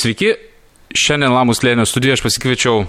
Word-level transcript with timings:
Sveiki, 0.00 0.30
šiandien 0.96 1.32
Lamus 1.34 1.58
Lėnio 1.60 1.84
studijoje 1.84 2.16
aš 2.16 2.22
pasikviečiau 2.24 2.84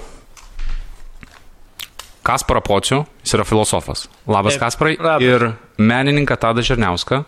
Kasparą 2.23 2.61
Pocių, 2.63 3.01
jis 3.25 3.33
yra 3.35 3.43
filosofas. 3.49 4.05
Labas 4.29 4.55
Taip, 4.55 4.61
Kasparai. 4.63 4.93
labas. 4.95 5.25
Ir 5.25 5.43
menininką 5.82 6.37
Tadą 6.39 6.63
Žerniauską. 6.63 7.24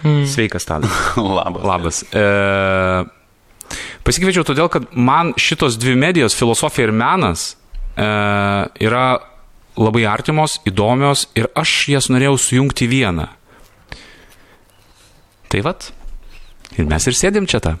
Mm. 0.00 0.22
Sveikas 0.30 0.64
Tadas. 0.64 0.94
Labas. 1.40 1.66
Labas. 1.66 1.98
E, 2.08 2.24
pasikviečiau 4.06 4.46
todėl, 4.48 4.70
kad 4.72 4.88
man 4.96 5.34
šitos 5.36 5.76
dvi 5.76 5.98
medijos, 6.00 6.38
filosofija 6.38 6.88
ir 6.88 6.94
menas, 6.96 7.50
e, 8.00 8.08
yra 8.86 9.04
labai 9.76 10.06
artimos, 10.08 10.56
įdomios 10.64 11.26
ir 11.36 11.50
aš 11.52 11.76
jas 11.92 12.08
norėjau 12.08 12.40
sujungti 12.46 12.88
vieną. 12.88 13.28
Tai 15.52 15.64
vat. 15.68 15.92
Ir 16.78 16.88
mes 16.88 17.10
ir 17.10 17.20
sėdim 17.20 17.50
čia 17.50 17.60
tą. 17.60 17.76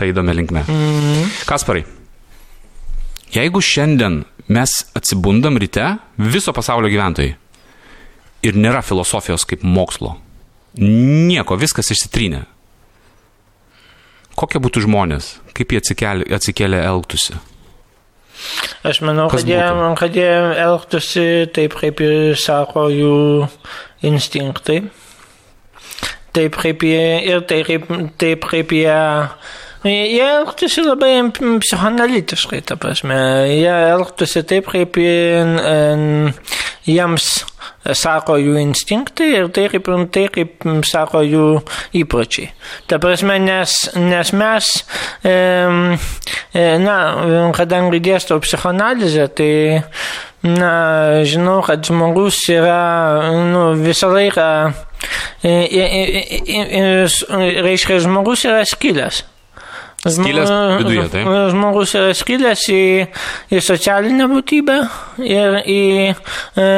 Tai 0.00 0.08
įdomi 0.08 0.32
linkme. 0.32 0.64
Mm. 0.64 1.26
Kasparai, 1.44 1.84
jeigu 3.34 3.60
šiandien 3.60 4.22
mes 4.48 4.72
atsibundam 4.96 5.60
ryte, 5.60 5.92
viso 6.16 6.54
pasaulio 6.56 6.88
gyventojai, 6.88 7.34
ir 8.46 8.56
nėra 8.56 8.80
filosofijos 8.84 9.44
kaip 9.48 9.66
mokslo, 9.66 10.16
nieko, 10.80 11.58
viskas 11.60 11.92
išsitrynė. 11.92 12.46
Kokie 14.40 14.60
būtų 14.62 14.86
žmonės, 14.86 15.34
kaip 15.52 15.74
jie 15.74 15.82
atsikėlė, 16.32 16.80
elgtųsi? 16.80 17.36
Aš 18.88 19.02
manau, 19.04 19.26
kad 19.28 19.44
jie, 19.44 19.60
kad 20.00 20.16
jie 20.16 20.30
elgtųsi 20.64 21.24
taip, 21.52 21.76
kaip 21.76 22.00
ir 22.00 22.38
sako 22.40 22.86
jų 22.88 23.16
instinktai. 24.08 24.80
Taip, 26.32 26.56
kaip 26.56 26.86
jie 26.86 27.18
ir 27.26 27.42
taip, 27.50 27.90
taip 28.16 28.46
kaip 28.48 28.72
jie. 28.72 29.00
Jie 29.84 30.24
elgtųsi 30.26 30.82
labai 30.84 31.14
psichoanalitiškai, 31.32 32.60
ta 32.68 32.76
prasme. 32.76 33.16
Jie 33.48 33.72
elgtųsi 33.94 34.42
taip, 34.44 34.66
kaip 34.68 34.98
jie- 35.00 36.34
jiems 36.84 37.30
sako 37.96 38.36
jų 38.36 38.58
instinktai 38.60 39.30
ir 39.38 39.48
tai 39.48 39.68
kaip, 39.72 39.88
tai, 40.12 40.26
kaip 40.28 40.66
sako 40.84 41.22
jų 41.24 41.46
įpročiai. 41.96 42.50
Ta 42.86 42.98
prasme, 43.00 43.38
nes, 43.40 43.88
nes 43.96 44.32
mes, 44.36 44.68
e, 45.24 45.34
e, 46.52 46.66
na, 46.84 46.98
kadangi 47.56 48.02
dėstau 48.04 48.40
psichoanalizę, 48.44 49.28
tai, 49.32 49.82
na, 50.44 51.24
žinau, 51.24 51.62
kad 51.64 51.84
žmogus 51.88 52.42
yra, 52.52 53.32
nu, 53.48 53.64
visą 53.80 54.12
laiką, 54.12 54.46
e, 55.42 55.48
e, 55.48 55.84
e, 55.88 56.24
e, 56.44 57.08
e, 57.08 57.50
reiškia, 57.64 58.02
žmogus 58.04 58.44
yra 58.44 58.64
skilęs. 58.68 59.24
Skilęs 60.00 60.50
viduje, 60.78 61.02
taip? 61.12 61.26
Žmogus 61.52 61.90
yra 61.98 62.14
skilęs 62.16 62.62
į, 62.72 62.84
į 63.52 63.60
socialinę 63.60 64.30
būtybę 64.30 64.76
ir 65.20 65.58
į, 65.60 65.82
e, 66.56 66.68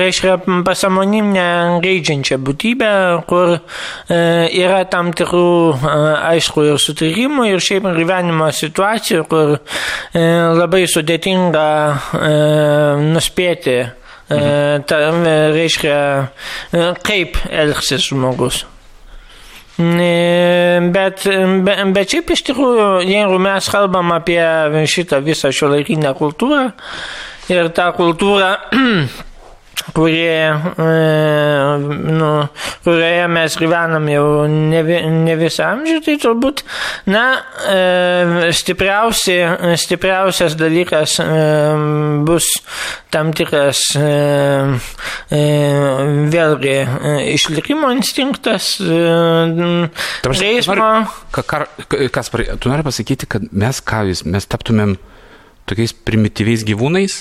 reiškia, 0.00 0.38
pasamoninę 0.64 1.44
geidžiančią 1.84 2.40
būtybę, 2.40 2.90
kur 3.28 3.58
e, 3.58 3.60
yra 4.48 4.80
tam 4.88 5.12
tikrų, 5.12 5.52
e, 5.76 5.94
aišku, 6.32 6.64
ir 6.70 6.80
sutrikimų, 6.80 7.50
ir 7.52 7.60
šiaip 7.68 7.92
gyvenimo 8.00 8.48
situacijų, 8.48 9.28
kur 9.28 9.56
e, 9.58 10.24
labai 10.56 10.86
sudėtinga 10.88 11.70
e, 11.92 12.34
nuspėti, 13.12 13.80
e, 13.84 14.44
ta, 14.88 15.06
reiškia, 15.52 15.98
e, 16.72 16.92
kaip 17.04 17.44
elgsis 17.52 18.08
žmogus. 18.08 18.64
Bet, 19.74 21.24
be- 21.66 21.78
bet 21.96 22.12
šiaip 22.12 22.30
iš 22.30 22.44
tikrųjų, 22.46 22.88
jeigu 23.10 23.38
mes 23.42 23.68
kalbam 23.72 24.12
apie 24.14 24.38
šitą 24.86 25.18
visą 25.24 25.50
šio 25.50 25.72
laikinę 25.72 26.12
kultūrą 26.14 26.68
ir 27.50 27.70
tą 27.74 27.88
kultūrą, 27.96 28.52
kurie, 29.94 30.50
e, 30.50 31.78
nu, 32.14 32.30
kurioje 32.84 33.26
mes 33.28 33.56
gyvenam 33.60 34.08
jau 34.08 34.46
ne, 34.48 34.82
vi- 34.86 35.02
ne 35.10 35.36
visą 35.40 35.66
amžių, 35.74 35.98
tai 36.06 36.16
turbūt, 36.22 36.62
na, 37.12 37.24
e, 37.68 38.50
stipriausi, 38.56 39.36
stipriausias 39.80 40.56
dalykas 40.60 41.18
e, 41.20 41.28
bus 42.26 42.48
tam 43.14 43.32
tikras 43.36 43.82
e, 43.96 44.08
e, 45.30 45.42
vėlgi 46.32 46.76
e, 46.82 47.14
išlikimo 47.34 47.90
instinktas, 47.94 48.74
e, 48.80 49.00
Ta 50.22 50.28
prasme, 50.28 50.40
žaismo. 50.42 50.74
nori- 50.74 51.06
Ka, 51.34 51.42
kar, 51.42 51.66
ka- 51.88 52.08
Kasparai, 52.14 52.56
tu 52.60 52.68
nori 52.70 52.82
pasakyti, 52.86 53.26
kad 53.28 53.42
mes 53.52 53.80
ką 53.82 54.04
vis, 54.08 54.24
mes 54.24 54.46
taptumėm 54.46 54.96
tokiais 55.68 55.92
primityviais 55.96 56.64
gyvūnais? 56.68 57.14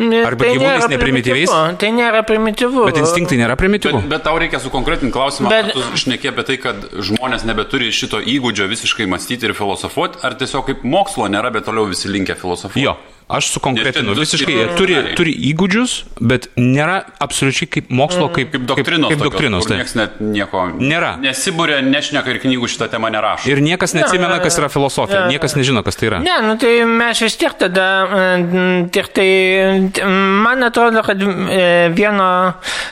Ne, 0.00 0.22
Arba 0.26 0.44
tai 0.44 0.54
gyvūnais 0.56 0.88
neprimityviais? 0.90 1.50
primityvu, 1.50 1.78
Tai 1.78 1.90
nėra 1.94 2.22
primityvu. 2.26 2.84
Bet 2.90 2.98
instinktai 3.02 3.38
nėra 3.38 3.56
primityvų? 3.60 4.00
Bet, 4.04 4.10
bet 4.16 4.24
tau 4.26 4.38
reikia 4.42 4.58
sukonkretinti 4.62 5.14
klausimą, 5.14 5.52
Bet- 5.52 5.70
bet... 5.70 5.78
tu 5.78 6.02
šneki 6.04 6.30
apie 6.32 6.46
tai, 6.50 6.56
kad 6.62 6.88
žmonės 6.98 7.46
nebeturi 7.46 7.90
šito 7.94 8.18
įgūdžio 8.20 8.66
visiškai 8.72 9.06
mąstyti 9.10 9.46
ir 9.50 9.54
filosofuoti, 9.54 10.18
ar 10.26 10.34
tiesiog 10.40 10.66
kaip 10.72 10.82
mokslo 10.84 11.28
nėra, 11.30 11.52
bet 11.54 11.66
toliau 11.70 11.86
visi 11.90 12.10
linkę 12.10 12.34
filosofuoti? 12.40 12.82
Jo, 12.86 12.96
aš 13.28 13.48
sukonkretinu. 13.54 14.12
Visiškai 14.18 14.54
jie 14.54 14.64
turi, 14.76 14.96
turi 15.16 15.32
įgūdžius, 15.50 15.94
bet 16.20 16.50
nėra 16.60 17.00
absoliučiai 17.24 17.68
kaip 17.72 17.88
mokslo, 17.94 18.28
kaip, 18.34 18.50
Kaip 18.52 18.66
doktrinos. 18.68 19.08
Kaip, 19.10 19.18
kaip 19.18 19.24
doktrinos, 19.30 19.64
taip. 19.68 19.78
Niekas 19.80 19.94
net 19.98 20.18
nieko 20.20 20.64
Nėra. 20.78 21.14
Nesibūrė, 21.22 21.78
nešneka 21.86 22.34
ir 22.34 22.40
knygų 22.42 22.68
šitą 22.74 22.90
temą 22.92 23.08
nerašo. 23.14 23.48
Ir 23.50 23.62
niekas 23.64 23.96
neatsimena, 23.96 24.36
kas 24.44 24.58
yra 24.60 24.68
filosofija. 24.72 25.24
Niekas 25.32 25.56
nežino, 25.56 25.82
kas 25.86 25.96
tai 26.00 26.10
yra. 26.10 26.20
Ne, 26.24 26.36
nu 26.44 26.58
tai 26.60 26.74
mes 26.88 27.22
vis 27.24 27.38
tiek 27.40 27.56
tada, 27.58 27.88
e, 28.04 28.84
tik 28.94 29.08
tai, 29.16 29.28
t- 29.96 30.04
man 30.44 30.62
atrodo, 30.68 31.02
kad 31.06 31.20
e, 31.24 31.88
vieno, 31.96 32.28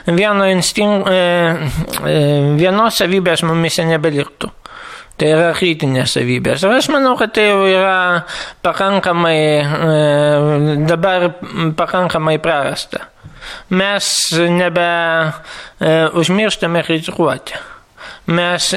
vieno 0.09 0.49
instinkt, 0.53 1.07
vienos 2.59 2.99
savybės 2.99 3.45
mumise 3.47 3.85
nebeliktų. 3.89 4.51
Tai 5.23 5.29
yra 5.31 5.53
kritinės 5.55 6.17
savybės. 6.17 6.65
Ir 6.67 6.73
aš 6.75 6.89
manau, 6.91 7.13
kad 7.15 7.31
tai 7.37 7.45
jau 7.47 7.61
yra 7.71 8.25
pakankamai, 8.67 9.37
e, 9.63 10.73
dabar 10.89 11.29
pakankamai 11.79 12.41
prarasta. 12.43 13.05
Mes 13.71 14.09
nebe 14.51 14.83
e, 14.83 15.93
užmirštame 16.19 16.83
kritikuoti. 16.89 17.55
Mes, 18.35 18.73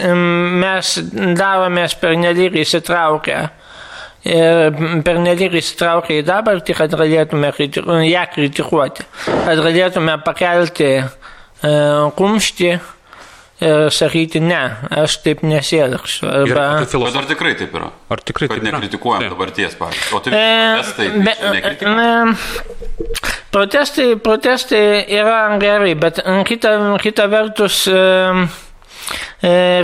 mes 0.62 0.94
daromės 1.42 1.98
pernelyg 1.98 2.62
įsitraukę 2.62 3.42
ir 4.30 4.78
pernelyg 5.06 5.58
įsitraukę 5.64 6.20
į 6.20 6.28
dabartį, 6.30 6.78
kad 6.78 6.94
galėtume 6.94 7.50
kritiku, 7.58 8.04
ją 8.06 8.28
kritikuoti, 8.38 9.10
kad 9.26 9.66
galėtume 9.66 10.20
pakelti 10.30 10.92
e, 10.94 11.08
kumštį 12.22 12.76
ir 13.62 13.90
sakyti, 13.92 14.40
ne, 14.44 14.62
aš 14.92 15.18
taip 15.24 15.42
nesielgsiu. 15.48 16.28
Arba, 16.28 16.66
apie 16.76 16.80
Bet 16.86 16.92
filosofiją. 16.92 17.22
ar 17.22 17.26
tikrai 17.30 17.54
taip 17.56 17.76
yra? 17.80 17.92
Ar 18.12 18.20
tikrai 18.20 18.48
Kad 18.50 18.58
taip 18.58 18.68
yra? 18.68 18.78
nekritikuojam 18.80 19.22
Taip. 19.22 19.32
dabarties, 19.32 19.76
pavyzdžiui. 19.80 20.14
O 20.16 20.20
tai 20.20 20.34
E, 20.34 20.74
protestai 20.76 21.08
tai 21.10 21.20
be- 21.20 21.52
nekritikuojam. 21.56 22.30
e, 22.30 23.36
Protestai, 23.56 24.16
protestai 24.20 25.06
yra 25.16 25.58
gerai, 25.62 25.94
bet 25.96 26.20
e, 26.20 26.44
kita, 26.44 26.98
kita 27.00 27.28
vertus 27.32 27.86
e, 27.88 27.92
e, 27.96 28.48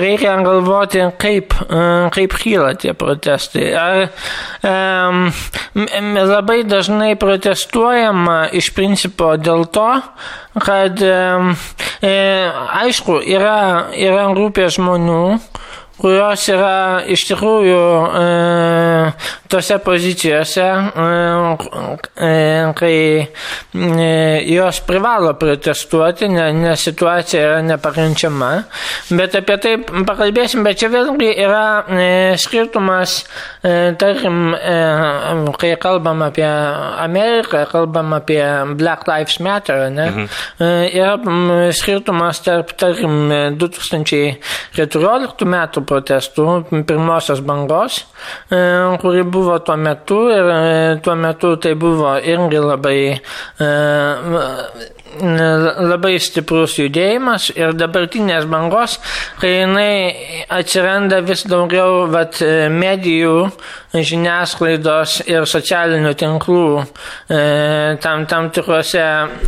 reikia 0.01 0.35
galvoti, 0.43 1.03
kaip, 1.21 1.53
e, 1.67 1.81
kaip 2.13 2.35
kyla 2.41 2.73
tie 2.79 2.93
protestai. 2.97 3.67
Ar 3.77 3.99
e, 4.01 4.71
m- 4.71 5.31
m- 5.75 6.21
labai 6.31 6.61
dažnai 6.67 7.13
protestuojama 7.19 8.47
iš 8.57 8.71
principo 8.77 9.35
dėl 9.37 9.67
to, 9.73 9.89
kad 10.65 11.01
e, 11.01 11.15
e, 12.01 12.15
aišku, 12.81 13.21
yra, 13.25 13.91
yra 13.95 14.27
grupė 14.33 14.69
žmonių, 14.73 15.23
kurios 16.01 16.47
yra 16.49 17.01
iš 17.13 17.23
tikrųjų 17.29 17.81
e, 18.17 18.23
tose 19.51 19.77
pozicijose, 19.83 20.63
e, 20.65 21.09
e, 22.25 22.31
kai 22.77 22.95
e, 23.21 24.07
jos 24.49 24.79
privalo 24.87 25.33
protestuoti, 25.39 26.29
ne- 26.31 26.47
nes 26.57 26.85
situacija 26.87 27.43
yra 27.45 27.59
nepakenčiama. 27.67 28.51
Bet 29.17 29.35
apie 29.37 29.57
tai 29.61 29.75
pakalbėsim, 30.07 30.63
bet 30.65 30.79
čia 30.81 30.89
vėlgi 30.93 31.29
yra 31.43 31.63
e, 31.85 32.09
skirtumas, 32.41 33.19
e, 33.61 33.93
tarkim, 34.01 34.55
e, 34.57 34.79
kai 35.61 35.73
kalbam 35.81 36.25
apie 36.25 36.47
Ameriką, 36.47 37.65
kalbam 37.71 38.15
apie 38.17 38.41
Black 38.79 39.05
Lives 39.09 39.37
Matter, 39.43 39.85
ne, 39.93 40.09
e, 40.57 40.71
yra 40.97 41.13
skirtumas 41.77 42.41
tarp, 42.45 42.73
tarkim, 42.79 43.19
2014 43.61 45.45
metų 45.51 45.85
protestų, 45.91 46.47
pirmosios 46.87 47.43
bangos, 47.45 48.01
e, 48.49 48.61
kuri 49.03 49.25
buvo 49.27 49.59
tuo 49.65 49.77
metu 49.77 50.23
ir 50.31 50.49
e, 50.55 50.63
tuo 51.03 51.17
metu 51.19 51.55
tai 51.61 51.75
buvo 51.79 52.15
irgi 52.17 52.63
labai 52.63 52.97
e, 53.11 53.69
labai 55.19 56.15
stiprus 56.21 56.77
judėjimas 56.79 57.49
ir 57.55 57.73
dabartinės 57.75 58.45
bangos, 58.49 58.97
kai 59.41 59.51
jinai 59.61 60.45
atsiranda 60.51 61.21
vis 61.25 61.43
daugiau 61.49 62.07
vat, 62.11 62.39
medijų, 62.71 63.51
žiniasklaidos 63.91 65.19
ir 65.27 65.45
socialinių 65.49 66.13
tinklų 66.15 66.65
e, 66.79 67.41
tam, 68.01 68.25
tam 68.31 68.49
tikrose, 68.55 69.03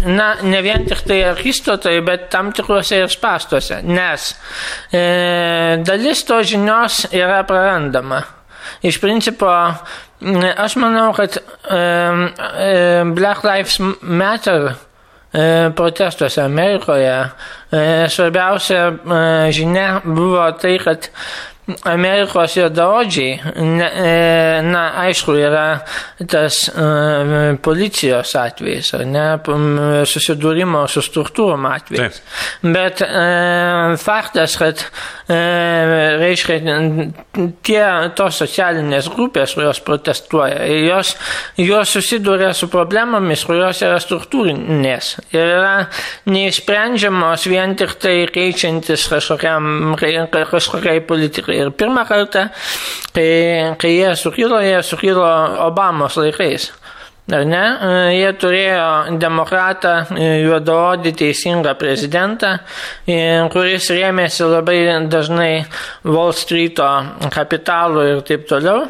na, 0.10 0.30
ne 0.44 0.62
vien 0.66 0.86
tik 0.90 1.06
tai 1.08 1.22
akistotai, 1.32 2.00
bet 2.04 2.30
tam 2.34 2.52
tikrose 2.56 3.04
ir 3.06 3.12
spastuose, 3.12 3.82
nes 3.88 4.34
e, 4.92 5.80
dalis 5.86 6.26
to 6.28 6.42
žinios 6.44 7.06
yra 7.14 7.44
prarandama. 7.48 8.24
Iš 8.84 8.98
principo, 9.00 9.48
aš 9.48 10.76
manau, 10.80 11.12
kad 11.16 11.38
e, 11.40 11.44
e, 11.78 13.04
Black 13.16 13.48
Lives 13.48 13.80
Matter 14.02 14.74
E, 14.74 14.93
protestuose 15.76 16.42
Amerikoje. 16.42 17.16
E, 17.74 18.10
svarbiausia 18.10 18.84
e, 18.92 19.52
žinia 19.52 20.02
buvo 20.06 20.46
tai, 20.62 20.78
kad 20.84 21.10
Amerikos 21.88 22.58
juodaodžiai, 22.58 23.54
na, 24.68 24.82
aišku, 25.06 25.32
yra 25.40 25.68
tas 26.28 26.58
uh, 26.68 27.54
policijos 27.64 28.34
atvejis, 28.36 28.90
ar 28.98 29.06
ne, 29.08 29.24
susidūrimo 30.10 30.82
su 30.92 31.00
struktūrom 31.06 31.64
atvejis. 31.70 32.20
Taip. 32.20 32.74
Bet 32.76 33.04
uh, 33.06 33.96
faktas, 34.02 34.58
kad, 34.60 34.84
uh, 34.84 35.94
reiškia, 36.20 36.60
tie 37.64 37.86
tos 38.20 38.42
socialinės 38.44 39.08
grupės, 39.14 39.56
kurios 39.56 39.80
protestuoja, 39.88 40.68
jos, 40.84 41.14
jos 41.64 41.96
susiduria 41.96 42.52
su 42.58 42.68
problemomis, 42.74 43.46
kurios 43.48 43.80
yra 43.88 44.02
struktūrinės 44.04 45.14
ir 45.32 45.56
yra 45.62 45.74
neišsprendžiamos 46.28 47.48
vien 47.48 47.78
tik 47.80 47.96
tai 48.04 48.18
keičiantis 48.34 49.08
kažkokiam, 49.16 49.96
kažkokiai 49.96 51.00
politikai. 51.08 51.53
Ir 51.54 51.74
pirmą 51.78 52.06
kartą, 52.10 52.48
kai, 53.16 53.28
kai 53.80 53.92
jie 53.98 54.16
sukilo, 54.20 54.62
jie 54.64 54.80
sukilo 54.84 55.28
Obamos 55.68 56.18
laikais. 56.20 56.72
Ar 57.32 57.46
ne? 57.48 57.62
Jie 58.12 58.32
turėjo 58.36 58.88
demokratą, 59.16 59.94
juodaodį 60.44 61.14
teisingą 61.22 61.72
prezidentą, 61.80 62.58
kuris 63.54 63.88
rėmėsi 63.96 64.44
labai 64.44 64.82
dažnai 65.08 65.54
Wall 66.04 66.36
Street'o 66.36 66.90
kapitalu 67.32 68.04
ir 68.10 68.26
taip 68.28 68.44
toliau. 68.50 68.90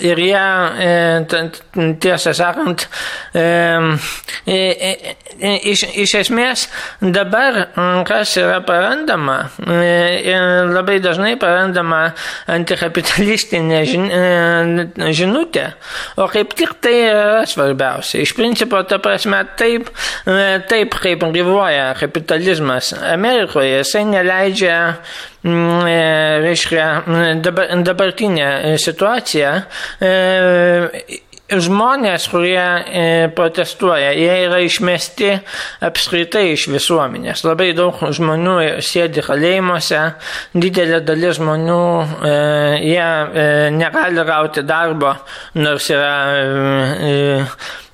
Ir 0.00 0.18
jie, 0.20 0.40
e, 0.78 1.94
tiesą 2.00 2.32
sakant, 2.36 2.84
e, 3.34 3.44
e, 4.46 4.90
iš, 5.72 5.82
iš 6.04 6.12
esmės 6.20 6.66
dabar, 7.00 7.56
kas 8.06 8.36
yra 8.38 8.60
parandama, 8.66 9.38
labai 10.70 10.98
dažnai 11.02 11.32
parandama 11.40 12.12
antikapitalistinė 12.52 13.80
žinutė, 15.16 15.64
o 16.20 16.28
kaip 16.30 16.54
tik 16.58 16.76
tai 16.84 16.94
yra 17.08 17.42
svarbiausia. 17.48 18.22
Iš 18.22 18.36
principo, 18.38 18.82
ta 18.86 19.00
prasme, 19.02 19.40
taip, 19.58 19.90
taip 20.70 20.94
kaip 21.00 21.26
gyvuoja 21.34 21.90
kapitalizmas 21.98 22.92
Amerikoje, 23.16 23.80
jisai 23.80 24.04
neleidžia 24.12 24.78
Mm, 25.37 25.37
e, 25.37 25.37
reiškia, 26.44 26.88
dabar, 27.44 27.72
dabartinė 27.86 28.76
situacija 28.80 29.54
e, 30.00 30.12
žmonės, 31.48 32.26
kurie 32.28 32.60
e, 32.60 33.04
protestuoja, 33.36 34.10
jie 34.12 34.34
yra 34.44 34.60
išmesti 34.64 35.30
apskritai 35.88 36.52
iš 36.52 36.68
visuomenės. 36.72 37.44
Labai 37.48 37.70
daug 37.76 37.96
žmonių 38.14 38.56
sėdi 38.84 39.24
kalėjimuose, 39.24 40.02
didelė 40.52 41.00
dalis 41.08 41.38
žmonių, 41.40 41.82
jie 42.84 43.10
negali 43.78 44.26
gauti 44.28 44.64
darbo, 44.68 45.14
nors 45.56 45.88
yra 45.94 46.14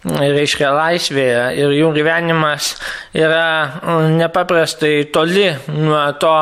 reiškia 0.05 0.69
laisvėje 0.75 1.45
ir 1.57 1.73
jų 1.73 1.91
gyvenimas 1.97 2.75
yra 3.17 3.81
mm, 3.81 4.17
nepaprastai 4.21 5.07
toli 5.15 5.47
nuo 5.73 6.03
to 6.21 6.35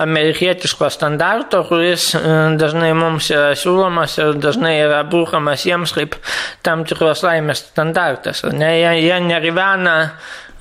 amerikietiško 0.00 0.88
standarto, 0.92 1.62
kuris 1.68 2.12
mm, 2.16 2.56
dažnai 2.60 2.92
mums 2.96 3.28
yra 3.34 3.52
siūlomas 3.58 4.16
ir 4.22 4.38
dažnai 4.40 4.78
yra 4.80 5.02
būkamas 5.08 5.66
jiems 5.68 5.92
kaip 5.96 6.16
tam 6.64 6.86
tikros 6.88 7.24
laimės 7.26 7.66
standartas. 7.68 8.44
Ne, 8.52 8.72
jie, 8.80 8.94
jie 9.04 9.20
negyvena 9.26 9.96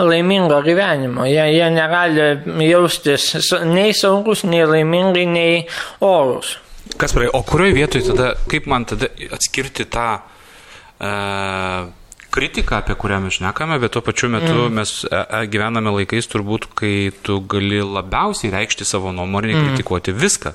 laimingo 0.02 0.60
gyvenimo, 0.66 1.28
jie, 1.30 1.46
jie 1.56 1.70
negali 1.72 2.68
jaustis 2.68 3.32
nei 3.70 3.96
saugus, 3.96 4.44
nei 4.50 4.66
laimingai, 4.68 5.26
nei 5.30 5.64
orus. 6.04 6.58
Kas 7.00 7.14
praėjo, 7.16 7.32
o 7.38 7.44
kurioje 7.48 7.78
vietoje 7.78 8.10
tada, 8.10 8.34
kaip 8.52 8.68
man 8.68 8.84
tada 8.90 9.08
atskirti 9.32 9.86
tą 9.94 10.08
uh, 10.20 11.90
kritika, 12.32 12.80
apie 12.80 12.96
kurią 12.96 13.20
mes 13.26 13.38
šnekame, 13.40 13.78
bet 13.80 13.94
tuo 13.96 14.02
pačiu 14.06 14.30
metu 14.32 14.56
mm. 14.56 14.76
mes 14.80 14.94
e, 15.06 15.12
e, 15.12 15.42
gyvename 15.52 15.94
laikais 15.98 16.30
turbūt, 16.32 16.70
kai 16.80 17.12
tu 17.26 17.40
gali 17.52 17.82
labiausiai 17.84 18.54
reikšti 18.56 18.88
savo 18.88 19.12
nuomonę, 19.16 19.52
mm. 19.54 19.68
kritikuoti 19.68 20.16
viską. 20.16 20.54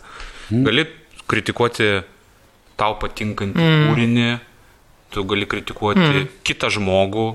Mm. 0.51 0.65
Gali 0.69 0.87
kritikuoti 1.29 1.91
tau 2.81 2.97
patinkantį 3.01 3.61
mm. 3.63 3.89
kūrinį, 3.91 4.31
tu 5.15 5.25
gali 5.29 5.49
kritikuoti 5.53 6.07
mm. 6.07 6.31
kitą 6.49 6.73
žmogų, 6.73 7.29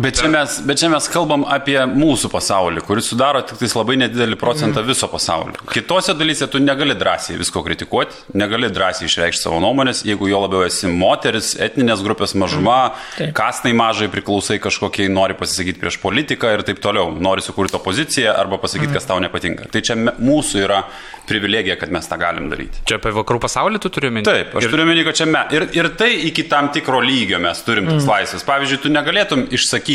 Bet 0.00 0.16
čia, 0.16 0.28
mes, 0.32 0.60
bet 0.64 0.78
čia 0.80 0.88
mes 0.88 1.06
kalbam 1.12 1.42
apie 1.44 1.76
mūsų 1.84 2.30
pasaulį, 2.32 2.80
kuris 2.86 3.10
sudaro 3.10 3.42
tik 3.44 3.60
labai 3.76 3.98
nedidelį 4.00 4.38
procentą 4.40 4.80
viso 4.86 5.08
pasaulio. 5.12 5.58
Kitose 5.74 6.14
dalyse 6.16 6.48
tu 6.48 6.60
negali 6.62 6.94
drąsiai 6.96 7.36
visko 7.40 7.60
kritikuoti, 7.66 8.16
negali 8.40 8.70
drąsiai 8.72 9.10
išreikšti 9.10 9.44
savo 9.44 9.58
nuomonės, 9.60 10.00
jeigu 10.08 10.30
jo 10.30 10.40
labiau 10.46 10.64
esi 10.64 10.88
moteris, 10.88 11.52
etninės 11.60 12.04
grupės 12.06 12.32
mažuma, 12.38 12.78
mm. 13.18 13.34
kastai 13.36 13.74
mažai 13.76 14.08
priklausai 14.12 14.56
kažkokiai, 14.62 15.10
nori 15.12 15.36
pasisakyti 15.36 15.82
prieš 15.82 16.00
politiką 16.00 16.54
ir 16.56 16.64
taip 16.64 16.80
toliau, 16.80 17.12
nori 17.20 17.44
sukurti 17.44 17.76
opoziciją 17.76 18.32
arba 18.40 18.60
pasakyti, 18.62 18.94
mm. 18.94 18.96
kas 18.96 19.10
tau 19.10 19.20
nepatinka. 19.20 19.68
Tai 19.68 19.84
čia 19.84 19.98
mūsų 20.00 20.64
yra 20.64 20.80
privilegija, 21.28 21.76
kad 21.78 21.92
mes 21.92 22.08
tą 22.08 22.16
galim 22.18 22.48
daryti. 22.50 22.80
Čia 22.88 22.96
apie 22.98 23.12
vakarų 23.14 23.42
pasaulį 23.44 23.84
tu 23.84 23.92
turi 23.92 24.08
minti? 24.14 24.32
Taip, 24.32 24.56
aš 24.56 24.66
ir... 24.66 24.72
turiu 24.72 24.88
minti, 24.88 25.04
kad 25.06 25.20
čia 25.20 25.28
mes. 25.30 25.52
Ir, 25.54 25.68
ir 25.76 25.92
tai 26.00 26.10
iki 26.30 26.48
tam 26.50 26.72
tikro 26.74 27.04
lygio 27.04 27.38
mes 27.42 27.60
turim 27.66 27.86
mm. 27.86 28.00
tas 28.00 28.08
laisvės. 28.08 28.48
Pavyzdžiui, 28.48 28.80
tu 28.82 28.90
negalėtum 28.96 29.44
išsakyti 29.54 29.89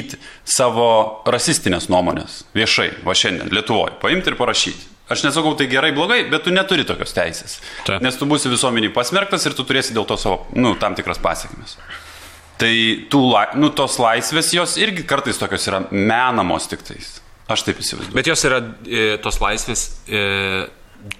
savo 0.48 0.90
rasistinės 1.30 1.90
nuomonės 1.92 2.44
viešai, 2.58 2.92
va 3.06 3.16
šiandien, 3.18 3.52
Lietuvoje, 3.54 3.98
paimti 4.02 4.32
ir 4.32 4.38
parašyti. 4.40 4.92
Aš 5.10 5.22
nesakau 5.22 5.54
tai 5.58 5.68
gerai, 5.70 5.92
blogai, 5.94 6.24
bet 6.32 6.48
tu 6.48 6.54
neturi 6.54 6.86
tokios 6.88 7.14
teisės. 7.14 7.60
Ta. 7.86 8.00
Nes 8.02 8.18
tu 8.18 8.26
būsi 8.26 8.50
visuomeniai 8.50 8.94
pasmerktas 8.94 9.46
ir 9.46 9.54
tu 9.54 9.66
turėsi 9.68 9.94
dėl 9.94 10.08
to 10.10 10.18
savo, 10.18 10.48
nu, 10.58 10.74
tam 10.82 10.98
tikras 10.98 11.22
pasiekmes. 11.22 11.78
Tai 12.58 12.72
tų, 13.12 13.22
nu, 13.60 13.70
tos 13.76 14.00
laisvės 14.02 14.50
jos 14.56 14.78
irgi 14.82 15.06
kartais 15.06 15.38
tokios 15.38 15.68
yra 15.70 15.84
menamos 15.92 16.70
tik 16.72 16.82
tais. 16.88 17.20
Aš 17.52 17.68
taip 17.68 17.82
įsivaizduoju. 17.84 18.16
Bet 18.18 18.30
jos 18.32 18.42
yra 18.48 18.64
e, 18.88 19.04
tos 19.22 19.38
laisvės 19.44 19.84
e, 20.10 20.24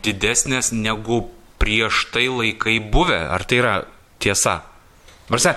didesnės 0.06 0.72
negu 0.74 1.28
prieš 1.62 2.08
tai 2.16 2.26
laikai 2.32 2.80
buvę. 2.80 3.20
Ar 3.30 3.46
tai 3.46 3.60
yra 3.62 3.76
tiesa? 4.24 4.64
Varse, 5.26 5.56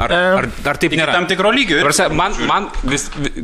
ar, 0.00 0.12
ar, 0.12 0.46
ar 0.48 0.78
taip 0.80 0.94
nėra? 0.96 1.12
Tam 1.18 1.26
tikro 1.28 1.50
lygio. 1.52 1.82
Varse, 1.84 2.06
man, 2.16 2.32
man 2.48 2.70
vis, 2.88 3.10
vis, 3.20 3.34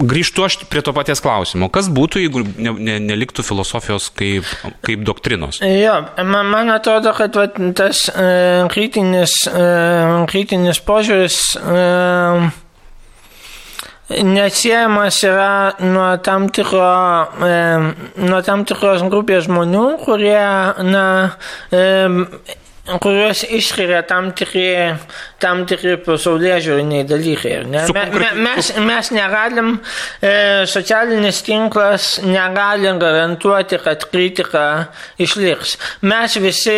grįžtu 0.00 0.46
aš 0.46 0.56
prie 0.72 0.80
to 0.84 0.94
paties 0.96 1.20
klausimo. 1.20 1.68
Kas 1.72 1.90
būtų, 1.92 2.22
jeigu 2.24 2.44
ne, 2.56 2.72
ne, 2.72 2.96
neliktų 3.10 3.44
filosofijos 3.44 4.08
kaip, 4.16 4.48
kaip 4.86 5.04
doktrinos? 5.04 5.60
Jo, 5.60 5.98
man, 6.24 6.48
man 6.54 6.72
atrodo, 6.72 7.12
kad 7.18 7.36
va, 7.36 7.44
tas 7.76 8.06
uh, 8.08 8.64
kritinis, 8.72 9.36
uh, 9.52 10.24
kritinis 10.32 10.80
požiūris 10.80 11.42
uh, 11.60 12.48
neatsiejamas 14.20 15.22
yra 15.24 15.72
nuo 15.80 16.16
tam, 16.24 16.48
tikro, 16.52 16.88
e, 17.40 17.54
nuo 18.26 18.40
tam 18.44 18.64
tikros 18.68 19.04
grupės 19.12 19.46
žmonių, 19.46 19.86
kurie 20.04 20.42
na, 20.84 21.06
e, 21.72 21.84
kuriuos 22.82 23.44
išskiria 23.46 24.00
tam 24.02 24.32
tikri, 24.34 24.96
tam 25.38 25.62
tikri 25.70 25.94
pasaulyje 26.02 26.56
žiūriniai 26.66 27.04
dalykai. 27.06 27.52
Ne? 27.70 27.84
Me, 27.94 28.02
me, 28.10 28.30
mes, 28.42 28.70
mes 28.82 29.10
negalim, 29.14 29.76
e, 30.18 30.32
socialinis 30.66 31.44
tinklas 31.46 32.16
negali 32.26 32.90
garantuoti, 32.98 33.78
kad 33.84 34.02
kritika 34.10 34.64
išliks. 35.22 35.76
Mes 36.10 36.34
visi 36.42 36.74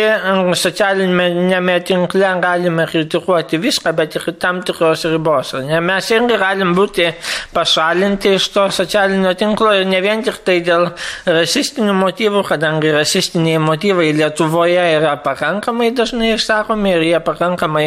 socialinėme 0.61 1.79
tinkle 1.89 2.35
galime 2.43 2.85
kritikuoti 2.91 3.57
viską, 3.61 3.95
bet 3.97 4.13
tik 4.13 4.29
tam 4.37 4.61
tikros 4.65 5.07
ribos. 5.09 5.55
Ne? 5.65 5.81
Mes 5.81 6.11
irgi 6.13 6.37
galim 6.37 6.75
būti 6.77 7.09
pašalinti 7.55 8.35
iš 8.37 8.51
to 8.53 8.67
socialinio 8.69 9.33
tinklo 9.33 9.73
ir 9.73 9.89
ne 9.89 10.03
vien 10.05 10.21
tik 10.25 10.37
tai 10.45 10.59
dėl 10.65 10.91
rasistinių 11.25 11.97
motyvų, 11.97 12.45
kadangi 12.45 12.93
rasistiniai 12.93 13.57
motyvai 13.57 14.11
Lietuvoje 14.15 14.85
yra 14.99 15.17
pakankamai 15.25 15.94
dažnai 15.97 16.33
išsakomi 16.35 16.93
ir 16.95 17.05
jie 17.09 17.19
pakankamai 17.25 17.85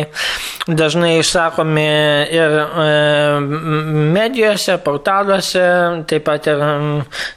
dažnai 0.69 1.15
išsakomi 1.21 1.87
ir 2.35 2.59
medijose, 4.17 4.79
portaluose, 4.85 5.65
taip 6.11 6.27
pat 6.29 6.50
ir 6.50 6.62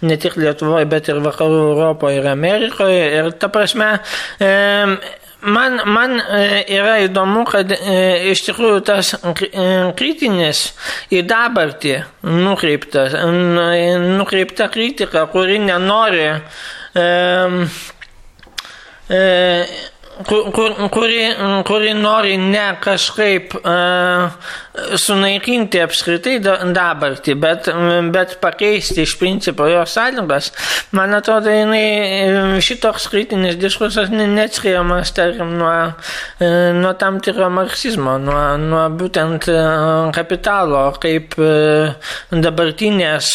ne 0.01 0.19
tik 0.19 0.37
Lietuvoje, 0.41 0.89
bet 0.91 1.09
ir 1.11 1.23
Vakarų 1.23 1.63
Europoje 1.71 2.21
ir 2.21 2.29
Amerikoje. 2.31 3.01
Ir 3.21 3.33
ta 3.39 3.51
prasme, 3.53 3.97
Man, 5.41 5.79
man 5.89 6.19
yra 6.69 6.99
įdomu, 7.01 7.41
kad 7.49 7.71
iš 7.73 8.43
tikrųjų 8.45 8.81
tas 8.85 9.07
kritinis 9.97 10.67
į 11.09 11.23
dabartį 11.25 11.95
nukreiptas, 12.29 13.15
nukreipta 14.19 14.67
kritika, 14.69 15.25
kuri 15.33 15.57
nenori 15.63 16.27
e, 16.29 17.07
e, 19.09 19.23
kur, 20.27 20.51
kur, 20.51 20.75
kuri, 20.89 21.19
kuri 21.67 21.93
nori 21.93 22.37
ne 22.37 22.65
kažkaip 22.81 23.55
uh, 23.55 24.31
sunaikinti 24.71 25.81
apskritai 25.83 26.37
dabartį, 26.41 27.35
bet, 27.39 27.67
bet 28.13 28.37
pakeisti 28.43 29.03
iš 29.03 29.17
principo 29.19 29.67
jo 29.67 29.81
sąlygas, 29.87 30.51
man 30.95 31.15
atrodo, 31.17 31.51
jinai, 31.51 32.59
šitoks 32.63 33.09
kritinis 33.11 33.57
diskursas 33.59 34.11
neatskiriamas, 34.13 35.11
tarkim, 35.17 35.57
nuo, 35.59 35.73
nuo 36.79 36.93
tam 36.99 37.19
tikro 37.23 37.49
marksizmo, 37.53 38.15
nuo, 38.23 38.39
nuo 38.61 38.85
būtent 38.95 39.49
kapitalo, 40.15 40.85
kaip 41.03 41.35
dabartinės, 42.31 43.33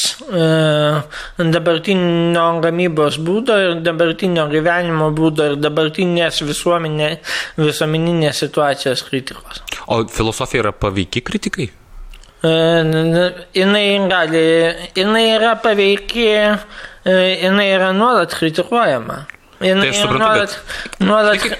dabartinio 1.37 2.47
gamybos 2.64 3.21
būdo 3.26 3.59
ir 3.61 3.78
dabartinio 3.85 4.49
gyvenimo 4.52 5.11
būdo 5.16 5.52
ir 5.52 5.61
dabartinės 5.61 6.40
visuomenė, 6.47 7.12
visuomeninės 7.61 8.45
situacijos 8.47 9.05
kritikos. 9.11 9.62
O 9.93 10.00
filosofija 10.11 10.64
yra 10.64 10.73
paveiki 10.73 11.25
kritikai? 11.26 11.68
Jinai 12.47 13.87
gali, 14.11 14.45
jinai 14.95 15.25
yra 15.35 15.56
paveiki, 15.62 16.26
jinai 17.06 17.71
yra 17.75 17.92
nuolat 17.97 18.35
kritikuojama. 18.37 19.25
Jinai 19.64 19.88
tai 19.88 19.92
aš 19.95 20.00
suprantu, 20.02 20.25
nuolat, 20.25 20.56
bet... 20.56 20.99
nuolat... 21.06 21.40
Tik, 21.42 21.54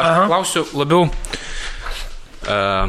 aš 0.00 0.22
klausiu 0.30 0.64
labiau. 0.78 1.08
Uh, 2.42 2.88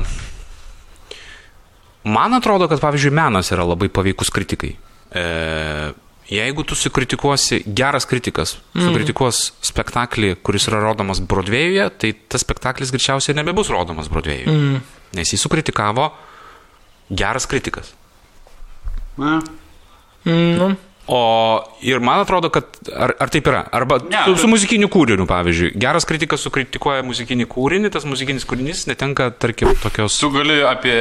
man 2.07 2.37
atrodo, 2.39 2.69
kad 2.71 2.81
pavyzdžiui 2.81 3.13
menas 3.13 3.51
yra 3.53 3.67
labai 3.67 3.91
paveikus 3.93 4.31
kritikai. 4.33 4.71
Uh, 5.13 5.91
jeigu 6.31 6.63
tu 6.63 6.77
sukritikuosi, 6.79 7.61
geras 7.67 8.07
kritikas, 8.09 8.55
mm. 8.71 8.87
sukritikuos 8.87 9.43
spektaklį, 9.67 10.37
kuris 10.45 10.69
yra 10.71 10.79
rodomas 10.81 11.21
Broadwayuje, 11.21 11.89
tai 11.99 12.15
tas 12.31 12.45
spektaklis 12.47 12.95
greičiausiai 12.95 13.35
nebebus 13.37 13.69
rodomas 13.73 14.09
Broadwayuje. 14.11 14.47
Mm. 14.47 15.02
Nes 15.17 15.33
jį 15.33 15.41
sukritikavo 15.41 16.09
geras 17.13 17.45
kritikas. 17.49 17.93
Na. 19.19 19.41
Mm. 20.25 20.75
O 21.03 21.19
ir 21.83 21.99
man 21.99 22.21
atrodo, 22.23 22.47
kad 22.47 22.77
ar, 22.95 23.11
ar 23.19 23.31
taip 23.31 23.47
yra? 23.51 23.65
Arba 23.75 23.97
Ne, 24.07 24.21
su, 24.23 24.37
su 24.39 24.47
muzikiniu 24.47 24.87
kūriniu, 24.91 25.25
pavyzdžiui. 25.27 25.73
Geras 25.83 26.07
kritikas 26.07 26.45
sukritikuoja 26.47 27.03
muzikinį 27.03 27.47
kūrinį, 27.51 27.91
tas 27.91 28.07
muzikinis 28.07 28.47
kūrinys 28.47 28.85
netenka, 28.87 29.27
tarkim, 29.35 29.73
tokios... 29.83 30.15
Tu 30.21 30.29
gali 30.31 30.61
apie 30.63 30.95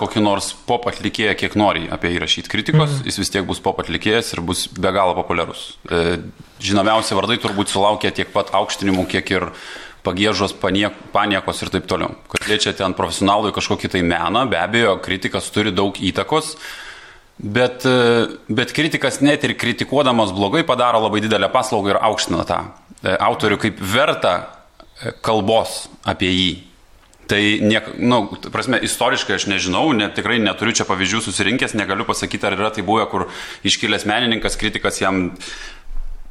kokį 0.00 0.24
nors 0.24 0.48
pop 0.64 0.88
atlikėją, 0.88 1.36
kiek 1.42 1.58
nori 1.60 1.84
apie 1.92 2.14
jį 2.14 2.22
rašyti 2.24 2.52
kritikos, 2.54 3.02
mm. 3.02 3.10
jis 3.10 3.20
vis 3.20 3.34
tiek 3.36 3.44
bus 3.44 3.60
pop 3.64 3.84
atlikėjas 3.84 4.32
ir 4.32 4.40
bus 4.48 4.64
be 4.72 4.94
galo 4.96 5.12
populiarus. 5.20 5.74
E, 5.92 6.16
žinomiausi 6.64 7.20
vardai 7.20 7.36
turbūt 7.44 7.74
sulaukia 7.74 8.14
tiek 8.16 8.32
pat 8.32 8.54
aukštinimų, 8.56 9.04
kiek 9.12 9.34
ir 9.36 9.50
pagėžos, 10.04 10.54
paniek, 10.60 10.94
paniekos 11.14 11.62
ir 11.64 11.72
taip 11.74 11.88
toliau. 11.90 12.14
Kad 12.30 12.48
liečia 12.50 12.74
ten 12.76 12.94
profesionalui 12.96 13.54
kažkokį 13.56 13.94
tai 13.96 14.02
meną, 14.06 14.44
be 14.50 14.60
abejo, 14.60 14.98
kritikas 15.04 15.50
turi 15.54 15.72
daug 15.74 15.96
įtakos. 15.96 16.54
Bet, 17.34 17.82
e, 17.88 18.28
bet 18.46 18.74
kritikas 18.76 19.18
net 19.24 19.42
ir 19.42 19.56
kritikuodamas 19.58 20.30
blogai 20.36 20.62
padaro 20.66 21.00
labai 21.02 21.24
didelę 21.24 21.48
paslaugą 21.50 21.96
ir 21.96 21.98
aukština 21.98 22.44
tą 22.46 22.60
e, 23.02 23.16
autorių 23.16 23.58
kaip 23.64 23.80
vertą 23.80 24.36
e, 24.38 25.16
kalbos 25.24 25.88
apie 26.06 26.30
jį. 26.30 26.52
Tai, 27.26 27.40
niek, 27.64 27.86
nu, 27.98 28.26
prasme, 28.52 28.76
istoriškai 28.84 29.38
aš 29.38 29.46
nežinau, 29.48 29.86
net 29.96 30.12
tikrai 30.18 30.36
neturiu 30.42 30.74
čia 30.76 30.84
pavyzdžių 30.84 31.22
susirinkęs, 31.24 31.72
negaliu 31.78 32.04
pasakyti, 32.04 32.44
ar 32.44 32.56
yra 32.58 32.68
tai 32.74 32.84
buvę, 32.84 33.06
kur 33.08 33.24
iškilęs 33.64 34.04
menininkas, 34.06 34.58
kritikas 34.60 35.00
jam 35.00 35.30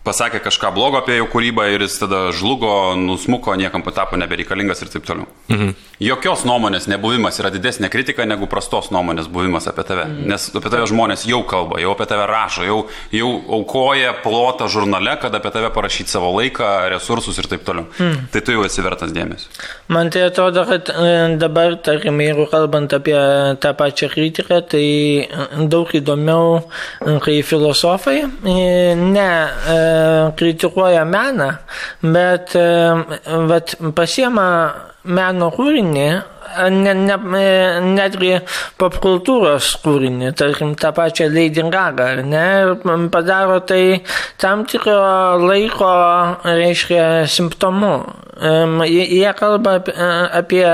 pasakė 0.03 0.41
kažką 0.43 0.73
blogo 0.75 0.99
apie 0.99 1.17
jo 1.17 1.27
kūrybą 1.31 1.69
ir 1.73 1.85
jis 1.85 1.95
tada 2.01 2.25
žlugo, 2.35 2.93
nusmuko, 2.99 3.55
niekam 3.59 3.83
patapo 3.85 4.19
nebereikalingas 4.19 4.83
ir 4.83 4.91
taip 4.91 5.07
toliau. 5.07 5.27
Mhm. 5.49 5.73
Jokios 6.03 6.43
nuomonės 6.43 6.89
nebuvimas 6.91 7.37
yra 7.39 7.51
didesnė 7.53 7.87
kritika 7.93 8.25
negu 8.27 8.49
prastos 8.51 8.89
nuomonės 8.91 9.29
buvimas 9.31 9.69
apie 9.71 9.85
tave. 9.87 10.05
Mhm. 10.09 10.27
Nes 10.33 10.49
apie 10.51 10.71
tave 10.73 10.87
žmonės 10.91 11.23
jau 11.29 11.43
kalba, 11.47 11.79
jau 11.79 11.93
apie 11.95 12.07
tave 12.09 12.27
rašo, 12.27 12.65
jau, 12.67 12.79
jau 13.15 13.29
aukoja 13.59 14.11
plotą 14.23 14.67
žurnale, 14.67 15.15
kad 15.21 15.35
apie 15.35 15.53
tave 15.55 15.71
parašyti 15.73 16.11
savo 16.11 16.33
laiką, 16.35 16.73
resursus 16.91 17.39
ir 17.39 17.47
taip 17.47 17.63
toliau. 17.63 17.87
Mhm. 17.99 18.27
Tai 18.33 18.41
tu 18.41 18.57
jau 18.57 18.65
esi 18.67 18.83
vertas 18.83 19.15
dėmesio. 19.15 19.47
Man 19.87 20.11
tai 20.11 20.27
atrodo, 20.27 20.65
kad 20.67 20.91
e, 20.91 21.37
dabar, 21.39 21.77
tarkim, 21.83 22.19
jeigu 22.19 22.49
kalbant 22.51 22.91
apie 22.93 23.15
tą 23.63 23.73
pačią 23.79 24.11
kritiką, 24.11 24.59
tai 24.67 24.83
e, 25.23 25.67
daug 25.71 25.87
įdomiau, 25.95 26.59
e, 26.99 27.17
kai 27.23 27.39
filosofai 27.45 28.19
ne 28.43 29.29
e, 29.47 29.92
kritikuoja 30.39 31.05
meną, 31.05 31.51
bet 32.01 32.55
vat, 33.49 33.75
pasiema 33.95 34.47
meno 35.03 35.49
kūrinį, 35.51 36.07
ne, 36.71 36.93
ne, 36.95 37.15
e, 37.39 37.81
netgi 37.83 38.31
popkultūros 38.79 39.73
kūrinį, 39.83 40.31
tarkim, 40.37 40.73
tą 40.79 40.93
pačią 40.95 41.27
Lady 41.33 41.63
Gaga, 41.73 42.09
ne, 42.23 42.45
ir 42.63 43.09
padaro 43.11 43.59
tai 43.67 44.01
tam 44.41 44.65
tikro 44.69 45.39
laiko, 45.43 45.93
reiškia, 46.45 47.25
simptomu. 47.27 47.95
Jie 48.89 49.33
kalba 49.37 49.77
apie, 50.39 50.65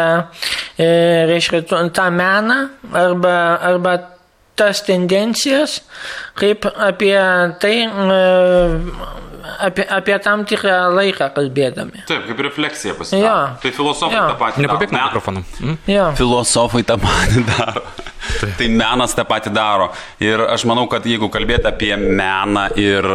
e, 0.77 0.91
reiškia, 1.29 1.65
tą 1.93 2.09
meną 2.11 2.61
arba, 2.93 3.35
arba 3.71 3.97
tas 4.59 4.81
tendencijas, 4.85 5.79
kaip 6.39 6.67
apie 6.75 7.15
tai, 7.63 7.75
apie, 9.65 9.85
apie 9.89 10.17
tam 10.23 10.43
tikrą 10.47 10.75
laiką 10.95 11.29
kalbėdami. 11.35 12.03
Taip, 12.09 12.25
kaip 12.29 12.43
refleksija 12.49 12.95
pasidaro. 12.97 13.55
Tai 13.63 13.71
filosofai 13.75 14.17
Jo. 14.17 14.25
tą 14.33 14.37
patį 14.41 14.65
Nepabėg 14.65 14.91
nuo 14.93 14.99
daro. 14.99 15.09
mikrofono. 15.09 15.43
Mhm. 15.61 15.77
Jo. 15.95 16.07
Filosofai 16.19 16.83
tą 16.87 16.99
patį 17.01 17.45
daro. 17.49 17.83
Tai 18.59 18.67
menas 18.69 19.15
tą 19.17 19.25
patį 19.27 19.53
daro. 19.55 19.89
Ir 20.23 20.43
aš 20.53 20.65
manau, 20.69 20.85
kad 20.91 21.05
jeigu 21.07 21.31
kalbėti 21.33 21.67
apie 21.71 21.95
meną 21.97 22.67
ir, 22.79 23.07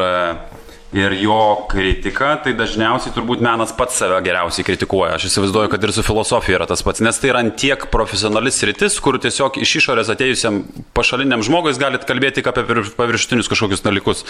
ir 0.95 1.17
jo 1.19 1.67
kritiką, 1.71 2.31
tai 2.45 2.53
dažniausiai 2.55 3.15
turbūt 3.17 3.43
menas 3.43 3.73
pats 3.75 3.99
save 3.99 4.21
geriausiai 4.25 4.67
kritikuoja. 4.67 5.17
Aš 5.19 5.27
įsivaizduoju, 5.31 5.73
kad 5.73 5.85
ir 5.85 5.93
su 5.95 6.05
filosofija 6.07 6.61
yra 6.61 6.69
tas 6.71 6.85
pats, 6.87 7.03
nes 7.05 7.19
tai 7.19 7.33
yra 7.33 7.43
tiek 7.51 7.89
profesionalis 7.91 8.61
rytis, 8.69 9.01
kur 9.03 9.19
tiesiog 9.23 9.59
iš 9.65 9.75
išorės 9.81 10.13
atėjusiam 10.15 10.63
pašaliniam 10.95 11.43
žmogui 11.45 11.73
jūs 11.73 11.83
galite 11.83 12.07
kalbėti 12.09 12.39
tik 12.41 12.51
apie 12.53 12.67
vir- 12.69 12.93
paviršutinius 12.95 13.51
kažkokius 13.51 13.83
dalykus, 13.85 14.23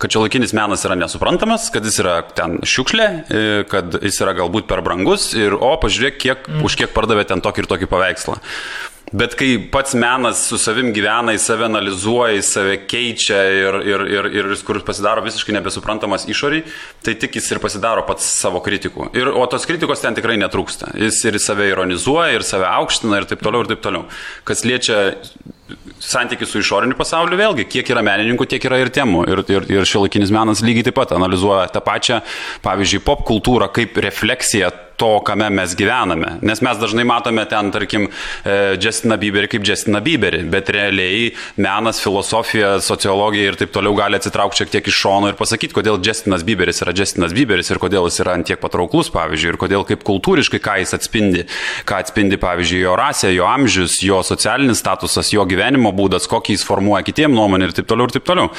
kad 0.00 0.12
čia 0.12 0.20
laikinis 0.24 0.54
menas 0.56 0.84
yra 0.84 0.98
nesuprantamas, 1.00 1.70
kad 1.72 1.88
jis 1.88 2.00
yra 2.04 2.20
ten 2.36 2.60
šiukšlė, 2.68 3.08
e, 3.08 3.42
kad 3.70 3.96
jis 4.02 4.20
yra 4.20 4.36
galbūt 4.36 4.68
per 4.68 4.84
brangus 4.84 5.30
ir 5.38 5.56
o, 5.56 5.72
pažiūrėk, 5.80 6.20
kiek, 6.20 6.46
mm. 6.48 6.64
už 6.68 6.76
kiek 6.82 6.94
pardavė 6.96 7.24
ten 7.32 7.40
tokį 7.44 7.64
ir 7.64 7.72
tokį 7.72 7.90
paveikslą. 7.90 8.40
Bet 9.10 9.34
kai 9.34 9.56
pats 9.72 9.96
menas 9.98 10.44
su 10.46 10.58
savim 10.60 10.92
gyvena, 10.94 11.34
į 11.34 11.40
save 11.42 11.66
analizuoja, 11.66 12.36
į 12.38 12.42
save 12.46 12.76
keičia 12.86 13.40
ir, 13.50 13.78
ir, 13.82 14.04
ir, 14.06 14.28
ir 14.38 14.50
jis 14.54 14.62
kur 14.66 14.78
pasidaro 14.86 15.24
visiškai 15.24 15.56
nebesuprantamas 15.56 16.28
išoriai, 16.30 16.62
tai 17.02 17.16
tik 17.18 17.40
jis 17.40 17.50
ir 17.50 17.62
pasidaro 17.62 18.04
pats 18.06 18.28
savo 18.38 18.62
kritikų. 18.62 19.08
Ir, 19.18 19.32
o 19.34 19.42
tos 19.50 19.66
kritikos 19.66 20.04
ten 20.04 20.14
tikrai 20.14 20.38
netrūksta. 20.38 20.92
Jis 20.94 21.18
ir 21.26 21.40
save 21.42 21.66
ironizuoja, 21.72 22.36
ir 22.36 22.46
save 22.46 22.68
aukština, 22.70 23.18
ir 23.18 23.26
taip 23.32 23.42
toliau, 23.42 23.64
ir 23.66 23.72
taip 23.72 23.82
toliau. 23.82 24.06
Kas 24.46 24.62
liečia 24.62 25.00
santykių 26.00 26.46
su 26.46 26.62
išoriniu 26.62 26.94
pasauliu, 26.98 27.38
vėlgi, 27.38 27.66
kiek 27.70 27.90
yra 27.90 28.04
menininkų, 28.06 28.46
tiek 28.50 28.64
yra 28.70 28.78
ir 28.82 28.92
temų. 28.94 29.24
Ir, 29.30 29.42
ir, 29.50 29.66
ir 29.74 29.90
šiuolaikinis 29.90 30.30
menas 30.34 30.62
lygiai 30.62 30.86
taip 30.86 30.98
pat 31.00 31.16
analizuoja 31.18 31.66
tą 31.74 31.82
pačią, 31.82 32.20
pavyzdžiui, 32.62 33.02
pop 33.06 33.26
kultūrą 33.28 33.70
kaip 33.74 33.98
refleksiją 34.06 34.70
to, 35.00 35.10
kame 35.24 35.48
mes 35.54 35.74
gyvename. 35.78 36.36
Nes 36.44 36.60
mes 36.64 36.80
dažnai 36.80 37.06
matome 37.08 37.46
ten, 37.48 37.70
tarkim, 37.72 38.08
e, 38.44 38.56
Justiną 38.80 39.16
Bieberį 39.20 39.48
kaip 39.54 39.64
Justiną 39.66 40.02
Bieberį, 40.04 40.42
bet 40.52 40.70
realiai 40.74 41.30
menas, 41.60 42.02
filosofija, 42.04 42.76
sociologija 42.84 43.52
ir 43.52 43.58
taip 43.60 43.72
toliau 43.74 43.96
gali 43.98 44.18
atsitraukti 44.20 44.62
šiek 44.62 44.74
tiek 44.74 44.90
iš 44.90 45.00
šono 45.04 45.30
ir 45.32 45.38
pasakyti, 45.40 45.76
kodėl 45.76 46.00
Justinas 46.04 46.44
Bieberis 46.46 46.82
yra 46.84 46.94
Justinas 46.96 47.34
Bieberis 47.36 47.72
ir 47.72 47.80
kodėl 47.82 48.08
jis 48.10 48.20
yra 48.24 48.36
antiek 48.38 48.60
patrauklus, 48.60 49.12
pavyzdžiui, 49.14 49.54
ir 49.54 49.60
kodėl 49.60 49.86
kaip 49.88 50.04
kultūriškai 50.06 50.60
ką 50.62 50.76
jis 50.82 50.94
atspindi, 50.98 51.46
ką 51.88 52.02
atspindi, 52.04 52.40
pavyzdžiui, 52.40 52.82
jo 52.84 52.96
rasė, 53.00 53.32
jo 53.34 53.48
amžius, 53.48 54.00
jo 54.04 54.20
socialinis 54.26 54.82
statusas, 54.82 55.32
jo 55.32 55.46
gyvenimo 55.48 55.94
būdas, 55.96 56.28
kokį 56.30 56.58
jis 56.58 56.66
formuoja 56.68 57.06
kitiem 57.06 57.34
nuomonė 57.36 57.70
ir 57.70 57.76
taip 57.78 57.88
toliau 57.90 58.10
ir 58.10 58.16
taip 58.18 58.28
toliau. 58.28 58.50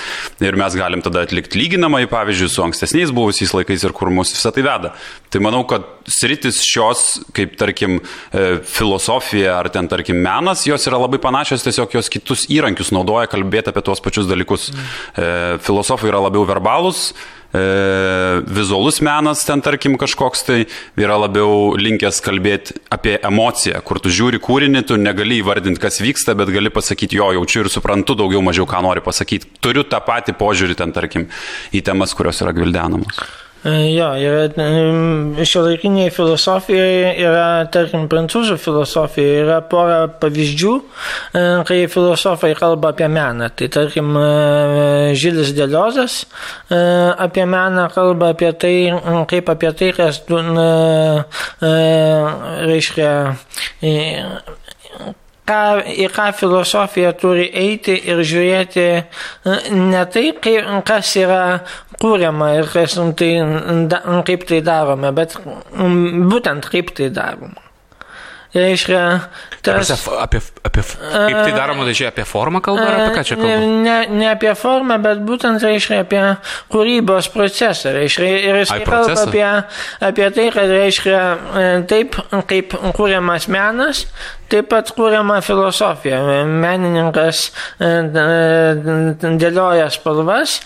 Ir 0.41 0.57
mes 0.59 0.77
galim 0.77 1.03
tada 1.05 1.25
atlikti 1.27 1.59
lyginamai, 1.61 2.07
pavyzdžiui, 2.11 2.49
su 2.51 2.65
ankstesniais 2.65 3.13
buvusiais 3.15 3.53
laikais 3.55 3.85
ir 3.85 3.95
kur 3.97 4.09
mus 4.13 4.33
visą 4.33 4.53
tai 4.55 4.65
veda. 4.65 4.95
Tai 5.31 5.39
manau, 5.39 5.61
kad 5.63 5.85
sritis 6.11 6.59
šios, 6.67 7.21
kaip 7.35 7.53
tarkim 7.59 7.99
e, 8.01 8.57
filosofija 8.67 9.53
ar 9.61 9.69
ten 9.71 9.87
tarkim 9.87 10.17
menas, 10.19 10.65
jos 10.67 10.87
yra 10.89 10.99
labai 10.99 11.21
panašios, 11.23 11.63
tiesiog 11.63 11.93
jos 11.95 12.11
kitus 12.11 12.49
įrankius 12.51 12.91
naudoja 12.91 13.29
kalbėti 13.31 13.71
apie 13.71 13.83
tuos 13.87 14.03
pačius 14.03 14.27
dalykus. 14.27 14.71
Mm. 14.73 15.61
Filosofai 15.63 16.09
yra 16.11 16.19
labiau 16.25 16.43
verbalūs, 16.49 17.13
e, 17.55 17.61
vizualus 18.43 18.99
menas 19.07 19.45
ten 19.47 19.63
tarkim 19.63 19.95
kažkoks 20.01 20.43
tai 20.49 20.57
yra 20.99 21.15
labiau 21.21 21.77
linkęs 21.79 22.19
kalbėti 22.25 22.75
apie 22.91 23.15
emociją, 23.23 23.79
kur 23.87 24.01
tu 24.03 24.11
žiūri 24.11 24.41
kūrinį, 24.43 24.81
tu 24.89 24.97
negali 24.99 25.39
įvardinti, 25.39 25.79
kas 25.79 26.01
vyksta, 26.03 26.35
bet 26.35 26.51
gali 26.51 26.73
pasakyti, 26.73 27.21
jo, 27.21 27.29
jaučiu 27.37 27.63
ir 27.63 27.71
suprantu 27.71 28.17
daugiau 28.19 28.43
mažiau, 28.43 28.67
ką 28.67 28.83
nori 28.83 29.05
pasakyti. 29.05 29.55
Turiu 29.63 29.85
tą 29.87 30.03
patį 30.03 30.35
požiūrį 30.41 30.77
ten 30.83 30.91
tarkim 30.95 31.29
į 31.71 31.85
temas, 31.87 32.17
kurios 32.19 32.43
yra 32.43 32.51
gvildenamos. 32.57 33.23
Jo, 33.61 34.07
yra 34.17 34.47
šio 35.45 35.61
laikinėje 35.67 36.09
filosofijoje 36.15 37.11
yra, 37.21 37.43
tarkim, 37.69 38.07
prancūzų 38.09 38.55
filosofijoje 38.57 39.43
yra 39.43 39.59
pora 39.69 39.99
pavyzdžių, 40.21 40.71
kai 41.69 41.77
filosofai 41.93 42.55
kalba 42.57 42.89
apie 42.95 43.05
meną. 43.13 43.51
Tai, 43.53 43.67
tarkim, 43.75 44.17
Žilis 45.13 45.53
Deliozas 45.53 46.23
apie 46.71 47.45
meną 47.45 47.85
kalba 47.93 48.31
apie 48.33 48.49
tai, 48.57 48.73
kaip 49.29 49.53
apie 49.53 49.73
tai, 49.77 49.91
kas, 49.99 50.23
reiškia, 52.71 53.13
ką, 55.51 55.61
į 56.01 56.09
ką 56.17 56.27
filosofija 56.39 57.13
turi 57.19 57.45
eiti 57.53 57.93
ir 58.09 58.25
žiūrėti 58.25 58.87
ne 59.77 60.03
tai, 60.09 60.25
kaip, 60.41 60.73
kas 60.87 61.13
yra 61.19 61.43
kūriama 62.01 62.53
ir 62.59 62.69
kas, 62.71 62.97
tai, 63.17 63.33
da, 63.91 64.01
kaip 64.27 64.47
tai 64.49 64.61
darome, 64.65 65.13
bet 65.15 65.37
būtent 65.41 66.71
kaip 66.71 66.95
tai 66.97 67.11
daroma. 67.13 67.67
Reiškia, 68.51 69.01
tas... 69.63 69.91
Apie, 70.19 70.41
apie, 70.67 70.81
kaip 70.83 71.37
tai 71.37 71.51
daroma, 71.55 71.85
tai 71.87 71.93
čia 71.95 72.09
apie 72.11 72.25
formą 72.27 72.59
kalba 72.59 72.83
ar 72.83 72.97
apie 72.97 73.13
ką 73.15 73.23
čia 73.29 73.37
kalba? 73.39 73.69
Ne, 73.85 73.93
ne 74.11 74.27
apie 74.27 74.51
formą, 74.59 74.97
bet 74.99 75.21
būtent, 75.23 75.63
reiškia, 75.63 76.01
apie 76.03 76.23
kūrybos 76.73 77.29
procesą. 77.31 77.93
Reiškia, 77.95 78.27
ir 78.49 78.59
jis 78.59 78.73
kalba 78.83 79.15
apie, 79.23 79.45
apie 80.09 80.27
tai, 80.35 80.49
kad, 80.51 80.67
reiškia, 80.67 81.21
taip, 81.87 82.19
kaip 82.51 82.75
kūriamas 82.97 83.47
menas, 83.55 84.03
Taip 84.51 84.67
pat 84.71 84.89
kūriama 84.95 85.37
filosofija. 85.45 86.19
Menininkas 86.49 87.45
dėlioja 89.39 89.87
spalvas, 89.93 90.57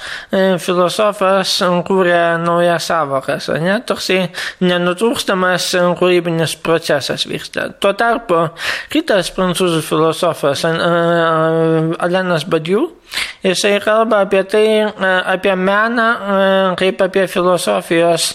filosofas 0.64 1.54
kūrė 1.86 2.24
naujas 2.42 2.90
savokas. 2.90 3.52
Ne? 3.62 3.78
Toksai 3.86 4.24
nenutrūkstamas 4.66 5.70
kūrybinis 6.00 6.58
procesas 6.66 7.28
vyksta. 7.30 7.70
Tuo 7.78 7.94
tarpu 7.98 8.48
kitas 8.94 9.30
prancūzų 9.36 9.82
filosofas 9.86 10.66
Alenas 10.66 12.50
Badiu, 12.50 12.88
Jisai 13.46 13.80
kalba 13.80 14.24
apie 14.26 14.44
tai, 14.50 14.68
apie 15.26 15.56
meną, 15.56 16.08
kaip 16.80 17.02
apie 17.02 17.28
filosofijos 17.28 18.34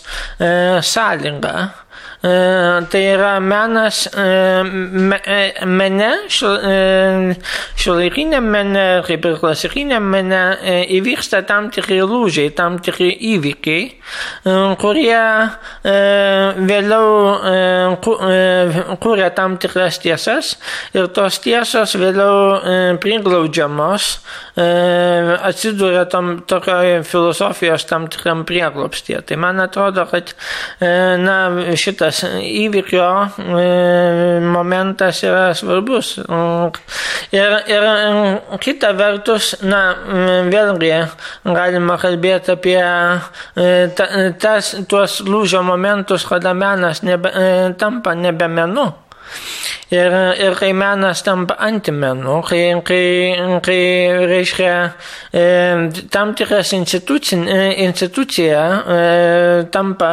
sąlygą. 0.80 1.69
Tai 2.21 3.00
yra 3.00 3.41
menas 3.41 4.03
mene, 5.65 6.29
šiuolaikiniam 6.29 8.45
mene, 8.45 9.00
kaip 9.07 9.25
ir 9.25 9.39
klasikiniam 9.41 10.05
mene, 10.12 10.61
įvyksta 10.99 11.41
tam 11.49 11.71
tikri 11.73 12.03
lūžiai, 12.05 12.50
tam 12.53 12.77
tikri 12.85 13.09
įvykiai, 13.31 13.97
kurie 14.83 15.23
vėliau 16.69 17.09
kūrė 19.00 19.33
tam 19.41 19.57
tikras 19.65 19.97
tiesas 20.05 20.53
ir 20.93 21.09
tos 21.17 21.41
tiesos 21.41 21.97
vėliau 21.97 23.00
priglaudžiamos, 23.00 24.21
atsidūrė 24.61 26.05
tam 26.12 26.45
tokioje 26.45 27.00
filosofijos 27.09 27.89
tam 27.89 28.12
tikram 28.12 28.45
prieglopstie. 28.45 29.25
Tai 29.25 29.41
man 29.41 29.57
atrodo, 29.65 30.05
kad 30.12 30.37
na, 30.85 31.41
šitas 31.81 32.10
tas 32.11 32.25
įvykio 32.43 33.07
e, 33.38 34.40
momentas 34.43 35.23
yra 35.26 35.50
svarbus. 35.55 36.17
Ir, 37.31 37.55
ir 37.71 37.87
kita 38.62 38.92
vertus, 38.99 39.53
na, 39.62 39.83
vėlgi 40.51 40.90
galima 41.46 41.99
kalbėti 42.01 42.55
apie 42.57 42.81
e, 42.83 43.68
tas, 44.42 44.73
tuos 44.90 45.20
lūžio 45.27 45.62
momentus, 45.66 46.27
kada 46.27 46.55
menas 46.55 47.05
nebe, 47.07 47.31
e, 47.31 47.70
tampa 47.79 48.16
nebe 48.18 48.51
menu. 48.51 48.90
Ir, 49.94 50.11
ir 50.42 50.57
kai 50.59 50.73
menas 50.75 51.23
tampa 51.23 51.55
antimenu, 51.62 52.40
kai, 52.46 52.75
kai, 52.87 53.05
kai 53.62 53.83
reiškia 54.27 54.75
e, 55.31 55.46
tam 56.11 56.35
tikras 56.38 56.75
institucija 56.75 58.66
e, 58.99 59.01
tampa 59.70 60.11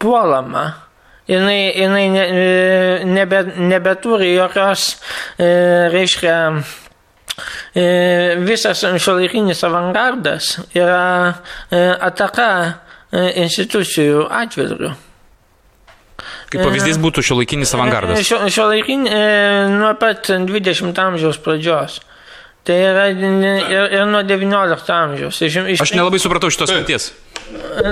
puolama 0.00 0.89
jinai, 1.30 1.72
jinai 1.76 2.08
ne, 2.10 2.24
e, 2.24 3.04
nebe, 3.04 3.42
nebeturi 3.56 4.34
jokios, 4.34 4.96
e, 5.38 5.50
reiškia, 5.92 6.36
e, 7.74 7.84
visas 8.46 8.82
šiuolaikinis 8.82 9.62
avangardas 9.66 10.56
yra 10.76 11.04
ataka 12.00 12.50
institucijų 13.10 14.26
atžvilgių. 14.42 14.92
Kaip 16.50 16.62
pavyzdys 16.66 16.98
būtų 17.00 17.22
šiuolaikinis 17.24 17.72
avangardas. 17.78 18.22
Šio, 18.26 18.42
šiuolaikinis 18.50 19.14
nuo 19.70 19.90
pat 19.98 20.32
20 20.46 20.98
amžiaus 20.98 21.38
pradžios. 21.42 22.00
Tai 22.66 22.76
yra 22.76 23.06
ir, 23.14 23.94
ir 23.96 24.06
nuo 24.10 24.20
19 24.26 24.92
amžiaus. 24.94 25.38
Iš, 25.46 25.58
iš, 25.74 25.82
Aš 25.86 25.94
nelabai 25.96 26.20
supratau 26.22 26.50
šitos 26.52 26.74
minties. 26.74 27.08
Tai, 27.14 27.29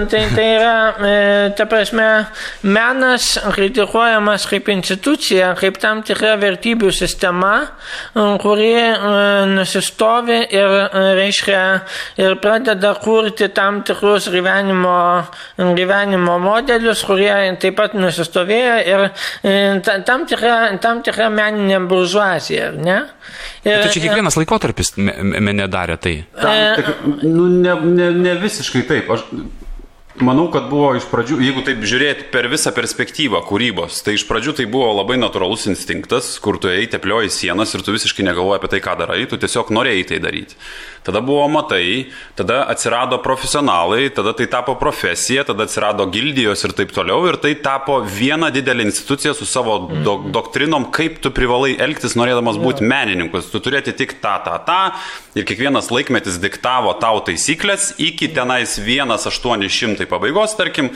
tai 0.09 0.49
yra, 0.55 0.95
e, 0.99 1.53
ta 1.57 1.67
prasme, 1.67 2.07
menas 2.63 3.39
kritikuojamas 3.55 4.47
kaip 4.51 4.69
institucija, 4.73 5.53
kaip 5.59 5.79
tam 5.83 6.03
tikra 6.07 6.37
vertybių 6.41 6.91
sistema, 6.95 7.55
kuri 8.15 8.71
e, 8.77 8.95
nusistovi 9.53 10.39
ir, 10.55 10.77
e, 10.89 11.05
reiškia, 11.19 11.63
ir 12.23 12.39
pradeda 12.43 12.95
kurti 13.03 13.51
tam 13.55 13.83
tikrus 13.87 14.29
gyvenimo, 14.33 14.99
gyvenimo 15.79 16.39
modelius, 16.43 17.05
kurie 17.07 17.33
taip 17.61 17.79
pat 17.79 17.95
nusistovėjo 17.99 18.79
ir 18.89 19.07
tam 20.07 20.27
tikra, 20.29 20.57
tam 20.83 21.03
tikra 21.07 21.29
meninė 21.33 21.81
buržuazija, 21.89 22.73
ne? 22.79 23.01
Ir, 23.67 23.83
tai 23.83 23.93
čia 23.93 24.03
kiekvienas 24.07 24.39
laikotarpis 24.39 24.95
mene 24.97 25.67
darė 25.71 25.99
tai. 26.01 26.15
Tam, 26.39 26.55
tik, 26.79 27.25
nu, 27.27 27.49
ne, 27.61 27.75
ne, 27.85 28.11
ne 28.17 28.35
visiškai 28.41 28.85
taip. 28.89 29.11
Aš 29.13 29.27
Manau, 30.19 30.49
kad 30.51 30.67
buvo 30.67 30.91
iš 30.99 31.05
pradžių, 31.13 31.37
jeigu 31.47 31.63
taip 31.63 31.85
žiūrėti 31.87 32.25
per 32.33 32.49
visą 32.51 32.73
perspektyvą 32.75 33.39
kūrybos, 33.47 34.01
tai 34.03 34.17
iš 34.17 34.25
pradžių 34.27 34.57
tai 34.59 34.67
buvo 34.71 34.89
labai 34.97 35.15
natūralus 35.21 35.69
instinktas, 35.71 36.33
kur 36.43 36.59
tu 36.59 36.71
eiti 36.73 36.97
teplioji 36.97 37.31
sienas 37.31 37.75
ir 37.77 37.85
tu 37.87 37.95
visiškai 37.95 38.27
negalvoji 38.27 38.59
apie 38.59 38.71
tai, 38.73 38.81
ką 38.83 38.97
darai, 38.99 39.21
tu 39.31 39.39
tiesiog 39.39 39.71
norėjai 39.77 40.09
tai 40.11 40.19
daryti. 40.25 40.59
Tada 41.07 41.21
buvo 41.25 41.47
matai, 41.49 42.09
tada 42.37 42.63
atsirado 42.69 43.19
profesionalai, 43.23 44.09
tada 44.15 44.35
tai 44.37 44.47
tapo 44.51 44.75
profesija, 44.81 45.45
tada 45.49 45.65
atsirado 45.69 46.07
gildijos 46.13 46.65
ir 46.67 46.75
taip 46.77 46.93
toliau 46.95 47.23
ir 47.31 47.39
tai 47.43 47.55
tapo 47.65 48.01
viena 48.03 48.51
didelė 48.55 48.89
institucija 48.89 49.35
su 49.37 49.47
savo 49.49 49.79
do 50.05 50.19
doktrinom, 50.35 50.91
kaip 50.95 51.21
tu 51.25 51.33
privalai 51.35 51.77
elgtis 51.81 52.17
norėdamas 52.19 52.61
būti 52.61 52.87
menininku. 52.87 53.41
Tu 53.53 53.63
turėti 53.65 53.95
tik 53.97 54.19
tą, 54.23 54.37
tą, 54.45 54.59
tą 54.67 54.81
ir 55.39 55.47
kiekvienas 55.49 55.93
laikmetis 55.95 56.41
diktavo 56.43 56.93
tau 57.03 57.23
taisyklės 57.27 57.95
iki 58.03 58.31
tenais 58.35 58.79
1-800 58.83 60.09
pabaigos, 60.11 60.57
tarkim, 60.59 60.93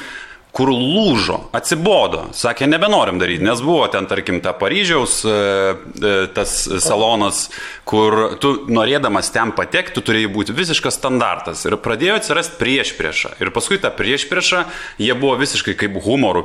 kur 0.53 0.69
lūžo, 0.69 1.39
atsibodo, 1.57 2.27
sakė, 2.37 2.67
nebenorim 2.69 3.17
daryti, 3.21 3.41
nes 3.45 3.63
buvo 3.65 3.87
ten, 3.93 4.05
tarkim, 4.09 4.43
ta 4.45 4.53
Paryžiaus 4.53 5.23
e, 5.25 5.33
e, 5.33 6.11
tas 6.37 6.53
salonas, 6.85 7.47
kur 7.89 8.37
tu 8.41 8.51
norėdamas 8.69 9.31
ten 9.33 9.55
patekti, 9.57 9.95
tu 9.97 10.03
turėjai 10.05 10.29
būti 10.35 10.57
visiškas 10.57 10.99
standartas. 11.01 11.65
Ir 11.65 11.79
pradėjo 11.81 12.19
atsirasti 12.21 12.59
prieš 12.61 12.93
priešą. 12.99 13.33
Ir 13.41 13.53
paskui 13.55 13.81
tą 13.81 13.89
prieš 13.97 14.27
priešą 14.29 14.67
jie 15.01 15.17
buvo 15.17 15.39
visiškai 15.41 15.75
kaip 15.81 15.97
humorų. 16.05 16.45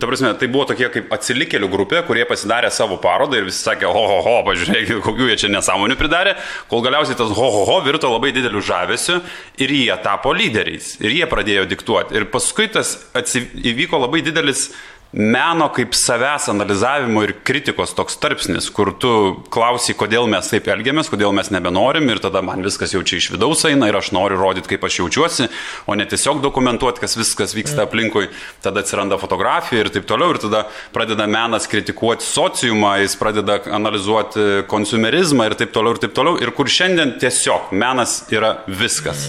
Ta 0.00 0.08
prasme, 0.08 0.32
tai 0.40 0.48
buvo 0.48 0.64
tokie 0.72 0.88
kaip 0.96 1.12
atsilikėlių 1.12 1.68
grupė, 1.72 2.00
kurie 2.08 2.24
pasidarė 2.28 2.72
savo 2.72 2.96
parodą 3.02 3.42
ir 3.42 3.50
visi 3.50 3.60
sakė, 3.60 3.90
ho, 3.92 4.06
ho, 4.08 4.18
ho, 4.24 4.38
pažiūrėkit, 4.48 5.04
kokių 5.04 5.28
jie 5.28 5.38
čia 5.44 5.52
nesąmonių 5.52 5.98
pridarė, 6.00 6.34
kol 6.72 6.80
galiausiai 6.86 7.20
tas 7.20 7.36
ho, 7.36 7.52
ho, 7.58 7.62
ho 7.68 7.78
virto 7.84 8.08
labai 8.08 8.32
dideliu 8.32 8.64
žavesiu 8.64 9.20
ir 9.60 9.76
jie 9.82 10.00
tapo 10.00 10.32
lyderiais. 10.32 10.94
Ir 11.04 11.12
jie 11.12 11.28
pradėjo 11.28 11.68
diktuoti. 11.68 12.16
Ir 12.16 12.28
paskui 12.32 12.72
tas 12.72 12.96
atsiv... 13.12 13.33
įvyko 13.42 14.00
labai 14.06 14.22
didelis 14.26 14.68
meno 15.14 15.68
kaip 15.70 15.94
savęs 15.94 16.48
analizavimo 16.50 17.22
ir 17.22 17.32
kritikos 17.46 17.92
toks 17.94 18.16
tarpsnis, 18.18 18.66
kur 18.74 18.90
tu 18.98 19.10
klausi, 19.54 19.94
kodėl 19.94 20.26
mes 20.30 20.48
taip 20.50 20.66
elgiamės, 20.72 21.10
kodėl 21.12 21.30
mes 21.36 21.52
nebenorim 21.54 22.10
ir 22.10 22.18
tada 22.22 22.42
man 22.42 22.64
viskas 22.66 22.96
jau 22.96 23.02
čia 23.06 23.20
iš 23.20 23.28
vidaus 23.36 23.62
eina 23.68 23.86
ir 23.90 23.98
aš 23.98 24.10
noriu 24.16 24.40
rodyti, 24.40 24.72
kaip 24.72 24.88
aš 24.88 24.98
jaučiuosi, 25.04 25.46
o 25.86 25.94
ne 25.94 26.08
tiesiog 26.10 26.42
dokumentuoti, 26.42 27.04
kas 27.04 27.14
viskas 27.20 27.54
vyksta 27.54 27.86
aplinkui, 27.86 28.26
tada 28.64 28.82
atsiranda 28.82 29.20
fotografija 29.22 29.84
ir 29.84 29.92
taip 29.94 30.10
toliau 30.10 30.34
ir 30.34 30.42
tada 30.42 30.64
pradeda 30.96 31.30
menas 31.30 31.70
kritikuoti 31.70 32.26
sociumą, 32.26 32.96
jis 33.04 33.14
pradeda 33.20 33.60
analizuoti 33.70 34.66
konsumerizmą 34.70 35.46
ir 35.46 35.58
taip 35.62 35.74
toliau 35.78 35.94
ir 35.94 36.02
taip 36.02 36.18
toliau 36.18 36.42
ir 36.42 36.50
kur 36.58 36.66
šiandien 36.66 37.20
tiesiog 37.22 37.70
menas 37.70 38.24
yra 38.34 38.56
viskas. 38.66 39.28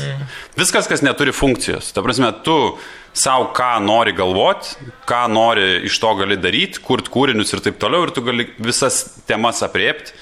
Viskas, 0.58 0.90
kas 0.90 1.06
neturi 1.06 1.36
funkcijos. 1.36 1.94
Ta 1.94 2.02
prasme, 2.02 2.34
tu 2.42 2.58
savo, 3.16 3.50
ką 3.56 3.80
nori 3.84 4.14
galvoti, 4.16 4.76
ką 5.08 5.26
nori 5.32 5.86
iš 5.88 5.98
to 6.04 6.12
gali 6.20 6.38
daryti, 6.40 6.82
kurti 6.84 7.12
kūrinius 7.14 7.56
ir 7.56 7.64
taip 7.64 7.80
toliau, 7.82 8.06
ir 8.06 8.14
tu 8.16 8.24
gali 8.26 8.50
visas 8.60 9.06
temas 9.28 9.64
apriepti. 9.66 10.14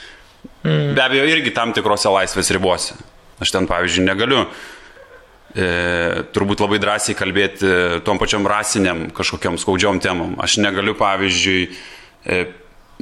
Mm. 0.63 0.93
Be 0.95 1.03
abejo, 1.03 1.25
irgi 1.33 1.53
tam 1.55 1.73
tikrose 1.75 2.11
laisvės 2.13 2.53
ribose. 2.55 2.95
Aš 3.43 3.51
ten, 3.51 3.67
pavyzdžiui, 3.67 4.05
negaliu 4.05 4.43
e, 4.45 5.67
turbūt 6.35 6.61
labai 6.63 6.79
drąsiai 6.83 7.17
kalbėti 7.19 7.71
tom 8.07 8.21
pačiam 8.21 8.45
rasiniam 8.47 9.07
kažkokiam 9.15 9.57
skaudžiom 9.59 9.99
temom. 10.03 10.37
Aš 10.43 10.59
negaliu, 10.63 10.95
pavyzdžiui, 10.99 11.65
e, 12.23 12.43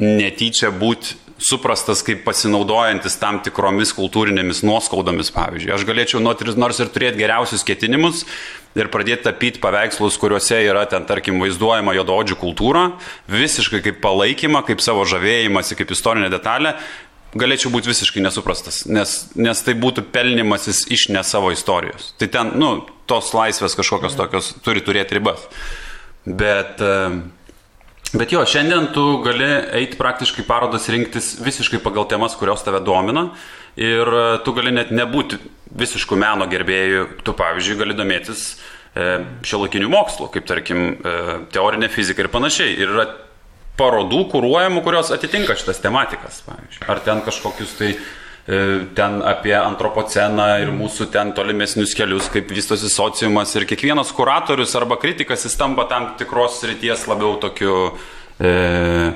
netyčia 0.01 0.71
būti 0.73 1.19
suprastas 1.41 2.04
kaip 2.06 2.21
pasinaudojantis 2.25 3.17
tam 3.21 3.39
tikromis 3.43 3.93
kultūrinėmis 3.97 4.62
nuoskaudomis, 4.65 5.32
pavyzdžiui. 5.34 5.73
Aš 5.73 5.86
galėčiau 5.89 6.21
nors 6.21 6.82
ir 6.82 6.91
turėti 6.93 7.21
geriausius 7.21 7.65
ketinimus 7.65 8.23
ir 8.77 8.89
pradėti 8.93 9.25
tapyti 9.27 9.62
paveikslus, 9.63 10.17
kuriuose 10.21 10.62
yra 10.63 10.86
ten, 10.89 11.05
tarkim, 11.10 11.41
vaizduojama 11.43 11.95
jododžių 11.97 12.38
kultūra, 12.41 12.86
visiškai 13.31 13.81
kaip 13.86 14.01
palaikymą, 14.03 14.63
kaip 14.67 14.84
savo 14.84 15.05
žavėjimąsi, 15.10 15.77
kaip 15.79 15.91
istorinė 15.95 16.31
detalė, 16.34 16.75
galėčiau 17.38 17.71
būti 17.71 17.91
visiškai 17.91 18.23
nesuprastas, 18.23 18.84
nes, 18.91 19.17
nes 19.39 19.65
tai 19.65 19.75
būtų 19.79 20.05
pelnimasis 20.12 20.86
iš 20.91 21.10
ne 21.15 21.23
savo 21.27 21.51
istorijos. 21.55 22.13
Tai 22.19 22.27
ten, 22.31 22.55
nu, 22.60 22.73
tos 23.07 23.31
laisvės 23.36 23.77
kažkokios 23.79 24.17
tokios 24.19 24.53
turi 24.65 24.84
turėti 24.84 25.19
ribas. 25.19 25.45
Bet 26.27 26.84
uh, 26.84 27.21
Bet 28.12 28.34
jo, 28.34 28.41
šiandien 28.43 28.89
tu 28.91 29.21
gali 29.23 29.45
eiti 29.79 29.95
praktiškai 29.95 30.43
parodas 30.43 30.89
rinktis 30.91 31.38
visiškai 31.39 31.79
pagal 31.79 32.10
temas, 32.12 32.36
kurios 32.36 32.63
tave 32.65 32.81
domina. 32.84 33.29
Ir 33.79 34.07
e, 34.07 34.23
tu 34.45 34.53
gali 34.55 34.73
net 34.75 34.91
nebūti 34.91 35.39
visiškų 35.79 36.17
meno 36.19 36.47
gerbėjų. 36.51 37.07
Tu, 37.23 37.36
pavyzdžiui, 37.38 37.77
gali 37.79 37.95
domėtis 37.95 38.45
e, 38.51 39.21
šiolakinių 39.47 39.91
mokslų, 39.91 40.31
kaip 40.34 40.47
tarkim 40.49 40.88
e, 40.91 41.17
teorinė 41.55 41.91
fizika 41.91 42.25
ir 42.25 42.31
panašiai. 42.34 42.73
Ir 42.75 42.91
yra 42.91 43.05
parodų 43.79 44.25
kūruojamų, 44.34 44.84
kurios 44.84 45.13
atitinka 45.15 45.55
šitas 45.60 45.79
tematikas. 45.84 46.41
Pavyzdžiui. 46.49 46.89
Ar 46.91 47.05
ten 47.05 47.23
kažkokius 47.27 47.77
tai 47.79 47.93
ten 48.97 49.19
apie 49.21 49.53
antropoceną 49.53 50.47
ir 50.63 50.71
mūsų 50.73 51.05
ten 51.13 51.29
tolimesnius 51.38 51.93
kelius, 51.95 52.25
kaip 52.34 52.49
vystosi 52.49 52.89
sociumas 52.89 53.53
ir 53.53 53.67
kiekvienas 53.69 54.10
kuratorius 54.17 54.73
arba 54.75 54.97
kritikas 54.99 55.45
jis 55.45 55.55
tampa 55.60 55.86
tam 55.88 56.10
tikros 56.17 56.57
ryties 56.65 57.05
labiau 57.07 57.36
tokiu 57.39 57.75
e, 58.41 59.13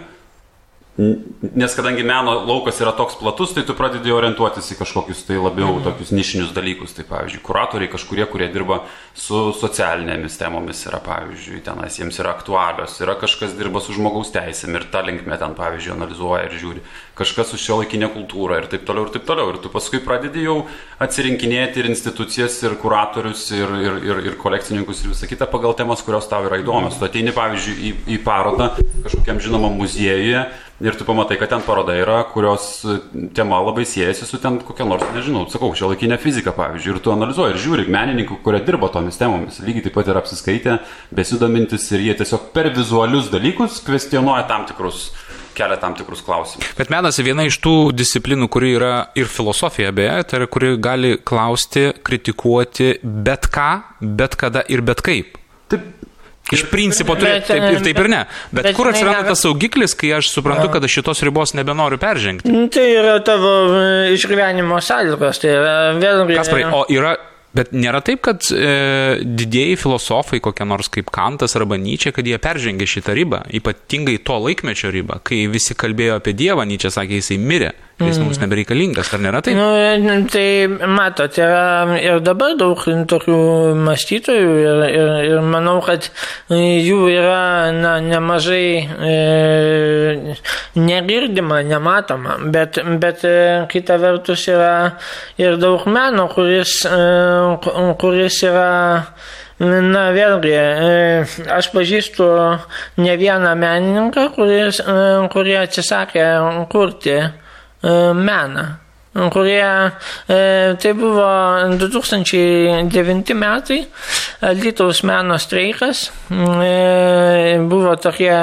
Nes 0.95 1.73
kadangi 1.75 2.05
meno 2.07 2.37
laukas 2.47 2.77
yra 2.79 2.93
toks 2.95 3.17
platus, 3.19 3.51
tai 3.51 3.65
tu 3.67 3.73
pradedi 3.75 4.13
orientuotis 4.15 4.69
į 4.71 4.77
kažkokius 4.79 5.25
tai 5.27 5.35
labiau 5.35 5.73
mm. 5.73 5.83
tokius 5.83 6.13
nišinius 6.15 6.53
dalykus. 6.55 6.93
Tai 6.95 7.03
pavyzdžiui, 7.09 7.41
kuratoriai 7.43 7.91
kažkurie, 7.91 8.23
kurie 8.31 8.47
dirba 8.53 8.79
su 9.11 9.49
socialinėmis 9.59 10.39
temomis 10.39 10.85
yra, 10.87 11.01
pavyzdžiui, 11.03 11.59
tenas 11.65 11.99
jiems 11.99 12.21
yra 12.23 12.31
aktualios. 12.37 12.95
Yra 13.03 13.17
kažkas 13.19 13.57
dirba 13.59 13.83
su 13.83 13.97
žmogaus 13.97 14.31
teisėm 14.31 14.79
ir 14.79 14.87
tą 14.93 15.03
linkmę 15.09 15.35
ten, 15.41 15.57
pavyzdžiui, 15.59 15.97
analizuoja 15.97 16.47
ir 16.47 16.55
žiūri. 16.63 16.85
Kažkas 17.15 17.53
su 17.53 17.59
šio 17.61 17.79
laikinė 17.79 18.09
kultūra 18.11 18.59
ir 18.59 18.69
taip 18.71 18.83
toliau 18.87 19.07
ir 19.07 19.13
taip 19.13 19.23
toliau. 19.27 19.53
Ir 19.53 19.61
tu 19.63 19.71
paskui 19.71 20.01
pradedi 20.03 20.43
jau 20.43 20.57
atsirinkinėti 21.03 21.81
ir 21.81 21.89
institucijas, 21.91 22.57
ir 22.67 22.75
kuratorius, 22.81 23.47
ir, 23.55 23.71
ir, 23.79 23.97
ir, 24.03 24.21
ir 24.31 24.37
kolekcininkus 24.41 25.03
ir 25.03 25.13
visą 25.13 25.29
kitą 25.31 25.47
pagal 25.51 25.77
temas, 25.79 26.03
kurios 26.05 26.27
tau 26.31 26.43
yra 26.49 26.59
įdomios. 26.59 26.99
Tu 26.99 27.07
ateini, 27.07 27.35
pavyzdžiui, 27.35 27.75
į, 27.75 27.95
į 28.17 28.21
parodą 28.27 28.73
kažkokiam 29.05 29.39
žinomam 29.43 29.79
muziejuje 29.79 30.45
Ir 30.83 30.91
tu 30.99 31.05
pamatai, 31.07 31.37
kad 31.39 31.47
ten 31.47 31.61
paroda 31.63 31.93
yra, 31.95 32.17
kurios 32.27 32.81
tema 33.31 33.61
labai 33.63 33.85
siejasi 33.87 34.25
su 34.27 34.41
ten 34.43 34.57
kokia 34.59 34.83
nors, 34.83 35.05
nežinau, 35.15 35.45
sakau, 35.47 35.69
šio 35.71 35.93
laikinė 35.93 36.17
fizika, 36.19 36.51
pavyzdžiui. 36.51 36.97
Ir 36.97 36.99
tu 36.99 37.13
analizuoji 37.13 37.55
ir 37.55 37.61
žiūri 37.63 37.85
menininkų, 37.95 38.41
kurie 38.43 38.59
dirba 38.67 38.89
tomis 38.91 39.15
temomis. 39.15 39.61
Lygiai 39.63 39.85
taip 39.85 39.95
pat 39.95 40.11
yra 40.11 40.19
apsiskaitę, 40.19 40.81
besidomintis 41.15 41.87
ir 41.95 42.03
jie 42.03 42.17
tiesiog 42.19 42.49
per 42.51 42.73
vizualius 42.75 43.31
dalykus 43.31 43.79
kvestionuoja 43.87 44.43
tam 44.51 44.67
tikrus 44.67 45.13
kelia 45.55 45.79
tam 45.81 45.95
tikrus 45.97 46.23
klausimus. 46.25 46.67
Bet 46.77 46.91
menas 46.93 47.19
viena 47.23 47.45
iš 47.47 47.59
tų 47.63 47.75
disciplinų, 47.95 48.49
kuri 48.51 48.75
yra 48.77 48.93
ir 49.17 49.29
filosofija 49.31 49.93
beje, 49.95 50.17
tai 50.29 50.41
yra, 50.41 50.49
kuri 50.51 50.75
gali 50.81 51.15
klausti, 51.23 51.89
kritikuoti 52.05 52.97
bet 53.03 53.49
ką, 53.53 53.69
bet 54.01 54.37
kada 54.39 54.65
ir 54.71 54.85
bet 54.85 55.03
kaip. 55.05 55.39
Taip, 55.71 55.87
Iš 56.53 56.67
principo 56.69 57.15
turi 57.17 57.39
taip 57.41 57.63
ir 57.71 57.79
taip 57.81 57.99
ir 58.03 58.09
ne. 58.11 58.19
Bet, 58.51 58.67
bet 58.67 58.75
kur 58.77 58.91
atsiranda 58.91 59.31
tas 59.31 59.41
saugiklis, 59.41 59.95
kai 59.97 60.11
aš 60.19 60.29
suprantu, 60.29 60.67
kad 60.75 60.83
aš 60.85 60.99
šitos 60.99 61.23
ribos 61.25 61.55
nebenoriu 61.57 61.97
peržengti? 62.01 62.51
Nu, 62.53 62.67
tai 62.69 62.85
yra 62.93 63.15
tavo 63.25 63.53
e, 63.73 64.11
išgyvenimo 64.13 64.77
sąlygos, 64.77 65.41
tai 65.41 65.55
yra 65.55 65.73
vėlgi. 65.97 66.37
Kasparai, 66.37 66.67
o 66.69 66.83
yra 66.93 67.15
Bet 67.55 67.71
nėra 67.71 68.01
taip, 68.03 68.19
kad 68.25 68.43
e, 68.51 69.23
didėjai 69.23 69.77
filosofai, 69.79 70.41
kokie 70.43 70.67
nors 70.67 70.89
kaip 70.91 71.07
Kantas 71.15 71.55
arba 71.55 71.77
Nyčia, 71.79 72.11
kad 72.15 72.27
jie 72.27 72.39
peržengė 72.41 72.87
šitą 72.89 73.15
ribą, 73.15 73.45
ypatingai 73.55 74.17
to 74.27 74.35
laikmečio 74.43 74.91
ribą, 74.91 75.21
kai 75.23 75.45
visi 75.51 75.77
kalbėjo 75.77 76.19
apie 76.19 76.35
Dievą, 76.35 76.65
Nyčia 76.67 76.91
sakė, 76.91 77.21
jisai 77.21 77.39
mirė 77.39 77.71
jis 77.99 78.17
mums 78.19 78.35
mm. 78.35 78.43
nebereikalingas, 78.43 79.11
ar 79.15 79.21
nėra 79.23 79.39
taip? 79.45 79.55
Nu, 79.55 80.15
tai 80.31 80.67
matot, 80.91 81.37
yra 81.39 81.95
ir 82.01 82.19
dabar 82.25 82.57
daug 82.59 82.81
tokių 82.83 83.37
mąstytojų 83.85 84.57
ir, 84.59 84.81
ir, 84.89 85.11
ir 85.29 85.45
manau, 85.45 85.77
kad 85.85 86.09
jų 86.51 86.99
yra 87.13 87.71
na, 87.75 87.93
nemažai 88.03 88.67
e, 88.83 90.35
negirdima, 90.75 91.61
nematoma, 91.63 92.35
bet, 92.51 92.81
bet 92.99 93.23
e, 93.23 93.37
kita 93.71 93.99
vertus 94.03 94.43
yra 94.51 94.75
ir 95.39 95.55
daug 95.61 95.87
meno, 95.87 96.27
kuris, 96.35 96.81
e, 96.89 97.95
kuris 98.01 98.43
yra 98.51 98.75
Na 99.55 100.09
vėlgi, 100.11 100.51
e, 100.51 101.43
aš 101.55 101.69
pažįstu 101.71 102.25
ne 102.99 103.13
vieną 103.15 103.53
menininką, 103.55 104.25
kuris, 104.35 104.81
e, 104.83 104.95
kurie 105.31 105.55
atsisakė 105.61 106.25
kurti 106.67 107.15
meną 108.13 108.84
kurie 109.31 109.91
e, 110.27 110.75
tai 110.75 110.93
buvo 110.93 111.25
2009 111.77 113.33
metai, 113.33 113.87
Lietuvos 114.41 115.01
meno 115.03 115.37
streikas, 115.39 116.09
e, 116.29 117.57
buvo 117.63 117.95
tokie 117.95 118.33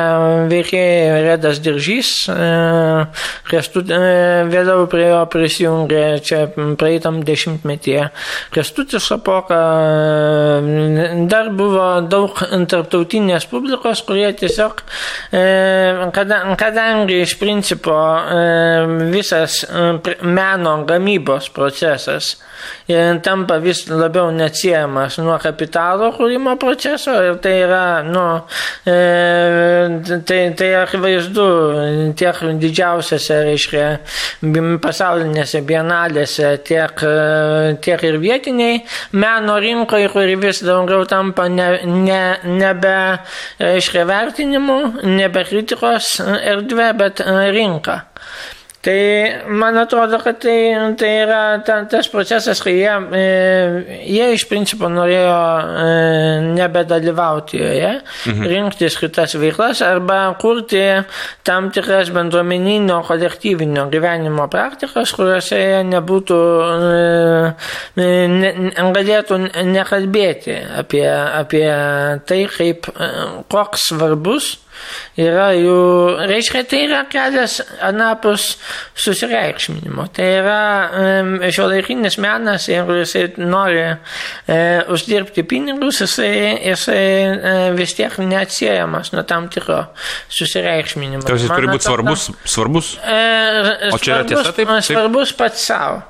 veikėjai 0.48 1.20
Redas 1.26 1.60
Diržys, 1.62 2.12
e, 2.32 2.48
Kestut, 3.50 3.92
e, 3.92 4.00
vėliau 4.48 4.88
prie 4.90 5.10
jo 5.10 5.20
prisijungė 5.32 6.04
čia 6.24 6.40
praeitam 6.80 7.20
dešimtmetyje 7.26 8.08
Kestutis 8.54 9.04
Šapoka, 9.04 9.60
e, 9.60 11.26
dar 11.28 11.52
buvo 11.52 12.00
daug 12.08 12.40
tarptautinės 12.72 13.46
publikos, 13.50 14.02
kurie 14.08 14.32
tiesiog, 14.40 14.80
e, 15.36 15.44
kada, 16.16 16.42
kadangi 16.56 17.20
iš 17.26 17.36
principo 17.40 17.92
e, 17.92 18.42
visas 19.12 19.62
e, 19.68 20.16
meno 20.24 20.61
meno 20.62 20.84
gamybos 20.86 21.50
procesas 21.50 22.36
tampa 23.22 23.58
vis 23.58 23.88
labiau 23.88 24.30
neatsiejamas 24.30 25.18
nuo 25.18 25.38
kapitalo 25.42 26.12
kūrimo 26.14 26.54
proceso 26.60 27.14
ir 27.26 27.40
tai 27.42 27.54
yra, 27.64 28.02
nu, 28.06 28.22
e, 28.86 30.20
tai, 30.28 30.38
tai 30.58 30.68
akivaizdu 30.78 31.46
tiek 32.18 32.38
didžiausiose, 32.62 33.40
reiškia, 33.48 33.88
pasaulinėse 34.84 35.64
bienalėse, 35.66 36.52
tiek, 36.68 37.04
tiek 37.82 38.06
ir 38.06 38.20
vietiniai 38.22 38.78
meno 39.18 39.58
rinkoje, 39.62 40.12
kuri 40.14 40.38
vis 40.38 40.62
daugiau 40.62 41.02
tampa 41.10 41.48
ne, 41.50 41.68
ne, 41.82 42.22
nebe, 42.46 42.96
reiškia, 43.58 44.06
vertinimu, 44.06 44.80
nebe 45.18 45.46
kritikos 45.50 46.18
erdvė, 46.22 46.92
bet 47.02 47.26
rinka. 47.58 48.02
Tai 48.82 49.46
man 49.46 49.76
atrodo, 49.78 50.18
kad 50.18 50.40
tai, 50.42 50.74
tai 50.98 51.10
yra 51.22 51.42
ta, 51.62 51.76
tas 51.86 52.08
procesas, 52.10 52.58
kai 52.64 52.72
jie, 52.80 52.94
e, 53.14 53.26
jie 54.10 54.24
iš 54.34 54.42
principo 54.50 54.88
norėjo 54.90 55.36
e, 55.84 55.84
nebedalyvauti 56.56 57.60
joje, 57.60 57.92
mhm. 58.32 58.48
rinktis 58.50 58.96
kitas 58.98 59.36
veiklas 59.38 59.84
arba 59.86 60.16
kurti 60.42 60.82
tam 61.46 61.70
tikras 61.70 62.10
bendruomeninio 62.10 62.98
kolektyvinio 63.06 63.86
gyvenimo 63.92 64.48
praktikas, 64.50 65.14
kuriuose 65.14 65.62
jie 65.62 65.78
nebūtų, 65.92 66.40
e, 66.90 68.10
ne, 68.34 68.52
galėtų 68.98 69.38
nekalbėti 69.70 70.58
apie, 70.82 71.06
apie 71.06 71.64
tai, 72.26 72.42
kaip, 72.58 72.90
koks 73.46 73.92
svarbus 73.92 74.56
Yra 75.20 75.50
jų, 75.56 75.76
reiškia, 76.30 76.62
tai 76.70 76.82
yra 76.86 77.02
kelias 77.10 77.58
anapus 77.84 78.56
susireikšminimo. 78.98 80.06
Tai 80.16 80.28
yra 80.38 80.58
um, 80.88 81.32
šiuolaikinis 81.52 82.16
menas, 82.22 82.68
jeigu 82.70 82.96
jisai 83.02 83.26
nori 83.42 83.82
e, 83.84 84.58
uždirbti 84.92 85.44
pinigus, 85.48 86.00
jisai, 86.04 86.32
jisai 86.70 87.02
e, 87.02 87.54
vis 87.78 87.94
tiek 87.98 88.16
neatsiejamas 88.22 89.12
nuo 89.12 89.24
tam 89.28 89.48
tikro 89.52 89.82
susireikšminimo. 90.32 91.24
Tai 91.26 91.36
jis 91.38 91.48
turi 91.50 91.70
būti 91.72 91.88
svarbus, 91.88 92.28
svarbus. 92.56 92.94
E, 93.02 93.90
O 93.92 93.98
čia 93.98 94.20
yra 94.20 94.28
tiesa, 94.28 94.48
svarbus- 94.48 94.56
taip? 94.56 94.68
Taip. 94.72 94.88
Svarbus 94.92 95.36
pats 95.36 95.66
savo. 95.68 96.00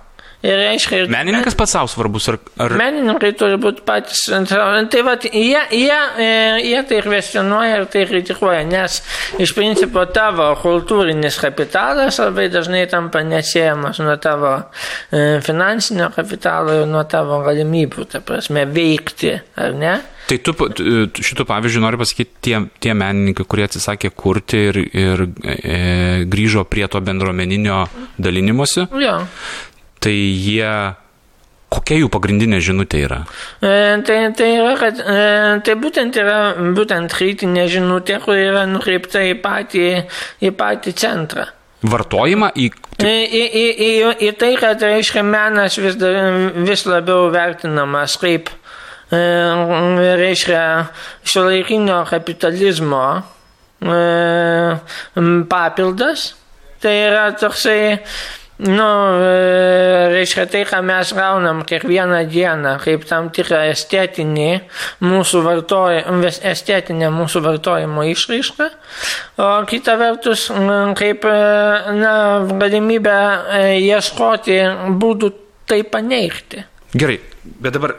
Ir 0.43 0.57
reiškia, 0.59 1.05
ir 1.05 1.11
Menininkas 1.13 1.55
pats 1.59 1.77
savo 1.77 1.91
svarbus. 1.91 2.27
Ar, 2.33 2.39
ar... 2.65 2.75
Menininkai 2.81 3.31
turi 3.39 3.59
būti 3.63 3.85
patys. 3.87 4.25
Tai 4.27 5.03
va, 5.07 5.15
jie, 5.23 5.61
jie, 5.71 5.99
e, 6.19 6.31
jie 6.67 6.81
tai 6.91 6.99
kvestionuoja 7.07 7.77
ir 7.79 7.87
tai 7.93 8.03
kritikuoja, 8.11 8.65
nes 8.67 8.99
iš 9.43 9.55
principo 9.55 10.03
tavo 10.11 10.49
kultūrinis 10.63 11.39
kapitalas 11.43 12.19
labai 12.23 12.49
dažnai 12.53 12.85
tampa 12.91 13.23
nesiejamas 13.27 14.03
nuo 14.03 14.17
tavo 14.23 14.57
e, 14.59 15.39
finansinio 15.47 16.11
kapitalo 16.15 16.81
ir 16.81 16.91
nuo 16.91 17.05
tavo 17.07 17.39
galimybių, 17.47 18.09
ta 18.11 18.23
prasme, 18.27 18.67
veikti, 18.67 19.37
ar 19.63 19.79
ne? 19.79 19.95
Tai 20.27 20.39
tu 20.39 20.55
šitų 20.55 21.45
pavyzdžių 21.49 21.81
nori 21.83 21.99
pasakyti 22.01 22.43
tie, 22.47 22.55
tie 22.83 22.95
menininkai, 22.97 23.47
kurie 23.47 23.67
atsisakė 23.67 24.13
kurti 24.17 24.61
ir, 24.71 24.79
ir 24.91 25.25
e, 25.27 25.79
grįžo 26.31 26.65
prie 26.71 26.87
to 26.91 27.03
bendruomeninio 27.05 27.85
dalinimuose, 28.23 28.89
Jo. 29.03 29.19
Tai 30.03 30.15
jie, 30.15 30.69
kokia 31.73 32.01
jų 32.03 32.11
pagrindinė 32.13 32.61
žinutė 32.65 33.03
yra? 33.07 33.23
E, 33.63 33.73
Tai, 34.07 34.19
tai 34.37 34.51
yra, 34.59 34.77
kad 34.81 35.01
e, 35.01 35.17
tai 35.67 35.77
būtent 35.81 36.19
yra 36.21 36.39
būtent 36.77 37.15
kritinė 37.15 37.67
žinutė, 37.71 38.21
kur 38.25 38.39
yra 38.39 38.67
nukreipta 38.71 39.25
į 39.31 39.37
patį, 39.45 39.89
į 40.43 40.55
patį 40.59 40.95
centrą. 40.99 41.49
Vartojimą 41.83 42.53
į... 42.55 42.71
Į, 43.03 43.11
į, 43.11 43.43
į, 43.43 43.63
į, 43.83 43.93
į 44.29 44.33
tai, 44.39 44.53
kad 44.61 44.83
reiškia 44.85 45.25
menas 45.27 45.79
vis, 45.83 45.97
vis 45.99 46.85
labiau 46.87 47.31
vertinamas 47.35 48.15
kaip 48.23 48.53
e, 49.11 49.23
reiškia 50.21 50.61
šiuolaikinio 51.27 52.03
kapitalizmo 52.11 53.03
e, 53.19 53.99
papildas. 55.51 56.29
Tai 56.83 56.93
yra 56.99 57.27
toksai, 57.39 57.99
nu, 58.59 58.89
e, 59.23 60.09
reiškia 60.13 60.47
tai, 60.51 60.63
ką 60.69 60.83
mes 60.87 61.13
gaunam 61.17 61.63
kiekvieną 61.67 62.23
dieną, 62.31 62.77
kaip 62.83 63.05
tam 63.09 63.31
tikrą 63.35 63.63
estetinį 63.73 64.51
mūsų 65.03 65.43
vartojimo, 65.47 66.33
estetinę 66.53 67.11
mūsų 67.15 67.43
vartojimo 67.47 68.05
išraišką. 68.13 68.69
O 69.43 69.51
kita 69.69 69.97
vertus, 70.01 70.49
kaip 70.99 71.27
e, 71.29 71.37
na, 71.99 72.15
galimybę 72.61 73.17
e, 73.17 73.65
ieškoti 73.81 74.61
būdų 75.01 75.33
tai 75.67 75.83
paneigti. 75.89 76.65
Gerai, 76.93 77.19
bet 77.43 77.79
dabar 77.79 77.97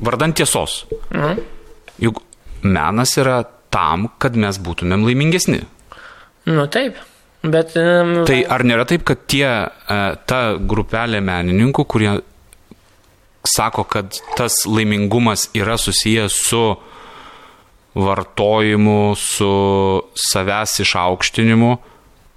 vardant 0.00 0.36
tiesos. 0.36 0.84
Mhm. 1.14 1.40
Juk 2.00 2.22
menas 2.62 3.14
yra 3.20 3.42
tam, 3.70 4.08
kad 4.18 4.36
mes 4.36 4.58
būtumėm 4.60 5.06
laimingesni. 5.06 5.62
Nu 6.50 6.66
taip. 6.72 6.98
Bet. 7.42 7.76
em, 7.76 8.24
Tai 8.28 8.42
ar 8.44 8.64
nėra 8.64 8.84
taip, 8.84 9.04
kad 9.08 9.24
tie, 9.26 9.46
e, 9.48 10.00
ta 10.26 10.40
grupelė 10.60 11.22
menininkų, 11.24 11.86
kurie 11.88 12.20
sako, 13.46 13.84
kad 13.88 14.20
tas 14.36 14.66
laimingumas 14.66 15.48
yra 15.56 15.78
susijęs 15.80 16.36
su 16.48 16.76
vartojimu, 17.94 19.14
su 19.16 19.52
savęs 20.14 20.76
išaukštinimu, 20.84 21.70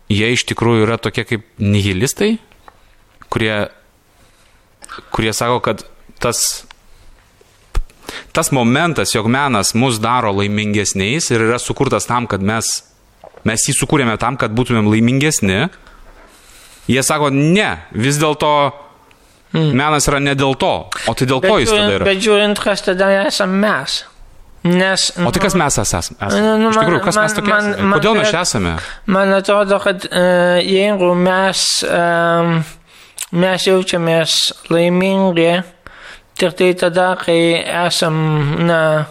jie 0.09 0.31
iš 0.33 0.45
tikrųjų 0.49 0.87
yra 0.87 0.97
tokie 0.97 1.25
kaip 1.27 1.45
nihilistai, 1.61 2.37
kurie, 3.29 3.67
kurie 5.13 5.33
sako, 5.35 5.59
kad 5.65 5.83
tas, 6.23 6.63
tas 8.33 8.51
momentas, 8.55 9.13
jog 9.13 9.29
menas 9.29 9.73
mus 9.77 9.99
daro 10.01 10.33
laimingesniais 10.39 11.29
ir 11.33 11.45
yra 11.49 11.59
sukurtas 11.61 12.09
tam, 12.09 12.27
kad 12.27 12.41
mes, 12.41 12.79
mes 13.45 13.65
jį 13.67 13.75
sukūrėme 13.77 14.17
tam, 14.21 14.37
kad 14.39 14.51
būtumėm 14.55 14.87
laimingesni, 14.91 15.69
jie 16.91 17.03
sako, 17.03 17.29
ne, 17.33 17.77
vis 17.91 18.17
dėlto 18.21 18.53
menas 19.53 20.07
yra 20.09 20.19
ne 20.23 20.33
dėl 20.35 20.55
to, 20.57 20.71
o 21.07 21.13
tai 21.13 21.27
dėl 21.29 21.41
ko 21.43 21.59
jis 21.61 21.69
tada 21.69 21.91
yra. 21.99 22.07
Bet 22.07 22.23
žiūrint, 22.25 22.59
kas 22.63 22.81
tada 22.87 23.11
esame 23.27 23.59
mes. 23.61 23.99
Nes. 24.63 25.09
O 25.19 25.27
tai 25.35 25.41
kas 25.43 25.57
mes 25.59 25.75
esame? 25.81 26.29
Nu, 26.39 26.53
nu, 26.61 26.69
Iš 26.71 26.77
tikrųjų, 26.79 27.01
kas 27.03 27.17
man- 27.19 27.25
mes 27.27 27.33
tokie 27.35 27.51
man- 27.51 27.65
esame? 27.73 27.83
man- 27.91 27.99
Kodėl 27.99 28.13
mes 28.15 28.23
bet- 28.23 28.31
čia 28.31 28.41
esame? 28.47 28.71
Man 29.11 29.33
atrodo, 29.35 29.79
kad 29.83 30.05
uh, 30.07 30.61
jeigu 30.63 31.09
mes, 31.19 31.83
um, 31.83 32.63
mes 33.43 33.65
jaučiamės 33.67 34.37
laimingi, 34.71 35.49
tik 36.39 36.55
tai 36.57 36.71
tada, 36.79 37.09
kai 37.19 37.59
esam, 37.83 38.15
na, 38.65 38.79
e, 39.01 39.05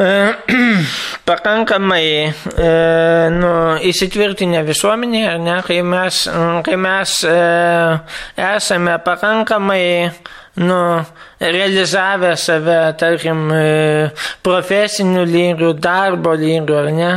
pakankamai 1.28 2.04
e, 2.24 2.32
nu, 3.36 3.50
įsitvirtinę 3.84 4.62
visuomenėje, 4.64 5.26
ar 5.34 5.40
ne, 5.44 5.56
kai 5.66 5.80
mes, 5.84 6.22
mm, 6.30 6.60
kai 6.64 6.78
mes 6.80 7.16
e, 7.28 7.34
esame 8.46 8.96
pakankamai 9.04 9.84
nu, 10.64 10.80
realizavę 11.40 12.32
save, 12.40 12.78
tarkim, 13.00 13.50
e, 13.52 14.08
profesinių 14.46 15.26
lygių, 15.28 15.74
darbo 15.76 16.32
lygių, 16.38 16.80
ar 16.80 16.90
ne? 16.96 17.12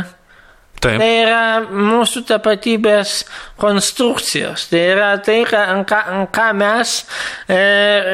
Taip. 0.84 1.00
Tai 1.00 1.10
yra 1.22 1.44
mūsų 1.64 2.24
tapatybės 2.28 3.14
konstrukcijos. 3.60 4.66
Tai 4.70 4.82
yra 4.92 5.10
tai, 5.24 5.38
ką, 5.48 5.62
ką, 5.88 6.00
ką 6.34 6.48
mes, 6.60 6.94
e, 7.48 7.58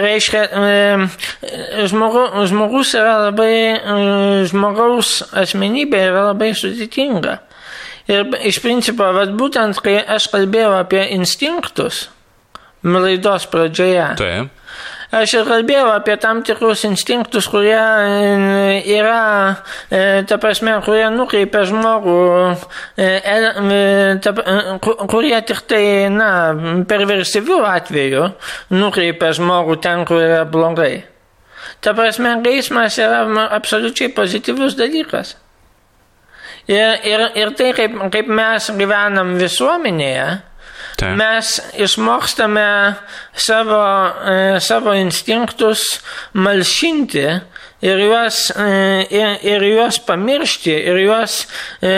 reiškia, 0.04 0.42
e, 0.46 1.85
žmogu, 1.90 2.24
žmogus 2.50 2.94
yra 2.98 3.16
labai, 3.26 3.54
e, 3.74 3.98
žmogaus 4.50 5.18
asmenybė 5.42 6.04
yra 6.12 6.28
labai 6.30 6.52
sudėtinga. 6.54 7.40
Ir 8.11 8.30
iš 8.46 8.59
principo, 8.62 9.11
vat, 9.14 9.35
būtent 9.38 9.78
kai 9.85 9.98
aš 10.02 10.30
kalbėjau 10.33 10.72
apie 10.80 11.04
instinktus 11.14 12.09
laidos 12.83 13.44
pradžioje, 13.50 14.06
Taip. 14.16 14.60
Aš 15.11 15.33
ir 15.35 15.49
kalbėjau 15.49 15.88
apie 15.90 16.14
tam 16.23 16.44
tikrus 16.46 16.85
instinktus, 16.87 17.49
kurie 17.51 17.75
e, 17.75 18.77
yra, 18.94 19.57
e, 19.90 20.23
ta 20.31 20.37
prasme, 20.38 20.77
kurie 20.87 21.09
nukreipia 21.11 21.64
žmogų, 21.66 22.14
e, 22.94 23.09
kurie 25.11 25.40
tik 25.49 25.64
tai, 25.66 25.83
na, 26.14 26.31
perversyvių 26.87 27.59
atveju 27.73 28.29
nukreipia 28.70 29.33
žmogų 29.35 29.81
ten, 29.83 30.05
kur 30.07 30.23
yra 30.23 30.44
blogai. 30.46 31.03
Ta 31.83 31.90
prasme, 31.99 32.37
geismas 32.44 33.01
yra 33.03 33.25
absoliučiai 33.59 34.12
pozityvus 34.14 34.79
dalykas. 34.79 35.35
Ir, 36.70 37.03
ir, 37.03 37.25
ir 37.35 37.51
tai, 37.59 37.73
kaip, 37.75 37.99
kaip 38.14 38.31
mes 38.31 38.70
gyvenam 38.79 39.35
visuomenėje, 39.40 40.29
Taip. 41.00 41.16
Mes 41.16 41.54
išmokstame 41.80 42.94
savo, 43.32 43.80
e, 44.28 44.60
savo 44.60 44.92
instinktus 44.98 45.80
malšinti 46.36 47.24
ir 47.80 48.02
juos, 48.04 48.40
e, 48.52 49.06
ir, 49.16 49.38
ir 49.48 49.64
juos 49.64 49.96
pamiršti, 50.04 50.74
ir, 50.90 50.98
juos, 51.06 51.38
e, 51.80 51.94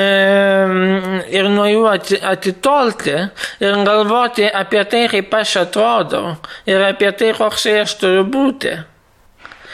ir 1.34 1.50
nuo 1.50 1.66
jų 1.66 1.82
ati- 1.90 2.20
atitolti, 2.34 3.16
ir 3.64 3.80
galvoti 3.88 4.46
apie 4.46 4.84
tai, 4.86 5.02
kaip 5.10 5.34
aš 5.40 5.56
atrodau, 5.64 6.36
ir 6.70 6.86
apie 6.92 7.10
tai, 7.18 7.32
koks 7.38 7.66
aš 7.82 7.96
turiu 8.04 8.22
būti. 8.30 8.76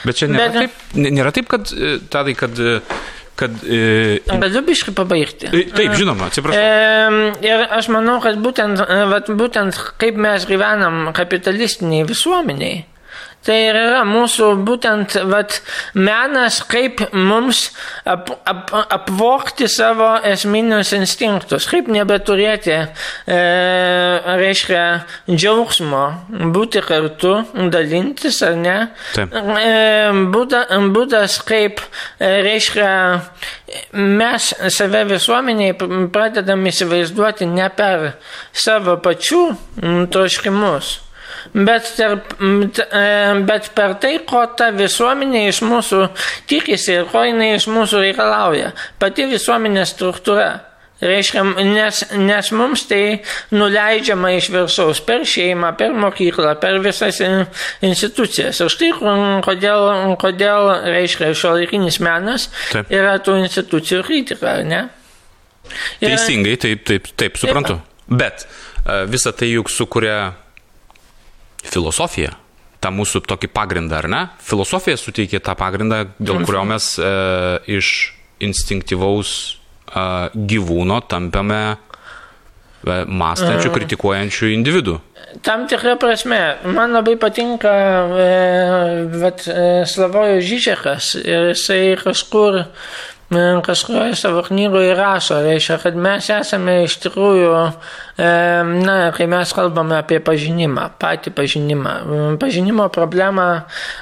Bet 0.07 0.17
čia 0.17 0.31
nėra, 0.31 0.49
Bet- 0.49 0.59
taip, 0.63 0.97
nėra 0.97 1.35
taip, 1.37 1.53
kad, 1.53 1.69
tadai, 2.09 2.37
kad, 2.39 2.57
kad 3.39 3.55
e, 3.63 4.19
Galiu 4.27 4.63
biškai 4.67 4.95
pabaigti. 4.99 5.51
taip, 5.73 5.95
žinoma, 5.99 6.29
atsiprašau. 6.29 6.59
E, 6.59 7.33
ir 7.47 7.65
aš 7.79 7.91
manau, 7.95 8.19
kad 8.25 8.41
būtent, 8.43 8.83
vat, 9.13 9.31
būtent 9.39 9.79
kaip 10.03 10.19
mes 10.19 10.47
gyvenam 10.49 11.13
kapitalistiniai 11.17 12.07
visuomeniai, 12.09 12.83
tai 13.47 13.59
ir 13.69 13.77
yra 13.79 14.03
mūsų 14.09 14.51
būtent 14.67 15.17
vat, 15.31 15.61
menas, 15.97 16.61
kaip 16.69 17.01
mums 17.15 17.69
ap, 18.09 18.31
ap, 18.49 18.73
apvokti 18.99 19.69
savo 19.71 20.11
esminius 20.27 20.93
instinktus, 20.97 21.69
kaip 21.71 21.89
nebeturėti, 21.93 22.77
e, 22.77 23.39
reiškia, 24.43 24.85
džiaugsmo 25.31 26.05
būti 26.55 26.83
kartu, 26.85 27.35
dalintis 27.73 28.43
ar 28.47 28.59
ne. 28.59 28.77
Taip. 29.15 29.33
E, 29.33 29.73
būda, 30.35 30.65
būdas, 30.95 31.41
kaip, 31.49 31.83
e, 32.19 32.33
reiškia, 32.47 32.93
mes 33.93 34.53
save 34.75 35.05
visuomeniai 35.09 35.77
pradedam 36.13 36.65
įsivaizduoti 36.69 37.49
ne 37.51 37.69
per 37.77 38.13
savo 38.53 38.97
pačių 39.05 39.43
troškimus, 40.13 40.95
Bet, 41.55 41.93
tarp, 41.97 42.35
bet 43.49 43.71
per 43.75 43.95
tai, 44.03 44.19
ko 44.29 44.45
ta 44.59 44.71
visuomenė 44.75 45.47
iš 45.49 45.63
mūsų 45.67 46.05
tikisi 46.51 46.99
ir 47.01 47.11
ko 47.13 47.25
jinai 47.27 47.55
iš 47.57 47.69
mūsų 47.73 48.03
reikalauja. 48.07 48.73
Pati 49.01 49.29
visuomenės 49.31 49.95
struktūra. 49.97 50.51
Reiškia, 50.99 51.45
nes, 51.63 52.01
nes 52.19 52.49
mums 52.59 52.83
tai 52.91 53.21
nuleidžiama 53.55 54.33
iš 54.35 54.49
viršaus 54.51 54.99
per 55.07 55.23
šeimą, 55.31 55.71
per 55.79 55.93
mokyklą, 55.95 56.57
per 56.59 56.81
visas 56.83 57.21
in- 57.23 57.47
institucijas. 57.87 58.59
Ir 58.59 58.73
štai 58.75 58.89
kodėl, 59.47 60.17
kodėl 60.19 60.73
reiškia, 60.91 61.31
šio 61.39 61.53
laikinis 61.55 62.01
menas 62.03 62.49
Taip. 62.73 62.91
yra 62.91 63.15
tų 63.23 63.37
institucijų 63.45 64.03
kritika, 64.09 64.57
ne? 64.67 64.89
Yra- 66.03 66.17
Teisingai, 66.17 66.57
taip, 66.59 66.83
taip, 66.89 67.07
taip, 67.15 67.39
suprantu. 67.39 67.79
Bet 68.09 68.43
e, 68.83 69.05
visa 69.07 69.31
tai 69.37 69.53
juk 69.53 69.71
sukuria 69.71 70.33
filosofija. 71.65 72.35
Ta 72.79 72.93
mūsų 72.95 73.25
tokį 73.27 73.51
pagrindą, 73.51 73.99
ar 73.99 74.09
ne? 74.11 74.23
Filosofija 74.45 74.99
suteikia 75.01 75.41
tą 75.43 75.57
pagrindą, 75.59 76.05
dėl 76.23 76.45
kurio 76.47 76.63
mes 76.69 76.93
e, 77.03 77.09
iš 77.79 77.89
instinktyvaus 78.45 79.33
e, 79.43 80.05
gyvūno 80.53 81.01
tampame 81.11 81.63
e, 81.75 81.77
mąstančių, 83.11 83.73
kritikuojančių 83.75 84.53
individų. 84.55 85.01
Tam 85.43 85.67
tikrą 85.69 85.99
prasme, 86.01 86.39
man 86.65 86.95
labai 86.97 87.17
patinka 87.21 87.73
e, 88.23 88.29
vat, 89.21 89.43
e, 89.51 89.67
Slavojo 89.87 90.39
Žižekas 90.41 91.11
ir 91.21 91.51
jisai 91.51 91.99
kažkur, 92.01 92.63
e, 93.31 93.61
kažkurioje 93.65 94.15
savo 94.19 94.43
knygoje 94.43 94.95
rašo, 94.95 95.41
reiškia, 95.45 95.79
kad 95.83 95.97
mes 95.97 96.31
esame 96.33 96.83
iš 96.85 96.99
tikrųjų, 97.05 97.53
e, 98.19 98.29
na, 98.87 98.97
kai 99.17 99.29
mes 99.31 99.53
kalbame 99.57 99.99
apie 99.99 100.21
pažinimą, 100.25 100.89
patį 101.01 101.33
pažinimą. 101.37 101.95
Pažinimo 102.41 102.89
problemą 102.95 103.47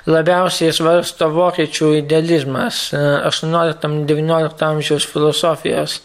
labiausiai 0.06 0.72
svarsto 0.76 1.28
vokiečių 1.34 1.92
idealizmas, 2.00 2.92
e, 2.94 3.02
18-19 3.30 4.66
amžiaus 4.70 5.06
filosofijos, 5.10 6.00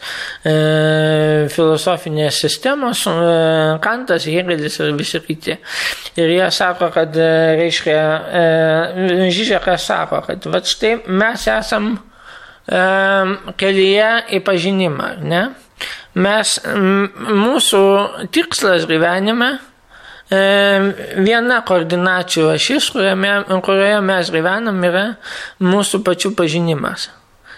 e, 0.46 1.48
filosofinės 1.54 2.42
sistemos, 2.46 3.06
e, 3.08 3.80
Kantas, 3.82 4.26
Hegelis 4.26 4.80
ir 4.80 4.94
visi 4.98 5.20
kiti. 5.26 5.58
Ir 6.16 6.30
jie 6.30 6.52
sako, 6.52 6.90
kad, 6.92 7.16
e, 7.18 7.56
reiškia, 7.56 8.00
e, 8.42 9.30
Žižekas 9.32 9.86
sako, 9.86 10.22
kad 10.28 10.46
vat 10.46 10.66
štai 10.68 10.98
mes 11.08 11.48
esam 11.48 11.94
e, 11.96 12.11
kelyje 12.70 14.12
į 14.38 14.40
pažinimą, 14.46 15.10
ne? 15.26 15.42
Mes, 16.22 16.58
mūsų 16.68 17.84
tikslas 18.36 18.86
gyvenime 18.90 19.54
viena 20.32 21.60
koordinačių 21.68 22.46
ašis, 22.54 22.92
kurioje 22.94 23.98
mes 24.06 24.32
gyvenam, 24.32 24.80
yra 24.88 25.06
mūsų 25.60 26.02
pačių 26.08 26.34
pažinimas. 26.38 27.10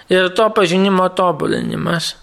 Ir 0.09 0.31
to 0.35 0.49
pažinimo 0.53 1.05
tobulinimas. 1.15 2.15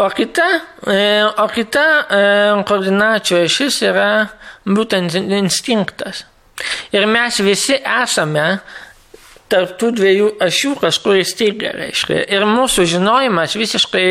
O 0.00 0.06
kita, 0.08 0.46
e, 0.88 1.24
o 1.24 1.48
kita 1.52 2.62
koordinačių 2.68 3.42
ašis 3.44 3.82
yra 3.84 4.28
būtent 4.64 5.18
instinktas. 5.18 6.24
Ir 6.94 7.06
mes 7.10 7.40
visi 7.44 7.76
esame 7.76 8.46
tarp 9.52 9.74
tų 9.80 9.90
dviejų 9.98 10.28
ašių 10.42 10.72
kažkur 10.80 11.20
įstrigę, 11.20 11.72
reiškia. 11.76 12.22
Ir 12.32 12.46
mūsų 12.48 12.86
žinojimas 12.88 13.56
visiškai, 13.58 14.06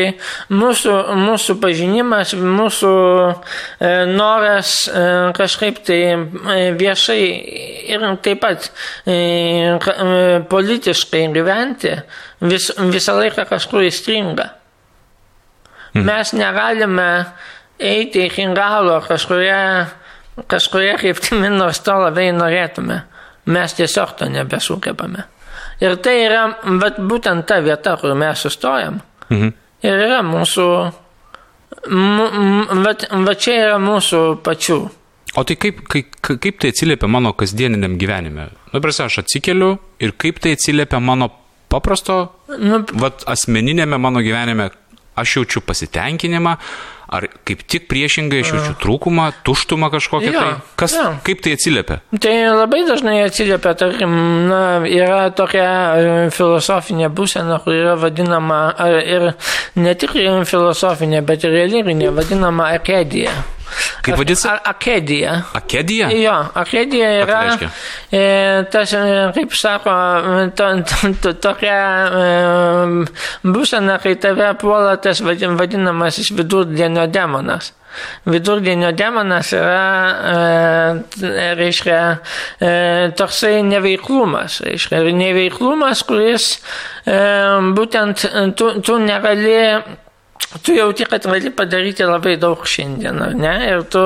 mūsų, 0.54 0.94
mūsų 1.18 1.56
pažinimas, 1.62 2.34
mūsų 2.38 2.92
e, 3.26 3.92
noras 4.12 4.74
e, 4.86 5.04
kažkaip 5.36 5.82
tai 5.86 6.00
e, 6.14 6.58
viešai 6.78 7.20
ir 7.92 8.06
taip 8.22 8.42
pat 8.44 8.70
e, 9.04 9.12
e, 9.12 10.40
politiškai 10.50 11.26
gyventi 11.34 11.96
vis, 12.46 12.70
visą 12.92 13.18
laiką 13.18 13.46
kažkur 13.50 13.86
įstringa. 13.88 14.50
Mes 15.92 16.32
negalime 16.32 17.08
eiti 17.82 18.26
iki 18.30 18.46
galo 18.56 19.00
kažkurie, 19.04 19.86
kažkurie 20.48 20.94
kryptimi, 21.00 21.50
nors 21.52 21.82
to 21.84 21.98
labai 22.00 22.30
norėtume. 22.32 23.02
Mes 23.46 23.74
tiesiog 23.74 24.16
to 24.18 24.28
nebesugebame. 24.30 25.26
Ir 25.82 25.96
tai 26.02 26.16
yra 26.26 26.44
vat, 26.78 26.98
būtent 26.98 27.46
ta 27.46 27.58
vieta, 27.64 27.96
kur 27.98 28.14
mes 28.18 28.42
sustojam. 28.44 29.00
Mhm. 29.30 29.52
Ir 29.82 30.02
yra 30.06 30.20
mūsų, 30.22 30.66
va 33.26 33.34
čia 33.34 33.56
yra 33.66 33.78
mūsų 33.82 34.20
pačių. 34.46 34.80
O 35.34 35.42
tai 35.48 35.56
kaip, 35.56 35.80
kaip, 35.88 36.12
kaip 36.20 36.58
tai 36.60 36.70
atsiliepia 36.70 37.08
mano 37.08 37.32
kasdieniniam 37.32 37.96
gyvenime? 37.98 38.50
Nu, 38.72 38.80
prasme, 38.84 39.08
aš 39.08 39.22
atsikeliu 39.24 39.78
ir 39.98 40.12
kaip 40.20 40.38
tai 40.44 40.52
atsiliepia 40.58 41.00
mano 41.00 41.30
paprasto, 41.72 42.18
Nu, 42.60 42.82
vat 43.00 43.24
asmeninėme 43.32 43.96
mano 43.96 44.20
gyvenime, 44.20 44.68
aš 45.16 45.36
jaučiu 45.38 45.62
pasitenkinimą, 45.64 46.56
ar 47.12 47.28
kaip 47.46 47.62
tik 47.68 47.86
priešingai 47.92 48.40
aš 48.42 48.52
jaučiu 48.54 48.74
trūkumą, 48.82 49.28
tuštumą 49.46 49.90
kažkokią. 49.92 50.32
Jo, 50.32 50.40
tai. 50.40 50.74
Kas, 50.80 50.96
jo. 50.96 51.08
Kaip 51.26 51.42
tai 51.44 51.54
atsiliepia? 51.58 52.00
Tai 52.24 52.34
labai 52.56 52.82
dažnai 52.88 53.18
atsiliepia, 53.26 53.74
tarkim, 53.78 54.14
na, 54.48 54.62
yra 54.88 55.26
tokia 55.36 55.68
e, 55.68 56.12
filosofinė 56.34 57.12
būsena, 57.12 57.60
kur 57.64 57.76
yra 57.76 57.96
vadinama, 58.00 58.62
ir 59.04 59.32
ne 59.76 59.96
tik 59.98 60.16
filosofinė, 60.48 61.20
bet 61.26 61.44
ir 61.44 61.56
religinė, 61.62 62.12
vadinama 62.16 62.72
akedija. 62.78 63.36
Kaip 64.02 64.18
vadinasi? 64.18 64.48
Akedija. 64.72 65.34
Akedija? 65.54 66.08
Jo, 66.16 66.36
akedija 66.54 67.10
yra, 67.22 67.26
tai 67.26 67.44
reiškia? 67.48 67.70
e, 68.12 68.24
tas, 68.72 68.92
e, 68.92 69.04
kaip 69.36 69.54
sako, 69.58 69.94
to, 70.56 70.70
to, 70.90 71.12
to, 71.22 71.32
tokia 71.48 71.76
e, 72.22 73.04
būsena, 73.44 73.98
kai 74.02 74.16
tave 74.20 74.52
puola 74.60 74.96
tas 75.02 75.22
vadin- 75.24 75.56
vadinamasis 75.60 76.32
vidurdienio 76.36 77.06
demonas. 77.12 77.72
Vidurdienio 78.24 78.92
demonas 78.96 79.50
yra, 79.52 79.82
e, 80.32 81.48
reiškia, 81.58 81.98
e, 82.60 82.70
toksai 83.18 83.58
neveiklumas. 83.68 84.62
Reiškia, 84.64 85.02
neveiklumas, 85.12 86.00
kuris 86.08 86.46
e, 87.04 87.18
būtent 87.76 88.24
tu, 88.56 88.70
tu 88.80 88.96
negali 89.02 89.58
tu 90.62 90.74
jauti, 90.76 91.06
kad 91.08 91.24
gali 91.26 91.50
padaryti 91.54 92.04
labai 92.06 92.36
daug 92.40 92.66
šiandien, 92.68 93.22
ar 93.24 93.34
ne? 93.38 93.54
Ir 93.70 93.86
tu, 93.92 94.02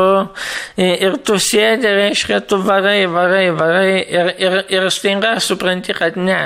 ir 0.79 1.19
tu 1.27 1.39
sėdi, 1.43 1.91
reiškia, 1.99 2.41
tu 2.47 2.61
varai, 2.63 3.07
varai, 3.11 3.49
varai 3.57 3.91
ir, 4.05 4.33
ir, 4.39 4.61
ir 4.71 4.89
staiga 4.95 5.37
supranti, 5.43 5.97
kad 5.97 6.19
ne. 6.21 6.41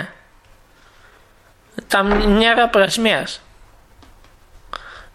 Tam 1.90 2.12
nėra 2.38 2.68
prasmės. 2.72 3.40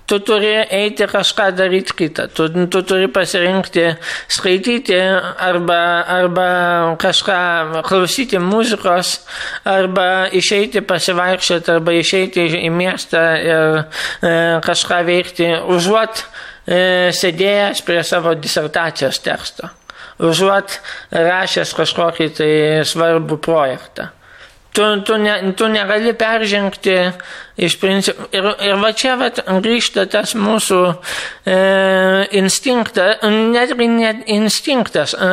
Tu 0.06 0.20
turi 0.22 0.52
eiti 0.70 1.08
kažką 1.10 1.48
daryti 1.58 1.94
kitą. 1.98 2.28
Tu, 2.30 2.46
tu 2.70 2.82
turi 2.86 3.08
pasirinkti 3.10 3.86
skaityti 4.30 5.00
arba, 5.42 5.80
arba 6.06 6.50
kažką 7.02 7.82
klausyti 7.88 8.38
muzikos, 8.38 9.16
arba 9.66 10.28
išeiti 10.30 10.84
pasivaikščioti, 10.86 11.72
arba 11.74 11.96
išeiti 11.98 12.46
į 12.60 12.70
miestą 12.70 13.24
ir 13.42 13.80
e, 13.82 14.36
kažką 14.66 15.00
veikti, 15.10 15.50
užuot 15.74 16.22
e, 16.22 17.10
sėdėjęs 17.10 17.82
prie 17.88 18.04
savo 18.06 18.36
disertacijos 18.38 19.18
teksto, 19.26 19.72
užuot 20.22 20.78
rašęs 21.18 21.74
kažkokį 21.82 22.30
tai 22.38 22.52
svarbų 22.86 23.42
projektą. 23.42 24.12
Tu, 24.76 24.84
tu, 25.08 25.18
ne, 25.18 25.54
tu 25.56 25.68
negali 25.72 26.12
peržengti 26.14 26.96
iš 27.56 27.78
principo. 27.80 28.28
Ir, 28.36 28.50
ir 28.68 28.80
va 28.82 28.92
čia 28.92 29.16
vat, 29.20 29.40
grįžta 29.64 30.04
tas 30.12 30.34
mūsų 30.36 30.80
e, 31.48 31.56
instinktas, 32.36 33.24
netgi 33.24 33.88
net 33.88 34.28
instinktas. 34.36 35.16
E, 35.16 35.30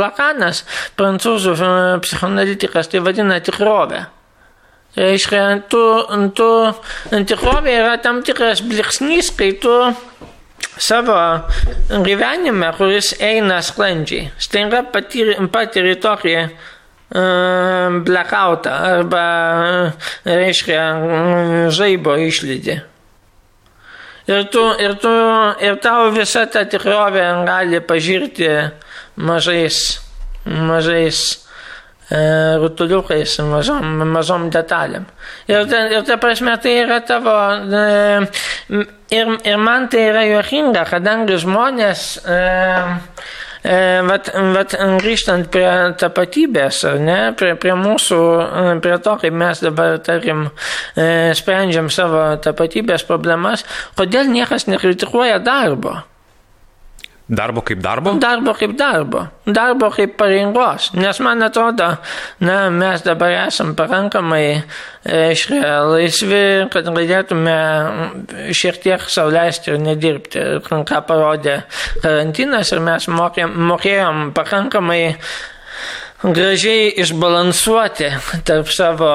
Lakanas, 0.00 0.64
prancūzų 0.96 1.56
e, 1.60 1.70
psichoanalitikas, 2.06 2.88
tai 2.88 3.04
vadina 3.04 3.36
tikrovę. 3.44 4.06
Reiškia, 4.96 5.42
tu, 5.68 5.82
tu, 6.32 6.48
tikrovė 7.12 7.74
yra 7.82 7.96
tam 8.00 8.22
tikras 8.24 8.62
bliksnys, 8.64 9.28
kai 9.36 9.50
tu 9.60 9.74
savo 10.80 11.18
gyvenime, 12.04 12.70
kuris 12.78 13.12
eina 13.20 13.60
sklandžiai, 13.64 14.30
staiga 14.40 14.80
patiri, 14.92 15.36
patiri 15.52 15.98
tokį 16.00 16.36
blackoutą 17.10 18.70
arba, 18.70 19.24
reiškia, 20.26 20.82
žaibo 21.70 22.16
išlydį. 22.26 22.80
Ir, 24.26 24.44
tu, 24.50 24.62
ir, 24.82 24.96
tu, 24.98 25.10
ir 25.62 25.76
tau 25.78 26.10
visa 26.10 26.48
ta 26.50 26.64
tikrovė 26.66 27.26
gali 27.46 27.78
pažirti 27.78 28.48
mažais, 29.22 30.00
mažais 30.44 31.20
e, 32.10 32.18
rutuliukais, 32.58 33.36
mažom, 33.46 34.02
mažom 34.10 34.48
detalėm. 34.50 35.06
Ir 35.46 35.70
ir 35.70 36.02
ta 36.08 36.18
prasme 36.18 36.56
tai 36.58 36.74
yra 36.82 36.98
tavo. 37.06 37.36
E, 37.70 38.82
ir, 39.14 39.30
ir 39.46 39.62
man 39.62 39.86
tai 39.94 40.08
yra 40.10 40.26
juokinga, 40.26 40.82
kadangi 40.90 41.38
žmonės 41.46 42.06
e, 42.26 42.40
vat, 44.06 44.30
vat, 44.54 44.74
grįžtant 45.02 45.48
prie 45.52 45.68
tapatybės, 46.00 46.82
ne, 47.02 47.18
prie, 47.38 47.54
prie 47.60 47.74
mūsų, 47.78 48.18
e, 48.44 48.74
prie 48.84 48.98
to, 49.02 49.16
kaip 49.22 49.36
mes 49.36 49.62
dabar, 49.64 49.98
tarkim, 50.06 50.48
e, 50.94 51.32
sprendžiam 51.38 51.90
savo 51.92 52.24
tapatybės 52.42 53.06
problemas, 53.08 53.66
kodėl 53.98 54.30
niekas 54.32 54.68
nekritikuoja 54.70 55.40
darbo? 55.42 55.98
Darbo 57.26 57.62
kaip 57.66 57.80
darbo? 57.82 58.12
Darbo 58.22 58.52
kaip 58.54 58.76
darbo. 58.78 59.24
Darbo 59.50 59.88
kaip 59.90 60.12
pareigos. 60.14 60.92
Nes 60.94 61.18
man 61.18 61.42
atrodo, 61.42 61.88
na, 62.38 62.58
mes 62.70 63.02
dabar 63.02 63.34
esam 63.48 63.72
pakankamai, 63.74 64.62
aiškiai, 65.10 65.72
laisvi, 65.90 66.44
kad 66.70 66.86
galėtume 66.86 67.56
šiek 68.54 68.78
tiek 68.84 69.10
sauliaisti 69.10 69.74
ir 69.74 69.82
nedirbti. 69.82 70.46
Ką 70.70 71.02
parodė 71.08 71.58
karantinas 71.98 72.70
ir 72.70 72.84
mes 72.86 73.10
mokėm, 73.10 73.58
mokėjom 73.72 74.30
pakankamai 74.36 75.16
gražiai 76.22 76.92
išbalansuoti 77.02 78.12
tarp 78.46 78.70
savo, 78.70 79.10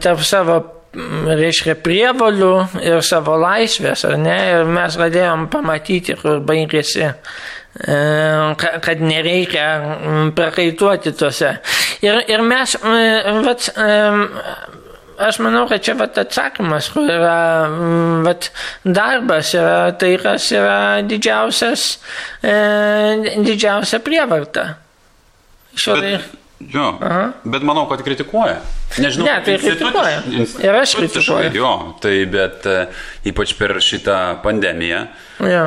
tarp 0.00 0.24
savo 0.24 0.62
reiškia, 0.92 1.76
prievalių 1.80 2.52
ir 2.84 3.00
savo 3.06 3.36
laisvės, 3.40 4.04
ar 4.08 4.18
ne? 4.20 4.36
Ir 4.52 4.68
mes 4.68 4.98
galėjom 5.00 5.46
pamatyti, 5.52 6.16
kur 6.20 6.42
baigėsi 6.44 7.06
e, 7.06 7.14
kad 8.58 9.00
nereikia 9.00 9.66
prakaituoti 10.36 11.14
tuose. 11.16 11.56
Ir, 12.04 12.20
ir 12.28 12.44
mes, 12.44 12.76
e, 12.76 13.32
vat, 13.46 13.70
e, 13.72 13.88
aš 15.28 15.40
manau, 15.44 15.64
kad 15.70 15.84
čia 15.84 15.96
vat, 15.96 16.20
atsakymas, 16.20 16.90
kur 16.92 17.08
yra 17.08 17.38
vat, 18.26 18.50
darbas, 18.84 19.54
yra 19.56 19.96
tai, 19.96 20.12
kas 20.20 20.50
yra 20.52 20.76
didžiausias, 21.08 21.88
didžiausia 23.48 24.04
prievarta. 24.04 24.68
Šiuo 25.72 25.98
Jo, 26.70 26.98
Aha. 27.02 27.22
bet 27.44 27.64
manau, 27.66 27.86
kad 27.90 28.02
kritikuoja. 28.04 28.58
Nežinau, 29.02 29.26
ne, 29.26 29.38
tai 29.44 29.56
kritikuoja. 29.62 30.18
Ir 30.62 30.76
aš 30.82 30.96
kritikuoju. 31.00 31.54
Jo, 31.56 31.72
tai 32.02 32.18
bet 32.30 32.68
e, 32.68 32.82
ypač 33.32 33.56
per 33.58 33.78
šitą 33.82 34.18
pandemiją. 34.44 35.06
Jo. 35.48 35.64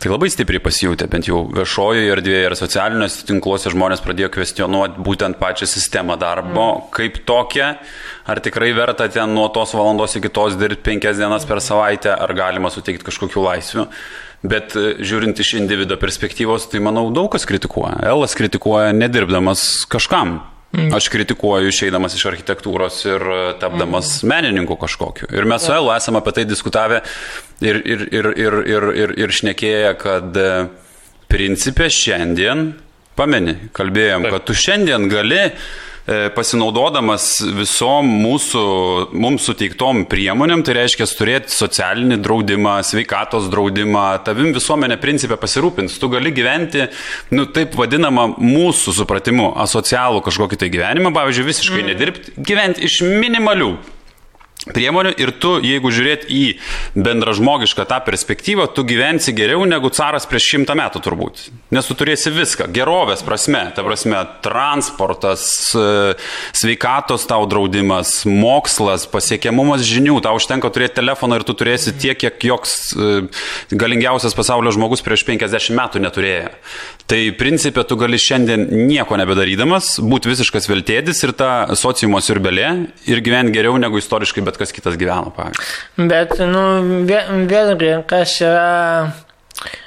Tai 0.00 0.08
labai 0.14 0.30
stipriai 0.32 0.62
pasijūtė, 0.64 1.10
bent 1.12 1.26
jau 1.28 1.42
viešojoje 1.52 2.06
erdvėje 2.14 2.44
ir 2.46 2.54
socialiniuose 2.56 3.26
tinkluose 3.28 3.68
žmonės 3.74 4.00
pradėjo 4.00 4.30
kvestionuoti 4.32 5.02
būtent 5.04 5.36
pačią 5.36 5.68
sistemą 5.68 6.16
darbo 6.20 6.64
mm. 6.70 6.86
kaip 6.96 7.18
tokią, 7.28 7.66
ar 8.32 8.40
tikrai 8.40 8.70
verta 8.78 9.10
ten 9.12 9.34
nuo 9.36 9.50
tos 9.52 9.74
valandos 9.76 10.16
iki 10.16 10.32
tos 10.32 10.56
dirbti 10.56 10.86
penkias 10.86 11.20
dienas 11.20 11.44
per 11.44 11.60
savaitę, 11.60 12.14
ar 12.16 12.32
galima 12.38 12.72
suteikti 12.72 13.10
kažkokių 13.10 13.44
laisvių. 13.44 13.86
Bet 14.42 14.72
e, 14.78 14.94
žiūrint 15.04 15.40
iš 15.42 15.54
individo 15.58 15.98
perspektyvos, 16.00 16.70
tai 16.72 16.80
manau 16.84 17.10
daug 17.12 17.28
kas 17.32 17.44
kritikuoja. 17.48 17.98
Elas 18.08 18.36
kritikuoja 18.38 18.94
nedirbdamas 18.96 19.84
kažkam. 19.90 20.38
Mm. 20.70 20.92
Aš 20.94 21.08
kritikuoju 21.10 21.72
išeidamas 21.72 22.14
iš 22.14 22.28
architektūros 22.30 23.02
ir 23.08 23.24
e, 23.26 23.40
tapdamas 23.60 24.20
mm. 24.22 24.30
menininku 24.30 24.78
kažkokiu. 24.80 25.28
Ir 25.34 25.48
mes 25.50 25.66
su 25.66 25.74
Elu 25.74 25.90
esame 25.96 26.22
apie 26.22 26.36
tai 26.38 26.46
diskutavę 26.48 27.02
ir, 27.60 27.82
ir, 27.82 28.06
ir, 28.08 28.30
ir, 28.38 28.58
ir, 28.70 28.88
ir, 29.02 29.14
ir 29.26 29.36
šnekėję, 29.40 29.92
kad 30.00 30.40
e, 30.40 30.48
principė 31.30 31.90
šiandien, 31.92 32.70
pameni, 33.18 33.58
kalbėjom, 33.76 34.30
kad 34.30 34.46
tu 34.48 34.56
šiandien 34.56 35.10
gali 35.10 35.42
E, 35.42 35.50
pasinaudodamas 36.34 37.26
visom 37.56 38.08
mūsų, 38.22 38.62
mums 39.20 39.46
suteiktom 39.48 40.04
priemonėm, 40.10 40.64
tai 40.66 40.78
reiškia 40.80 41.06
turėti 41.18 41.54
socialinį 41.54 42.20
draudimą, 42.24 42.78
sveikatos 42.86 43.50
draudimą, 43.52 44.06
tavim 44.26 44.54
visuomenė 44.56 44.98
principė 45.02 45.38
pasirūpins. 45.40 45.98
Tu 46.00 46.10
gali 46.12 46.32
gyventi, 46.34 46.88
nu, 47.36 47.46
taip 47.52 47.76
vadinamą 47.78 48.30
mūsų 48.40 48.96
supratimu, 49.02 49.52
asocialų 49.64 50.24
kažkokį 50.26 50.60
tai 50.60 50.72
gyvenimą, 50.72 51.14
pavyzdžiui, 51.16 51.48
visiškai 51.52 51.80
mm. 51.82 51.88
nedirbti, 51.92 52.36
gyventi 52.50 52.86
iš 52.88 53.00
minimalių 53.06 53.74
priemonių 54.74 55.14
ir 55.20 55.32
tu, 55.42 55.56
jeigu 55.64 55.92
žiūrėt 55.94 56.26
į 56.30 56.42
bendražmogišką 56.94 57.86
tą 57.90 58.00
perspektyvą, 58.06 58.68
tu 58.74 58.84
gyvensi 58.88 59.34
geriau 59.36 59.64
negu 59.68 59.90
caras 59.94 60.26
prieš 60.30 60.48
šimtą 60.54 60.76
metų 60.78 61.02
turbūt. 61.04 61.42
Nes 61.74 61.86
tu 61.86 61.96
turėsi 61.98 62.32
viską. 62.34 62.68
Gerovės 62.74 63.24
prasme, 63.26 63.62
ta 63.76 63.84
prasme, 63.86 64.22
transportas, 64.44 65.46
e, 65.74 66.14
sveikatos 66.56 67.26
tau 67.30 67.46
draudimas, 67.50 68.24
mokslas, 68.26 69.06
pasiekiamumas 69.10 69.84
žinių, 69.86 70.18
tau 70.24 70.36
užtenka 70.38 70.70
turėti 70.72 70.98
telefoną 71.00 71.40
ir 71.40 71.46
tu 71.46 71.56
turėsi 71.58 71.94
tiek, 71.94 72.18
kiek 72.20 72.48
joks 72.50 72.76
e, 72.94 73.10
galingiausias 73.70 74.36
pasaulio 74.36 74.72
žmogus 74.74 75.04
prieš 75.06 75.26
50 75.28 75.76
metų 75.78 76.02
neturėjo. 76.06 76.50
Tai 77.10 77.20
principė 77.34 77.82
tu 77.88 77.96
gali 77.98 78.18
šiandien 78.22 78.68
nieko 78.86 79.16
nebedarydamas, 79.18 79.96
būti 79.98 80.30
visiškas 80.30 80.68
viltėdis 80.70 81.24
ir 81.26 81.32
ta 81.34 81.50
sociumo 81.78 82.20
siurbelė 82.22 82.68
ir 83.10 83.22
gyventi 83.24 83.56
geriau 83.56 83.74
negu 83.82 83.98
istoriškai 83.98 84.44
bet 84.46 84.59
kas 84.60 84.74
kitas 84.76 84.98
gyveno, 85.00 85.32
pavyzdžiui. 85.36 86.06
Bet, 86.10 86.36
nu, 86.50 86.64
vėlgi, 87.50 87.92
kas 88.10 88.36
yra, 88.44 89.10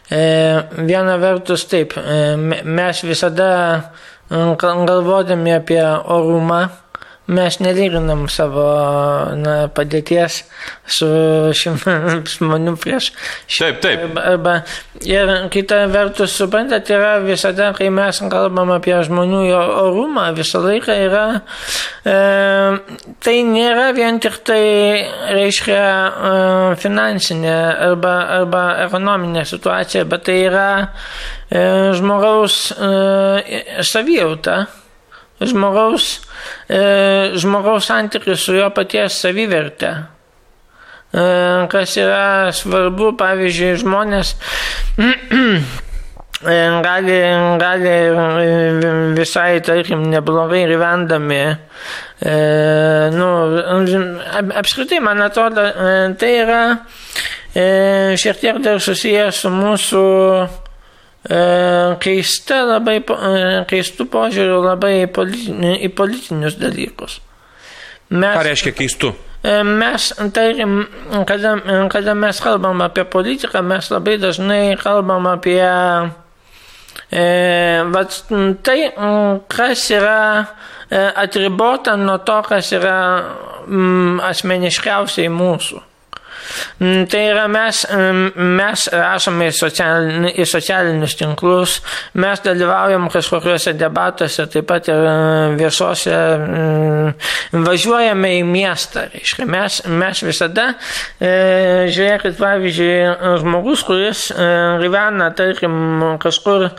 e, 0.09 0.23
viena 0.89 1.17
vertus 1.21 1.67
taip, 1.69 1.95
e, 1.97 2.35
mes 2.65 3.03
visada 3.05 3.51
galvodami 4.29 5.53
apie 5.53 5.81
orumą, 5.83 6.63
mes 7.27 7.55
nelyginam 7.63 8.25
savo 8.27 8.65
na, 9.39 9.53
padėties 9.71 10.41
su 10.83 11.07
šimtais 11.55 12.33
žmonių 12.35 12.73
prieš 12.81 13.11
šimtą. 13.47 13.79
Taip, 13.79 13.79
taip. 13.85 14.17
Arba, 14.19 14.55
ir 15.07 15.31
kita 15.53 15.85
vertus, 15.91 16.35
suprantat, 16.35 16.91
yra 16.91 17.13
visada, 17.23 17.69
kai 17.77 17.87
mes 17.95 18.19
kalbam 18.31 18.73
apie 18.75 18.97
žmonių 19.07 19.43
orumą, 19.55 20.27
visą 20.35 20.59
laiką 20.65 20.97
yra, 21.05 21.23
e, 22.03 22.17
tai 23.23 23.37
nėra 23.47 23.89
vien 23.95 24.19
tik 24.23 24.41
tai, 24.43 24.61
reiškia, 25.31 25.79
e, 25.79 26.35
finansinė 26.83 27.57
arba, 27.87 28.15
arba 28.41 28.67
ekonominė 28.89 29.47
situacija, 29.47 30.03
bet 30.11 30.27
tai 30.27 30.39
yra 30.49 30.69
e, 30.83 31.63
žmogaus 31.95 32.65
e, 32.75 33.83
savijauta 33.87 34.65
žmogaus, 35.49 36.09
e, 36.69 37.33
žmogaus 37.39 37.87
santykis 37.89 38.43
su 38.43 38.57
jo 38.57 38.69
paties 38.75 39.19
savivertė. 39.23 39.93
E, 41.13 41.23
kas 41.71 41.97
yra 42.01 42.51
svarbu, 42.55 43.13
pavyzdžiui, 43.19 43.73
žmonės 43.83 44.33
e, 45.03 46.57
gali, 46.87 47.19
gali 47.61 47.95
visai, 49.19 49.61
tarkim, 49.65 50.07
neblogai 50.13 50.65
gyvendami. 50.71 51.43
E, 52.23 52.35
nu, 53.13 53.29
apskritai, 54.55 54.99
man 55.03 55.21
atrodo, 55.21 55.61
e, 55.61 55.95
tai 56.17 56.33
yra 56.41 56.63
e, 57.53 58.15
šiek 58.17 58.39
tiek 58.41 58.61
dar 58.63 58.79
susijęs 58.81 59.43
su 59.43 59.51
mūsų 59.53 60.03
keista 61.23 62.63
labai, 62.67 62.97
e, 62.99 63.43
keistų 63.69 64.07
požiūrių 64.11 64.57
labai 64.65 64.95
į, 65.03 65.11
politi, 65.15 65.53
į 65.87 65.89
politinius 65.95 66.57
dalykus. 66.59 67.21
Mes, 68.11 68.35
Ką 68.35 68.43
reiškia 68.43 68.73
keistų? 68.75 69.13
E, 69.43 69.63
mes, 69.63 70.09
tarkim, 70.35 70.81
kada, 71.27 71.55
kada 71.91 72.15
mes 72.15 72.39
kalbam 72.43 72.83
apie 72.83 73.05
politiką, 73.07 73.63
mes 73.63 73.89
labai 73.91 74.17
dažnai 74.19 74.75
kalbam 74.81 75.27
apie 75.31 75.63
e, 75.63 77.23
vat, 77.95 78.19
tai, 78.63 78.77
kas 79.47 79.87
yra 79.95 80.19
atribota 81.23 81.95
nuo 81.97 82.19
to, 82.27 82.35
kas 82.45 82.69
yra 82.75 82.99
m, 83.65 84.19
asmeniškiausiai 84.27 85.31
mūsų. 85.31 85.81
Mm, 86.79 87.05
tai 87.11 87.23
yra 87.31 87.47
mes, 87.51 87.83
mm, 87.89 88.47
mes 88.57 88.85
rašome 88.91 89.49
į, 89.49 89.53
socialin, 89.55 90.27
į 90.31 90.45
socialinius 90.49 91.15
tinklus, 91.19 91.77
mes 92.19 92.41
dalyvaujam 92.43 93.09
kažkokiuose 93.13 93.75
debatuose, 93.79 94.47
taip 94.51 94.67
pat 94.69 94.89
ir 94.91 94.99
mm, 94.99 95.57
viešuose, 95.61 96.17
važiuojame 97.53 98.33
į 98.39 98.43
miestą. 98.47 99.05
Reiškia, 99.13 99.47
mes, 99.49 99.79
mes 99.87 100.23
visada, 100.25 100.67
e, 101.19 101.33
žiūrėkit, 101.93 102.37
pavyzdžiui, 102.39 102.93
žmogus, 103.43 103.85
kuris 103.87 104.25
e, 104.31 104.49
gyvena, 104.83 105.29
tarkim, 105.37 105.75
kažkur 106.23 106.67
e, 106.67 106.73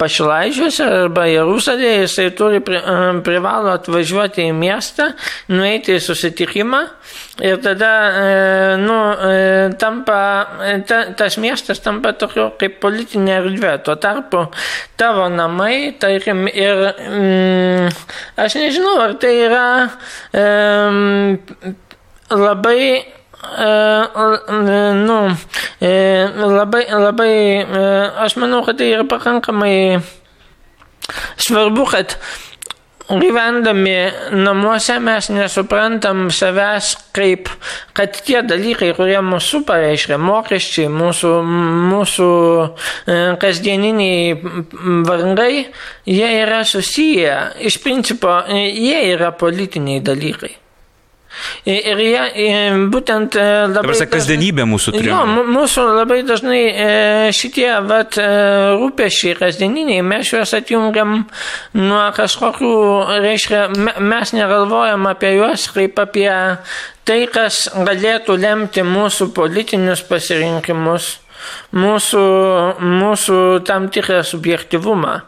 pašilaižiuose 0.00 0.88
arba 1.04 1.28
Jeruzalėje, 1.30 2.06
jisai 2.06 2.28
turi 2.36 2.62
privalo 2.62 3.72
atvažiuoti 3.76 4.48
į 4.50 4.56
miestą, 4.56 5.12
nueiti 5.52 5.96
į 5.96 6.02
susitikimą 6.02 6.86
ir 7.40 7.56
tada 7.62 8.76
nu, 8.76 8.98
e, 9.30 9.70
tampa, 9.78 10.48
e, 10.60 10.78
ta, 10.84 11.04
tas 11.16 11.38
miestas 11.38 11.80
tampa 11.80 12.12
tokiu 12.12 12.50
kaip 12.60 12.76
politinė 12.82 13.38
erdvė. 13.38 13.72
Tuo 13.86 13.96
tarpu 13.96 14.44
tavo 15.00 15.28
namai, 15.32 15.94
tarkim, 16.00 16.44
ir 16.50 16.84
mm, 16.92 17.88
aš 18.36 18.58
nežinau, 18.60 18.98
ar 19.06 19.16
tai 19.22 19.32
yra 19.46 19.66
mm, 20.36 21.74
labai 22.36 22.84
nu, 25.02 25.16
labai, 26.38 26.84
labai, 26.94 27.34
aš 28.22 28.36
manau, 28.38 28.60
kad 28.62 28.78
tai 28.78 28.92
yra 28.92 29.02
pakankamai 29.10 29.98
svarbu, 31.42 31.88
kad 31.90 32.14
gyvendami 33.08 33.96
namuose 34.32 34.98
mes 35.02 35.28
nesuprantam 35.32 36.30
savęs 36.30 36.94
kaip, 37.16 37.50
kad 37.96 38.16
tie 38.26 38.42
dalykai, 38.46 38.92
kurie 38.96 39.18
mūsų 39.24 39.62
pareiškia, 39.68 40.18
mokesčiai, 40.22 40.88
mūsų, 40.92 41.34
mūsų 41.92 42.30
kasdieniniai 43.42 44.38
vargai, 45.08 45.66
jie 46.08 46.32
yra 46.40 46.62
susiję, 46.68 47.36
iš 47.60 47.78
principo, 47.84 48.40
jie 48.48 49.06
yra 49.12 49.32
politiniai 49.36 50.00
dalykai. 50.04 50.61
Ir 51.68 52.00
jie 52.02 52.22
būtent 52.92 53.36
labai... 53.38 53.74
Dabar 53.74 54.10
kasdienybė 54.12 54.66
mūsų 54.68 54.94
turi. 54.96 55.08
Jo, 55.10 55.22
mūsų 55.26 55.86
labai 55.98 56.20
dažnai 56.26 56.60
šitie 57.34 57.68
vat, 57.88 58.18
rūpešiai 58.78 59.38
kasdieniniai, 59.40 60.04
mes 60.06 60.32
juos 60.32 60.54
atjungiam 60.58 61.24
nuo 61.78 62.04
kažkokių, 62.16 62.72
reiškia, 63.24 63.64
mes 64.02 64.34
negalvojam 64.36 65.08
apie 65.10 65.34
juos 65.38 65.68
kaip 65.72 65.98
apie 66.02 66.30
tai, 67.08 67.18
kas 67.32 67.64
galėtų 67.74 68.38
lemti 68.42 68.84
mūsų 68.86 69.32
politinius 69.36 70.04
pasirinkimus, 70.06 71.16
mūsų, 71.74 72.24
mūsų 72.78 73.42
tam 73.66 73.90
tikrą 73.92 74.22
subjektivumą. 74.26 75.20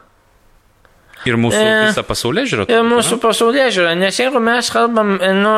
Ir 1.28 1.38
mūsų 1.40 1.60
e, 1.60 1.76
visą 1.88 2.04
pasaulyje 2.06 2.50
žiūrą. 2.52 2.66
Ir 2.72 2.84
mūsų 2.88 3.20
pasaulyje 3.22 3.70
žiūrą, 3.78 3.94
nes 4.00 4.20
jeigu 4.20 4.42
mes 4.44 4.68
kalbam, 4.74 5.16
nu, 5.40 5.54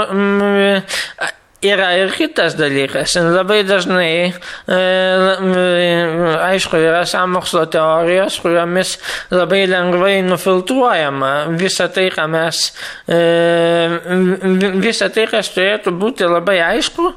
yra 1.65 1.91
ir 1.97 2.13
kitas 2.15 2.57
dalykas. 2.59 3.15
Labai 3.17 3.63
dažnai, 3.67 4.33
e, 4.69 4.79
aišku, 6.47 6.79
yra 6.81 7.05
samokslo 7.09 7.65
teorijos, 7.73 8.39
kuriomis 8.43 8.97
labai 9.33 9.65
lengvai 9.71 10.21
nufiltruojama 10.27 11.33
visa 11.57 11.89
tai, 11.93 12.09
ką 12.15 12.27
mes, 12.31 12.73
e, 13.09 13.21
visa 14.83 15.09
tai, 15.09 15.27
kas 15.31 15.53
turėtų 15.55 15.95
būti 15.97 16.29
labai 16.29 16.59
aišku, 16.73 17.13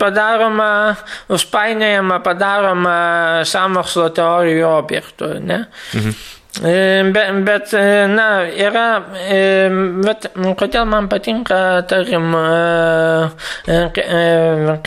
padaroma, 0.00 0.72
užpainėjama, 1.30 2.20
padaroma 2.24 2.98
samokslo 3.48 4.10
teorijų 4.16 4.66
objektų. 4.72 5.38
Ne? 5.40 5.64
Mhm. 5.94 6.18
Bet, 6.58 7.44
bet, 7.44 7.72
na, 8.10 8.28
yra, 8.50 8.86
bet 10.02 10.26
kodėl 10.58 10.88
man 10.90 11.06
patinka, 11.12 11.84
tarkim, 11.86 12.32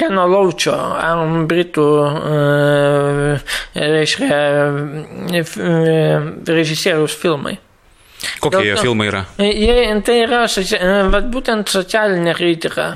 Keno 0.01 0.27
Laučio, 0.33 0.75
britų, 1.47 1.87
reiškia, 3.77 4.41
režisieriaus 6.51 7.15
filmai. 7.21 7.59
Kokie 8.41 8.61
jie 8.65 8.75
filmai 8.77 9.07
yra? 9.09 9.23
Jie, 9.41 9.85
tai 10.05 10.17
yra 10.25 10.43
vat, 11.11 11.27
būtent 11.33 11.69
socialinė 11.71 12.33
kritika. 12.37 12.87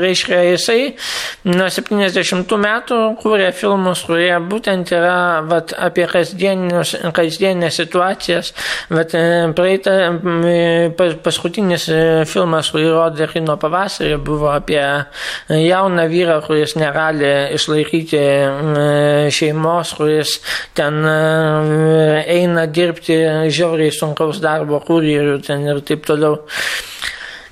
Reiškia, 0.00 0.40
jisai 0.50 0.94
nuo 1.48 1.68
70 1.72 2.54
metų 2.64 2.98
kūrė 3.20 3.50
filmus, 3.56 4.04
kurie 4.08 4.32
būtent 4.44 4.92
yra 4.96 5.40
vat, 5.48 5.72
apie 5.76 6.06
kasdienės 6.10 7.78
situacijas. 7.80 8.52
Vat, 8.92 9.16
praeitą, 9.56 9.96
paskutinis 11.24 11.88
filmas, 12.30 12.72
kurį 12.74 12.92
rodė 12.96 13.28
Rino 13.30 13.56
pavasarį, 13.60 14.18
buvo 14.24 14.50
apie 14.52 14.82
jauną 15.48 16.06
vyrą, 16.10 16.40
kuris 16.44 16.76
negali 16.80 17.32
išlaikyti 17.56 18.24
šeimos, 19.32 19.94
kuris 19.96 20.36
ten 20.76 21.00
eina 22.40 22.66
dirbti 22.68 23.29
žiauriai 23.50 23.92
sunkaus 23.94 24.40
darbo 24.42 24.80
kurjerių 24.84 25.40
ten 25.46 25.66
ir 25.68 25.82
taip 25.86 26.06
toliau. 26.08 26.42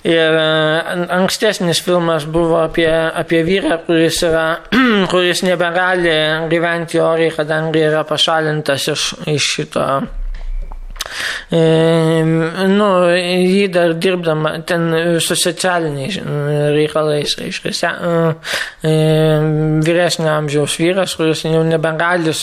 Ir 0.09 0.37
ankstesnis 0.39 1.81
filmas 1.85 2.25
buvo 2.31 2.61
apie, 2.63 2.89
apie 2.89 3.43
vyrą, 3.45 3.81
kuris, 3.87 4.23
yra, 4.25 4.47
kuris 5.13 5.43
nebegali 5.45 6.15
gyventi 6.53 7.03
oriai, 7.03 7.35
kadangi 7.35 7.83
yra 7.91 8.05
pašalintas 8.09 8.89
iš, 8.95 9.11
iš 9.35 9.53
šito 9.57 9.89
E, 9.89 10.28
nu, 12.73 12.89
jį 13.17 13.65
dar 13.73 13.95
dirbdama 13.97 14.55
ten 14.69 14.89
su 15.25 15.37
socialiniais 15.39 16.19
reikalais, 16.75 17.37
reiškia, 17.41 17.93
e, 18.83 18.93
vyresnio 19.87 20.31
amžiaus 20.35 20.77
vyras, 20.81 21.15
kuris 21.19 21.45
jau 21.47 21.63
nebegali 21.67 22.35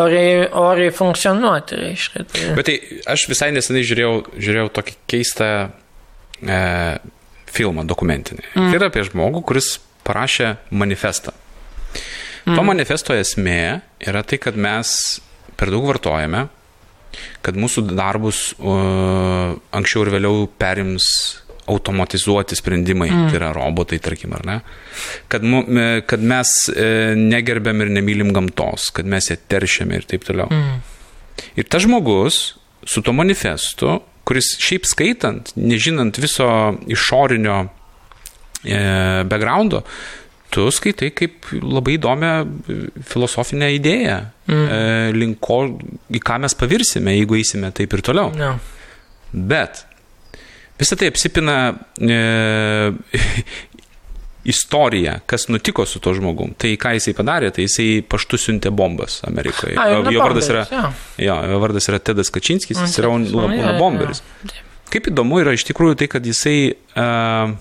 oriai, 0.00 0.48
oriai 0.62 0.92
funkcionuoti, 0.94 1.80
reiškia. 1.82 2.24
Tai... 2.32 2.46
Bet 2.58 2.68
tai 2.68 2.78
aš 3.14 3.26
visai 3.30 3.52
nesenai 3.54 3.84
žiūrėjau, 3.86 4.14
žiūrėjau 4.36 4.72
tokį 4.78 4.96
keistą 5.10 5.50
e, 6.42 6.62
filmą 7.52 7.86
dokumentinį. 7.88 8.44
Mm. 8.54 8.70
Tai 8.70 8.80
yra 8.80 8.90
apie 8.92 9.04
žmogų, 9.08 9.44
kuris 9.48 9.76
parašė 10.06 10.56
manifestą. 10.74 11.34
Mm. 12.46 12.56
To 12.56 12.64
manifesto 12.66 13.14
esmė 13.14 13.82
yra 14.02 14.24
tai, 14.26 14.40
kad 14.42 14.58
mes 14.58 14.96
per 15.58 15.70
daug 15.70 15.86
vartojame, 15.86 16.46
kad 17.44 17.58
mūsų 17.58 17.86
darbus 17.92 18.52
uh, 18.58 19.54
anksčiau 19.74 20.06
ir 20.06 20.12
vėliau 20.16 20.46
perims 20.60 21.08
automatizuoti 21.72 22.56
sprendimai, 22.58 23.10
mm. 23.10 23.28
tai 23.30 23.38
yra 23.38 23.50
robotai, 23.54 24.00
tarkim, 24.02 24.34
ar 24.34 24.46
ne? 24.46 24.56
Kad, 25.30 25.44
mu, 25.46 25.62
kad 26.10 26.24
mes 26.26 26.50
e, 26.74 26.86
negerbėm 27.18 27.84
ir 27.84 27.92
nemylim 27.94 28.32
gamtos, 28.34 28.88
kad 28.96 29.06
mes 29.08 29.30
ją 29.30 29.38
teršiame 29.50 30.00
ir 30.00 30.08
taip 30.10 30.26
toliau. 30.26 30.50
Mm. 30.50 30.80
Ir 31.62 31.68
tas 31.70 31.84
žmogus 31.86 32.40
su 32.82 33.04
to 33.04 33.14
manifestu, 33.14 34.00
kuris 34.26 34.56
šiaip 34.62 34.88
skaitant, 34.90 35.54
nežinant 35.58 36.18
viso 36.22 36.48
išorinio 36.90 37.60
e, 37.62 38.82
backgroundo, 39.30 39.84
tu 40.52 40.66
skaitai 40.74 41.12
kaip 41.16 41.48
labai 41.62 41.96
įdomią 41.98 42.34
e, 42.42 42.78
filosofinę 43.08 43.70
idėją, 43.78 44.18
mm. 44.52 44.68
e, 44.68 45.12
link 45.16 45.40
ko, 45.42 45.62
į 46.12 46.20
ką 46.22 46.38
mes 46.44 46.56
pavirsime, 46.58 47.16
jeigu 47.18 47.38
eisime 47.40 47.72
taip 47.74 47.96
ir 47.96 48.04
toliau. 48.04 48.32
No. 48.36 48.54
Bet 49.32 49.84
visą 50.80 50.98
tai 51.00 51.10
apsipina 51.12 51.56
e, 52.00 52.92
istorija, 54.52 55.18
kas 55.26 55.48
nutiko 55.48 55.86
su 55.86 56.00
to 56.02 56.14
žmogum. 56.14 56.54
Tai 56.58 56.72
ką 56.80 56.94
jisai 56.96 57.14
padarė, 57.16 57.52
tai 57.54 57.66
jisai 57.68 57.88
paštu 58.02 58.40
siuntė 58.40 58.72
bombas 58.74 59.20
Amerikoje. 59.28 59.76
A, 59.78 59.88
jo, 59.94 60.04
jo, 60.10 60.22
vardas 60.22 60.50
yra, 60.50 60.64
ja. 60.70 60.86
jo, 61.28 61.36
jo 61.52 61.60
vardas 61.62 61.86
yra 61.90 62.00
Tedas 62.02 62.32
Kačinskis, 62.34 62.80
jis 62.82 62.98
yra 63.02 63.12
Una 63.14 63.76
bomberis. 63.78 64.22
Kaip 64.92 65.06
įdomu 65.08 65.38
yra 65.40 65.54
iš 65.56 65.64
tikrųjų 65.70 65.96
tai, 66.02 66.08
kad 66.10 66.26
jisai 66.26 66.56
uh, 66.72 67.54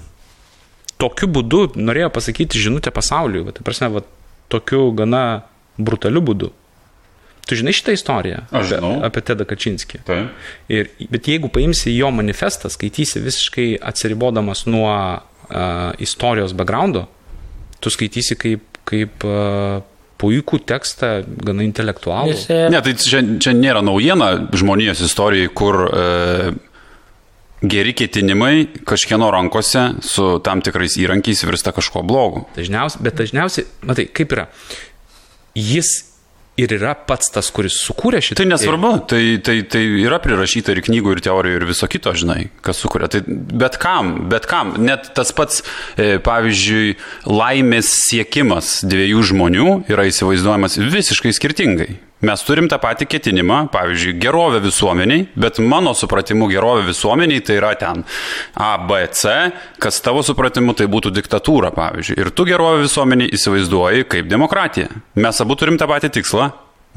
tokiu 1.01 1.29
būdu 1.31 1.61
norėjo 1.79 2.09
pasakyti 2.13 2.59
žinutę 2.61 2.91
pasauliui, 2.93 3.45
va, 3.47 3.53
tai 3.55 3.63
prasme, 3.65 3.91
va, 3.93 4.03
tokiu 4.51 4.89
gana 4.97 5.23
brutaliu 5.77 6.23
būdu. 6.25 6.51
Tu 7.49 7.57
žinai 7.59 7.73
šitą 7.75 7.95
istoriją 7.95 8.43
Aš 8.53 8.67
žinau. 8.75 8.93
apie, 8.99 9.09
apie 9.09 9.23
Tedą 9.31 9.47
Kačinskį. 9.49 10.01
Tai. 10.07 10.19
Ir, 10.71 10.91
bet 11.11 11.27
jeigu 11.27 11.49
paimsi 11.51 11.93
jo 11.95 12.11
manifestą, 12.13 12.69
skaitysi 12.71 13.21
visiškai 13.23 13.69
atsiribodamas 13.91 14.65
nuo 14.69 14.91
uh, 14.91 15.91
istorijos 15.99 16.53
backgroundo, 16.57 17.07
tu 17.81 17.91
skaitysi 17.93 18.37
kaip, 18.39 18.81
kaip 18.87 19.25
uh, 19.27 19.81
puikų 20.21 20.61
tekstą, 20.69 21.13
gana 21.41 21.65
intelektualų. 21.65 22.35
Ne, 22.71 22.81
tai 22.85 22.93
čia, 23.01 23.23
čia 23.41 23.55
nėra 23.57 23.81
naujiena 23.85 24.35
žmonijos 24.53 25.01
istorijai, 25.07 25.49
kur 25.57 25.81
uh, 25.87 26.51
geri 27.61 27.93
ketinimai 27.97 28.67
kažkieno 28.85 29.31
rankose 29.33 29.87
su 30.05 30.27
tam 30.45 30.61
tikrais 30.65 30.97
įrankiais 31.01 31.43
virsta 31.45 31.73
kažko 31.75 32.05
blogu. 32.05 32.45
Dažniausiai, 32.55 33.03
bet 33.05 33.19
dažniausiai, 33.21 33.67
matai, 33.85 34.07
kaip 34.13 34.33
yra, 34.37 34.47
jis 35.57 36.10
ir 36.61 36.75
yra 36.77 36.93
pats 37.07 37.31
tas, 37.33 37.49
kuris 37.53 37.79
sukūrė 37.85 38.21
šitą. 38.23 38.41
Tai 38.41 38.49
nesvarbu, 38.51 38.91
tai, 39.11 39.23
tai, 39.45 39.57
tai 39.71 39.81
yra 40.03 40.21
prirašyta 40.23 40.75
ir 40.75 40.83
knygų, 40.85 41.15
ir 41.15 41.23
teorijų, 41.25 41.59
ir 41.59 41.67
viso 41.69 41.89
kito, 41.91 42.13
žinai, 42.17 42.45
kas 42.65 42.81
sukūrė. 42.83 43.09
Tai 43.11 43.23
bet 43.27 43.79
kam, 43.81 44.13
bet 44.31 44.47
kam, 44.49 44.75
net 44.81 45.11
tas 45.17 45.33
pats, 45.35 45.63
e, 45.95 46.15
pavyzdžiui, 46.23 46.95
laimės 47.29 47.91
siekimas 48.05 48.79
dviejų 48.87 49.25
žmonių 49.33 49.75
yra 49.91 50.07
įsivaizduojamas 50.11 50.79
visiškai 50.81 51.33
skirtingai. 51.37 51.91
Mes 52.21 52.43
turim 52.45 52.67
tą 52.69 52.77
patį 52.81 53.07
ketinimą, 53.09 53.63
pavyzdžiui, 53.73 54.13
gerovę 54.21 54.59
visuomeniai, 54.61 55.25
bet 55.41 55.57
mano 55.65 55.95
supratimu 55.97 56.45
gerovė 56.51 56.85
visuomeniai 56.91 57.41
tai 57.45 57.57
yra 57.57 57.71
ten 57.79 58.03
A, 58.53 58.75
B, 58.77 58.99
C, 59.17 59.49
kas 59.81 59.97
tavo 60.05 60.21
supratimu 60.25 60.75
tai 60.77 60.85
būtų 60.91 61.09
diktatūra, 61.17 61.73
pavyzdžiui. 61.73 62.19
Ir 62.21 62.29
tu 62.37 62.45
gerovę 62.45 62.83
visuomeniai 62.83 63.33
įsivaizduoji 63.33 64.05
kaip 64.13 64.29
demokratiją. 64.29 64.91
Mes 65.17 65.41
abu 65.41 65.57
turim 65.57 65.81
tą 65.81 65.89
patį 65.89 66.13
tikslą. 66.19 66.51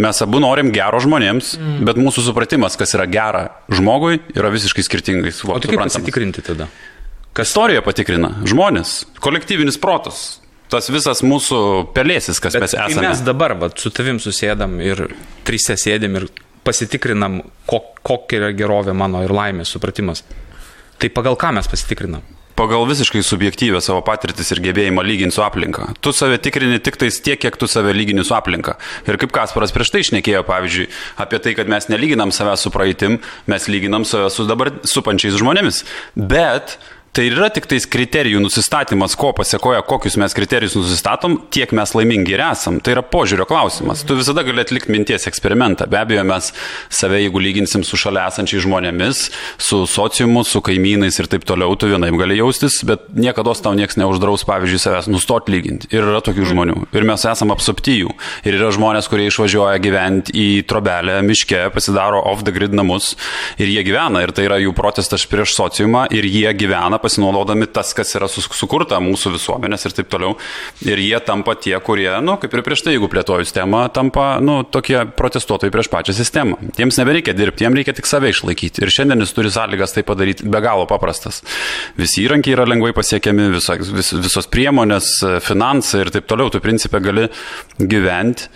Mes 0.05 0.19
abu 0.25 0.41
norim 0.43 0.73
gero 0.75 0.99
žmonėms, 0.99 1.55
mm. 1.55 1.83
bet 1.87 1.99
mūsų 2.03 2.25
supratimas, 2.27 2.75
kas 2.77 2.97
yra 2.97 3.07
gera 3.07 3.45
žmogui, 3.71 4.19
yra 4.35 4.51
visiškai 4.51 4.83
skirtingai. 4.83 5.31
O 5.47 5.61
tai 5.63 5.71
kaip 5.71 5.85
pasitikrinti 5.87 6.43
tada? 6.45 6.67
Kas 7.35 7.53
istorija 7.53 7.83
patikrina? 7.83 8.33
Žmonės, 8.47 9.05
kolektyvinis 9.23 9.79
protas. 9.83 10.25
Tas 10.75 10.91
visas 10.91 11.21
mūsų 11.23 11.59
pelėsis, 11.95 12.41
kas 12.43 12.57
Bet 12.57 12.67
mes 12.67 12.73
esame. 12.75 13.07
mes 13.07 13.21
dabar 13.23 13.55
va, 13.61 13.69
su 13.79 13.93
tavim 13.95 14.19
susėdam 14.19 14.81
ir 14.83 15.07
trise 15.47 15.77
sėdėm 15.79 16.19
ir 16.19 16.27
pasitikrinam, 16.67 17.43
kok, 17.71 18.01
kokia 18.03 18.41
yra 18.41 18.55
gerovė 18.57 18.95
mano 18.97 19.21
ir 19.23 19.31
laimės 19.31 19.71
supratimas. 19.71 20.25
Tai 20.99 21.11
pagal 21.15 21.39
ką 21.39 21.53
mes 21.55 21.69
pasitikrinam? 21.71 22.25
Pagal 22.59 22.85
visiškai 22.87 23.23
subjektyvę 23.27 23.81
savo 23.83 24.01
patirtis 24.07 24.53
ir 24.55 24.61
gebėjimą 24.63 25.03
lyginti 25.03 25.35
su 25.35 25.43
aplinka. 25.43 25.89
Tu 26.03 26.13
save 26.15 26.39
tikrini 26.43 26.79
tik 26.83 26.99
tais 26.99 27.19
tiek, 27.23 27.39
kiek 27.43 27.57
tu 27.59 27.67
save 27.71 27.95
lygini 27.95 28.23
su 28.27 28.35
aplinka. 28.37 28.77
Ir 29.11 29.19
kaip 29.19 29.35
Kasparas 29.35 29.75
prieš 29.75 29.91
tai 29.91 30.03
išnekėjo, 30.05 30.45
pavyzdžiui, 30.47 30.87
apie 31.23 31.43
tai, 31.43 31.55
kad 31.59 31.71
mes 31.71 31.91
nelyginam 31.91 32.31
save 32.35 32.55
su 32.63 32.71
praeitim, 32.75 33.19
mes 33.51 33.67
lyginam 33.71 34.07
save 34.07 34.31
su 34.31 34.47
dabar 34.47 34.71
supančiais 34.87 35.35
žmonėmis. 35.43 35.83
Bet 36.15 36.79
Tai 37.15 37.23
yra 37.31 37.47
tik 37.47 37.69
tais 37.71 37.85
kriterijų 37.87 38.41
nusistatymas, 38.43 39.13
ko 39.15 39.29
pasiekoja, 39.39 39.85
kokius 39.87 40.17
mes 40.19 40.33
kriterijus 40.35 40.73
nusistatom, 40.75 41.37
tiek 41.55 41.71
mes 41.71 41.93
laimingi 41.95 42.33
ir 42.35 42.41
esam. 42.43 42.81
Tai 42.83 42.97
yra 42.97 43.05
požiūrio 43.07 43.45
klausimas. 43.47 44.01
Tu 44.03 44.17
visada 44.19 44.43
gali 44.43 44.59
atlikti 44.59 44.91
minties 44.91 45.29
eksperimentą. 45.31 45.87
Be 45.87 46.01
abejo, 46.01 46.25
mes 46.27 46.49
save, 46.91 47.21
jeigu 47.23 47.39
lyginsim 47.39 47.85
su 47.87 47.95
šalia 48.03 48.25
esančiais 48.33 48.65
žmonėmis, 48.65 49.21
su 49.63 49.79
sociumu, 49.87 50.43
su 50.43 50.59
kaimynais 50.67 51.21
ir 51.23 51.29
taip 51.31 51.47
toliau, 51.47 51.77
tu 51.79 51.93
vienaip 51.93 52.17
gali 52.19 52.41
jaustis, 52.41 52.81
bet 52.89 53.07
niekada 53.15 53.55
tau 53.63 53.77
niekas 53.79 53.95
neuždraus, 54.03 54.43
pavyzdžiui, 54.51 54.83
savęs 54.83 55.11
nustoti 55.15 55.55
lyginti. 55.55 55.93
Ir 55.95 56.09
yra 56.09 56.19
tokių 56.19 56.51
žmonių. 56.51 56.77
Ir 56.99 57.07
mes 57.07 57.29
esame 57.31 57.55
apsupti 57.55 57.95
jų. 58.01 58.11
Ir 58.43 58.59
yra 58.59 58.73
žmonės, 58.75 59.07
kurie 59.13 59.29
išvažiuoja 59.31 59.79
gyventi 59.87 60.35
į 60.35 60.49
trobelę, 60.67 61.21
miške, 61.31 61.63
pasidaro 61.79 62.27
off 62.27 62.43
the 62.43 62.51
grid 62.59 62.75
namus 62.75 63.15
ir 63.55 63.71
jie 63.71 63.87
gyvena. 63.87 64.27
Ir 64.27 64.35
tai 64.35 64.51
yra 64.51 64.59
jų 64.65 64.75
protestas 64.75 65.31
prieš 65.31 65.55
sociumą 65.55 66.09
ir 66.11 66.27
jie 66.27 66.51
gyvena 66.59 67.04
pasinaudodami 67.05 67.69
tas, 67.71 67.93
kas 67.97 68.15
yra 68.19 68.29
sukurta 68.33 68.99
mūsų 69.05 69.35
visuomenės 69.37 69.87
ir 69.87 69.97
taip 69.99 70.11
toliau. 70.13 70.35
Ir 70.87 71.01
jie 71.03 71.21
tampa 71.25 71.55
tie, 71.61 71.77
kurie, 71.85 72.09
nu, 72.25 72.39
kaip 72.41 72.57
ir 72.57 72.65
prieš 72.67 72.85
tai, 72.87 72.97
jeigu 72.97 73.11
plėtoju 73.13 73.47
sistemą, 73.47 73.85
tampa, 73.95 74.35
nu, 74.45 74.63
tokie 74.65 75.03
protestuotojai 75.19 75.75
prieš 75.75 75.91
pačią 75.93 76.17
sistemą. 76.17 76.59
Jiems 76.79 76.99
nebereikia 77.01 77.37
dirbti, 77.37 77.67
jiems 77.67 77.81
reikia 77.81 77.97
tik 77.97 78.09
save 78.11 78.33
išlaikyti. 78.33 78.85
Ir 78.85 78.93
šiandien 78.95 79.25
jis 79.25 79.35
turi 79.37 79.53
sąlygas 79.55 79.97
tai 79.97 80.05
padaryti 80.07 80.49
be 80.49 80.63
galo 80.65 80.89
paprastas. 80.91 81.43
Visi 82.01 82.25
įrankiai 82.25 82.57
yra 82.57 82.69
lengvai 82.69 82.95
pasiekiami, 82.97 83.51
visa, 83.55 83.79
vis, 83.79 84.15
visos 84.25 84.51
priemonės, 84.51 85.17
finansai 85.45 86.05
ir 86.05 86.15
taip 86.15 86.31
toliau. 86.31 86.53
Tu 86.53 86.63
principė 86.65 87.03
gali 87.05 87.29
gyventi 87.79 88.49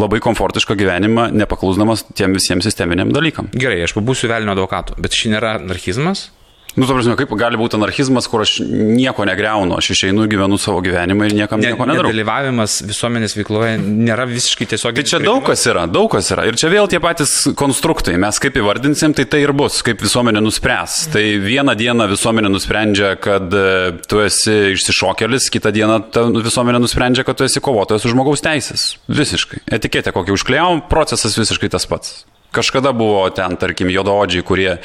labai 0.00 0.20
komfortišką 0.24 0.76
gyvenimą, 0.76 1.30
nepaklusdamas 1.32 2.04
tiem 2.16 2.36
visiems 2.36 2.66
sisteminiam 2.68 3.12
dalykam. 3.14 3.48
Gerai, 3.56 3.80
aš 3.86 3.96
pabūsiu 3.96 4.28
velnio 4.32 4.52
advokatu, 4.52 4.96
bet 5.00 5.16
ši 5.16 5.32
nėra 5.32 5.56
anarchizmas? 5.62 6.28
Nu, 6.76 6.84
to 6.84 6.92
prasme, 6.92 7.14
kaip 7.16 7.30
gali 7.40 7.56
būti 7.56 7.78
anarchizmas, 7.78 8.26
kur 8.28 8.42
aš 8.44 8.58
nieko 8.68 9.24
negreunu, 9.24 9.78
aš 9.78 9.94
išeinu, 9.94 10.26
gyvenu 10.28 10.58
savo 10.60 10.82
gyvenimą 10.84 11.30
ir 11.30 11.36
niekam 11.38 11.62
Ne, 11.62 11.70
nieko 11.72 11.86
nedarau. 11.88 12.10
nedalyvavimas 12.10 12.82
visuomenės 12.84 13.32
veikloje 13.38 13.78
nėra 13.80 14.26
visiškai 14.28 14.66
tiesiog... 14.74 14.98
Tai 15.00 15.04
čia 15.08 15.20
daug 15.24 15.40
kas 15.46 15.64
yra, 15.70 15.86
daug 15.88 16.10
kas 16.12 16.28
yra. 16.36 16.44
Ir 16.50 16.58
čia 16.60 16.68
vėl 16.68 16.90
tie 16.92 17.00
patys 17.00 17.32
konstruktai. 17.56 18.18
Mes 18.20 18.36
kaip 18.44 18.60
įvardinsim, 18.60 19.16
tai 19.16 19.24
tai 19.24 19.40
ir 19.46 19.54
bus, 19.56 19.80
kaip 19.86 20.04
visuomenė 20.04 20.44
nuspręs. 20.44 20.98
Tai 21.16 21.24
vieną 21.46 21.72
dieną 21.80 22.10
visuomenė 22.12 22.52
nusprendžia, 22.52 23.14
kad 23.24 23.48
e, 23.56 23.96
tu 24.04 24.20
esi 24.20 24.74
išsišokelis, 24.76 25.48
kitą 25.56 25.72
dieną 25.72 26.00
visuomenė 26.44 26.84
nusprendžia, 26.84 27.24
kad 27.24 27.40
tu 27.40 27.48
esi 27.48 27.64
kovotojas 27.64 28.04
už 28.04 28.12
žmogaus 28.12 28.44
teisės. 28.44 28.90
Visiškai. 29.08 29.64
Etiketė 29.80 30.12
kokią 30.12 30.36
užklėjau, 30.36 30.72
procesas 30.92 31.40
visiškai 31.40 31.72
tas 31.72 31.88
pats. 31.88 32.18
Kažkada 32.56 32.92
buvo 32.96 33.26
ten, 33.36 33.58
tarkim, 33.60 33.90
jodaodžiai, 33.92 34.44
kurie 34.46 34.70
e, 34.76 34.80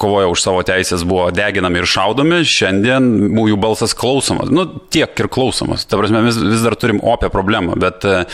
kovoja 0.00 0.30
už 0.32 0.42
savo 0.42 0.64
teisės, 0.66 1.06
buvo 1.08 1.28
deginami 1.34 1.82
ir 1.82 1.88
šaudomi, 1.88 2.42
šiandien 2.48 3.08
jų 3.38 3.58
balsas 3.62 3.94
klausomas. 3.98 4.50
Nu, 4.52 4.66
tiek 4.92 5.14
ir 5.22 5.30
klausomas. 5.32 5.86
Ta 5.86 6.00
prasme, 6.00 6.24
mes 6.26 6.38
vis 6.42 6.66
dar 6.66 6.76
turim 6.80 7.00
opę 7.02 7.30
problemą, 7.32 7.78
bet, 7.80 8.06
e, 8.08 8.24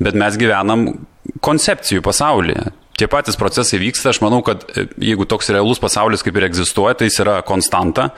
bet 0.00 0.18
mes 0.18 0.40
gyvenam 0.40 0.88
koncepcijų 1.44 2.04
pasaulyje. 2.04 2.70
Tie 2.98 3.06
patys 3.06 3.38
procesai 3.38 3.78
vyksta, 3.78 4.10
aš 4.10 4.22
manau, 4.24 4.40
kad 4.46 4.64
e, 4.72 4.88
jeigu 5.10 5.28
toks 5.28 5.52
realus 5.54 5.78
pasaulis 5.82 6.24
kaip 6.26 6.38
ir 6.38 6.48
egzistuoja, 6.48 6.96
tai 6.98 7.10
jis 7.10 7.20
yra 7.22 7.38
konstanta. 7.46 8.08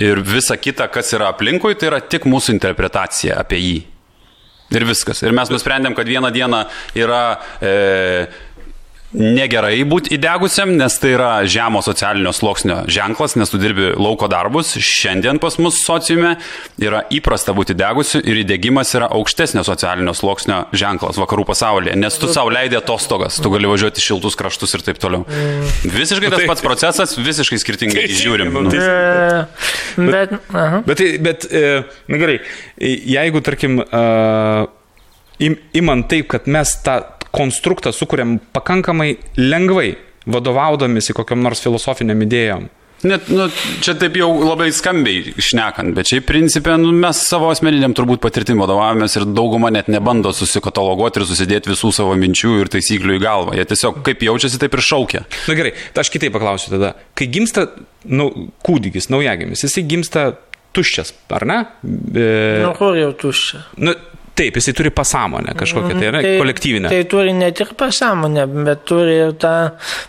Ir 0.00 0.22
visa 0.26 0.56
kita, 0.58 0.86
kas 0.90 1.12
yra 1.14 1.30
aplinkui, 1.30 1.76
tai 1.78 1.90
yra 1.90 2.00
tik 2.02 2.26
mūsų 2.30 2.54
interpretacija 2.56 3.38
apie 3.42 3.60
jį. 3.60 3.78
Ir 4.70 4.86
viskas. 4.86 5.24
Ir 5.26 5.34
mes 5.34 5.50
nusprendėm, 5.50 5.96
kad 5.98 6.06
vieną 6.06 6.30
dieną 6.30 6.60
yra 6.98 7.22
e, 7.58 7.70
negerai 9.12 9.80
būti 9.88 10.12
įdegusiam, 10.14 10.70
nes 10.78 10.94
tai 11.02 11.14
yra 11.16 11.30
žemo 11.50 11.80
socialinio 11.82 12.30
sluoksnio 12.36 12.84
ženklas, 12.90 13.34
nes 13.40 13.50
tu 13.50 13.58
dirbi 13.58 13.90
lauko 13.98 14.28
darbus. 14.30 14.76
Šiandien 14.78 15.40
pas 15.42 15.56
mus 15.58 15.80
sociume 15.82 16.36
yra 16.78 17.02
įprasta 17.10 17.54
būti 17.56 17.74
įdegusiu 17.74 18.22
ir 18.22 18.42
įdėgymas 18.44 18.94
yra 18.98 19.08
aukštesnio 19.16 19.64
socialinio 19.66 20.14
sluoksnio 20.14 20.60
ženklas 20.76 21.18
vakarų 21.20 21.46
pasaulyje, 21.50 21.96
nes 21.98 22.18
tu 22.22 22.30
savo 22.30 22.52
leidai 22.54 22.78
atostogas, 22.78 23.40
tu 23.42 23.50
gali 23.52 23.70
važiuoti 23.70 24.04
šiltus 24.04 24.38
kraštus 24.38 24.76
ir 24.78 24.86
taip 24.86 25.02
toliau. 25.02 25.26
Visiškai 25.84 26.30
tas 26.36 26.46
pats 26.46 26.64
procesas, 26.64 27.16
visiškai 27.18 27.58
skirtingai 27.62 28.06
jį 28.06 28.18
žiūrim. 28.24 28.54
Nu. 28.54 28.70
E, 28.70 29.46
Bet. 30.00 30.36
Bet, 30.86 30.96
tai- 30.96 31.18
bet 31.18 31.44
e, 31.50 31.82
na 32.08 32.18
gerai, 32.20 32.38
e, 32.78 32.94
jeigu, 33.10 33.40
tarkim, 33.44 33.80
e, 33.82 34.02
im, 35.46 35.56
imant 35.74 36.06
taip, 36.08 36.28
kad 36.30 36.46
mes 36.46 36.76
tą 36.84 37.00
konstruktą 37.34 37.92
sukūrėm 37.94 38.38
pakankamai 38.56 39.14
lengvai, 39.38 39.94
vadovaudomisi 40.30 41.14
kokiam 41.16 41.42
nors 41.44 41.62
filosofiniam 41.64 42.20
idėjom. 42.26 42.68
Net, 43.00 43.30
nu, 43.32 43.46
čia 43.80 43.94
taip 43.96 44.18
jau 44.20 44.26
labai 44.44 44.66
skambiai 44.76 45.30
išnekant, 45.40 45.94
bet 45.96 46.10
šiaip 46.10 46.26
principė 46.28 46.74
nu, 46.76 46.90
mes 46.92 47.22
savo 47.24 47.48
asmeniniam 47.48 47.94
turbūt 47.96 48.20
patirtim 48.20 48.60
vadovavomės 48.60 49.16
ir 49.16 49.24
dauguma 49.24 49.70
net 49.72 49.88
nebando 49.88 50.34
susikataloguoti 50.36 51.22
ir 51.22 51.24
susidėti 51.30 51.72
visų 51.72 51.94
savo 51.96 52.12
minčių 52.20 52.58
ir 52.60 52.68
taisyklių 52.74 53.16
į 53.16 53.22
galvą. 53.24 53.56
Jie 53.56 53.64
tiesiog 53.72 54.02
kaip 54.04 54.26
jaučiasi, 54.28 54.60
taip 54.60 54.76
ir 54.76 54.84
šaukia. 54.84 55.24
Na 55.48 55.56
gerai, 55.56 55.72
tai 55.96 56.04
aš 56.04 56.12
kitaip 56.12 56.36
paklausiu 56.36 56.74
tada. 56.74 56.92
Kai 57.16 57.30
gimsta 57.32 57.70
nu, 58.04 58.28
kūdikis, 58.68 59.08
naujagimis, 59.14 59.64
jisai 59.64 59.86
gimsta 59.88 60.26
tuščias, 60.76 61.14
ar 61.32 61.48
ne? 61.48 61.58
E, 62.12 62.28
Nu, 62.66 62.74
kur 62.76 63.00
jau 63.00 63.14
tuščia? 63.24 63.64
nu, 63.80 63.96
taip, 64.38 64.56
jisai 64.60 64.74
turi 64.74 64.90
pasąmonę 64.90 65.54
kažkokią, 65.58 65.98
tai 65.98 66.06
yra 66.12 66.22
kolektyvinę. 66.38 66.88
Tai 66.92 67.02
turi 67.10 67.34
ne 67.34 67.50
tik 67.52 67.74
pasąmonę, 67.80 68.46
bet 68.64 68.84
turi 68.88 69.18
ir 69.26 69.34
tą 69.42 69.52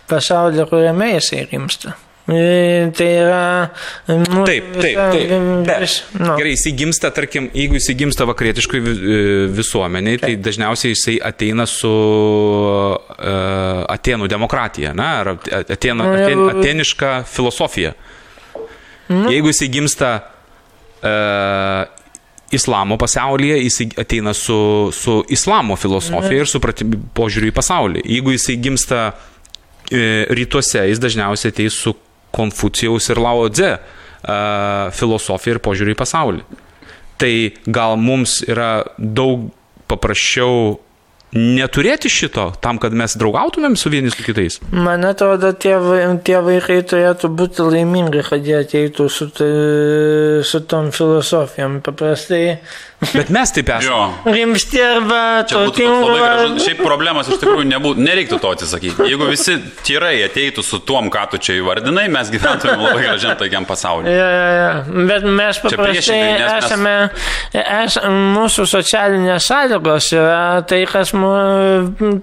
pasaulį, 0.08 0.64
kuriame 0.70 1.12
jisai 1.16 1.44
rimsta. 1.52 1.92
E, 2.30 2.90
Tai 2.94 3.06
yra... 3.18 3.70
Nu, 4.06 4.44
Taip, 4.46 4.68
taip, 4.78 4.98
taip. 5.10 5.80
Vis- 5.82 5.96
nu. 6.20 6.36
Gerai, 6.38 6.52
jisai 6.54 6.70
gimsta, 6.78 7.10
tarkim, 7.10 7.48
jeigu 7.52 7.74
jisai 7.80 7.96
gimsta 7.98 8.24
vakarietiškai 8.30 8.80
vi- 8.84 9.48
visuomeniai, 9.56 10.20
tai 10.22 10.36
dažniausiai 10.38 10.94
jisai 10.94 11.16
ateina 11.28 11.66
su 11.66 11.90
uh, 11.90 13.82
Atenų 13.90 14.28
demokratija, 14.30 14.94
na, 14.94 15.08
ar 15.24 15.32
Atėno, 15.66 16.06
Nu, 16.06 16.14
aten, 16.14 16.44
ateniška 16.54 17.10
filosofija. 17.26 17.92
Jeigu 19.10 19.50
jisai 19.50 19.68
gimsta 19.74 20.12
uh, 21.02 21.82
islamo 22.52 22.98
pasaulyje, 23.00 23.58
jisai 23.64 23.88
ateina 24.02 24.34
su, 24.34 24.90
su 24.92 25.22
islamo 25.32 25.76
filosofija 25.76 26.44
ir 26.44 26.50
supratimu 26.50 27.00
požiūriu 27.16 27.52
į 27.52 27.56
pasaulį. 27.56 28.04
Jeigu 28.04 28.34
jisai 28.34 28.58
gimsta 28.62 29.02
e, 29.90 30.26
rytuose, 30.30 30.84
jis 30.90 31.00
dažniausiai 31.02 31.54
ateis 31.54 31.78
su 31.80 31.94
Konfucijaus 32.32 33.10
ir 33.12 33.20
Lao 33.20 33.48
Tze 33.52 33.74
uh, 33.76 34.92
filosofija 34.96 35.58
ir 35.58 35.60
požiūriu 35.60 35.92
į 35.92 35.98
pasaulį. 36.00 36.44
Tai 37.20 37.34
gal 37.68 37.98
mums 38.00 38.38
yra 38.48 38.86
daug 38.96 39.50
paprasčiau 39.90 40.78
neturėti 41.32 42.10
šito, 42.12 42.50
tam, 42.60 42.78
kad 42.82 42.92
mes 42.96 43.14
draugautumėm 43.16 43.76
su 43.80 43.92
vieni 43.92 44.12
su 44.12 44.24
kitais. 44.24 44.58
Man 44.72 45.04
atrodo, 45.08 45.52
tie, 45.56 45.74
tie 46.26 46.38
vaikai 46.44 46.80
turėtų 46.84 47.30
būti 47.38 47.66
laimingi, 47.72 48.24
kad 48.28 48.44
jie 48.46 48.58
ateitų 48.62 49.08
su, 49.12 49.28
su 50.46 50.64
tom 50.68 50.92
filosofijom. 50.92 51.80
Paprastai 51.86 52.58
Bet 53.10 53.32
mes 53.34 53.50
taip 53.50 53.66
esame. 53.66 53.88
Jo. 53.88 54.32
rimsti 54.32 54.78
arba 54.82 55.42
turtingi. 55.50 56.60
Šiaip 56.62 56.82
problemas 56.84 57.26
iš 57.32 57.40
tikrųjų 57.42 57.64
nebūtų, 57.72 58.04
nereiktų 58.06 58.38
to 58.44 58.52
atsisakyti. 58.54 59.08
Jeigu 59.10 59.26
visi 59.26 59.56
tyrai 59.82 60.14
ateitų 60.28 60.62
su 60.62 60.78
tuom, 60.86 61.08
ką 61.12 61.24
tu 61.32 61.40
čia 61.42 61.56
įvardinai, 61.58 62.04
mes 62.12 62.30
gyventumėm 62.30 62.84
labai 62.84 63.02
gražiam 63.08 63.34
taigiam 63.40 63.66
pasaulyje. 63.66 64.14
Ja, 64.14 64.28
ja, 64.30 64.52
ja. 64.54 65.06
Bet 65.10 65.26
mes 65.26 65.58
paprastai 65.64 66.20
nes 66.20 66.44
mes- 66.46 66.68
esame, 66.68 66.94
es, 67.64 67.98
mūsų 68.36 68.68
socialinės 68.70 69.50
sąlygos 69.50 70.12
yra 70.14 70.38
tai, 70.70 70.84
kas, 70.92 71.10
mu, 71.16 71.21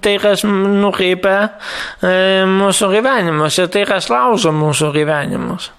tai, 0.04 0.14
kas 0.22 0.44
nukreipia 0.46 1.36
e, 1.46 2.14
mūsų 2.48 2.92
gyvenimus 2.94 3.58
ir 3.60 3.70
tai, 3.72 3.84
kas 3.88 4.10
laužo 4.12 4.54
mūsų 4.56 4.92
gyvenimus. 4.96 5.70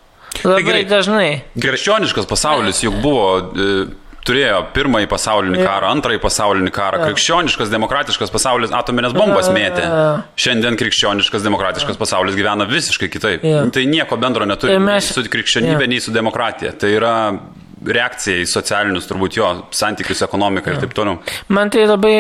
Labai 0.46 0.64
gerai. 0.64 0.86
dažnai. 0.88 1.32
Krikščioniškas 1.60 2.30
pasaulis 2.30 2.80
juk 2.86 3.02
buvo 3.04 3.26
e, 3.38 3.74
turėjo 4.28 4.60
pirmąjį 4.76 5.10
pasaulinį 5.12 5.62
karą, 5.64 5.92
antrąjį 5.96 6.22
pasaulinį 6.22 6.74
karą, 6.76 7.02
krikščioniškas, 7.08 7.72
demokratiškas 7.74 8.34
pasaulis 8.34 8.74
atominės 8.76 9.16
bombas 9.18 9.50
mėtė. 9.54 9.88
Šiandien 10.40 10.78
krikščioniškas, 10.80 11.44
demokratiškas 11.46 12.00
pasaulis 12.00 12.38
gyvena 12.38 12.68
visiškai 12.70 13.10
kitaip. 13.12 13.48
Tai 13.74 13.86
nieko 13.90 14.20
bendro 14.22 14.48
neturi 14.50 14.78
nei 14.78 14.86
mes- 14.94 15.12
su 15.16 15.26
krikščionybė, 15.26 15.88
jo. 15.88 15.92
nei 15.96 16.04
su 16.04 16.14
demokratija. 16.16 16.76
Tai 16.78 16.94
yra 16.94 17.16
reakcija 17.82 18.42
į 18.44 18.48
socialinius, 18.50 19.08
turbūt 19.10 19.38
jo, 19.40 19.48
santykius, 19.74 20.22
ekonomiką 20.26 20.74
ir 20.74 20.80
taip 20.84 20.94
toliau. 20.98 21.18
Man 21.54 21.72
tai 21.74 21.88
labai, 21.90 22.14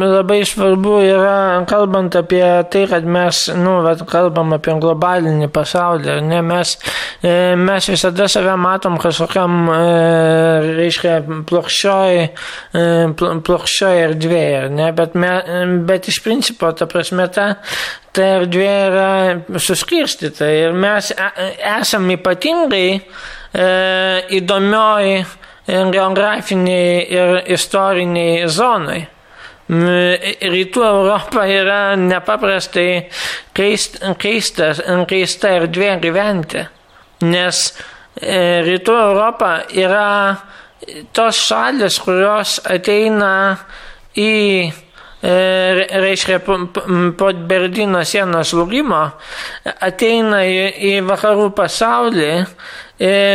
labai 0.00 0.40
svarbu 0.48 0.98
yra, 1.06 1.36
kalbant 1.70 2.16
apie 2.20 2.42
tai, 2.72 2.84
kad 2.90 3.06
mes, 3.08 3.44
nu, 3.56 3.78
vat, 3.86 4.04
kalbam 4.10 4.52
apie 4.56 4.76
globalinį 4.82 5.48
pasaulį, 5.54 6.18
ne, 6.28 6.42
mes, 6.44 6.76
e, 7.24 7.34
mes 7.56 7.88
visada 7.90 8.28
save 8.30 8.56
matom 8.60 8.98
kažkokiam, 9.00 9.58
e, 9.72 9.80
reiškia, 10.82 11.18
plokščioj, 11.48 12.20
e, 12.20 12.86
pl- 13.16 13.42
plokščioj 13.46 14.04
erdvėje, 14.08 14.64
ne, 14.74 14.90
bet, 14.96 15.16
me, 15.16 15.34
bet 15.88 16.10
iš 16.12 16.20
principo, 16.24 16.72
ta 16.76 16.88
prasme, 16.90 17.28
ta, 17.32 17.54
ta 18.14 18.26
erdvė 18.40 18.72
yra 18.88 19.60
suskirstyta 19.60 20.50
ir 20.52 20.76
mes 20.76 21.10
e- 21.16 21.54
esame 21.80 22.18
ypatingai 22.18 23.00
įdomioj 23.54 25.24
geografiniai 25.66 27.04
ir 27.14 27.36
istoriniai 27.54 28.48
zonai. 28.50 29.00
Rytų 29.64 30.82
Europa 30.84 31.46
yra 31.48 31.94
nepaprastai 31.96 33.06
keist, 33.56 33.96
keistas, 34.20 34.82
keista 35.08 35.54
erdvė 35.60 35.94
gyventi, 36.02 36.66
nes 37.24 37.62
Rytų 38.20 38.98
Europa 39.06 39.54
yra 39.72 40.36
tos 41.16 41.40
šalis, 41.48 41.96
kurios 42.04 42.58
ateina 42.68 43.56
į 44.20 44.34
re- 45.24 45.88
reiškia, 46.04 46.38
po, 46.44 47.30
Berlyno 47.48 48.04
sienos 48.04 48.52
lūgimo, 48.52 49.00
ateina 49.80 50.44
į, 50.44 50.60
į 50.76 50.92
vakarų 51.08 51.48
pasaulį 51.56 52.30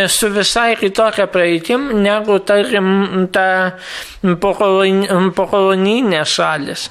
su 0.08 0.30
visai 0.32 0.76
kitokia 0.80 1.28
praeitim 1.28 1.90
negu, 2.04 2.40
tarkim, 2.40 3.28
ta 3.32 3.76
pokoloni- 4.24 5.32
pokolonijinė 5.36 6.24
šalis. 6.26 6.90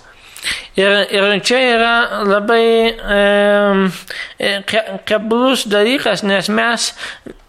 Ir, 0.79 0.93
ir 1.11 1.41
čia 1.43 1.59
yra 1.75 1.95
labai 2.29 2.93
e, 2.93 3.23
e, 4.39 4.51
ke- 4.69 5.01
keblus 5.09 5.64
dalykas, 5.66 6.23
nes 6.23 6.49
mes 6.49 6.93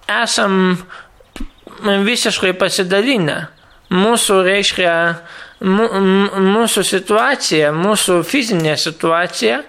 esam 0.09 0.80
visiškai 1.84 2.55
pasidalinę. 2.57 3.47
Mūsų, 3.89 4.39
reiškia, 4.45 4.93
mūsų 5.61 6.84
situacija, 6.86 7.72
mūsų 7.74 8.20
fizinė 8.26 8.76
situacija 8.78 9.63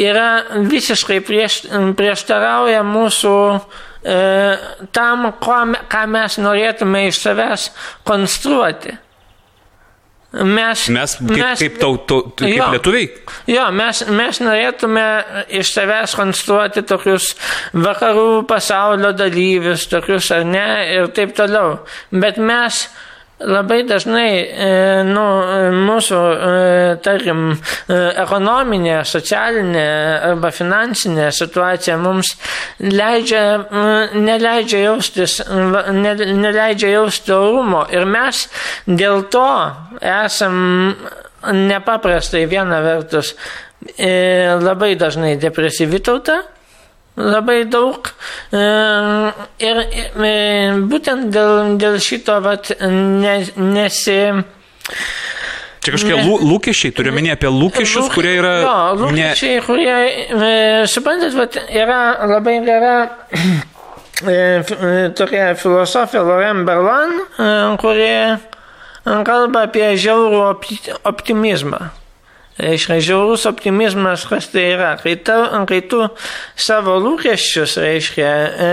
yra 0.00 0.28
visiškai 0.70 1.18
prieš, 1.24 1.62
prieštarauja 1.96 2.80
mūsų 2.86 3.34
e, 3.56 3.89
tam, 4.00 5.28
ko, 5.44 5.60
ką 5.92 6.02
mes 6.08 6.38
norėtume 6.40 7.06
iš 7.10 7.20
savęs 7.20 7.68
konstruoti. 8.08 8.96
Mes, 10.30 10.84
Mes 10.94 11.16
kaip, 11.18 11.56
kaip, 11.58 11.78
tau, 11.82 11.96
tau, 12.06 12.20
kaip 12.38 12.52
Jo. 12.54 12.68
lietuviai. 12.70 13.08
Jo, 13.50 13.64
mes, 13.74 14.04
mes 14.14 14.38
norėtume 14.38 15.06
iš 15.58 15.72
savęs 15.74 16.14
konstruoti 16.14 16.84
tokius 16.86 17.32
vakarų 17.74 18.44
pasaulio 18.46 19.10
dalyvius, 19.18 19.88
tokius 19.90 20.30
ar 20.36 20.46
ne, 20.46 20.68
ir 20.94 21.10
taip 21.16 21.34
toliau. 21.34 21.80
Bet 22.14 22.38
mes 22.38 22.84
labai 23.40 23.82
dažnai, 23.88 24.30
e, 24.36 24.68
nu, 25.08 25.24
mūsų, 25.86 26.18
e, 26.20 26.96
tarkim, 27.04 27.40
e, 27.52 28.00
ekonominė, 28.22 29.00
socialinė 29.08 29.86
arba 30.32 30.50
finansinė 30.52 31.30
situacija 31.32 31.96
mums 32.00 32.34
leidžia, 32.80 33.44
e, 33.60 34.20
neleidžia 34.20 34.84
jaustis, 34.84 35.40
ne, 35.48 36.14
neleidžia 36.36 36.92
jausti 36.98 37.32
orumo. 37.32 37.86
Ir 37.92 38.04
mes 38.04 38.46
dėl 38.86 39.24
to 39.32 39.48
esam 40.00 40.94
nepaprastai 41.52 42.44
viena 42.46 42.82
vertus 42.84 43.34
e, 43.96 44.56
labai 44.60 44.94
dažnai 45.00 45.36
depresyvi 45.40 46.02
tauta, 46.04 46.42
labai 47.16 47.64
daug. 47.70 48.10
Ir 49.60 49.80
būtent 50.90 51.30
dėl, 51.34 51.74
dėl 51.80 51.98
šito 52.02 52.38
vat, 52.44 52.70
ne, 52.80 53.34
nesi. 53.56 54.20
Čia 55.80 55.94
kažkokie 55.94 56.16
Ne. 56.16 56.24
lū, 56.28 56.34
lūkesčiai, 56.44 56.92
turiu 56.92 57.12
minėti 57.16 57.38
apie 57.38 57.48
lūkesčius, 57.48 58.04
Lūk- 58.10 58.14
kurie 58.18 58.34
yra... 58.36 58.50
Jo, 58.60 58.72
ne, 58.92 59.00
lūkesčiai, 59.00 59.62
kurie, 59.64 59.94
e, 60.28 60.86
suprantat, 60.92 61.32
vat, 61.38 61.56
yra 61.72 62.00
labai 62.28 62.58
gera 62.66 62.96
tokia 65.16 65.54
filosofija 65.56 66.20
Loren 66.22 66.66
Berlan, 66.68 67.14
kurie 67.80 68.36
kalba 69.24 69.62
apie 69.70 69.94
žiaurų 69.96 70.42
opti- 70.50 70.92
optimizmą. 71.08 71.80
Reiškia, 72.60 72.98
žiaurus 73.00 73.46
optimizmas, 73.48 74.26
kas 74.28 74.50
tai 74.52 74.66
yra? 74.74 74.90
Kai, 75.00 75.14
ta, 75.24 75.36
kai 75.68 75.80
tu 75.88 76.02
savo 76.58 76.98
lūkesčius, 77.00 77.78
reiškia, 77.80 78.32
e, 78.66 78.68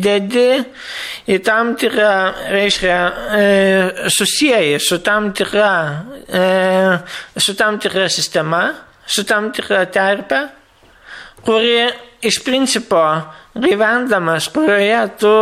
dedi 0.00 0.46
į 1.28 1.38
tam 1.44 1.74
tikrą, 1.80 2.14
reiškia, 2.54 2.96
e, 3.36 3.44
susijai 4.16 4.78
su 4.80 5.00
tam 5.04 5.28
tikra, 5.36 5.74
e, 6.24 6.46
su 7.36 7.56
tam 7.58 7.76
tikra 7.82 8.08
sistema, 8.08 8.62
su 9.04 9.26
tam 9.28 9.52
tikra 9.52 9.84
terpe, 9.92 10.40
kuri 11.44 11.90
iš 12.24 12.40
principo 12.44 13.04
gyvendamas, 13.60 14.48
kurioje 14.54 15.04
tu 15.20 15.36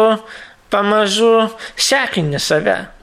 pamažu 0.71 1.35
sekini 1.77 2.43
save. 2.43 2.98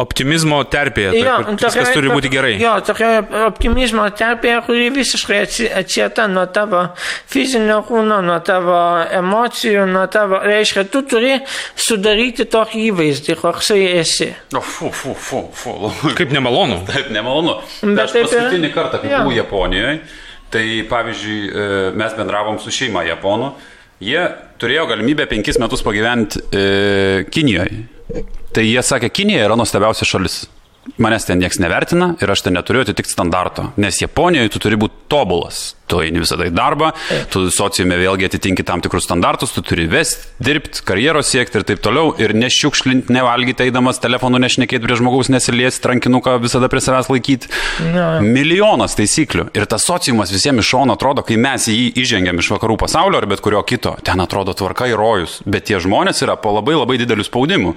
Optimizmo 0.00 0.62
terpėje, 0.72 1.10
tai, 1.12 1.20
Jo, 1.26 1.34
kur 1.44 1.56
viskas 1.60 1.90
turi 1.92 2.08
būti 2.12 2.30
gerai. 2.32 2.52
Jo, 2.60 2.72
tokia 2.86 3.20
optimizmo 3.46 4.06
terpė, 4.16 4.54
kuri 4.66 4.88
visiškai 4.94 5.40
atsi- 5.44 5.68
atsieta 5.82 6.24
nuo 6.32 6.46
tavo 6.46 6.80
fizinio 7.30 7.82
kūno, 7.88 8.22
nuo 8.24 8.38
tavo 8.40 8.78
emocijų, 9.20 9.84
nuo 9.92 10.06
tavo, 10.12 10.40
reiškia, 10.42 10.86
tu 10.90 11.02
turi 11.02 11.36
sudaryti 11.76 12.46
tokį 12.52 12.86
įvaizdį, 12.90 13.36
koksai 13.42 13.82
esi. 14.00 14.30
O, 14.56 14.60
fu, 14.60 14.90
fu, 14.90 15.14
fu, 15.14 15.44
fu. 15.52 15.76
Kaip 16.18 16.32
nemalonu. 16.32 16.80
Taip, 16.88 17.10
nemalonu. 17.14 17.58
Bet 17.82 18.06
aš 18.06 18.16
taip 18.16 18.24
yra. 18.26 18.30
paskutinį 18.46 18.72
kartą, 18.74 19.02
kai 19.02 19.12
buvau 19.18 19.36
Japonijoje, 19.36 19.98
tai 20.52 20.64
pavyzdžiui, 20.88 21.38
e, 21.48 21.68
mes 21.96 22.16
bendravom 22.18 22.58
su 22.60 22.72
šeima 22.74 23.04
Japonų, 23.08 23.52
jie 24.02 24.22
turėjo 24.60 24.86
galimybę 24.90 25.26
penkis 25.30 25.58
metus 25.62 25.84
pagyventi 25.86 26.42
e, 26.50 27.24
Kinijoje. 27.30 27.84
Tai 28.52 28.64
jie 28.66 28.82
sakė, 28.84 29.08
Kinija 29.14 29.46
yra 29.46 29.56
nuostabiausia 29.56 30.06
šalis. 30.08 30.42
Manęs 31.00 31.28
ten 31.28 31.38
niekas 31.38 31.60
nevertina 31.62 32.10
ir 32.20 32.30
aš 32.32 32.42
ten 32.48 32.56
neturiu 32.58 32.82
atitikti 32.82 33.14
standarto, 33.14 33.68
nes 33.80 34.00
Japonijoje 34.02 34.50
tu 34.52 34.60
turi 34.64 34.78
būti 34.80 35.06
tobulas. 35.12 35.60
Tu 35.92 36.00
eini 36.00 36.22
visada 36.22 36.46
į 36.48 36.52
darbą, 36.56 36.92
tu 37.32 37.44
sociume 37.52 37.98
vėlgi 38.00 38.30
atitinki 38.30 38.64
tam 38.64 38.80
tikrus 38.80 39.04
standartus, 39.04 39.52
tu 39.52 39.60
turi 39.66 39.84
vesti, 39.92 40.30
dirbti, 40.40 40.80
karjeros 40.88 41.28
siekti 41.28 41.60
ir 41.60 41.66
taip 41.68 41.82
toliau. 41.84 42.14
Ir 42.22 42.32
nešiukšlinti, 42.38 43.12
nevalgyti 43.12 43.66
eidamas, 43.66 44.00
telefonu 44.00 44.40
nešnekėti 44.40 44.86
prie 44.86 44.96
žmogaus, 44.96 45.28
nesiliesti, 45.32 45.90
rankinuką 45.92 46.38
visada 46.40 46.70
prie 46.72 46.80
savęs 46.80 47.10
laikyti. 47.12 47.50
Jo. 47.92 48.06
Milijonas 48.24 48.96
taisyklių. 48.96 49.50
Ir 49.58 49.68
tas 49.68 49.84
sociumas 49.84 50.32
visiems 50.32 50.64
iš 50.64 50.72
šono 50.72 50.96
atrodo, 50.96 51.24
kai 51.26 51.36
mes 51.40 51.68
į 51.68 51.76
jį 51.76 51.90
įžengiam 52.02 52.40
iš 52.40 52.48
vakarų 52.54 52.78
pasaulio 52.80 53.20
ar 53.20 53.28
bet 53.28 53.42
kurio 53.44 53.60
kito, 53.68 53.92
ten 54.06 54.22
atrodo 54.24 54.54
tvarka 54.56 54.88
ir 54.88 54.96
rojus. 55.00 55.40
Bet 55.44 55.68
tie 55.68 55.80
žmonės 55.82 56.24
yra 56.24 56.38
po 56.40 56.54
labai 56.56 56.78
labai 56.78 56.96
dideliu 57.00 57.26
spaudimu, 57.26 57.74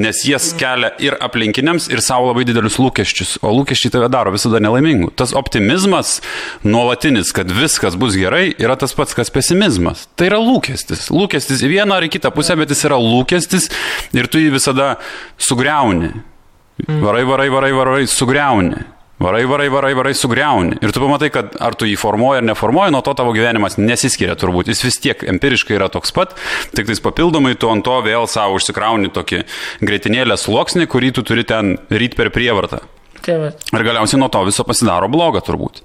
nes 0.00 0.24
jie 0.24 0.38
kelia 0.60 0.94
ir 1.02 1.18
aplinkiniams, 1.20 1.90
ir 1.92 2.00
savo 2.04 2.30
labai 2.30 2.46
didelius 2.48 2.80
lūkesčius. 2.80 3.36
O 3.44 3.52
lūkesčiai 3.58 3.92
tave 3.92 4.08
daro 4.12 4.32
visada 4.34 4.62
nelaimingu. 4.62 5.12
Tas 5.16 5.34
optimizmas 5.36 6.18
nuolatinis, 6.64 7.34
kad 7.36 7.49
viskas 7.54 7.96
bus 7.98 8.16
gerai, 8.18 8.50
yra 8.60 8.76
tas 8.80 8.94
pats, 8.96 9.16
kas 9.16 9.32
pesimizmas. 9.32 10.06
Tai 10.18 10.30
yra 10.30 10.38
lūkestis. 10.42 11.08
Lūkestis 11.14 11.64
į 11.66 11.72
vieną 11.74 11.98
ar 11.98 12.06
į 12.06 12.12
kitą 12.14 12.32
pusę, 12.34 12.56
bet 12.60 12.72
jis 12.72 12.86
yra 12.88 13.00
lūkestis 13.00 13.70
ir 14.16 14.30
tu 14.30 14.42
jį 14.42 14.54
visada 14.56 14.94
sugriauni. 15.40 16.14
Varai, 16.88 17.26
varai, 17.28 17.50
varai, 17.52 17.74
varai, 17.76 18.06
sugriauni. 18.08 18.80
Varai, 19.20 19.44
varai, 19.44 19.68
varai, 19.68 19.92
varai, 19.92 20.14
sugriauni. 20.16 20.78
Ir 20.80 20.94
tu 20.96 21.00
pamatai, 21.02 21.28
kad 21.28 21.56
ar 21.60 21.74
tu 21.76 21.84
jį 21.84 21.98
formuoji 22.00 22.40
ar 22.40 22.46
neformuoji, 22.48 22.94
nuo 22.94 23.02
to 23.04 23.12
tavo 23.18 23.34
gyvenimas 23.36 23.76
nesiskiria 23.76 24.32
turbūt. 24.40 24.70
Jis 24.72 24.80
vis 24.86 24.96
tiek 25.04 25.26
empiriškai 25.34 25.76
yra 25.76 25.90
toks 25.92 26.14
pat, 26.16 26.32
tik 26.72 26.88
tais 26.88 27.04
papildomai 27.04 27.52
tu 27.60 27.68
ant 27.68 27.84
to 27.84 27.98
vėl 28.06 28.24
savo 28.32 28.56
užsikrauni 28.56 29.12
tokį 29.12 29.42
greitinėlę 29.84 30.40
sluoksnį, 30.40 30.88
kurį 30.88 31.12
tu 31.18 31.26
turi 31.28 31.44
ten 31.44 31.76
ryt 31.92 32.16
per 32.16 32.32
prievartą. 32.32 32.80
Tai 33.20 33.36
va. 33.42 33.50
Ir 33.76 33.84
galiausiai 33.84 34.20
nuo 34.22 34.30
to 34.32 34.40
viso 34.48 34.64
pasidaro 34.64 35.08
bloga 35.12 35.44
turbūt. 35.44 35.82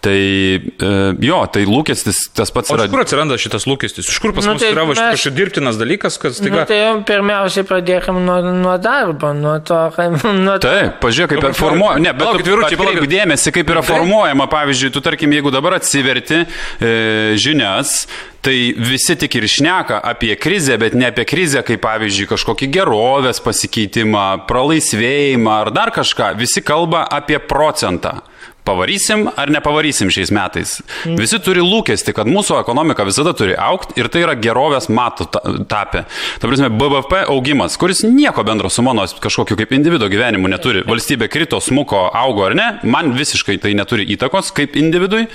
Tai 0.00 0.14
e, 0.14 0.88
jo, 1.26 1.38
tai 1.50 1.64
lūkestis 1.66 2.28
tas 2.38 2.52
pats 2.54 2.70
O 2.70 2.76
yra. 2.76 2.84
iš 2.86 2.92
kur 2.92 3.00
atsiranda 3.02 3.34
šitas 3.34 3.64
lūkestis? 3.66 4.06
Iš 4.12 4.20
kur 4.22 4.30
pas 4.36 4.46
Nu, 4.46 4.52
mus 4.54 4.62
tai 4.62 4.68
yra 4.70 4.84
mes- 4.86 4.94
kažkoks 5.00 5.34
dirbtinas 5.34 5.74
dalykas, 5.80 6.18
kad 6.22 6.30
Nu, 6.30 6.38
staiga... 6.38 6.62
tai 6.70 6.76
jau 6.78 6.92
pirmiausiai 7.08 7.66
pradėkime 7.66 8.22
nuo, 8.22 8.36
nuo 8.62 8.76
darbo, 8.78 9.32
nuo 9.34 9.56
to, 9.66 9.80
kad... 9.96 10.14
Nuo 10.38 10.54
Taip, 10.62 11.00
pažiūrėk, 11.02 11.32
kaip 11.34 11.42
yra 11.42 11.50
formuojama. 11.58 12.04
Ne, 12.04 12.12
bet 12.14 12.30
atkreipk 12.30 12.78
palaukit. 12.78 13.10
dėmesį, 13.10 13.54
kaip 13.58 13.74
yra 13.74 13.82
formuojama. 13.90 14.46
Pavyzdžiui, 14.54 14.92
tu 14.94 15.02
tarkim, 15.02 15.34
jeigu 15.34 15.50
dabar 15.50 15.80
atsiverti 15.80 16.44
e, 16.44 16.94
žinias, 17.34 18.04
tai 18.46 18.54
visi 18.78 19.18
tik 19.18 19.34
ir 19.40 19.48
šneka 19.50 19.98
apie 20.14 20.30
krizę, 20.38 20.78
bet 20.78 20.94
ne 20.94 21.10
apie 21.10 21.26
krizę, 21.26 21.64
kaip 21.66 21.82
pavyzdžiui 21.82 22.30
kažkokį 22.36 22.70
gerovės 22.78 23.42
pasikeitimą, 23.42 24.28
pralaisvėjimą 24.46 25.58
ar 25.66 25.74
dar 25.74 25.90
kažką. 25.90 26.36
Visi 26.38 26.62
kalba 26.62 27.02
apie 27.18 27.42
procentą. 27.42 28.20
Pavarysim 28.68 29.26
ar 29.40 29.48
nepavarysim 29.54 30.10
šiais 30.12 30.30
metais. 30.34 30.74
Visi 31.18 31.38
turi 31.40 31.62
lūkesti, 31.64 32.12
kad 32.16 32.28
mūsų 32.28 32.58
ekonomika 32.60 33.06
visada 33.08 33.32
turi 33.36 33.56
aukti 33.56 33.96
ir 34.00 34.10
tai 34.12 34.24
yra 34.26 34.36
gerovės 34.36 34.90
matų 34.92 35.28
ta- 35.32 35.42
tapę. 35.70 36.04
Ta 36.40 36.50
prasme, 36.50 36.68
BVP 36.76 37.22
augimas, 37.32 37.78
kuris 37.80 38.04
nieko 38.04 38.44
bendro 38.44 38.68
su 38.70 38.84
mano 38.84 39.06
kažkokiu 39.08 39.56
kaip 39.58 39.72
individuo 39.72 40.10
gyvenimu 40.12 40.50
neturi. 40.52 40.84
Valstybė 40.88 41.30
krito, 41.32 41.60
smuko, 41.64 42.08
augo 42.12 42.44
ar 42.50 42.54
ne, 42.58 42.68
man 42.84 43.14
visiškai 43.16 43.58
tai 43.62 43.72
neturi 43.78 44.04
įtakos 44.16 44.52
kaip 44.56 44.76
individui. 44.76 45.26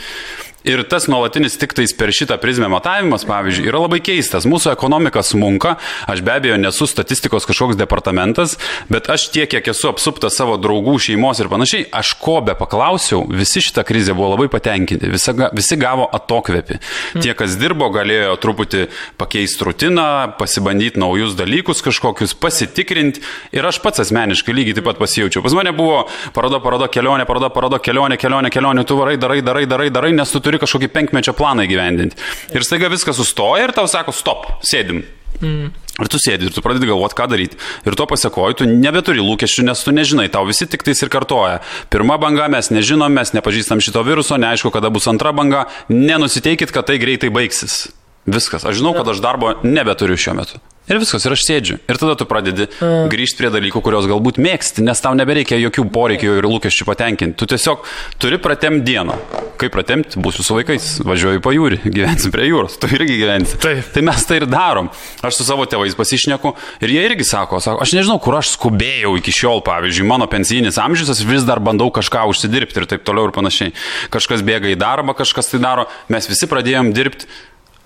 Ir 0.63 0.83
tas 0.87 1.09
nuolatinis 1.11 1.57
tik 1.59 1.75
tais 1.75 1.91
per 1.97 2.13
šitą 2.15 2.37
prizmę 2.39 2.69
matavimas, 2.71 3.25
pavyzdžiui, 3.27 3.67
yra 3.67 3.81
labai 3.83 3.99
keistas. 4.03 4.47
Mūsų 4.47 4.71
ekonomika 4.71 5.23
smunka, 5.25 5.75
aš 6.07 6.23
be 6.23 6.31
abejo 6.37 6.55
nesu 6.61 6.87
statistikos 6.87 7.47
kažkoks 7.49 7.75
departamentas, 7.79 8.55
bet 8.91 9.09
aš 9.11 9.27
tiek, 9.33 9.49
kiek 9.51 9.67
esu 9.73 9.89
apsuptas 9.91 10.37
savo 10.39 10.55
draugų, 10.61 10.95
šeimos 11.03 11.41
ir 11.43 11.49
panašiai, 11.51 11.87
aš 11.91 12.13
ko 12.21 12.37
be 12.45 12.55
paklausiau, 12.55 13.25
visi 13.27 13.63
šitą 13.65 13.83
krizę 13.87 14.15
buvo 14.15 14.31
labai 14.33 14.47
patenkinti, 14.53 15.09
visi, 15.11 15.35
visi 15.53 15.79
gavo 15.79 16.07
atokvėpį. 16.15 16.79
Tie, 17.19 17.33
kas 17.37 17.57
dirbo, 17.59 17.89
galėjo 17.93 18.37
truputį 18.43 18.85
pakeisti 19.19 19.67
rutiną, 19.67 20.07
pasibandyti 20.39 21.01
naujus 21.01 21.35
dalykus 21.39 21.83
kažkokius, 21.85 22.37
pasitikrinti 22.39 23.23
ir 23.55 23.67
aš 23.67 23.81
pats 23.83 24.03
asmeniškai 24.05 24.55
lygiai 24.55 24.79
taip 24.79 24.87
pat 24.87 25.01
pasijaučiau. 25.01 25.43
Pas 25.43 25.55
mane 25.57 25.75
buvo 25.75 26.05
paroda, 26.35 26.61
paroda, 26.63 26.87
kelionė, 26.91 27.27
paroda, 27.29 27.51
paroda, 27.53 27.81
kelionė, 27.83 28.17
kelionė, 28.21 28.53
kelionė, 28.53 28.87
tu 28.87 28.97
varai, 28.99 29.19
darai, 29.19 29.41
darai, 29.45 29.67
darai, 29.69 29.89
darai, 29.93 30.13
nes 30.15 30.31
tu 30.31 30.41
turi 30.43 30.52
kažkokį 30.61 30.91
penkmečio 30.93 31.33
planą 31.37 31.65
įgyvendinti. 31.67 32.19
Ir 32.53 32.65
staiga 32.65 32.91
viskas 32.93 33.19
sustoja 33.19 33.67
ir 33.67 33.75
tau 33.75 33.89
sako, 33.89 34.13
stop, 34.15 34.49
sėdim. 34.65 35.03
Mm. 35.41 35.71
Ir 36.01 36.09
tu 36.09 36.17
sėdi 36.17 36.47
ir 36.47 36.53
tu 36.53 36.61
pradedi 36.65 36.87
galvoti, 36.89 37.17
ką 37.17 37.27
daryti. 37.29 37.57
Ir 37.85 37.97
to 37.97 38.07
pasiekoju, 38.09 38.57
tu 38.57 38.67
nebeturi 38.69 39.21
lūkesčių, 39.21 39.67
nes 39.67 39.83
tu 39.85 39.93
nežinai, 39.93 40.25
tau 40.33 40.45
visi 40.47 40.65
tik 40.69 40.85
tais 40.85 41.05
ir 41.05 41.11
kartoja. 41.13 41.59
Pirma 41.93 42.17
banga 42.21 42.47
mes 42.49 42.71
nežinom, 42.73 43.13
mes 43.13 43.33
nepažįstam 43.37 43.81
šito 43.83 44.01
viruso, 44.07 44.39
neaišku, 44.41 44.73
kada 44.73 44.89
bus 44.93 45.09
antra 45.11 45.33
banga, 45.37 45.67
nenusiteikit, 45.93 46.73
kad 46.73 46.89
tai 46.89 46.97
greitai 47.01 47.29
baigsis. 47.33 47.91
Viskas. 48.25 48.65
Aš 48.65 48.79
žinau, 48.79 48.95
kad 48.97 49.09
aš 49.11 49.21
darbo 49.21 49.53
nebeturiu 49.67 50.17
šiuo 50.17 50.37
metu. 50.39 50.63
Ir 50.91 50.99
viskas, 50.99 51.23
ir 51.23 51.31
aš 51.31 51.45
sėdžiu. 51.47 51.77
Ir 51.87 51.95
tada 51.99 52.17
tu 52.19 52.25
pradedi 52.27 52.65
grįžti 53.11 53.39
prie 53.39 53.49
dalykų, 53.53 53.79
kuriuos 53.85 54.03
galbūt 54.09 54.35
mėgsti, 54.43 54.83
nes 54.83 54.99
tau 54.99 55.13
nebereikia 55.15 55.55
jokių 55.61 55.85
poreikių 55.95 56.33
ir 56.41 56.47
lūkesčių 56.49 56.87
patenkinti. 56.89 57.37
Tu 57.39 57.47
tiesiog 57.53 57.85
turi 58.19 58.39
pratemti 58.43 58.83
dieną. 58.89 59.15
Kaip 59.61 59.71
pratemti, 59.71 60.19
būsiu 60.19 60.43
su 60.43 60.57
vaikais, 60.57 60.89
važiuoju 61.07 61.39
po 61.45 61.53
jūrį, 61.55 61.77
gyvensi 61.95 62.31
prie 62.33 62.49
jūros, 62.49 62.75
tu 62.81 62.89
irgi 62.91 63.15
gyvensi. 63.21 63.61
Taip. 63.63 63.93
Tai 63.95 64.03
mes 64.09 64.27
tai 64.27 64.41
ir 64.41 64.47
darom. 64.51 64.89
Aš 65.23 65.39
su 65.39 65.47
savo 65.47 65.63
tėvais 65.71 65.95
pasišneku 65.95 66.51
ir 66.83 66.93
jie 66.97 67.05
irgi 67.07 67.29
sako, 67.31 67.61
sako, 67.63 67.79
aš 67.85 67.95
nežinau, 67.95 68.19
kur 68.23 68.35
aš 68.41 68.51
skubėjau 68.57 69.15
iki 69.21 69.31
šiol, 69.39 69.63
pavyzdžiui, 69.63 70.09
mano 70.09 70.27
pensijinis 70.27 70.81
amžius, 70.83 71.13
aš 71.15 71.23
vis 71.29 71.47
dar 71.47 71.63
bandau 71.63 71.87
kažką 71.95 72.25
užsidirbti 72.33 72.83
ir 72.83 72.89
taip 72.91 73.07
toliau 73.07 73.29
ir 73.29 73.35
panašiai. 73.37 73.71
Kažkas 74.11 74.43
bėga 74.43 74.73
į 74.73 74.77
darbą, 74.83 75.15
kažkas 75.15 75.53
tai 75.53 75.63
daro, 75.63 75.87
mes 76.11 76.27
visi 76.27 76.49
pradėjom 76.51 76.91
dirbti 76.97 77.31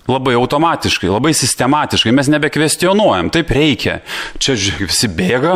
labai 0.08 0.34
automatiškai, 0.38 1.10
labai 1.12 1.34
sistematiškai, 1.36 2.12
mes 2.16 2.30
nebekvestionuojam, 2.32 3.30
taip 3.34 3.52
reikia. 3.54 3.98
Čia 4.40 4.56
žiūrėk, 4.56 4.88
visi 4.92 5.10
bėga, 5.12 5.54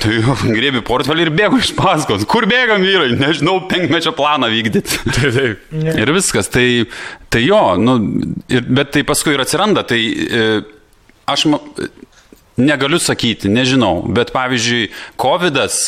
tai 0.00 0.20
grėbi 0.58 0.82
portfelį 0.86 1.26
ir 1.26 1.32
bėgu 1.36 1.60
iš 1.60 1.74
paskos. 1.78 2.26
Kur 2.30 2.48
bėgam 2.50 2.84
vyrai, 2.86 3.12
nežinau, 3.20 3.58
penkmečio 3.70 4.14
planą 4.16 4.50
vykdyti. 4.52 5.00
Taip, 5.20 5.34
taip. 5.34 5.72
Ir 6.00 6.12
viskas, 6.14 6.48
tai, 6.52 6.66
tai 7.32 7.42
jo, 7.44 7.60
nu, 7.80 7.96
ir, 8.52 8.64
bet 8.68 8.94
tai 8.94 9.02
paskui 9.06 9.34
ir 9.34 9.42
atsiranda, 9.42 9.82
tai 9.86 9.98
e, 10.00 10.44
aš 11.28 11.44
ma, 11.50 11.58
negaliu 12.60 13.00
sakyti, 13.02 13.50
nežinau, 13.52 14.04
bet 14.14 14.32
pavyzdžiui, 14.34 14.90
COVID-as 15.20 15.80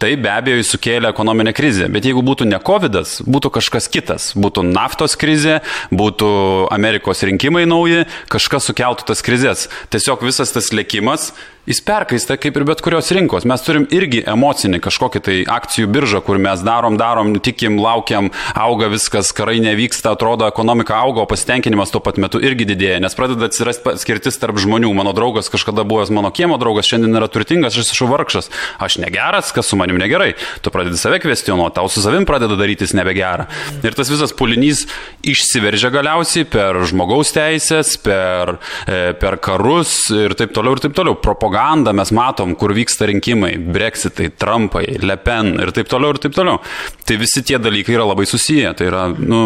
Tai 0.00 0.14
be 0.16 0.30
abejo 0.32 0.62
sukėlė 0.64 1.10
ekonominę 1.12 1.52
krizę, 1.52 1.84
bet 1.92 2.06
jeigu 2.08 2.22
būtų 2.24 2.46
ne 2.48 2.56
COVID, 2.64 2.94
būtų 3.28 3.50
kažkas 3.52 3.88
kitas, 3.92 4.30
būtų 4.32 4.64
naftos 4.64 5.12
krizė, 5.20 5.58
būtų 5.92 6.30
Amerikos 6.72 7.20
rinkimai 7.28 7.66
nauji, 7.68 8.06
kažkas 8.32 8.70
sukeltų 8.70 9.10
tas 9.10 9.20
krizės. 9.20 9.66
Tiesiog 9.92 10.24
visas 10.24 10.54
tas 10.56 10.72
lėkimas, 10.72 11.34
jis 11.68 11.80
perkaista 11.84 12.36
kaip 12.40 12.56
ir 12.56 12.64
bet 12.68 12.80
kurios 12.84 13.10
rinkos. 13.12 13.44
Mes 13.48 13.62
turim 13.64 13.86
irgi 13.92 14.22
emocinį 14.28 14.80
kažkokį 14.84 15.20
tai 15.26 15.36
akcijų 15.50 15.90
biržą, 15.92 16.22
kur 16.24 16.40
mes 16.40 16.62
darom, 16.64 16.96
darom, 17.00 17.34
tikim, 17.42 17.78
laukiam, 17.80 18.30
auga 18.56 18.88
viskas, 18.92 19.32
karai 19.36 19.58
nevyksta, 19.62 20.14
atrodo, 20.14 20.48
ekonomika 20.48 20.96
auga, 20.96 21.24
o 21.24 21.30
pasitenkinimas 21.30 21.92
tuo 21.92 22.02
pat 22.04 22.20
metu 22.22 22.40
irgi 22.42 22.66
didėja, 22.72 23.00
nes 23.04 23.16
pradeda 23.16 23.50
atsirasti 23.50 23.96
skirtis 24.00 24.40
tarp 24.40 24.60
žmonių. 24.60 24.92
Mano 24.96 25.12
draugas 25.16 25.52
kažkada 25.52 25.84
buvęs 25.88 26.12
mano 26.14 26.32
kiemo 26.34 26.58
draugas, 26.60 26.88
šiandien 26.88 27.20
yra 27.20 27.28
turtingas, 27.32 27.76
aš 27.76 27.92
esu 27.94 28.08
vargšas. 28.10 28.50
Aš 28.80 28.98
negeras, 29.02 29.52
kas 29.56 29.68
su 29.70 29.78
manim 29.80 30.00
negerai. 30.00 30.32
Tu 30.64 30.72
pradedi 30.72 30.98
save 31.00 31.20
kvestionuoti, 31.22 31.76
tau 31.76 31.88
su 31.92 32.02
savim 32.04 32.26
pradeda 32.28 32.56
darytis 32.58 32.94
nebegera. 32.96 33.46
Ir 33.84 33.96
tas 33.96 34.10
visas 34.10 34.32
pulinys 34.36 34.86
išsiveržia 35.26 35.92
galiausiai 35.92 36.48
per 36.48 36.80
žmogaus 36.88 37.32
teisės, 37.36 37.94
per, 38.00 38.56
e, 38.86 39.12
per 39.20 39.38
karus 39.42 39.94
ir 40.14 40.34
taip 40.38 40.54
toliau 40.56 40.76
ir 40.76 40.84
taip 40.86 40.96
toliau. 40.96 41.18
Propagandą 41.50 41.92
mes 41.92 42.10
matom, 42.14 42.52
kur 42.54 42.70
vyksta 42.74 43.06
rinkimai, 43.10 43.56
breksitai, 43.58 44.28
Trumpai, 44.38 44.84
Le 45.02 45.16
Pen 45.18 45.56
ir 45.58 45.72
taip 45.74 45.88
toliau 45.90 46.14
ir 46.14 46.20
taip 46.22 46.34
toliau. 46.36 46.60
Tai 47.06 47.16
visi 47.18 47.42
tie 47.42 47.58
dalykai 47.58 47.96
yra 47.96 48.04
labai 48.06 48.26
susiję. 48.26 48.70
Tai 48.78 48.86
yra, 48.86 49.00
nu, 49.18 49.40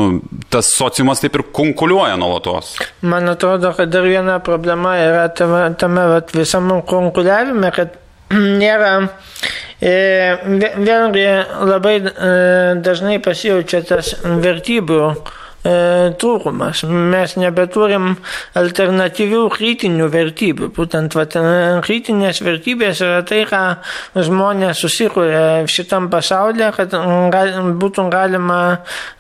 tas 0.53 0.69
sociumas 0.77 1.23
taip 1.23 1.39
ir 1.39 1.47
konkuliuoja 1.57 2.19
nuolatos. 2.21 2.75
Man 3.01 3.29
atrodo, 3.33 3.73
kad 3.77 3.89
dar 3.89 4.05
viena 4.05 4.37
problema 4.45 4.99
yra 5.01 5.31
tame, 5.33 5.63
tame 5.81 6.05
vat, 6.13 6.35
visam 6.37 6.69
konkuliavime, 6.85 7.71
kad 7.73 7.97
nėra, 8.61 8.93
e, 9.81 9.95
vė- 10.61 10.75
vėlgi 10.85 11.25
labai 11.73 11.97
e, 12.03 12.13
dažnai 12.85 13.17
pasijaučia 13.25 13.81
tas 13.89 14.13
vertybių 14.45 15.01
trūkumas. 15.65 16.83
Mes 16.89 17.37
nebeturim 17.41 18.15
alternatyvių 18.59 19.47
kritinių 19.55 20.09
vertybių. 20.13 20.69
Būtent 20.77 21.17
vat, 21.17 21.37
e, 21.41 21.81
kritinės 21.87 22.43
vertybės 22.45 23.01
yra 23.05 23.23
tai, 23.25 23.45
ką 23.49 23.63
žmonės 24.15 24.83
susikūrė 24.85 25.65
šitam 25.71 26.11
pasaulyje, 26.13 26.71
kad 26.77 26.99
gal, 27.33 27.55
būtų 27.81 28.09
galima 28.13 28.61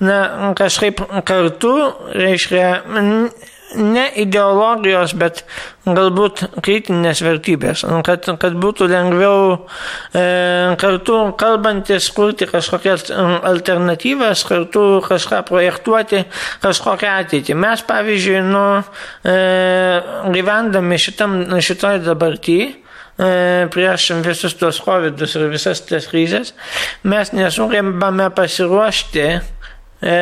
na, 0.04 0.52
kažkaip 0.58 1.00
kartu, 1.24 1.74
reiškia, 2.12 2.68
ne 3.76 4.04
ideologijos, 4.20 5.14
bet 5.18 5.42
galbūt 5.84 6.44
kritinės 6.64 7.20
vertybės, 7.24 7.84
kad, 8.06 8.28
kad 8.40 8.56
būtų 8.60 8.88
lengviau 8.90 9.40
e, 9.54 10.24
kartu 10.80 11.18
kalbantis 11.40 12.08
kurti 12.14 12.48
kažkokias 12.50 13.10
alternatyvas, 13.14 14.44
kartu 14.48 14.84
kažką 15.04 15.42
projektuoti, 15.48 16.24
kažkokią 16.64 17.18
ateitį. 17.24 17.58
Mes, 17.66 17.84
pavyzdžiui, 17.88 18.40
nu, 18.48 18.64
e, 19.26 19.36
gyvendami 20.34 21.00
šitam, 21.00 21.42
šitoj 21.64 22.02
dabartyje, 22.06 22.72
prieš 23.70 24.08
visus 24.26 24.56
tos 24.58 24.80
COVID 24.82 25.20
ir 25.22 25.44
visas 25.52 25.84
tas 25.86 26.08
krizės, 26.10 26.50
mes 27.06 27.30
nesugebame 27.30 28.26
pasiruošti 28.34 29.26
e, 30.02 30.16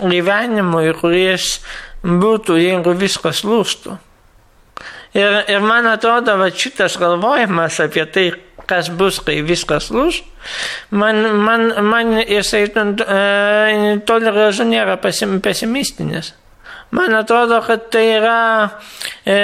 gyvenimui, 0.00 0.94
kuris 1.00 1.58
būtų, 2.04 2.58
jeigu 2.60 2.94
viskas 3.00 3.42
lūstų. 3.46 3.98
Ir, 5.14 5.36
ir 5.48 5.62
man 5.62 5.86
atrodo, 5.86 6.34
va 6.40 6.50
šitas 6.50 6.98
galvojimas 6.98 7.78
apie 7.84 8.04
tai, 8.10 8.26
kas 8.68 8.88
bus, 8.90 9.20
kai 9.22 9.38
viskas 9.46 9.90
lūš, 9.94 10.22
man, 10.90 11.20
man, 11.44 11.68
man 11.86 12.16
jisai 12.22 12.64
e, 12.66 13.98
toli 14.08 14.32
gražu 14.34 14.66
nėra 14.68 14.96
pesim, 15.00 15.38
pesimistinis. 15.44 16.32
Man 16.90 17.14
atrodo, 17.14 17.60
kad 17.66 17.88
tai 17.90 18.04
yra, 18.18 18.70
e, 19.26 19.36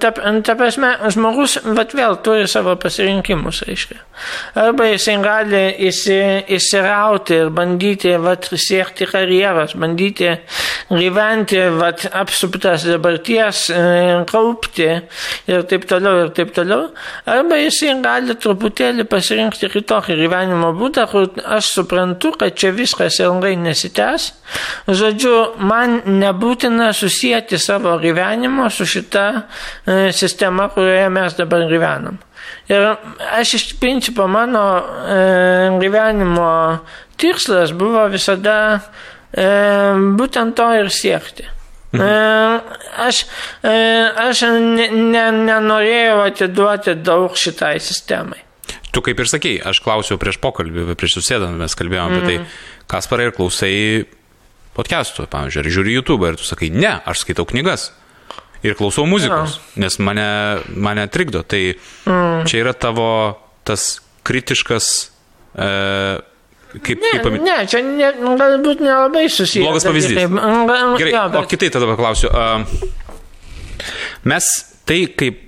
ta, 0.00 0.10
ta 0.42 0.54
prasme, 0.58 0.94
žmogus, 1.14 1.58
bet 1.76 1.94
vėl 1.94 2.16
turi 2.24 2.48
savo 2.50 2.74
pasirinkimus, 2.80 3.62
aiškiai. 3.68 4.00
Arba 4.58 4.86
jisai 4.88 5.16
gali 5.22 5.62
įsi, 5.88 6.16
įsirauti 6.54 7.36
ir 7.44 7.50
bandyti, 7.54 8.14
vat, 8.22 8.48
siekti 8.50 9.06
karjeros, 9.10 9.74
bandyti 9.78 10.32
gyventi, 10.90 11.60
vat, 11.78 12.06
apsuptas 12.14 12.86
dabarties, 12.88 13.64
e, 13.70 13.84
kaupti 14.30 14.88
ir 15.50 15.66
taip 15.70 15.86
toliau, 15.90 16.24
ir 16.24 16.34
taip 16.34 16.54
toliau. 16.56 16.90
Arba 17.30 17.58
jisai 17.62 17.94
gali 18.02 18.34
truputėlį 18.38 19.06
pasirinkti 19.10 19.70
kitokį 19.74 20.18
gyvenimo 20.24 20.72
būdą, 20.78 21.06
kur 21.10 21.30
aš 21.44 21.70
suprantu, 21.78 22.34
kad 22.40 22.58
čia 22.58 22.74
viskas 22.74 23.20
ilgai 23.22 23.54
nesitęs. 23.62 24.30
Žodžiu, 24.90 25.34
man 25.62 26.00
nebūtina 26.54 26.92
susijęti 26.92 27.58
savo 27.58 27.98
gyvenimo 27.98 28.70
su 28.70 28.86
šita 28.86 29.42
e, 29.86 30.12
sistema, 30.12 30.68
kurioje 30.68 31.08
mes 31.10 31.34
dabar 31.36 31.66
gyvenam. 31.68 32.18
Ir 32.68 32.96
aš 33.32 33.54
iš 33.54 33.80
principo 33.80 34.26
mano 34.26 34.82
e, 35.08 35.78
gyvenimo 35.80 36.78
tikslas 37.16 37.72
buvo 37.72 38.06
visada 38.08 38.80
e, 39.32 39.44
būtent 40.16 40.54
to 40.54 40.70
ir 40.78 40.90
siekti. 40.90 41.44
E, 41.94 42.00
aš, 42.98 43.26
aš 43.62 44.40
ne, 44.60 44.88
ne, 44.90 45.30
nenorėjau 45.32 46.24
atiduoti 46.24 46.94
daug 46.94 47.36
šitai 47.36 47.78
sistemai. 47.80 48.40
Tu 48.92 49.02
kaip 49.02 49.18
ir 49.18 49.26
sakei, 49.26 49.58
aš 49.58 49.80
klausiau 49.82 50.18
prieš 50.18 50.38
pokalbį, 50.38 50.94
prieš 50.94 51.18
susėdant, 51.18 51.58
mes 51.58 51.74
kalbėjome 51.74 52.14
mm. 52.14 52.22
apie 52.22 52.36
tai, 52.38 52.84
kas 52.86 53.10
parai 53.10 53.26
ir 53.26 53.34
klausai 53.34 53.72
podcastų, 54.74 55.28
pavyzdžiui, 55.30 55.62
ar 55.62 55.70
žiūri 55.76 55.94
YouTube 55.94 56.30
ir 56.30 56.38
tu 56.40 56.46
sakai, 56.46 56.70
ne, 56.74 56.96
aš 57.06 57.22
skaitau 57.24 57.46
knygas 57.48 57.92
ir 58.64 58.76
klausau 58.78 59.04
muzikos, 59.08 59.58
ja. 59.58 59.84
nes 59.84 59.98
mane, 60.00 60.28
mane 60.72 61.06
trikdo. 61.12 61.44
Tai 61.46 61.60
mm. 61.74 62.46
čia 62.48 62.62
yra 62.64 62.72
tavo 62.72 63.08
tas 63.66 63.98
kritiškas. 64.24 64.90
E, 65.52 65.68
kaip, 66.78 66.98
ne, 66.98 67.10
kaip 67.12 67.26
pamit... 67.28 67.44
ne, 67.44 67.58
čia 67.70 67.82
ne, 67.84 68.10
galbūt 68.40 68.82
nelabai 68.84 69.26
susijęs. 69.28 69.68
Blogas 69.68 69.88
pavyzdys. 69.88 70.20
Taip, 70.22 70.38
Gerai, 71.02 71.12
jo, 71.12 71.24
bet... 71.34 71.40
o 71.42 71.50
kitai 71.52 71.72
tada 71.76 71.90
paklausiu. 71.92 72.32
Mes 74.32 74.50
tai, 74.88 75.04
kaip, 75.12 75.42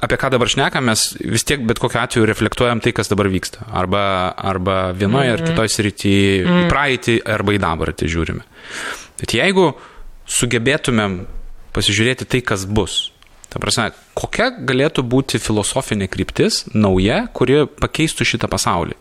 apie 0.00 0.18
ką 0.20 0.30
dabar 0.34 0.50
šnekam, 0.50 0.86
mes 0.90 1.08
vis 1.20 1.44
tiek 1.46 1.62
bet 1.66 1.80
kokiu 1.82 2.00
atveju 2.02 2.28
reflektuojam 2.28 2.80
tai, 2.84 2.92
kas 2.96 3.10
dabar 3.12 3.28
vyksta. 3.32 3.66
Arba, 3.72 4.34
arba 4.36 4.92
vienoje 4.92 5.30
mm 5.30 5.36
-hmm. 5.36 5.42
ar 5.42 5.48
kitoje 5.48 5.68
srityje, 5.68 6.44
mm 6.44 6.50
-hmm. 6.50 6.66
į 6.66 6.70
praeitį 6.70 7.16
arba 7.34 7.52
į 7.52 7.58
dabartį 7.58 8.08
žiūrime. 8.14 8.42
Bet 9.20 9.34
jeigu 9.34 9.74
sugebėtumėm 10.26 11.26
pasižiūrėti 11.72 12.24
tai, 12.24 12.40
kas 12.40 12.64
bus. 12.64 13.12
Ta 13.48 13.58
prasme, 13.58 13.90
kokia 14.14 14.50
galėtų 14.50 15.02
būti 15.02 15.38
filosofinė 15.38 16.08
kryptis 16.08 16.64
nauja, 16.74 17.26
kuri 17.32 17.66
pakeistų 17.66 18.24
šitą 18.24 18.48
pasaulį. 18.48 18.94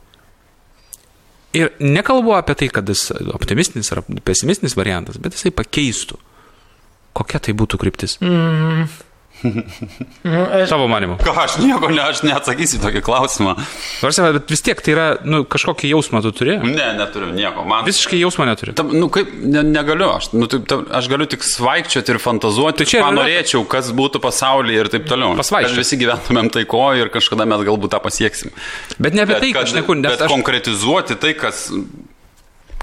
Ir 1.55 1.71
nekalbu 1.79 2.35
apie 2.35 2.55
tai, 2.59 2.67
kad 2.67 2.89
jis 2.89 3.11
optimistinis 3.33 3.91
ar 3.91 4.03
pesimistinis 4.27 4.75
variantas, 4.75 5.17
bet 5.17 5.37
jisai 5.37 5.51
pakeistų. 5.55 6.19
Kokia 7.15 7.39
tai 7.39 7.53
būtų 7.55 7.79
kryptis? 7.79 8.17
Mm. 8.19 8.83
Aš... 8.83 9.14
Savo 10.69 10.87
manimu. 10.91 11.17
Ką 11.21 11.33
aš 11.43 11.57
nieko, 11.61 11.89
ne, 11.93 12.01
aš 12.05 12.23
neatsakysiu 12.25 12.79
tokį 12.83 13.01
klausimą. 13.05 13.55
Varsime, 14.03 14.31
bet 14.37 14.51
vis 14.53 14.63
tiek 14.65 14.81
tai 14.83 14.95
yra, 14.95 15.07
nu, 15.27 15.43
kažkokį 15.49 15.91
jausmą 15.93 16.21
tu 16.25 16.31
turi? 16.35 16.57
Ne, 16.63 16.87
neturiu 16.97 17.31
nieko. 17.35 17.65
Man... 17.67 17.85
Visiškai 17.87 18.19
jausmą 18.21 18.47
neturi. 18.49 18.75
Tam, 18.77 18.91
nu, 18.95 19.09
kaip, 19.13 19.31
ne, 19.43 19.63
negaliu, 19.67 20.09
aš, 20.15 20.31
nu, 20.35 20.49
taip, 20.51 20.65
tam, 20.71 20.85
aš 20.95 21.09
galiu 21.11 21.29
tik 21.31 21.45
svaigčioti 21.45 22.15
ir 22.15 22.21
fantazuoti, 22.23 22.81
tai 22.81 22.89
čia 22.91 23.03
ką 23.03 23.11
yra... 23.11 23.19
norėčiau, 23.21 23.65
kas 23.69 23.91
būtų 23.95 24.21
pasaulyje 24.23 24.85
ir 24.85 24.91
taip 24.93 25.07
toliau. 25.09 25.35
Pasvaigčioti. 25.39 25.75
Kad 25.75 25.83
visi 25.83 26.01
gyventumėm 26.01 26.51
taiko 26.53 26.85
ir 26.97 27.11
kažkada 27.13 27.47
mes 27.49 27.65
galbūt 27.67 27.95
tą 27.95 28.01
pasieksim. 28.03 28.53
Bet 28.99 29.17
ne 29.17 29.25
apie 29.25 29.37
bet, 29.37 29.45
tai, 29.45 29.53
kad 29.55 29.69
aš 29.69 29.77
neku, 29.77 29.97
bet 30.05 30.25
aš... 30.25 30.31
konkretizuoti 30.31 31.19
tai, 31.21 31.35
kas 31.37 31.67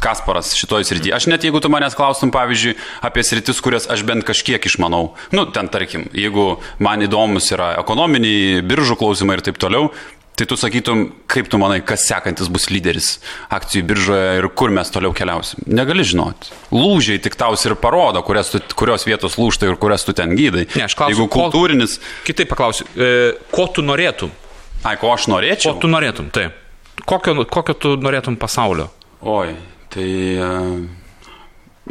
Kasparas 0.02 0.54
šitoje 0.58 0.88
srityje. 0.88 1.14
Aš 1.16 1.28
net 1.30 1.44
jeigu 1.46 1.60
tu 1.62 1.70
manęs 1.72 1.96
klaustum, 1.98 2.32
pavyzdžiui, 2.34 2.74
apie 3.06 3.26
sritis, 3.26 3.60
kurias 3.64 3.86
aš 3.90 4.02
bent 4.08 4.26
kažkiek 4.28 4.62
išmanau, 4.66 5.12
nu, 5.34 5.46
ten 5.54 5.70
tarkim, 5.72 6.08
jeigu 6.16 6.56
man 6.82 7.04
įdomus 7.06 7.52
yra 7.54 7.76
ekonominiai, 7.82 8.64
biržų 8.66 8.98
klausimai 9.00 9.38
ir 9.38 9.46
taip 9.46 9.62
toliau, 9.62 9.92
tai 10.36 10.46
tu 10.48 10.56
sakytum, 10.56 11.04
kaip 11.30 11.48
tu 11.52 11.58
manai, 11.60 11.82
kas 11.84 12.06
sekantis 12.08 12.48
bus 12.52 12.70
lyderis 12.72 13.18
akcijų 13.52 13.84
biržoje 13.90 14.30
ir 14.40 14.48
kur 14.56 14.72
mes 14.74 14.88
toliau 14.90 15.12
keliausim. 15.16 15.60
Negali 15.68 16.06
žinoti. 16.08 16.54
Lūžiai 16.72 17.20
tik 17.22 17.36
taus 17.38 17.66
ir 17.68 17.76
parodo, 17.80 18.24
kurios, 18.24 18.50
tu, 18.54 18.62
kurios 18.78 19.04
vietos 19.06 19.36
lūštai 19.38 19.70
ir 19.70 19.78
kurias 19.80 20.06
tu 20.08 20.16
ten 20.16 20.32
gydai. 20.38 20.64
Ne, 20.72 20.86
aš 20.88 20.96
klausiu, 20.98 21.18
jeigu 21.18 21.28
kultūrinis. 21.36 21.98
Ko, 22.00 22.24
kitaip 22.30 22.50
paklausiu, 22.54 22.88
e, 22.96 23.10
ko 23.52 23.68
tu 23.76 23.84
norėtum? 23.84 24.32
Ai, 24.82 24.96
ko 24.98 25.12
aš 25.12 25.28
norėčiau? 25.30 25.76
Ko 25.76 25.84
tu 25.84 25.92
norėtum, 25.92 26.32
taip. 26.34 26.56
Kokio, 27.06 27.44
kokio 27.50 27.76
tu 27.76 27.94
norėtum 28.00 28.38
pasaulio? 28.40 28.88
Oi, 29.22 29.52
Tai 29.92 30.08
e, 30.08 30.46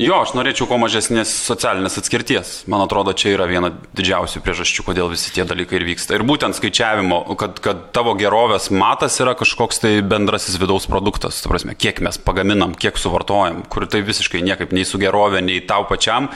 jo, 0.02 0.16
aš 0.18 0.32
norėčiau 0.34 0.66
kuo 0.66 0.80
mažesnės 0.82 1.30
socialinės 1.46 2.00
atskirties. 2.02 2.54
Man 2.72 2.82
atrodo, 2.82 3.14
čia 3.14 3.36
yra 3.36 3.46
viena 3.50 3.70
didžiausių 3.94 4.42
priežasčių, 4.42 4.86
kodėl 4.88 5.12
visi 5.12 5.30
tie 5.36 5.46
dalykai 5.46 5.78
ir 5.78 5.86
vyksta. 5.92 6.16
Ir 6.18 6.26
būtent 6.26 6.58
skaičiavimo, 6.58 7.20
kad, 7.38 7.62
kad 7.62 7.84
tavo 7.94 8.16
gerovės 8.18 8.72
matas 8.74 9.20
yra 9.22 9.36
kažkoks 9.38 9.84
tai 9.84 9.94
bendrasis 10.02 10.58
vidaus 10.62 10.90
produktas. 10.90 11.44
Ta 11.44 11.54
prasme, 11.54 11.78
kiek 11.78 12.02
mes 12.02 12.18
pagaminam, 12.26 12.74
kiek 12.74 12.98
suvartojam, 12.98 13.62
kur 13.70 13.86
tai 13.86 14.02
visiškai 14.08 14.42
niekaip 14.50 14.74
nei 14.74 14.88
su 14.90 14.98
gerovė, 15.02 15.46
nei 15.46 15.62
tau 15.70 15.86
pačiam, 15.90 16.32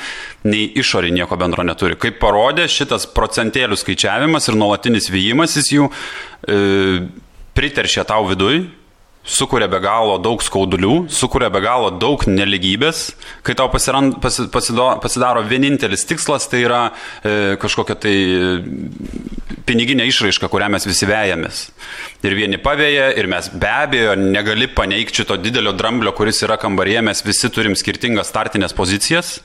nei 0.46 0.70
išorė 0.70 1.10
nieko 1.18 1.42
bendro 1.42 1.66
neturi. 1.66 1.98
Kaip 1.98 2.22
parodė 2.22 2.70
šitas 2.70 3.10
procentėlių 3.18 3.82
skaičiavimas 3.82 4.52
ir 4.52 4.62
nuolatinis 4.62 5.10
vyjimasis 5.10 5.74
jų 5.74 5.90
e, 5.90 7.06
priteršia 7.58 8.06
tau 8.06 8.28
vidui 8.30 8.68
sukuria 9.26 9.68
be 9.68 9.80
galo 9.82 10.18
daug 10.22 10.44
skaudulių, 10.46 11.08
sukuria 11.10 11.50
be 11.54 11.60
galo 11.64 11.90
daug 11.98 12.24
neligybės, 12.30 13.08
kai 13.46 13.56
tau 13.58 13.68
pasirand, 13.74 14.20
pasi, 14.22 14.46
pasido, 14.54 14.88
pasidaro 15.02 15.42
vienintelis 15.50 16.06
tikslas, 16.08 16.46
tai 16.52 16.62
yra 16.68 16.82
e, 17.26 17.56
kažkokia 17.62 17.98
tai 18.06 18.14
e, 18.14 18.52
piniginė 19.66 20.06
išraiška, 20.12 20.50
kurią 20.52 20.70
mes 20.76 20.86
visi 20.88 21.10
vejamės. 21.10 21.66
Ir 22.26 22.38
vieni 22.38 22.62
pavėja, 22.62 23.10
ir 23.18 23.30
mes 23.32 23.50
be 23.50 23.72
abejo 23.72 24.16
negali 24.20 24.70
paneigti 24.70 25.24
šito 25.24 25.40
didelio 25.42 25.74
dramblio, 25.78 26.14
kuris 26.18 26.44
yra 26.46 26.60
kambaryje, 26.62 27.02
mes 27.10 27.26
visi 27.26 27.50
turim 27.54 27.78
skirtingas 27.78 28.30
startinės 28.30 28.78
pozicijas, 28.78 29.40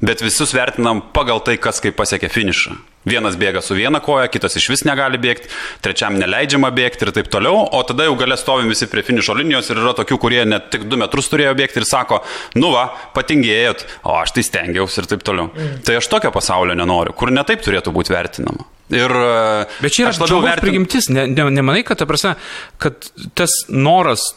bet 0.00 0.24
visus 0.24 0.56
vertinam 0.56 1.04
pagal 1.12 1.44
tai, 1.44 1.58
kas 1.60 1.82
kaip 1.84 1.98
pasiekė 2.00 2.32
finišą. 2.32 2.78
Vienas 3.08 3.38
bėga 3.40 3.62
su 3.64 3.76
viena 3.78 4.00
koja, 4.04 4.28
kitas 4.32 4.56
iš 4.60 4.68
vis 4.72 4.84
negali 4.88 5.20
bėgti, 5.20 5.50
trečiam 5.84 6.16
neleidžiama 6.20 6.70
bėgti 6.74 7.06
ir 7.08 7.12
taip 7.16 7.30
toliau, 7.32 7.64
o 7.72 7.82
tada 7.88 8.08
jau 8.08 8.16
galės 8.20 8.44
stovim 8.44 8.70
visi 8.72 8.88
prie 8.90 9.04
finišo 9.06 9.36
linijos 9.38 9.70
ir 9.72 9.82
yra 9.82 9.94
tokių, 9.98 10.20
kurie 10.22 10.42
net 10.48 10.70
tik 10.74 10.88
du 10.90 11.00
metrus 11.00 11.30
turėjo 11.32 11.56
bėgti 11.58 11.82
ir 11.82 11.88
sako, 11.88 12.22
nu 12.60 12.72
va, 12.74 12.88
patingėjot, 13.16 13.86
o 14.04 14.18
aš 14.20 14.36
tai 14.36 14.46
stengiausi 14.46 15.02
ir 15.02 15.12
taip 15.14 15.26
toliau. 15.26 15.50
Mm. 15.52 15.78
Tai 15.88 16.00
aš 16.00 16.10
tokio 16.12 16.34
pasaulio 16.34 16.76
nenoriu, 16.78 17.16
kur 17.16 17.32
netaip 17.34 17.64
turėtų 17.64 17.94
būti 17.94 18.14
vertinama. 18.14 18.68
Ir, 18.88 19.12
Bet 19.82 19.92
čia 19.92 20.06
yra 20.06 20.14
žmogaus 20.16 20.46
vertin... 20.46 20.64
prigimtis, 20.64 21.10
ne, 21.12 21.26
ne, 21.28 21.48
nemanai, 21.52 21.82
kad, 21.84 22.00
ta 22.00 22.08
prasme, 22.08 22.36
kad 22.80 23.10
tas 23.36 23.52
noras 23.68 24.30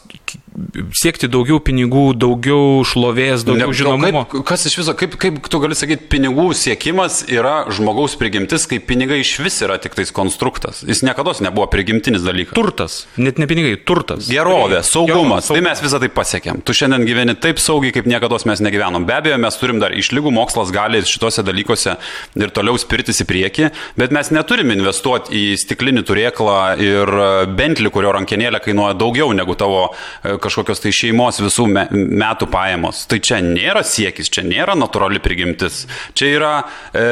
siekti 0.96 1.28
daugiau 1.32 1.58
pinigų, 1.64 2.12
daugiau 2.18 2.82
šlovės, 2.86 3.44
daugiau 3.46 3.70
ne, 3.70 3.76
žinomumo. 3.76 4.22
Kaip, 4.28 4.44
kas 4.48 4.66
iš 4.68 4.76
viso, 4.82 4.94
kaip, 4.98 5.14
kaip 5.20 5.38
tu 5.50 5.60
gali 5.62 5.76
sakyti, 5.76 6.04
pinigų 6.12 6.50
siekimas 6.56 7.22
yra 7.32 7.62
žmogaus 7.72 8.18
prigimtis, 8.20 8.66
kai 8.68 8.78
pinigai 8.84 9.22
iš 9.22 9.34
vis 9.42 9.56
yra 9.64 9.78
tik 9.82 9.96
tais 9.96 10.12
konstruktas. 10.14 10.82
Jis 10.88 11.02
niekada 11.06 11.34
nebuvo 11.44 11.66
prigimtinis 11.72 12.24
dalykas. 12.26 12.54
Turtas, 12.56 12.98
net 13.16 13.40
ne 13.40 13.48
pinigai, 13.48 13.74
turtas. 13.80 14.28
Gerovė, 14.32 14.82
saugumas, 14.84 15.48
Gerovė, 15.48 15.62
tai 15.62 15.64
mes 15.70 15.84
visą 15.84 16.02
tai 16.02 16.10
pasiekėm. 16.12 16.60
Tu 16.66 16.76
šiandien 16.82 17.06
gyveni 17.08 17.36
taip 17.40 17.62
saugiai, 17.62 17.94
kaip 17.96 18.10
niekada 18.10 18.40
mes 18.48 18.62
negyvenom. 18.64 19.08
Be 19.08 19.16
abejo, 19.16 19.40
mes 19.40 19.58
turim 19.60 19.80
dar 19.80 19.96
išlygų, 19.96 20.34
mokslas 20.36 20.72
gali 20.74 21.00
šituose 21.06 21.44
dalykuose 21.46 21.96
ir 22.40 22.52
toliau 22.54 22.76
spirtis 22.80 23.22
į 23.24 23.28
priekį, 23.28 23.72
bet 24.00 24.12
mes 24.14 24.32
neturim 24.42 24.72
investuoti 24.74 25.32
į 25.38 25.56
stiklinį 25.60 26.02
turėklą 26.06 26.58
ir 26.82 27.12
bentlį, 27.56 27.92
kurio 27.94 28.12
rankenėlė 28.16 28.60
kainuoja 28.64 28.96
daugiau 28.98 29.30
negu 29.36 29.54
tavo 29.58 29.84
e, 29.92 30.36
kažkokios 30.42 30.82
tai 30.82 30.92
šeimos 30.96 31.40
visų 31.42 31.68
me, 31.70 31.86
metų 31.92 32.48
pajamos. 32.52 33.04
Tai 33.10 33.20
čia 33.22 33.40
nėra 33.44 33.84
siekis, 33.86 34.30
čia 34.32 34.44
nėra 34.46 34.76
natūrali 34.78 35.22
prigimtis. 35.22 35.84
Čia 36.18 36.30
yra 36.34 36.52
e, 36.62 37.06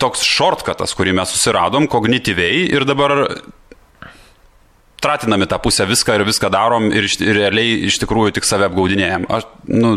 toks 0.00 0.24
shortcutas, 0.26 0.96
kurį 0.96 1.14
mes 1.20 1.34
susiradom 1.34 1.88
kognityviai 1.90 2.66
ir 2.70 2.88
dabar 2.88 3.28
tratinami 5.00 5.48
tą 5.48 5.60
pusę 5.62 5.86
viską 5.88 6.18
ir 6.18 6.26
viską 6.28 6.50
darom 6.52 6.90
ir, 6.92 7.06
iš, 7.08 7.20
ir 7.24 7.36
realiai 7.36 7.86
iš 7.88 8.00
tikrųjų 8.02 8.36
tik 8.36 8.48
save 8.48 8.68
apgaudinėjom. 8.68 9.28
Aš, 9.32 9.48
nu, 9.72 9.94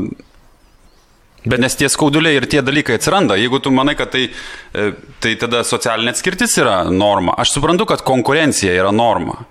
Bet 1.43 1.59
nes 1.59 1.75
tie 1.75 1.89
skauduliai 1.91 2.37
ir 2.39 2.47
tie 2.47 2.61
dalykai 2.63 2.97
atsiranda. 2.99 3.35
Jeigu 3.39 3.59
tu 3.63 3.71
manai, 3.75 3.97
kad 3.99 4.13
tai, 4.13 4.27
e, 4.29 4.91
tai 5.23 5.33
tada 5.41 5.63
socialinė 5.67 6.13
atskirtis 6.13 6.55
yra 6.61 6.81
norma. 6.87 7.35
Aš 7.39 7.57
suprantu, 7.57 7.87
kad 7.89 8.05
konkurencija 8.07 8.75
yra 8.77 8.93
norma. 8.95 9.41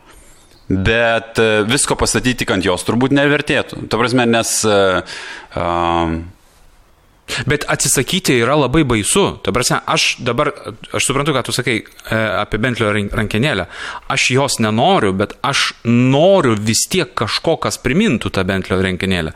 Bet 0.73 1.41
e, 1.43 1.51
visko 1.69 1.99
pastatyti 2.01 2.49
ant 2.53 2.65
jos 2.65 2.87
turbūt 2.89 3.13
nevertėtų. 3.17 3.87
Ta 3.93 4.01
prasme, 4.01 4.29
nes... 4.29 4.61
Uh, 4.65 5.03
Bet 7.47 7.65
atsisakyti 7.71 8.35
yra 8.43 8.57
labai 8.61 8.83
baisu. 8.89 9.39
Ta 9.45 9.53
prasme, 9.55 9.81
aš 9.87 10.17
dabar, 10.25 10.51
aš 10.93 11.07
suprantu, 11.09 11.35
ką 11.37 11.43
tu 11.47 11.53
sakai 11.57 11.79
apie 12.43 12.59
Bentlio 12.63 12.91
rankenėlę. 12.93 13.67
Aš 14.13 14.31
jos 14.35 14.59
nenoriu, 14.63 15.13
bet 15.17 15.37
aš 15.43 15.73
noriu 15.85 16.57
vis 16.59 16.85
tiek 16.93 17.15
kažko, 17.19 17.57
kas 17.63 17.79
primintų 17.83 18.31
tą 18.35 18.45
Bentlio 18.49 18.81
rankenėlę. 18.83 19.33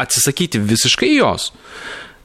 Atsisakyti 0.00 0.60
visiškai 0.62 1.14
jos. 1.16 1.50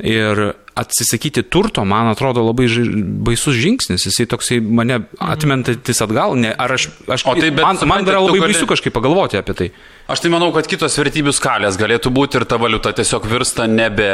Ir 0.04 0.50
atsisakyti 0.76 1.46
turto, 1.48 1.86
man 1.88 2.10
atrodo, 2.12 2.42
labai 2.44 2.66
ži- 2.68 2.90
baisus 3.24 3.56
žingsnis. 3.56 4.04
Jisai 4.10 4.26
toksai 4.28 4.58
mane 4.60 4.98
atmentantis 5.24 6.02
atgal. 6.04 6.36
Ne, 6.36 6.52
ar 6.52 6.74
aš, 6.76 6.90
aš, 7.08 7.24
O 7.32 7.36
tai 7.40 7.48
bet 7.56 7.64
man, 7.64 7.80
man 7.88 8.04
yra 8.04 8.20
labai 8.20 8.42
gali- 8.42 8.52
baisu 8.52 8.68
kažkaip 8.68 8.92
pagalvoti 8.92 9.40
apie 9.40 9.56
tai. 9.56 9.70
Aš 10.06 10.22
tai 10.22 10.30
manau, 10.30 10.52
kad 10.54 10.68
kitos 10.70 10.94
vertybių 11.00 11.32
skalės 11.34 11.80
galėtų 11.82 12.12
būti 12.14 12.38
ir 12.38 12.46
ta 12.46 12.60
valiuta 12.62 12.92
tiesiog 12.94 13.24
virsta 13.26 13.66
nebe 13.66 14.06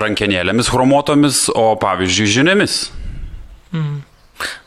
rankenėlėmis 0.00 0.70
chromuotomis, 0.72 1.42
o 1.52 1.74
pavyzdžiui 1.80 2.30
žiniomis. 2.38 2.76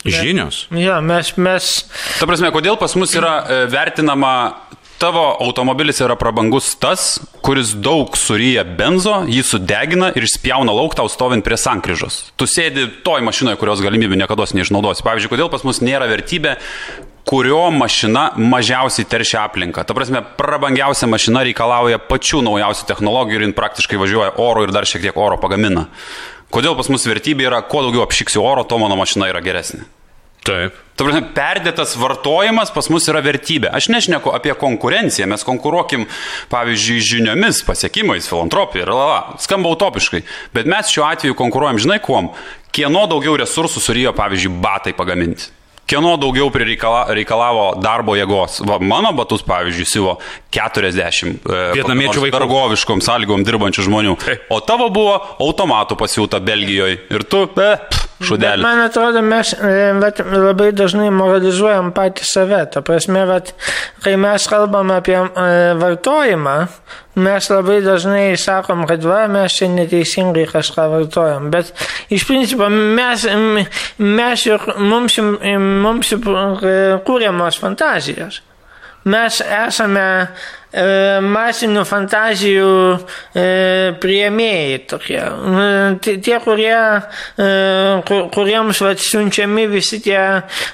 Žinios. 0.06 0.68
Jo, 0.78 1.00
mes, 1.02 1.34
mes, 1.42 1.72
Ta 2.20 2.28
prasme, 2.30 2.52
kodėl 2.54 2.78
pas 2.78 2.94
mus 3.00 3.16
yra 3.18 3.34
e, 3.42 3.58
vertinama 3.72 4.34
tavo 5.02 5.24
automobilis 5.44 5.98
yra 6.06 6.16
prabangus 6.20 6.70
tas, 6.80 7.18
kuris 7.44 7.74
daug 7.74 8.14
suryja 8.16 8.64
benzo, 8.78 9.24
jį 9.28 9.42
sudegina 9.48 10.12
ir 10.16 10.28
išspjauna 10.28 10.76
lauk 10.76 10.94
tau 10.96 11.10
stovint 11.12 11.44
prie 11.44 11.58
sankryžos. 11.60 12.20
Tu 12.40 12.48
sėdi 12.48 12.86
toj 13.04 13.26
mašinoje, 13.26 13.60
kurios 13.60 13.84
galimybių 13.84 14.22
niekada 14.22 14.48
neišnaudosi. 14.56 15.04
Pavyzdžiui, 15.04 15.34
kodėl 15.34 15.52
pas 15.52 15.66
mus 15.68 15.82
nėra 15.84 16.08
vertybė, 16.12 16.56
kurio 17.26 17.70
mašina 17.72 18.32
mažiausiai 18.38 19.08
teršia 19.08 19.44
aplinką. 19.48 19.86
Ta 19.88 19.96
prasme, 19.96 20.22
prabangiausia 20.38 21.08
mašina 21.10 21.46
reikalauja 21.48 22.02
pačių 22.10 22.44
naujausių 22.50 22.88
technologijų 22.90 23.40
ir 23.40 23.48
jin 23.48 23.58
praktiškai 23.58 24.00
važiuoja 24.02 24.36
oro 24.44 24.66
ir 24.66 24.76
dar 24.76 24.88
šiek 24.90 25.08
tiek 25.08 25.18
oro 25.18 25.40
pagamina. 25.42 25.88
Kodėl 26.54 26.76
pas 26.78 26.90
mus 26.92 27.08
vertybė 27.10 27.48
yra, 27.48 27.64
kuo 27.66 27.82
daugiau 27.86 28.04
apšiksiu 28.06 28.44
oro, 28.46 28.66
to 28.68 28.78
mano 28.78 29.00
mašina 29.00 29.32
yra 29.32 29.42
geresnė. 29.42 29.88
Taip. 30.44 30.76
Ta 31.00 31.06
prasme, 31.08 31.24
perdėtas 31.34 31.96
vartojimas 31.98 32.70
pas 32.76 32.90
mus 32.92 33.08
yra 33.10 33.22
vertybė. 33.24 33.72
Aš 33.74 33.88
nešneku 33.90 34.34
apie 34.36 34.52
konkurenciją, 34.60 35.26
mes 35.32 35.46
konkuruokim, 35.48 36.04
pavyzdžiui, 36.52 37.00
žiniomis, 37.08 37.64
pasiekimais, 37.66 38.28
filantropija 38.30 38.84
ir 38.84 38.92
lala. 38.92 39.40
Skamba 39.42 39.72
utopiškai. 39.74 40.22
Bet 40.54 40.70
mes 40.70 40.92
šiuo 40.92 41.08
atveju 41.08 41.40
konkuruojam, 41.40 41.80
žinai, 41.88 42.02
kuom? 42.04 42.34
Kieno 42.76 43.08
daugiau 43.10 43.40
resursų 43.40 43.82
surijo, 43.82 44.14
pavyzdžiui, 44.20 44.54
batai 44.62 44.94
pagaminti. 44.98 45.50
Kieno 45.88 46.14
daugiau 46.18 46.48
prireikala- 46.50 47.08
reikalavo 47.12 47.76
darbo 47.84 48.16
jėgos. 48.16 48.62
Va, 48.66 48.80
mano 48.80 49.12
batus, 49.14 49.44
pavyzdžiui, 49.44 49.86
siuvo 49.86 50.14
40 50.56 51.34
e, 51.44 51.74
Vietnamiečių 51.76 52.24
vaikų. 52.24 52.38
dargoviškom 52.38 53.02
sąlygom 53.04 53.44
dirbančių 53.44 53.84
žmonių. 53.90 54.14
O 54.50 54.60
tavo 54.64 54.88
buvo 54.90 55.18
automatų 55.44 55.98
pasiūta 56.00 56.40
Belgijoje. 56.40 57.02
Ir 57.12 57.24
tu, 57.28 57.44
be, 58.24 58.30
šudelė. 58.30 58.64
man 58.64 58.82
atrodo, 58.84 59.22
mes 59.26 59.54
vat, 60.02 60.22
labai 60.32 60.72
dažnai 60.76 61.10
moralizuojam 61.14 61.92
patį 61.96 62.28
save. 62.28 62.62
Ta 62.74 62.84
prasme, 62.86 63.26
vat, 63.30 63.54
kai 64.04 64.16
mes 64.20 64.48
kalbam 64.50 64.94
apie 64.96 65.20
e, 65.20 65.50
vartojimą, 65.80 66.56
mes 67.24 67.50
labai 67.54 67.82
dažnai 67.86 68.24
sakom, 68.40 68.88
kad 68.90 69.06
va, 69.06 69.26
mes 69.32 69.60
čia 69.60 69.70
neteisingai 69.74 70.48
kažką 70.52 70.88
vartojam. 70.96 71.52
Bet 71.54 71.74
iš 72.14 72.26
principo 72.30 72.70
mes, 72.72 73.28
mes 74.00 74.48
juk 74.48 74.72
mums, 74.80 75.20
mums 75.84 76.16
e, 76.16 76.74
kūriamos 77.06 77.62
fantazijos. 77.62 78.42
Mes 79.04 79.40
esame 79.44 80.04
e, 80.72 80.84
masinių 81.20 81.82
fantazijų 81.86 82.70
e, 83.36 83.44
prieimėjai 84.00 84.78
tokie. 84.88 85.20
E, 85.20 86.16
tie- 86.24 86.40
kurie, 86.44 86.78
e, 87.36 87.50
ku- 88.08 88.30
kuriems 88.32 88.80
vat, 88.86 89.04
siunčiami 89.04 89.68
visi 89.68 90.00
tie 90.06 90.22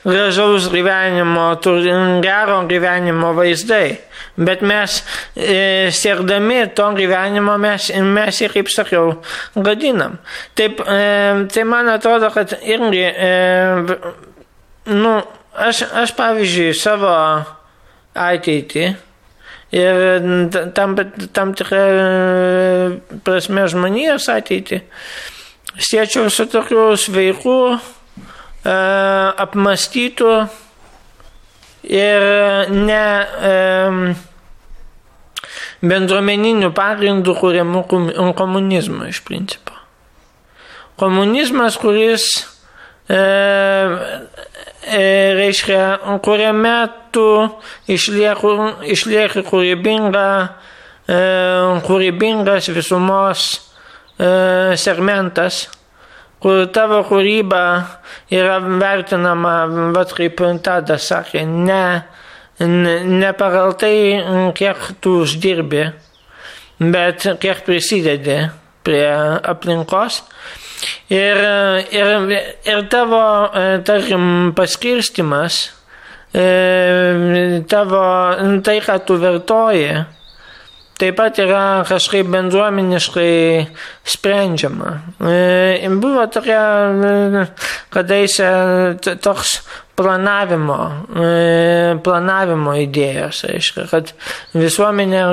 gražaus 0.06 0.70
gyvenimo, 0.70 1.50
tur- 1.64 1.82
gero 2.22 2.62
gyvenimo 2.70 3.34
vaizdai. 3.34 3.98
Bet 4.40 4.62
mes 4.62 5.02
e, 5.36 5.90
siekdami 5.92 6.70
to 6.78 6.86
gyvenimo 6.96 7.58
mes, 7.60 7.90
mes 7.98 8.40
jį, 8.40 8.52
kaip 8.54 8.70
sakiau, 8.72 9.18
gadinam. 9.58 10.20
Taip, 10.56 10.80
e, 10.86 11.48
tai 11.52 11.64
man 11.68 11.90
atrodo, 11.92 12.30
kad 12.32 12.54
irgi, 12.62 13.04
e, 13.10 13.32
nu, 14.96 15.18
aš, 15.58 15.84
aš 16.06 16.14
pavyzdžiui 16.16 16.76
savo 16.78 17.12
ateitį 18.20 18.86
ir 19.80 20.00
t- 20.54 20.66
tam, 20.76 20.96
tam 21.36 21.54
tikrą 21.58 21.84
prasme 23.24 23.68
žmonijos 23.72 24.30
ateitį 24.34 24.82
siečiau 25.80 26.30
su 26.30 26.46
tokiu 26.46 26.98
sveiku, 26.98 27.78
e, 28.66 28.76
apmastytu 29.38 30.48
ir 31.84 32.22
ne 32.70 33.04
e, 33.50 33.56
bendruomeniniu 35.82 36.74
pagrindu 36.76 37.36
kūriamų 37.40 37.86
kom- 37.88 38.34
komunizmo 38.36 39.08
iš 39.08 39.24
principo. 39.24 39.74
Komunizmas, 41.00 41.78
kuris 41.80 42.26
e, 43.08 43.16
e, 43.16 43.20
reiškia, 44.88 46.20
kuriame 46.24 46.88
tu 47.12 47.26
išlieki, 47.90 48.54
išlieki 48.94 49.44
kūrybinga, 49.48 50.30
kūrybingas 51.88 52.70
visumos 52.76 53.50
segmentas, 54.80 55.68
kur 56.40 56.66
tavo 56.72 57.02
kūryba 57.08 57.64
yra 58.32 58.60
vertinama, 58.64 59.56
vat 59.96 60.14
kaip 60.16 60.44
tada 60.64 61.00
sakė, 61.00 61.44
ne, 61.48 61.84
ne 62.60 63.34
pagal 63.40 63.76
tai, 63.80 63.96
kiek 64.56 64.90
tu 65.04 65.22
uždirbi, 65.26 65.90
bet 66.80 67.28
kiek 67.42 67.64
prisidedi 67.68 68.42
prie 68.88 69.08
aplinkos. 69.44 70.24
Ir, 71.10 71.42
ir, 71.92 72.32
ir 72.70 72.86
tavo, 72.92 73.22
e, 73.52 73.80
tarkim, 73.84 74.54
paskirstimas, 74.56 75.58
e, 76.34 76.46
tavo, 77.70 78.04
tai, 78.64 78.80
ką 78.86 79.00
tu 79.06 79.18
vartoji, 79.20 79.90
taip 81.00 81.16
pat 81.20 81.40
yra 81.40 81.64
kažkaip 81.88 82.28
bendruomeniškai 82.32 83.68
sprendžiama. 84.08 84.96
E, 85.24 85.90
Buvo 86.00 86.26
tokia 86.32 86.64
e, 86.90 87.46
kadaise 87.94 88.50
toks 89.24 89.60
planavimo, 90.00 90.80
e, 91.12 91.30
planavimo 92.04 92.76
idėjos, 92.86 93.44
aiškia, 93.50 93.88
kad 93.92 94.14
visuomenė 94.56 95.24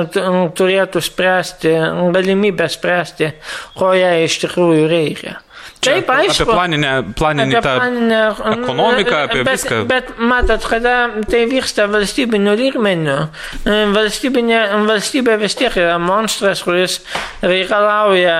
turėtų 0.57 1.03
spręsti, 1.03 1.73
galimybę 2.15 2.67
spręsti, 2.71 3.31
ko 3.79 3.93
jai 3.95 4.25
iš 4.25 4.41
tikrųjų 4.43 4.87
reikia. 4.91 5.37
Taip, 5.83 6.09
aišku. 6.09 6.43
Apie 6.43 6.53
planinę, 6.53 6.91
planinį 7.17 7.57
Apie 7.57 7.61
tą 7.65 7.73
planinę 7.77 8.21
ekonomiką, 8.53 9.17
apie 9.27 9.43
bet, 9.43 9.51
viską. 9.53 9.81
Bet 9.89 10.09
matot, 10.17 10.65
kada 10.69 10.95
tai 11.29 11.43
vyksta 11.49 11.85
valstybiniu 11.91 12.55
lygmeniu, 12.57 13.17
e, 13.61 13.77
valstybinė, 13.93 14.61
valstybė 14.89 15.37
vis 15.41 15.57
tiek 15.59 15.77
yra 15.77 15.99
monstras, 16.01 16.63
kuris 16.65 16.99
reikalauja 17.45 18.39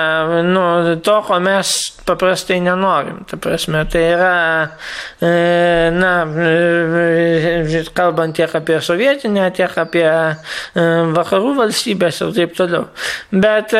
nu, 0.49 0.65
to, 1.05 1.19
ko 1.27 1.39
mes 1.43 1.75
paprastai 2.07 2.59
nenorim. 2.63 3.21
Ta 3.29 3.37
prasme, 3.41 3.83
tai 3.91 4.03
yra, 4.15 4.33
e, 5.21 5.31
na, 5.93 6.13
e, 6.25 7.85
kalbant 7.97 8.35
tiek 8.37 8.53
apie 8.57 8.81
sovietinę, 8.81 9.49
tiek 9.57 9.77
apie 9.77 10.07
e, 10.07 10.35
vakarų 11.17 11.55
valstybės 11.61 12.23
ir 12.25 12.35
taip 12.41 12.57
toliau. 12.57 12.87
Bet 13.31 13.75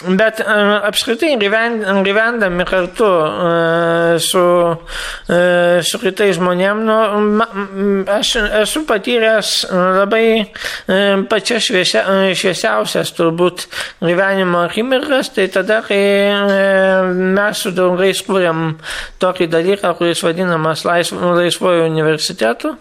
Bet 0.00 0.40
e, 0.40 0.44
apskritai 0.88 1.36
gyven- 1.36 2.02
gyvendami 2.04 2.64
kartu 2.64 3.04
e, 3.04 4.18
su, 4.18 4.44
e, 5.28 5.82
su 5.84 6.00
kitais 6.00 6.38
žmonėmis, 6.38 6.86
nu, 6.88 8.06
aš 8.08 8.30
esu 8.62 8.86
patyręs 8.88 9.52
labai 10.00 10.24
pačias 11.28 11.68
šviesia, 11.68 12.04
šviesiausias 12.32 13.12
turbūt 13.18 13.66
gyvenimo 14.00 14.64
akimirkas, 14.64 15.34
tai 15.36 15.50
tada, 15.52 15.82
kai 15.84 16.00
mes 17.12 17.60
su 17.60 17.74
draugais 17.76 18.24
kūrėm 18.24 18.78
tokį 19.20 19.50
dalyką, 19.52 19.92
kuris 20.00 20.24
vadinamas 20.24 20.86
laisv, 20.88 21.20
laisvojo 21.42 21.84
universitetu. 21.90 22.78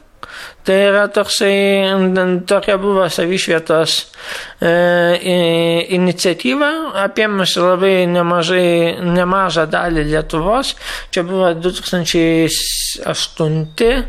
Tai 0.64 0.76
yra 0.90 1.08
toksai, 1.10 1.84
tokia 2.48 2.78
buvo 2.78 3.10
savišvietos 3.10 4.06
e, 4.62 4.72
i- 5.34 5.86
iniciatyva, 5.98 6.70
apėmusi 7.06 7.60
labai 7.64 8.06
nemažai, 8.12 8.96
nemažą 9.02 9.66
dalį 9.72 10.04
Lietuvos. 10.12 10.76
Čia 11.12 11.24
buvo 11.26 11.54
2008 11.58 14.06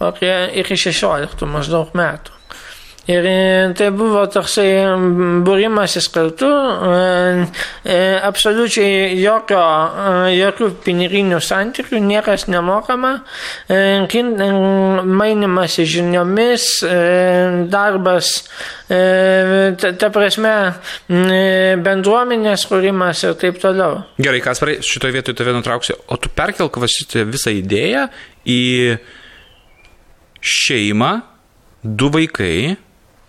o 0.00 0.12
prie- 0.12 0.50
iki 0.60 0.76
16 0.76 1.46
maždaug 1.46 1.88
metų. 1.96 2.30
Ir 3.10 3.24
e, 3.26 3.72
tai 3.74 3.88
buvo 3.90 4.20
toksai 4.30 4.68
būrimasis 5.42 6.06
kartu, 6.14 6.46
e, 6.46 7.46
e, 7.82 7.96
absoliučiai 8.22 9.16
jokio, 9.18 9.62
jokių 10.30 10.68
piniginių 10.84 11.40
santykių, 11.42 11.98
niekas 11.98 12.46
nemokama, 12.46 13.10
mainimasi 15.22 15.86
žiniomis, 15.90 16.68
darbas, 17.72 18.30
ta, 18.86 20.10
prasme, 20.14 20.54
bendruomenės 21.82 22.68
kūrimas 22.70 23.24
ir 23.26 23.34
taip 23.42 23.58
toliau. 23.64 24.04
Gerai, 24.22 24.44
Kasparai, 24.46 24.78
šitoje 24.86 25.16
vietoje 25.18 25.40
tave 25.42 25.56
nutrauksiu. 25.56 25.98
O 26.06 26.20
tu 26.22 26.30
perkelk 26.30 26.78
visą 26.78 27.56
idėją 27.58 28.06
į 28.46 28.62
šeimą, 30.54 31.12
du 31.82 32.14
vaikai. 32.14 32.76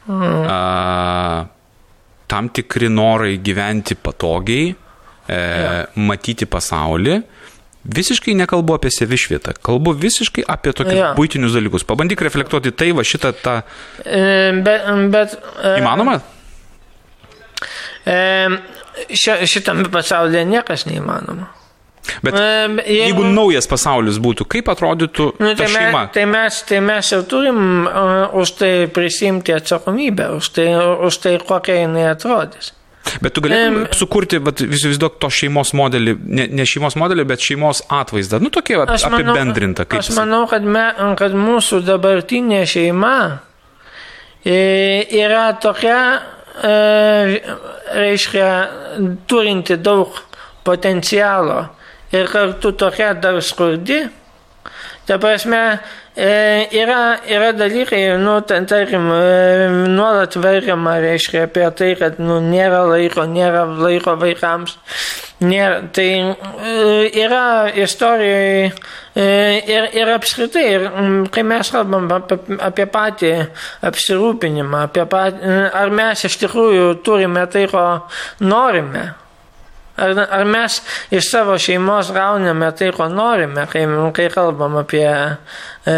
A, 0.09 1.45
tam 2.27 2.49
tikri 2.49 2.89
norai 2.89 3.37
gyventi 3.43 3.95
patogiai, 3.95 4.73
e, 5.29 5.39
matyti 5.95 6.45
pasaulį. 6.49 7.21
Visiškai 7.83 8.31
nekalbu 8.39 8.77
apie 8.77 8.89
savišvietą, 8.95 9.57
kalbu 9.63 9.91
visiškai 9.99 10.45
apie 10.47 10.71
tokius 10.71 10.95
Jo. 11.01 11.09
būtinius 11.17 11.51
dalykus. 11.57 11.83
Pabandyk 11.83 12.21
reflektuoti 12.23 12.71
tai, 12.71 12.91
va 12.95 13.03
šitą 13.03 13.33
tą... 13.43 13.57
E, 14.05 14.53
Bet, 14.63 14.85
bet 15.11 15.35
e, 15.59 15.73
Įmanoma? 15.81 16.21
e, 18.07 18.47
šitame 19.49 19.89
pasaulyje 19.91 20.45
niekas 20.47 20.87
neįmanoma. 20.87 21.49
Bet 22.23 22.35
E, 22.35 22.67
be- 22.67 22.83
jeigu 22.83 23.23
naujas 23.31 23.67
pasaulis 23.69 24.17
būtų, 24.19 24.45
kaip 24.51 24.69
atrodytų 24.73 25.27
Nu, 25.39 25.53
ta 25.55 25.63
tai, 25.63 25.67
šeima? 25.71 26.01
mes, 26.03 26.13
tai, 26.13 26.25
mes, 26.27 26.61
tai 26.67 26.79
mes 26.83 27.11
ir 27.15 27.23
turim 27.31 27.59
uh, 27.87 28.33
už 28.41 28.51
tai 28.59 28.71
prisimti 28.91 29.55
atsakomybę, 29.55 30.33
už 30.35 30.49
tai, 30.57 30.67
už 31.07 31.17
tai 31.23 31.37
kokia 31.39 31.83
jinai 31.83 32.09
atrodys. 32.11 32.73
Bet 33.21 33.33
tu 33.35 33.41
galėtum 33.43 33.81
Em, 33.83 33.87
sukurti, 33.95 34.39
vis 34.39 34.97
daug 34.99 35.15
to 35.19 35.27
šeimos 35.31 35.73
modelį, 35.75 36.13
ne, 36.23 36.47
ne 36.47 36.65
šeimos 36.67 36.95
modelį, 36.99 37.25
bet 37.27 37.43
šeimos 37.43 37.81
atvaizdą. 37.91 38.39
Nu, 38.43 38.51
tokie 38.53 38.77
manau, 38.79 38.95
apibendrinta, 38.95 39.85
kaip 39.85 39.99
aš 39.99 40.13
manau 40.15 40.45
kad, 40.47 40.63
me, 40.63 40.85
kad 41.19 41.35
mūsų 41.35 41.81
dabartinė 41.87 42.63
šeima 42.69 43.15
e, 44.45 45.03
yra 45.19 45.49
tokia, 45.59 45.99
e, 46.63 46.73
reiškia, 47.99 48.49
turinti 49.27 49.77
daug 49.83 50.15
potencialo 50.63 51.65
ir 52.13 52.29
kartu 52.31 52.73
tokia 52.77 53.13
dar 53.13 53.41
skurdi. 53.41 54.03
Ta 55.03 55.17
prasme, 55.19 55.79
e, 56.15 56.67
yra, 56.71 57.19
yra 57.27 57.51
dalykai, 57.51 58.17
nu, 58.23 58.37
ten, 58.47 58.63
tarkim, 58.65 59.09
e, 59.11 59.87
nuolat 59.91 60.37
verkiama, 60.39 60.93
reiškia, 61.03 61.41
apie 61.49 61.65
tai, 61.75 61.89
kad, 61.99 62.21
nu, 62.23 62.37
nėra 62.39 62.85
laiko, 62.87 63.25
nėra 63.27 63.65
laiko 63.67 64.13
vaikams. 64.21 64.77
Nėra, 65.43 65.81
tai 65.91 66.07
e, 66.23 67.09
yra 67.19 67.41
istorijoje 67.83 68.69
ir, 69.19 69.89
ir 69.91 70.11
apskritai, 70.13 70.63
ir, 70.77 70.87
kai 71.35 71.43
mes 71.51 71.73
kalbam 71.75 72.07
apie, 72.15 72.37
apie 72.63 72.85
patį 72.93 73.33
apsirūpinimą, 73.89 74.85
apie 74.87 75.03
patį, 75.11 75.57
ar 75.83 75.91
mes 75.91 76.23
iš 76.29 76.39
tikrųjų 76.45 76.87
turime 77.03 77.43
tai, 77.51 77.67
ko 77.73 77.83
norime. 78.39 79.09
Ar, 79.95 80.17
ar 80.17 80.45
mes 80.49 80.79
iš 81.13 81.27
savo 81.29 81.53
šeimos 81.61 82.09
gauname 82.15 82.71
tai, 82.73 82.89
ko 82.95 83.05
norime, 83.13 83.67
kai, 83.69 83.83
kai 84.17 84.25
kalbam 84.33 84.79
apie, 84.79 85.05
e, 85.85 85.97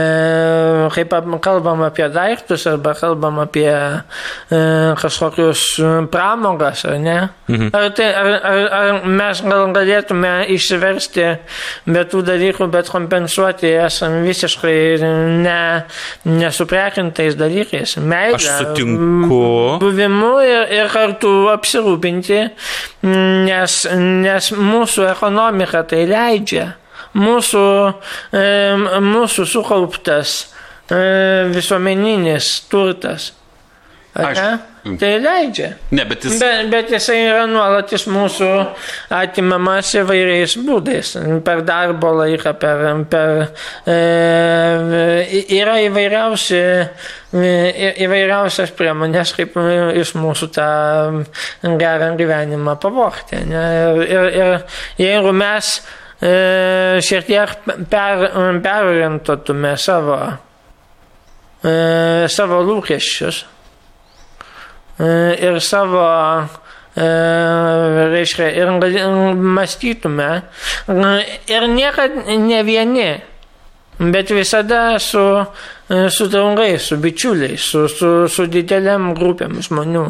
kai 0.91 1.05
kalbam 1.45 1.83
apie 1.85 2.09
daiktus 2.11 2.65
arba 2.67 2.91
kalbam 2.99 3.39
apie 3.39 3.71
e, 3.71 4.59
kažkokius 4.99 5.63
pramogas, 6.11 6.83
ar 6.83 6.99
ne? 6.99 7.15
Mhm. 7.47 7.69
Ar, 7.71 7.87
tai, 7.95 8.09
ar, 8.19 8.33
ar, 8.43 8.59
ar 8.79 9.07
mes 9.07 9.41
gal 9.47 9.71
galėtume 9.77 10.33
išsiversti 10.51 11.29
be 11.87 12.03
tų 12.11 12.25
dalykų, 12.27 12.67
bet 12.75 12.91
kompensuoti 12.91 13.71
esam 13.85 14.19
visiškai 14.27 14.75
ne, 15.45 15.61
nesuprekintais 16.27 17.39
dalykais. 17.39 17.95
Meilė, 18.03 18.41
Aš 18.41 18.49
sutinku. 18.59 19.41
buvimu 19.79 20.35
ir, 20.43 20.67
ir 20.81 20.91
kartu 20.91 21.33
apsirūpinti, 21.55 22.43
nes, 23.05 23.84
nes 23.93 24.51
mūsų 24.55 25.07
ekonomika 25.11 25.83
tai 25.87 26.05
leidžia. 26.09 26.73
Mūsų, 27.15 27.65
mūsų 29.05 29.45
sukauptas 29.47 30.33
visuomeninis 31.55 32.49
turtas. 32.71 33.31
Aišku. 34.15 34.43
ne? 34.85 34.97
Tai 34.99 35.09
leidžia. 35.19 35.71
Ne, 35.91 36.05
bet 36.05 36.23
jis... 36.23 36.37
Bet, 36.39 36.69
bet 36.71 36.91
jisai 36.93 37.17
yra 37.25 37.45
nuolat 37.49 37.89
iš 37.95 38.05
mūsų 38.07 38.49
atimamas 39.17 39.89
įvairiais 39.97 40.53
būdais. 40.63 41.15
Per 41.43 41.63
darbo 41.67 42.13
laiką, 42.21 42.53
per... 42.61 42.83
per 43.11 43.33
e, 43.89 43.97
yra 45.57 45.79
įvairiausi, 45.87 46.61
e, 47.33 47.89
įvairiausias 48.05 48.71
priemonės, 48.77 49.33
kaip 49.35 49.57
e, 49.59 49.65
iš 50.03 50.13
mūsų 50.21 50.49
tą 50.55 50.69
gerą 51.81 52.13
gyvenimą 52.21 52.77
pavokti. 52.85 53.41
Ne? 53.49 53.65
Ir, 54.05 54.05
ir, 54.05 54.29
ir 54.37 55.01
jeigu 55.01 55.33
mes 55.35 55.73
e, 56.21 57.01
šiek 57.03 57.27
tiek 57.27 57.57
per, 57.89 58.29
perorientuotume 58.63 59.73
savo, 59.81 60.21
e, 61.65 61.75
savo 62.31 62.61
lūkesčius, 62.69 63.43
E, 63.43 63.54
ir 64.99 65.59
savo, 65.61 66.03
e, 66.95 67.07
reiškia, 68.13 68.49
ir 68.55 68.69
mąstytume, 69.35 70.41
ir 71.51 71.67
niekad 71.67 72.11
ne 72.27 72.61
vieni, 72.63 73.09
bet 73.99 74.29
visada 74.31 74.99
su, 74.99 75.23
e, 75.89 76.09
su 76.09 76.27
draugais, 76.27 76.81
su 76.81 76.97
bičiuliais, 76.97 77.59
su, 77.71 77.87
su, 77.87 78.27
su 78.27 78.45
dideliam 78.47 79.13
grupėm 79.15 79.59
žmonių. 79.63 80.05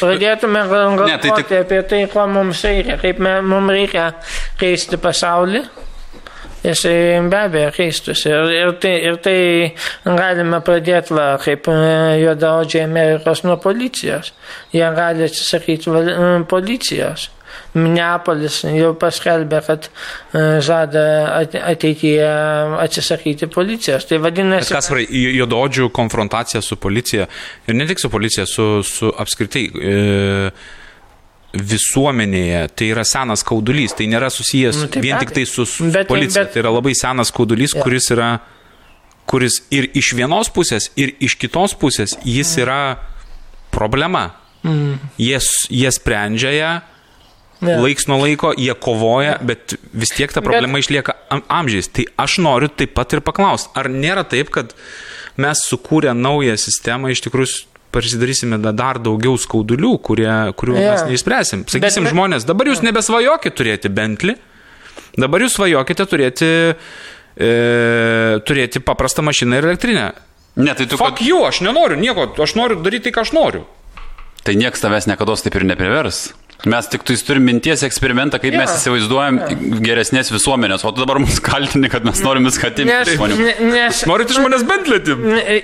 Pradėtume 0.00 0.60
gal- 0.70 0.90
Ne, 0.92 0.96
galvoti 0.96 1.20
tai 1.28 1.30
tik- 1.42 1.52
apie 1.64 1.82
tai, 1.82 2.06
ko 2.12 2.26
mums 2.30 2.60
reikia, 2.64 2.96
kaip 3.00 3.18
me, 3.18 3.40
mums 3.42 3.70
reikia 3.74 4.12
keisti 4.58 4.96
pasaulį. 4.96 5.64
Jisai 6.60 7.20
be 7.32 7.38
abejo 7.40 7.72
keistųsi. 7.72 8.28
Ir, 8.28 8.52
ir, 8.52 8.72
tai, 8.82 8.94
ir 9.08 9.18
tai 9.24 9.36
galime 10.04 10.60
pradėti, 10.64 11.14
va, 11.16 11.32
kaip 11.40 11.68
e, 11.72 11.76
juodaodžiai 12.20 12.84
Amerikos 12.84 13.44
nuo 13.46 13.56
policijos. 13.62 14.34
Jie 14.74 14.88
gali 14.96 15.24
atsisakyti 15.24 15.88
e, 15.88 16.32
policijos. 16.50 17.30
Minneapolis 17.74 18.60
jau 18.74 18.90
paskelbė, 18.98 19.60
kad 19.66 19.86
e, 19.88 20.42
žada 20.66 21.04
ate- 21.38 21.62
ateityje 21.72 22.28
atsisakyti 22.84 23.48
policijos. 23.50 24.04
Tai 24.10 24.18
Bet 24.18 24.26
vadinasi, 24.28 24.74
kas 24.74 24.90
varai, 24.92 25.06
juododžių 25.38 25.88
konfrontacija 25.96 26.60
su 26.66 26.76
policija 26.82 27.28
ir 27.70 27.78
ne 27.78 27.88
tik 27.88 28.02
su 28.02 28.12
policija, 28.12 28.44
su, 28.50 28.68
su 28.86 29.14
apskritai 29.16 29.64
e, 29.70 29.96
visuomenėje, 31.54 32.62
tai 32.76 32.90
yra 32.94 33.04
senas 33.06 33.42
kaudulys, 33.46 33.94
tai 33.98 34.06
nėra 34.10 34.28
susijęs 34.32 34.76
Nu, 34.84 34.88
tai 34.92 35.02
vien 35.04 35.18
be 35.18 35.24
tik 35.24 35.34
tai 35.34 35.44
su, 35.46 35.64
Bet- 35.90 36.08
policija, 36.08 36.44
bet- 36.44 36.52
tai 36.54 36.62
yra 36.62 36.70
labai 36.74 36.94
senas 36.94 37.30
kaudulys, 37.34 37.74
Jo. 37.74 37.82
kuris 37.82 38.10
yra, 38.14 38.38
kuris 39.26 39.60
ir 39.70 39.90
iš 39.94 40.12
vienos 40.14 40.50
pusės, 40.50 40.90
ir 40.96 41.14
iš 41.20 41.36
kitos 41.38 41.74
pusės 41.74 42.16
jis 42.24 42.56
Mm. 42.56 42.62
yra 42.62 42.96
problema. 43.70 44.30
Jie, 45.18 45.36
s- 45.40 45.66
jie 45.70 45.88
sprendžia 45.90 46.52
ją, 46.52 46.82
Ne. 47.62 47.76
laiks 47.80 48.06
nuo 48.08 48.18
laiko 48.26 48.52
jie 48.56 48.74
kovoja, 48.74 49.38
bet 49.42 49.74
vis 49.92 50.08
tiek 50.10 50.32
ta 50.32 50.40
problema 50.40 50.74
bet... 50.78 50.84
išlieka 50.84 51.12
am 51.30 51.42
amžiais. 51.48 51.88
Tai 51.92 52.04
aš 52.18 52.38
noriu 52.38 52.68
taip 52.68 52.94
pat 52.94 53.12
ir 53.12 53.20
paklausti, 53.20 53.70
ar 53.74 53.84
nėra 53.88 54.24
taip, 54.28 54.50
kad 54.50 54.74
mes 55.36 55.58
sukūrę 55.70 56.14
naują 56.16 56.56
sistemą 56.56 57.10
iš 57.10 57.20
tikrųjų 57.22 57.64
pasidarysime 57.92 58.58
da- 58.62 58.72
dar 58.72 58.98
daugiau 59.02 59.36
skaudulių, 59.38 59.92
kurie, 60.02 60.30
kurių 60.56 60.76
Jo. 60.78 60.90
mes 60.90 61.04
neišspręsim. 61.10 61.64
Sakysim, 61.68 62.04
Bet- 62.06 62.12
žmonės, 62.14 62.46
dabar 62.48 62.66
jūs 62.70 62.82
nebesvajokit 62.86 63.54
turėti 63.58 63.88
Bentley, 63.92 64.36
dabar 65.16 65.40
jūs 65.40 65.56
svajokite 65.58 66.06
turėti, 66.06 66.50
e, 67.36 68.40
turėti 68.46 68.80
paprastą 68.82 69.22
mašiną 69.26 69.58
ir 69.58 69.64
elektrinę. 69.72 70.12
Ne, 70.56 70.74
tai 70.74 70.86
tu... 70.86 70.96
Fuck 70.98 71.18
Kad... 71.18 71.26
you, 71.26 71.44
aš 71.46 71.60
nenoriu 71.62 71.96
nieko, 72.00 72.28
aš 72.42 72.54
noriu 72.58 72.80
daryti 72.82 73.08
tai, 73.10 73.12
ką 73.18 73.26
aš 73.26 73.32
noriu. 73.36 73.64
Tai 74.44 74.54
niekas 74.56 74.80
tavęs 74.82 75.06
niekada 75.06 75.36
taip 75.36 75.54
ir 75.60 75.64
neprivers. 75.68 76.32
Mes 76.68 76.88
tik 76.92 77.02
tu 77.08 77.14
turim 77.24 77.44
minties 77.48 77.80
eksperimentą, 77.86 78.38
kaip 78.42 78.52
Jo. 78.52 78.58
mes 78.60 78.72
įsivaizduojam 78.76 79.38
geresnės 79.80 80.28
visuomenės, 80.34 80.82
o 80.84 80.90
tu 80.92 81.00
dabar 81.00 81.18
mus 81.22 81.38
kaltini, 81.40 81.88
kad 81.88 82.04
mes 82.04 82.20
norim 82.20 82.44
viską 82.44 82.66
atimti 82.68 82.92
iš 82.92 83.14
žmonių. 83.16 83.36
ne- 83.38 83.70
nes 83.72 84.02
Norit 84.10 84.30
iš 84.34 84.40
manęs 84.44 84.64
bentlėti? 84.68 85.14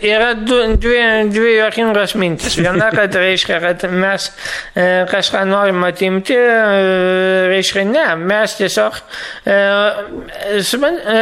Yra 0.08 0.30
du, 0.40 0.60
dvi, 0.80 1.00
dvi 1.34 1.50
juokingos 1.58 2.14
mintis. 2.16 2.56
Viena, 2.56 2.88
kad 2.94 3.12
reiškia, 3.14 3.58
kad 3.60 3.84
mes 3.92 4.30
e, 4.74 5.04
kažką 5.10 5.44
norim 5.50 5.84
atimti, 5.84 6.32
e, 6.32 7.48
reiškia 7.52 7.84
ne, 7.90 8.06
mes 8.16 8.54
tiesiog, 8.56 8.96
e, 9.44 9.58
supan- 10.64 11.00
e, 11.04 11.18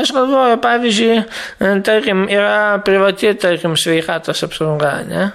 aš 0.00 0.12
galvoju, 0.16 0.56
pavyzdžiui, 0.64 1.18
e, 1.60 1.74
tarkim, 1.84 2.24
yra 2.32 2.80
privati, 2.84 3.34
tarkim, 3.36 3.76
sveikatos 3.76 4.42
apsauga, 4.48 4.94
ne? 5.08 5.28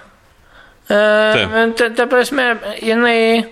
E, 0.94 1.74
ta, 1.78 1.90
ta 1.96 2.08
prasme, 2.12 2.48
jinai, 2.82 3.46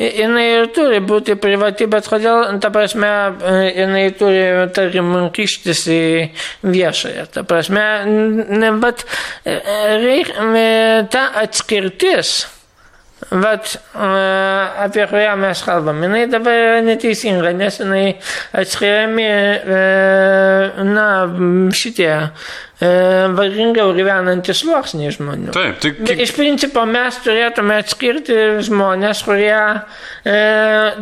jinai 0.00 0.46
ir 0.56 0.70
turi 0.74 1.00
būti 1.04 1.36
privati, 1.40 1.86
bet 1.90 2.08
kodėl, 2.10 2.58
ta 2.62 2.72
prasme, 2.74 3.10
e, 3.38 3.56
jinai 3.78 4.04
turi, 4.18 4.44
tarkim, 4.76 5.12
kištis 5.36 5.84
į 5.94 6.04
viešąją. 6.66 7.26
Ta 7.36 7.44
prasme, 7.48 7.84
ne, 8.06 8.72
bet 8.82 9.04
e, 9.44 9.58
reik, 10.02 10.32
ta 11.12 11.28
atskirtis. 11.44 12.40
Vat 13.28 13.74
apie 14.80 15.04
kurią 15.06 15.36
mes 15.36 15.62
kalbam, 15.62 16.00
jinai 16.02 16.24
dabar 16.32 16.56
yra 16.56 16.80
neteisinga, 16.82 17.52
nes 17.54 17.76
jinai 17.82 18.04
atskiriami, 18.56 19.26
e, 19.76 19.80
na, 20.88 21.06
šitie 21.76 22.08
e, 22.10 22.90
vargingiau 23.36 23.92
gyvenantys 23.94 24.62
sluoksniai 24.64 25.12
žmonių. 25.14 25.52
Taip, 25.54 25.82
tai 25.84 25.92
Bet 26.00 26.22
Iš 26.24 26.32
principo 26.38 26.86
mes 26.88 27.20
turėtume 27.24 27.76
atskirti 27.84 28.38
žmonės, 28.66 29.20
kurie, 29.28 29.60
e, 30.24 30.38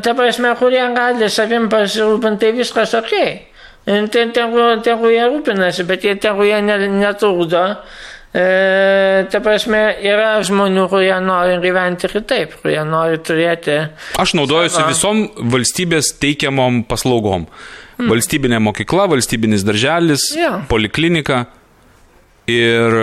ta 0.03 0.16
prasme, 0.19 0.53
kurie 0.59 0.82
gali 0.99 1.31
savim 1.31 1.70
pasirūpinti, 1.73 2.43
tai 2.43 2.57
viskas 2.59 2.99
ok. 2.99 3.15
E, 3.23 3.49
Tai 3.89 4.27
tegu, 4.36 5.09
jie 5.09 5.24
rūpinasi, 5.24 5.86
bet 5.89 6.05
jie 6.05 6.12
tegu 6.20 6.45
jie 6.45 6.61
ne, 6.61 6.77
netrukdo. 6.93 7.62
E, 8.39 9.24
ta 9.32 9.40
prasme, 9.43 9.81
yra 10.05 10.36
žmonių, 10.47 10.85
kurie 10.93 11.15
nori 11.24 11.56
gyventi 11.65 12.10
kitaip, 12.12 12.52
kurie 12.62 12.78
nori 12.86 13.19
turėti. 13.24 13.78
Aš 14.20 14.36
naudojuosi 14.39 14.77
Savo. 14.78 14.93
visom 14.93 15.24
valstybės 15.55 16.12
teikiamom 16.23 16.85
paslaugom. 16.89 17.48
Valstybinė 17.98 18.60
mokykla, 18.62 19.09
valstybinis 19.10 19.65
darželis, 19.66 20.28
Jo. 20.39 20.60
poliklinika. 20.70 21.47
Ir... 22.47 22.94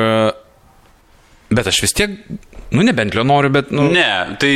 Bet 1.49 1.67
aš 1.69 1.83
vis 1.83 1.93
tiek, 1.93 2.09
nu 2.73 2.81
ne 2.81 2.93
bentlio 2.93 3.23
noriu, 3.23 3.51
bet... 3.53 3.69
Nu, 3.71 3.85
Ne, 3.93 4.35
tai 4.41 4.55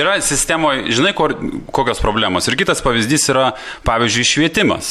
yra 0.00 0.16
sistemoje, 0.24 0.86
žinai, 0.96 1.12
kur, 1.16 1.34
kokios 1.76 2.00
problemos. 2.00 2.48
Ir 2.48 2.56
kitas 2.56 2.80
pavyzdys 2.84 3.28
yra, 3.32 3.50
pavyzdžiui, 3.84 4.24
švietimas. 4.24 4.88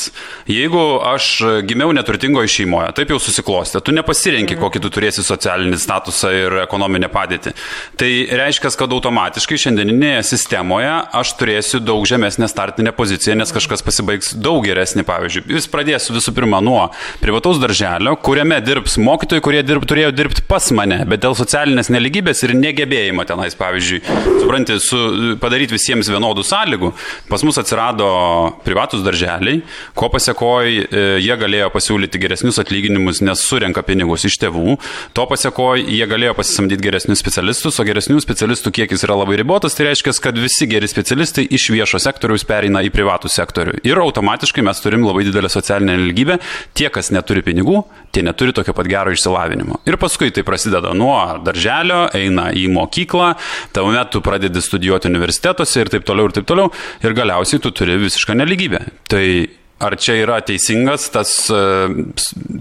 Jeigu 0.49 0.84
aš 1.10 1.30
gimiau 1.65 1.89
neturtingoje 1.97 2.52
šeimoje, 2.53 2.91
taip 2.99 3.14
jau 3.14 3.18
susiklostė, 3.22 3.81
tu 3.81 3.95
nepasirenki, 3.95 4.57
kokį 4.61 4.84
tu 4.84 4.91
turėsi 4.93 5.26
socialinį 5.26 5.80
statusą 5.81 6.31
ir 6.35 6.57
ekonominę 6.64 7.10
padėtį. 7.14 7.56
Tai 7.97 8.11
reiškia, 8.43 8.69
kad 8.77 8.93
automatiškai 8.93 9.60
šiandieninėje 9.65 10.22
sistemoje 10.30 10.93
aš 11.18 11.34
turėsiu 11.41 11.81
daug 11.81 12.06
žemesnę 12.07 12.47
startinę 12.52 12.93
poziciją, 12.95 13.39
nes 13.41 13.53
kažkas 13.56 13.81
pasibaigs 13.85 14.35
daug 14.38 14.61
geresnį, 14.68 15.07
pavyzdžiui. 15.10 15.47
Vis 15.57 15.69
pradėsiu 15.72 16.15
visų 16.19 16.35
pirma 16.38 16.61
nuo 16.64 16.85
privataus 17.23 17.60
darželio, 17.61 18.14
kuriame 18.22 18.61
dirbs 18.61 18.99
mokytojai, 19.02 19.43
kurie 19.43 19.65
dirb, 19.65 19.89
turėjo 19.89 20.14
dirbti 20.15 20.45
pas 20.45 20.69
mane, 20.76 21.02
bet 21.15 21.23
dėl 21.23 21.35
socialinės 21.37 21.89
neligybės 21.93 22.43
ir 22.45 22.53
negebėjimo 22.57 23.23
tenais, 23.27 23.55
pavyzdžiui, 23.57 24.01
supranti, 24.41 24.77
su, 24.83 24.99
padaryti 25.41 25.75
visiems 25.75 26.09
vienodų 26.11 26.43
sąlygų, 26.45 26.91
pas 27.29 27.43
mus 27.47 27.59
atsirado 27.61 28.07
privatus 28.65 29.03
darželiai, 29.05 29.61
ko 29.97 30.09
pasiekoj 30.13 30.71
e, 30.75 31.03
jie 31.23 31.37
galėjo 31.39 31.71
pasiūlyti 31.73 32.21
geresnius 32.21 32.59
atlyginimus, 32.61 33.21
nes 33.25 33.43
surenka 33.47 33.83
pinigus 33.87 34.27
iš 34.27 34.37
tėvų, 34.43 34.77
to 35.15 35.27
pasiekoj 35.31 35.85
jie 35.85 36.05
galėjo 36.09 36.35
pasisamdyti 36.37 36.83
geresnius 36.83 37.23
specialistus, 37.23 37.79
o 37.79 37.87
geresnių 37.87 38.19
specialistų 38.23 38.73
kiekis 38.79 39.05
yra 39.07 39.17
labai 39.21 39.39
ribotas, 39.41 39.77
tai 39.77 39.89
reiškia, 39.89 40.15
kad 40.25 40.39
visi 40.39 40.67
geri 40.69 40.89
specialistai 40.91 41.47
iš 41.55 41.69
viešo 41.73 42.01
sektoriaus 42.03 42.45
pereina 42.47 42.83
į 42.85 42.91
privatų 42.93 43.31
sektorių. 43.31 43.79
Ir 43.87 44.01
automatiškai 44.03 44.65
mes 44.65 44.83
turim 44.83 45.05
labai 45.07 45.25
didelę 45.27 45.51
socialinę 45.51 45.97
neligybę, 45.99 46.39
tie, 46.75 46.89
kas 46.93 47.11
neturi 47.15 47.45
pinigų, 47.45 47.83
tie 48.15 48.23
neturi 48.25 48.55
tokio 48.55 48.75
pat 48.75 48.89
gero 48.89 49.13
išsilavinimo. 49.15 49.81
Ir 49.87 49.99
paskui 50.01 50.31
tai 50.33 50.45
prasideda 50.47 50.93
nuo 50.97 51.05
darželio, 51.45 52.06
eina 52.15 52.49
į 52.56 52.68
mokyklą, 52.73 53.34
tuomet 53.76 54.14
tu 54.14 54.23
pradedi 54.26 54.64
studijuoti 54.64 55.11
universitetuose 55.11 55.84
ir 55.84 55.94
taip 55.94 56.07
toliau 56.07 56.30
ir 56.30 56.38
taip 56.40 56.49
toliau, 56.49 56.72
ir 57.03 57.15
galiausiai 57.18 57.61
tu 57.64 57.73
turi 57.76 57.99
visišką 58.02 58.38
neligybę. 58.41 58.82
Tai 59.11 59.26
Ar 59.86 59.95
čia 60.02 60.16
yra 60.18 60.40
teisingas 60.45 61.07
tas 61.14 61.32
uh, 61.53 61.91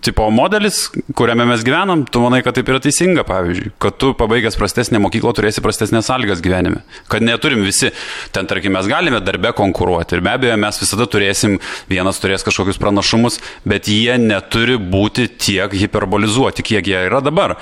tipo 0.05 0.27
modelis, 0.35 0.89
kuriame 1.17 1.47
mes 1.49 1.63
gyvenam? 1.65 2.03
Tu 2.05 2.21
manai, 2.21 2.43
kad 2.45 2.57
taip 2.59 2.69
yra 2.69 2.81
teisinga, 2.83 3.25
pavyzdžiui, 3.29 3.73
kad 3.81 3.97
tu 4.01 4.11
pabaigęs 4.19 4.59
prastesnę 4.61 5.01
mokyklą 5.01 5.33
turėsi 5.37 5.63
prastesnės 5.65 6.11
sąlygas 6.11 6.43
gyvenime. 6.45 6.83
Kad 7.09 7.25
neturim 7.25 7.65
visi, 7.65 7.93
ten 8.35 8.49
tarkim, 8.51 8.75
mes 8.77 8.89
galime 8.91 9.23
darbe 9.25 9.55
konkuruoti 9.57 10.19
ir 10.19 10.25
be 10.27 10.35
abejo 10.35 10.59
mes 10.61 10.81
visada 10.83 11.07
turėsim, 11.11 11.57
vienas 11.91 12.21
turės 12.23 12.45
kažkokius 12.47 12.81
pranašumus, 12.83 13.41
bet 13.69 13.89
jie 13.89 14.19
neturi 14.21 14.77
būti 14.77 15.31
tiek 15.33 15.73
hiperbolizuoti, 15.85 16.67
kiek 16.67 16.93
jie 16.93 17.07
yra 17.09 17.23
dabar. 17.25 17.57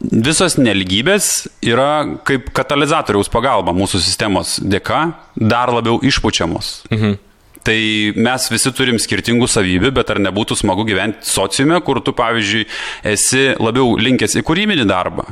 Visos 0.00 0.56
neligybės 0.60 1.48
yra 1.64 2.20
kaip 2.24 2.48
katalizatoriaus 2.56 3.30
pagalba 3.32 3.74
mūsų 3.76 4.00
sistemos 4.00 4.56
dėka 4.62 5.04
dar 5.36 5.74
labiau 5.74 6.00
išpučiamos. 6.04 6.74
Mhm. 6.94 7.20
Tai 7.64 7.78
mes 8.20 8.48
visi 8.52 8.72
turim 8.76 8.98
skirtingų 9.00 9.46
savybių, 9.48 9.92
bet 9.96 10.10
ar 10.12 10.18
nebūtų 10.20 10.58
smagu 10.60 10.84
gyventi 10.84 11.24
sociume, 11.24 11.78
kur 11.86 12.02
tu, 12.04 12.12
pavyzdžiui, 12.16 12.66
esi 13.08 13.44
labiau 13.56 13.94
linkęs 13.96 14.36
į 14.36 14.44
kūrybinį 14.44 14.84
darbą, 14.90 15.24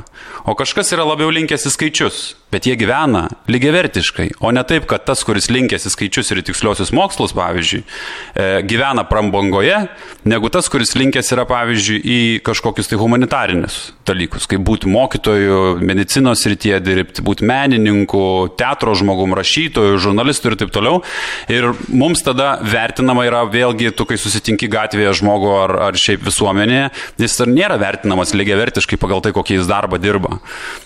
o 0.49 0.55
kažkas 0.57 0.89
yra 0.95 1.05
labiau 1.05 1.29
linkęs 1.29 1.67
į 1.69 1.73
skaičius, 1.75 2.23
bet 2.53 2.69
jie 2.69 2.75
gyvena 2.79 3.25
lygiavertiškai, 3.51 4.29
o 4.45 4.51
ne 4.53 4.63
taip, 4.67 4.85
kad 4.89 5.05
tas, 5.07 5.23
kuris 5.25 5.49
linkęs 5.53 5.87
į 5.89 5.93
skaičius 5.93 6.31
ir 6.33 6.43
tiksliosius 6.45 6.93
mokslus, 6.95 7.33
pavyzdžiui, 7.37 7.81
e, 7.83 8.47
gyvena 8.69 9.05
prambangoje, 9.09 9.87
negu 10.29 10.51
tas, 10.53 10.69
kuris 10.71 10.93
linkęs 10.99 11.33
yra, 11.35 11.47
pavyzdžiui, 11.49 11.99
į 12.03 12.19
kažkokius 12.45 12.91
tai 12.91 13.01
humanitarinius 13.01 13.79
dalykus, 14.07 14.47
kaip 14.51 14.63
būti 14.67 14.89
mokytoju, 14.91 15.59
medicinos 15.83 16.43
rytyje 16.49 16.79
dirbti, 16.83 17.23
būti 17.25 17.47
menininku, 17.47 18.23
teatro 18.59 18.93
žmogum, 18.97 19.35
rašytoju, 19.37 19.99
žurnalistu 20.03 20.51
ir 20.51 20.57
taip 20.59 20.73
toliau. 20.75 21.01
Ir 21.51 21.71
mums 21.87 22.23
tada 22.25 22.57
vertinama 22.67 23.25
yra 23.27 23.43
vėlgi, 23.49 23.93
tu 23.95 24.07
kai 24.09 24.17
susitinki 24.19 24.69
gatvėje 24.71 25.15
žmogų 25.21 25.53
ar, 25.61 25.75
ar 25.89 25.99
šiaip 25.99 26.25
visuomenėje, 26.27 26.89
jis 27.23 27.39
ir 27.45 27.53
nėra 27.53 27.79
vertinamas 27.81 28.35
lygiavertiškai 28.35 28.99
pagal 29.01 29.23
tai, 29.23 29.33
kokį 29.35 29.59
jis 29.59 29.69
darbą 29.69 29.99
dirba. 30.03 30.37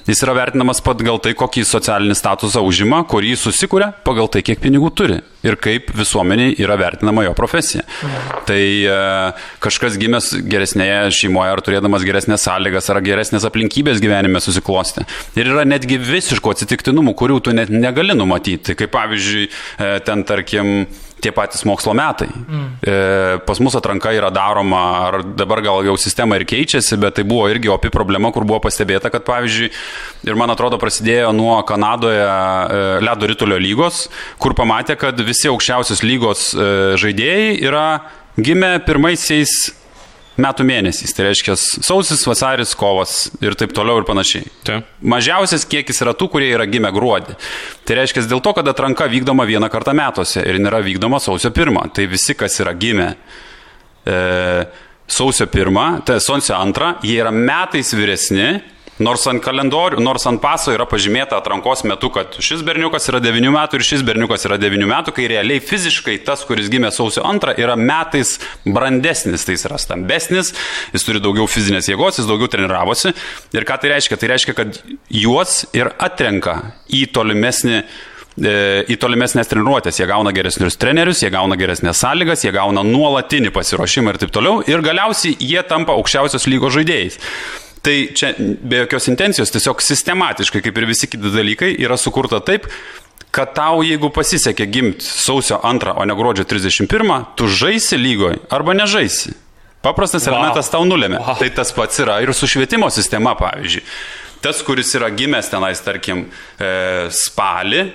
Jis 0.07 0.21
yra 0.25 0.37
vertinamas 0.37 0.83
pagal 0.85 1.21
tai, 1.23 1.33
kokį 1.37 1.56
socialinį 1.65 2.15
statusą 2.17 2.61
užima, 2.65 3.01
kurį 3.09 3.33
susikūrė 3.39 3.91
pagal 4.05 4.29
tai, 4.33 4.43
kiek 4.45 4.61
pinigų 4.61 4.91
turi 4.97 5.21
ir 5.47 5.57
kaip 5.61 5.89
visuomeniai 5.95 6.55
yra 6.61 6.75
vertinama 6.79 7.23
jo 7.25 7.33
profesija. 7.37 7.85
Tai 8.47 8.59
e, 8.59 8.97
kažkas 9.63 9.97
gimęs 10.01 10.31
geresnėje 10.49 11.13
šeimoje 11.17 11.53
ar 11.55 11.63
turėdamas 11.65 12.05
geresnės 12.07 12.45
sąlygas 12.47 12.89
ar 12.91 13.01
geresnės 13.05 13.47
aplinkybės 13.47 14.01
gyvenime 14.03 14.41
susiklosti. 14.43 15.05
Ir 15.39 15.51
yra 15.53 15.65
netgi 15.67 15.99
visiško 16.01 16.55
atsitiktinumų, 16.55 17.15
kurių 17.17 17.41
tu 17.47 17.55
net 17.55 17.71
negali 17.73 18.17
numatyti. 18.17 18.75
Kaip 18.77 18.93
pavyzdžiui, 18.95 19.47
e, 19.47 19.91
ten 20.07 20.25
tarkim, 20.27 20.87
tie 21.21 21.31
patys 21.33 21.63
mokslo 21.65 21.93
metai. 21.97 22.27
Mm. 22.29 22.67
E, 22.81 22.95
pas 23.47 23.59
mus 23.63 23.75
atranka 23.77 24.11
yra 24.15 24.29
daroma, 24.33 24.81
ar 25.07 25.19
dabar 25.37 25.61
gal 25.65 25.85
jau 25.87 25.95
sistema 25.99 26.37
ir 26.37 26.45
keičiasi, 26.49 26.99
bet 27.01 27.17
tai 27.17 27.25
buvo 27.27 27.47
irgi 27.51 27.71
opi 27.73 27.91
problema, 27.93 28.31
kur 28.33 28.45
buvo 28.47 28.61
pastebėta, 28.67 29.11
kad 29.13 29.25
pavyzdžiui, 29.27 29.71
ir 30.29 30.37
man 30.39 30.53
atrodo 30.53 30.79
prasidėjo 30.81 31.33
nuo 31.35 31.57
Kanadoje 31.67 32.21
e, 32.21 32.85
ledo 33.05 33.31
ritulio 33.31 33.57
lygos, 33.61 34.05
kur 34.41 34.55
pamatė, 34.57 34.97
kad 34.99 35.19
visi 35.25 35.49
aukščiausios 35.51 36.05
lygos 36.05 36.51
e, 36.53 36.69
žaidėjai 37.01 37.57
yra 37.65 37.87
gimę 38.37 38.77
pirmaisiais 38.85 39.57
metų 40.41 40.65
mėnesiais. 40.67 41.13
Tai 41.15 41.27
reiškia 41.27 41.55
sausis, 41.57 42.23
vasaris, 42.29 42.73
kovas 42.77 43.15
ir 43.43 43.57
taip 43.59 43.73
toliau 43.75 44.01
ir 44.01 44.07
panašiai. 44.07 44.47
Taip. 44.67 44.87
Mažiausias 45.01 45.65
kiekis 45.69 46.01
yra 46.05 46.13
tų, 46.17 46.29
kurie 46.33 46.49
yra 46.53 46.67
gimę 46.69 46.91
gruodį. 46.95 47.37
Tai 47.87 47.99
reiškia 48.01 48.25
dėl 48.29 48.43
to, 48.45 48.53
kad 48.57 48.69
atranka 48.71 49.09
vykdoma 49.11 49.47
vieną 49.49 49.69
kartą 49.73 49.95
metuose 49.97 50.43
ir 50.45 50.61
nėra 50.61 50.83
vykdoma 50.85 51.21
sausio 51.23 51.51
pirmą. 51.55 51.87
Tai 51.95 52.07
visi, 52.11 52.37
kas 52.37 52.59
yra 52.63 52.75
gimę 52.77 53.11
e, 54.05 54.17
sausio 55.07 55.47
pirmą, 55.51 55.87
tai 56.07 56.19
sausio 56.23 56.57
antrą, 56.57 56.95
jie 57.05 57.19
yra 57.21 57.33
metais 57.33 57.93
vyresni. 57.97 58.57
Nors 58.97 59.27
ant 59.29 59.41
kalendorių, 59.45 59.99
nors 60.01 60.25
ant 60.25 60.41
paso 60.41 60.71
yra 60.73 60.87
pažymėta 60.89 61.37
atrankos 61.37 61.83
metu, 61.85 62.09
kad 62.13 62.39
šis 62.41 62.63
berniukas 62.65 63.05
yra 63.11 63.19
9 63.21 63.51
metų 63.53 63.77
ir 63.77 63.85
šis 63.85 64.01
berniukas 64.05 64.47
yra 64.49 64.57
9 64.57 64.89
metų, 64.89 65.13
kai 65.13 65.27
realiai 65.29 65.61
fiziškai 65.61 66.15
tas, 66.25 66.41
kuris 66.49 66.71
gimė 66.73 66.89
sausio 66.95 67.21
2, 67.21 67.53
yra 67.61 67.75
metais 67.77 68.37
brandesnis, 68.65 69.45
tai 69.45 69.53
jis 69.53 69.67
yra 69.69 69.77
stambesnis, 69.81 70.49
jis 70.95 71.05
turi 71.05 71.21
daugiau 71.21 71.45
fizinės 71.45 71.91
jėgos, 71.91 72.17
jis 72.17 72.29
daugiau 72.29 72.49
treniravosi. 72.49 73.13
Ir 73.53 73.67
ką 73.69 73.77
tai 73.83 73.93
reiškia? 73.93 74.17
Tai 74.17 74.31
reiškia, 74.33 74.57
kad 74.57 74.81
juos 75.13 75.59
ir 75.77 75.91
atrenka 76.01 76.57
į 76.89 77.03
tolimesnį 77.13 77.77
e, 77.77 78.57
į 78.89 78.97
tolimesnės 78.97 79.53
treniruotės. 79.53 80.01
Jie 80.01 80.09
gauna 80.09 80.33
geresnius 80.33 80.79
trenerius, 80.81 81.21
jie 81.21 81.29
gauna 81.37 81.59
geresnės 81.59 82.01
sąlygas, 82.01 82.47
jie 82.49 82.55
gauna 82.57 82.81
nuolatinį 82.87 83.53
pasiruošimą 83.53 84.15
ir 84.15 84.21
taip 84.25 84.33
toliau. 84.33 84.65
Ir 84.65 84.81
galiausiai 84.81 85.37
jie 85.37 85.61
tampa 85.69 85.93
aukščiausios 86.01 86.49
lygos 86.49 86.73
žaidėjais. 86.79 87.21
Tai 87.87 87.97
čia 88.19 88.33
be 88.37 88.81
jokios 88.81 89.05
intencijos, 89.07 89.51
tiesiog 89.53 89.79
sistematiškai, 89.79 90.59
kaip 90.65 90.79
ir 90.79 90.85
visi 90.89 91.07
kiti 91.07 91.31
dalykai, 91.31 91.69
yra 91.79 91.95
sukurta 91.95 92.41
taip, 92.43 92.65
kad 93.31 93.53
tau, 93.55 93.79
jeigu 93.85 94.09
pasisekė 94.11 94.65
gimti 94.67 95.07
sausio 95.07 95.61
2, 95.63 95.93
o 95.95 96.07
ne 96.09 96.15
gruodžio 96.17 96.43
31, 96.49 97.13
tu 97.39 97.47
žaisi 97.47 97.95
lygoj 97.95 98.41
arba 98.51 98.75
nežaisi. 98.75 99.31
Paprastas 99.85 100.25
wow. 100.27 100.33
elementas 100.35 100.71
tau 100.73 100.83
nulėmė. 100.83 101.21
Wow. 101.21 101.37
Tai 101.39 101.47
tas 101.61 101.71
pats 101.71 102.03
yra 102.03 102.17
ir 102.25 102.33
su 102.35 102.49
švietimo 102.49 102.89
sistema, 102.91 103.37
pavyzdžiui. 103.39 103.85
Tas, 104.43 104.59
kuris 104.67 104.91
yra 104.99 105.07
gimęs 105.15 105.47
tenais, 105.53 105.79
tarkim, 105.85 106.25
e, 106.59 106.73
spalį, 107.13 107.85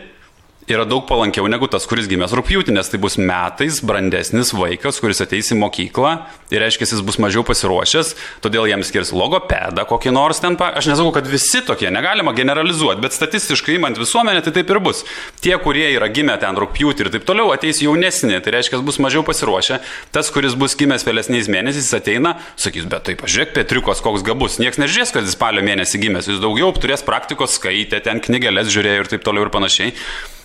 yra 0.71 0.85
daug 0.87 1.03
palankiau 1.09 1.49
negu 1.51 1.67
tas, 1.71 1.85
kuris 1.91 2.07
gimęs 2.11 2.33
rūpjūtį, 2.37 2.75
nes 2.77 2.91
tai 2.91 3.01
bus 3.03 3.17
metais 3.19 3.81
brandesnis 3.83 4.53
vaikas, 4.55 5.01
kuris 5.03 5.23
ateis 5.25 5.51
į 5.51 5.59
mokyklą 5.59 6.13
ir 6.53 6.63
reiškia, 6.63 6.87
jis 6.87 7.03
bus 7.03 7.19
mažiau 7.23 7.43
pasiruošęs, 7.47 8.13
todėl 8.45 8.69
jam 8.71 8.85
skirs 8.87 9.11
logopedą 9.17 9.85
kokį 9.89 10.13
nors 10.15 10.43
ten. 10.43 10.55
Aš 10.63 10.91
nesakau, 10.93 11.11
kad 11.17 11.27
visi 11.27 11.65
tokie, 11.67 11.89
negalima 11.91 12.35
generalizuoti, 12.37 13.03
bet 13.03 13.17
statistiškai 13.17 13.79
įmant 13.79 13.99
visuomenę, 13.99 14.45
tai 14.45 14.55
taip 14.55 14.71
ir 14.71 14.79
bus. 14.85 15.03
Tie, 15.43 15.55
kurie 15.63 15.89
yra 15.97 16.11
gimę 16.13 16.37
ten 16.43 16.59
rūpjūtį 16.61 17.07
ir 17.07 17.13
taip 17.17 17.27
toliau, 17.27 17.51
ateis 17.55 17.83
jaunesni, 17.83 18.39
tai 18.45 18.55
reiškia, 18.59 18.83
bus 18.87 19.01
mažiau 19.03 19.25
pasiruošę. 19.27 19.81
Tas, 20.15 20.31
kuris 20.35 20.55
bus 20.59 20.77
gimęs 20.79 21.07
vėlesniais 21.09 21.51
mėnesiais, 21.51 21.91
ateina, 21.99 22.37
sakys, 22.61 22.87
bet 22.91 23.09
taip, 23.09 23.23
pažiūrėk, 23.25 23.57
Petriukos 23.57 24.05
koks 24.05 24.23
gabus, 24.27 24.61
niekas 24.63 24.81
nežiūrės, 24.83 25.15
kad 25.17 25.27
jis 25.27 25.35
spalio 25.35 25.65
mėnesį 25.67 26.05
gimęs, 26.07 26.31
jis 26.31 26.43
daugiau 26.43 26.71
turės 26.77 27.05
praktikos, 27.07 27.59
skaitė, 27.59 28.03
ten 28.05 28.23
knygelės 28.23 28.71
žiūrėjo 28.73 29.05
ir 29.05 29.13
taip 29.17 29.27
toliau 29.27 29.49
ir 29.49 29.53
panašiai. 29.55 29.97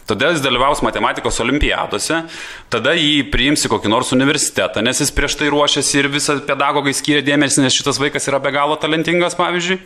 Tada 0.08 0.32
jis 0.32 0.40
dalyvaus 0.40 0.80
matematikos 0.86 1.42
olimpiadose, 1.44 2.22
tada 2.72 2.94
jį 2.96 3.26
priims 3.32 3.66
į 3.68 3.72
kokį 3.74 3.92
nors 3.92 4.14
universitetą, 4.16 4.80
nes 4.86 5.02
jis 5.04 5.12
prieš 5.12 5.36
tai 5.42 5.52
ruošiasi 5.52 6.00
ir 6.00 6.08
visą 6.14 6.38
pedagogai 6.48 6.96
skiria 6.96 7.26
dėmesį, 7.28 7.66
nes 7.66 7.76
šitas 7.76 8.00
vaikas 8.00 8.30
yra 8.32 8.40
be 8.40 8.54
galo 8.56 8.80
talentingas, 8.80 9.36
pavyzdžiui. 9.36 9.82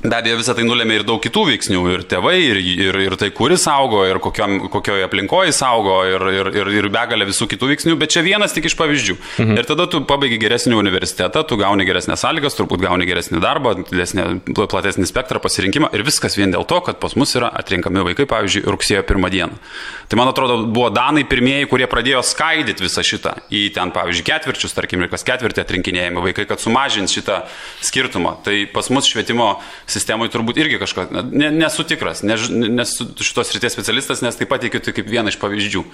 Be 0.00 0.16
abejo, 0.16 0.38
visą 0.40 0.54
tai 0.56 0.64
nulėmė 0.64 0.94
ir 0.96 1.02
daug 1.04 1.20
kitų 1.20 1.42
veiksnių, 1.50 1.80
ir 1.92 2.02
tėvai, 2.08 2.38
ir, 2.40 2.58
ir, 2.86 2.96
ir 3.04 3.16
tai, 3.20 3.28
kuris 3.36 3.66
augo, 3.68 4.00
ir 4.08 4.16
kokiam, 4.24 4.54
kokioje 4.72 5.04
aplinkoje 5.04 5.52
augo, 5.66 5.98
ir, 6.08 6.22
ir, 6.32 6.48
ir, 6.56 6.70
ir 6.78 6.86
begalė 6.88 7.26
visų 7.28 7.44
kitų 7.50 7.68
veiksnių, 7.74 7.96
bet 8.00 8.14
čia 8.14 8.22
vienas 8.24 8.56
tik 8.56 8.70
iš 8.70 8.78
pavyzdžių. 8.80 9.16
Mhm. 9.44 9.58
Ir 9.60 9.68
tada 9.68 9.84
tu 9.92 10.00
pabaigi 10.08 10.38
geresnį 10.40 10.78
universitetą, 10.78 11.42
tu 11.44 11.58
gauni 11.60 11.84
geresnės 11.84 12.24
sąlygas, 12.24 12.56
turbūt 12.56 12.80
gauni 12.86 13.04
geresnį 13.10 13.42
darbą, 13.44 13.74
didesnį, 13.90 14.24
platesnį 14.56 15.04
spektrą 15.10 15.42
pasirinkimą 15.44 15.92
ir 15.92 16.06
viskas 16.08 16.38
vien 16.40 16.56
dėl 16.56 16.64
to, 16.64 16.80
kad 16.86 16.96
pas 17.02 17.12
mus 17.20 17.36
yra 17.36 17.52
atrenkami 17.60 18.06
vaikai, 18.08 18.24
pavyzdžiui, 18.30 18.64
rugsėjo 18.72 19.04
pirmą 19.04 19.28
dieną. 19.36 19.60
Tai 20.08 20.18
man 20.22 20.32
atrodo, 20.32 20.62
buvo 20.64 20.88
Danai 20.96 21.26
pirmieji, 21.28 21.68
kurie 21.68 21.84
pradėjo 21.90 22.24
skaidyti 22.24 22.86
visą 22.86 23.04
šitą 23.04 23.36
į 23.52 23.66
ten, 23.76 23.92
pavyzdžiui, 23.92 24.26
ketvirčius, 24.32 24.74
tarkim, 24.74 25.04
ir 25.04 25.12
kas 25.12 25.28
ketvirtį 25.28 25.62
atrinkinėjami 25.62 26.24
vaikai, 26.30 26.48
kad 26.48 26.64
sumažins 26.64 27.12
šitą 27.14 27.42
skirtumą. 27.84 28.38
Tai 28.46 28.56
pas 28.72 28.90
mus 28.90 29.06
švietimo 29.06 29.52
sistemoje 29.90 30.32
turbūt 30.34 30.60
irgi 30.62 30.78
kažką, 30.80 31.06
ne, 31.30 31.50
nesu 31.54 31.84
tikras, 31.88 32.22
nesu 32.26 33.08
šitos 33.20 33.52
ryties 33.56 33.74
specialistas, 33.76 34.22
nes 34.24 34.38
taip 34.38 34.50
pat 34.52 34.62
teikiu 34.64 34.82
tai 34.84 34.94
kaip 34.96 35.10
vieną 35.10 35.32
iš 35.32 35.40
pavyzdžių. 35.42 35.84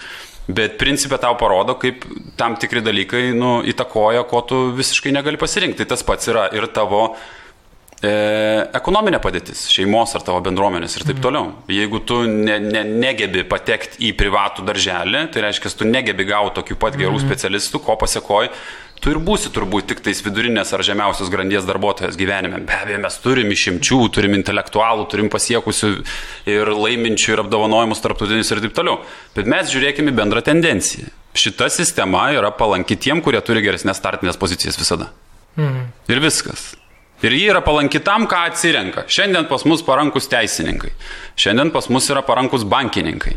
Bet 0.47 0.77
principė 0.81 1.18
tau 1.23 1.35
parodo, 1.40 1.74
kaip 1.81 2.05
tam 2.39 2.55
tikri 2.60 2.85
dalykai 2.85 3.31
nu, 3.36 3.59
įtakoja, 3.66 4.27
ko 4.31 4.44
tu 4.47 4.60
visiškai 4.77 5.14
negali 5.16 5.40
pasirinkti. 5.40 5.82
Tai 5.82 5.97
tas 5.97 6.06
pats 6.06 6.31
yra 6.31 6.47
ir 6.55 6.68
tavo 6.74 7.02
e, 7.98 8.12
ekonominė 8.78 9.18
padėtis 9.24 9.66
šeimos 9.73 10.14
ar 10.14 10.24
tavo 10.27 10.39
bendruomenės 10.47 10.97
ir 10.98 11.06
taip 11.09 11.18
mhm. 11.18 11.24
toliau. 11.27 11.52
Jeigu 11.73 12.02
tu 12.06 12.23
ne, 12.31 12.60
ne, 12.62 12.86
negebi 13.02 13.43
patekti 13.48 14.05
į 14.06 14.14
privatų 14.20 14.66
darželį, 14.68 15.27
tai 15.35 15.47
reiškia, 15.48 15.74
tu 15.81 15.89
negebi 15.90 16.28
gauti 16.31 16.60
tokių 16.60 16.78
pat 16.86 16.98
gerų 17.01 17.18
mhm. 17.18 17.27
specialistų, 17.27 17.82
ko 17.89 17.98
pasiekoji 18.01 18.55
tu 19.01 19.12
ir 19.12 19.18
būsi 19.23 19.51
turbūt 19.55 19.89
tik 19.90 20.01
tais 20.05 20.20
vidurinės 20.24 20.73
ar 20.74 20.82
žemiausios 20.86 21.31
grandies 21.32 21.66
darbuotojas 21.68 22.16
gyvenime. 22.18 22.60
Be 22.66 22.77
abejo, 22.77 23.01
mes 23.02 23.18
turim 23.23 23.52
išimčių, 23.55 23.98
turim 24.14 24.36
intelektualų, 24.39 25.06
turim 25.12 25.31
pasiekusių 25.32 25.90
ir 26.52 26.73
laiminčių 26.73 27.35
ir 27.35 27.44
apdovanojimus 27.44 28.02
tarptautinius 28.05 28.51
ir 28.55 28.64
taip 28.64 28.74
toliau. 28.77 28.98
Bet 29.36 29.51
mes 29.51 29.70
žiūrėkime 29.73 30.14
bendrą 30.16 30.43
tendenciją. 30.47 31.12
Šita 31.36 31.68
sistema 31.73 32.31
yra 32.35 32.51
palanki 32.56 32.97
tiem, 32.97 33.23
kurie 33.24 33.40
turi 33.44 33.62
geresnės 33.64 34.01
startinės 34.01 34.40
pozicijas 34.40 34.81
visada. 34.81 35.12
Mhm. 35.60 35.86
Ir 36.12 36.24
viskas. 36.24 36.73
Ir 37.24 37.32
jie 37.32 37.47
yra 37.48 37.62
palanki 37.64 38.02
tam, 38.05 38.27
ką 38.28 38.43
atsirenka. 38.51 39.06
Šiandien 39.09 39.48
pas 39.48 39.64
mus 39.64 39.85
parankus 39.85 40.28
teisininkai. 40.28 40.93
Šiandien 41.40 41.73
pas 41.73 41.89
mus 41.89 42.10
yra 42.12 42.20
parankus 42.27 42.66
bankininkai. 42.68 43.32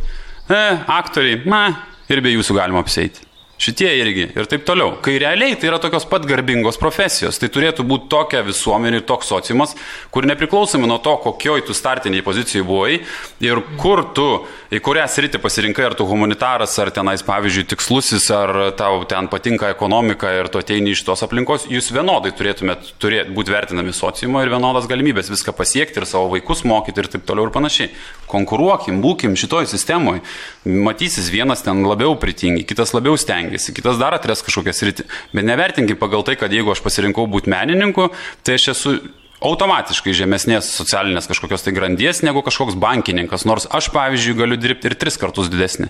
E, 0.50 0.62
aktoriai, 0.92 1.44
na, 1.48 1.64
ir 2.12 2.20
be 2.26 2.34
jūsų 2.34 2.58
galima 2.60 2.84
apseiti 2.84 3.29
šitie 3.60 3.90
irgi 4.00 4.30
ir 4.40 4.48
taip 4.48 4.64
toliau. 4.68 4.94
Kai 5.04 5.18
realiai 5.20 5.58
tai 5.60 5.68
yra 5.70 5.80
tokios 5.84 6.06
pat 6.10 6.24
garbingos 6.28 6.80
profesijos, 6.80 7.40
tai 7.42 7.50
turėtų 7.52 7.84
būti 7.88 8.08
tokia 8.12 8.40
visuomenė 8.48 9.02
ir 9.02 9.06
toks 9.08 9.28
sociumas, 9.34 9.76
kur 10.14 10.28
nepriklausomai 10.30 10.88
nuo 10.88 11.00
to, 11.04 11.18
kokioj 11.26 11.66
tu 11.68 11.76
startiniai 11.76 12.24
pozicijoje 12.24 12.66
buvai 12.68 13.00
ir 13.44 13.62
kur 13.82 14.06
tu, 14.16 14.28
į 14.72 14.80
kurią 14.86 15.04
sritį 15.12 15.42
pasirinkai, 15.44 15.90
ar 15.90 15.98
tu 16.00 16.08
humanitaras, 16.08 16.78
ar 16.80 16.94
tenais, 16.96 17.24
pavyzdžiui, 17.28 17.66
tikslusis, 17.74 18.30
ar 18.32 18.72
tau 18.80 19.04
ten 19.10 19.28
patinka 19.32 19.74
ekonomika 19.74 20.32
ir 20.38 20.48
tu 20.54 20.62
ateini 20.62 20.96
iš 20.96 21.04
tos 21.08 21.26
aplinkos, 21.28 21.68
jūs 21.68 21.92
vienodai 21.92 22.32
turėtumėt 22.38 22.94
turėt, 23.02 23.34
būti 23.36 23.52
vertinami 23.52 23.92
sociumo 23.96 24.40
ir 24.44 24.54
vienodas 24.54 24.88
galimybės 24.88 25.32
viską 25.34 25.56
pasiekti 25.58 26.00
ir 26.00 26.08
savo 26.08 26.32
vaikus 26.32 26.64
mokyti 26.64 27.04
ir 27.04 27.12
taip 27.12 27.28
toliau 27.28 27.50
ir 27.50 27.54
panašiai. 27.56 27.92
Konkuruokim, 28.30 29.02
būkim 29.04 29.36
šitoj 29.40 29.68
sistemoje. 29.68 30.22
Matysis 30.70 31.32
vienas 31.34 31.66
ten 31.66 31.82
labiau 31.84 32.14
pritingi, 32.22 32.64
kitas 32.70 32.94
labiau 32.94 33.18
stengiasi 33.18 33.49
stengiasi, 33.50 33.74
kitas 33.74 33.98
dar 33.98 34.14
atres 34.14 34.44
kažkokią 34.46 34.74
sritį. 34.74 35.08
Bet 35.34 35.46
nevertinkim 35.46 35.98
pagal 35.98 36.24
tai, 36.24 36.38
kad 36.38 36.52
jeigu 36.52 36.72
aš 36.72 36.84
pasirinkau 36.86 37.28
būti 37.28 37.50
menininku, 37.50 38.12
tai 38.44 38.60
aš 38.60 38.74
esu 38.76 39.00
automatiškai 39.40 40.12
žemesnės 40.12 40.68
socialinės 40.76 41.30
kažkokios 41.30 41.64
tai 41.64 41.72
grandies 41.72 42.20
negu 42.28 42.42
kažkoks 42.44 42.76
bankininkas. 42.76 43.46
Nors 43.48 43.70
aš, 43.72 43.88
pavyzdžiui, 43.96 44.36
galiu 44.36 44.58
dirbti 44.60 44.90
ir 44.90 44.98
tris 45.00 45.16
kartus 45.16 45.48
didesnį. 45.48 45.88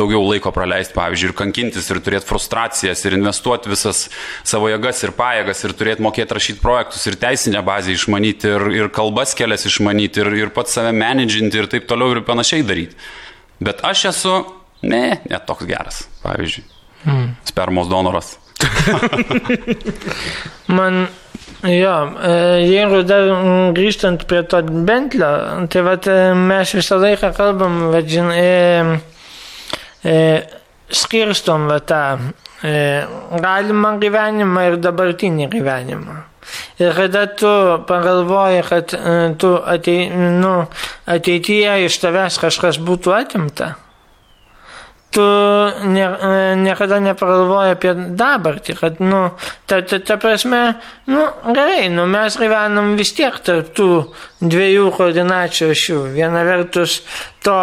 Daugiau 0.00 0.22
laiko 0.24 0.48
praleisti, 0.48 0.96
pavyzdžiui, 0.96 1.28
ir 1.28 1.36
kankintis, 1.36 1.90
ir 1.92 2.00
turėti 2.00 2.24
frustracijas, 2.24 3.04
ir 3.04 3.18
investuoti 3.18 3.68
visas 3.68 4.06
savo 4.48 4.70
jėgas 4.72 5.04
ir 5.04 5.12
pajėgas, 5.18 5.60
ir 5.68 5.74
turėti 5.76 6.06
mokėti 6.06 6.38
rašyti 6.38 6.62
projektus, 6.64 7.04
ir 7.04 7.18
teisinę 7.20 7.60
bazę 7.66 7.92
išmanyti, 7.92 8.54
ir, 8.56 8.64
ir 8.80 8.88
kalbas 8.96 9.36
kelias 9.36 9.68
išmanyti, 9.68 10.24
ir, 10.24 10.32
ir 10.46 10.54
pats 10.56 10.78
save 10.78 10.96
menedžinti, 10.96 11.60
ir 11.60 11.68
taip 11.68 11.84
toliau, 11.90 12.16
ir 12.16 12.24
panašiai 12.24 12.64
daryti. 12.64 12.96
Bet 13.60 13.84
aš 13.84 14.06
esu, 14.14 14.38
ne, 14.88 15.18
net 15.28 15.44
toks 15.44 15.68
geras, 15.68 16.06
pavyzdžiui. 16.24 16.75
Mm. 17.06 17.36
Spermos 17.46 17.88
donoras. 17.88 18.38
Man, 20.76 21.06
jo, 21.62 21.94
e, 22.26 22.32
jeigu 22.66 23.02
dar 23.06 23.30
grįžtant 23.76 24.26
prie 24.28 24.42
to 24.50 24.62
Bentlio, 24.66 25.30
tai 25.70 25.84
vat, 25.86 26.08
e, 26.10 26.34
mes 26.34 26.74
visą 26.74 26.98
laiką 27.02 27.30
kalbam, 27.36 27.78
vadžin, 27.94 28.32
e, 28.34 28.98
e, 30.02 30.16
skirstom 30.90 31.68
va, 31.70 31.80
tą 31.80 32.32
e, 32.64 33.06
galimą 33.42 33.96
gyvenimą 34.02 34.70
ir 34.70 34.80
dabartinį 34.82 35.50
gyvenimą. 35.52 36.22
Ir 36.78 36.92
kada 36.94 37.26
tu 37.26 37.50
pagalvoji, 37.88 38.62
kad 38.68 38.94
e, 38.94 39.16
tu 39.40 39.56
atei, 39.58 40.06
nu, 40.10 40.66
ateityje 41.10 41.80
iš 41.86 41.98
tavęs 42.02 42.38
kažkas 42.42 42.78
būtų 42.82 43.14
atimta, 43.16 43.74
tu 45.16 45.24
ne, 45.88 46.04
e, 46.04 46.56
niekada 46.60 46.98
nepagalvoji 47.00 47.72
apie 47.72 47.94
dabartį, 48.18 48.76
kad, 48.76 49.00
nu, 49.00 49.22
ta, 49.64 49.80
ta, 49.80 49.98
ta 50.04 50.18
prasme, 50.20 50.60
nu, 51.08 51.24
gerai, 51.56 51.88
nu, 51.94 52.04
mes 52.10 52.36
gyvenam 52.36 52.92
vis 53.00 53.14
tiek 53.16 53.38
tarp 53.46 53.72
tų 53.76 53.88
dviejų 54.44 54.90
koordinačių 54.98 55.70
šių. 55.72 55.98
Viena 56.18 56.44
vertus 56.44 57.00
to 57.46 57.56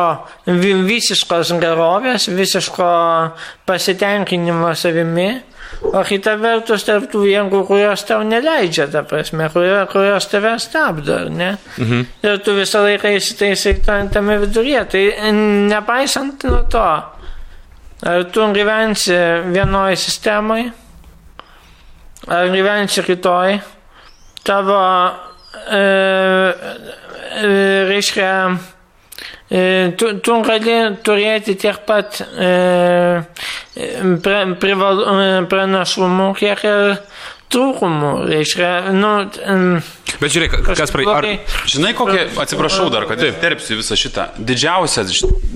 visiškos 0.50 1.54
gerovės, 1.62 2.26
visiško 2.34 2.92
pasitenkinimo 3.70 4.74
savimi, 4.74 5.30
o 5.94 6.02
kita 6.10 6.40
vertus 6.42 6.90
tarp 6.90 7.06
tų 7.14 7.28
jėgų, 7.30 7.66
kurios 7.70 8.06
tau 8.10 8.24
neleidžia, 8.26 8.90
ta 8.90 9.06
prasme, 9.06 9.54
kurios 9.54 10.32
tave 10.32 10.58
stabdo, 10.64 11.28
ne? 11.30 11.54
Mhm. 11.78 12.06
Ir 12.26 12.42
tu 12.42 12.58
visą 12.58 12.82
laiką 12.88 13.14
įsitaisai 13.20 13.78
tame 13.86 14.42
viduryje. 14.42 14.86
Tai 14.90 15.04
nepaisant 15.70 16.50
nuo 16.50 16.64
to, 16.72 16.88
Ar 18.04 18.24
tu 18.24 18.44
gyvensi 18.52 19.16
vienoje 19.48 19.96
sistemoje, 19.96 20.74
ar 22.28 22.50
gyvensi 22.52 23.00
kitoj, 23.04 23.62
tavo, 24.44 24.80
e, 25.72 25.80
e, 27.40 27.52
reiškia, 27.88 28.34
e, 29.48 29.64
tu, 29.96 30.12
tu 30.20 30.36
gali 30.44 30.76
turėti 31.00 31.56
tiek 31.56 31.80
pat 31.88 32.20
e, 32.36 32.52
pre, 34.20 34.42
prival, 34.60 35.00
e, 35.08 35.32
pranašumų, 35.48 36.28
kiek 36.42 36.68
ir 36.68 36.98
trūkumų. 37.54 38.14
Reiškia, 38.34 38.72
nu, 38.98 39.14
Bet 40.22 40.34
žiūrėk, 40.34 40.54
kas 40.78 40.92
praeitį. 40.94 41.12
Ar... 41.14 41.28
Žinai, 41.70 41.92
kokia, 41.98 42.26
atsiprašau 42.44 42.88
dar, 42.94 43.06
kad 43.10 43.22
terpsiu 43.42 43.78
visą 43.80 43.98
šitą. 44.00 44.28
Didžiausia, 44.38 45.06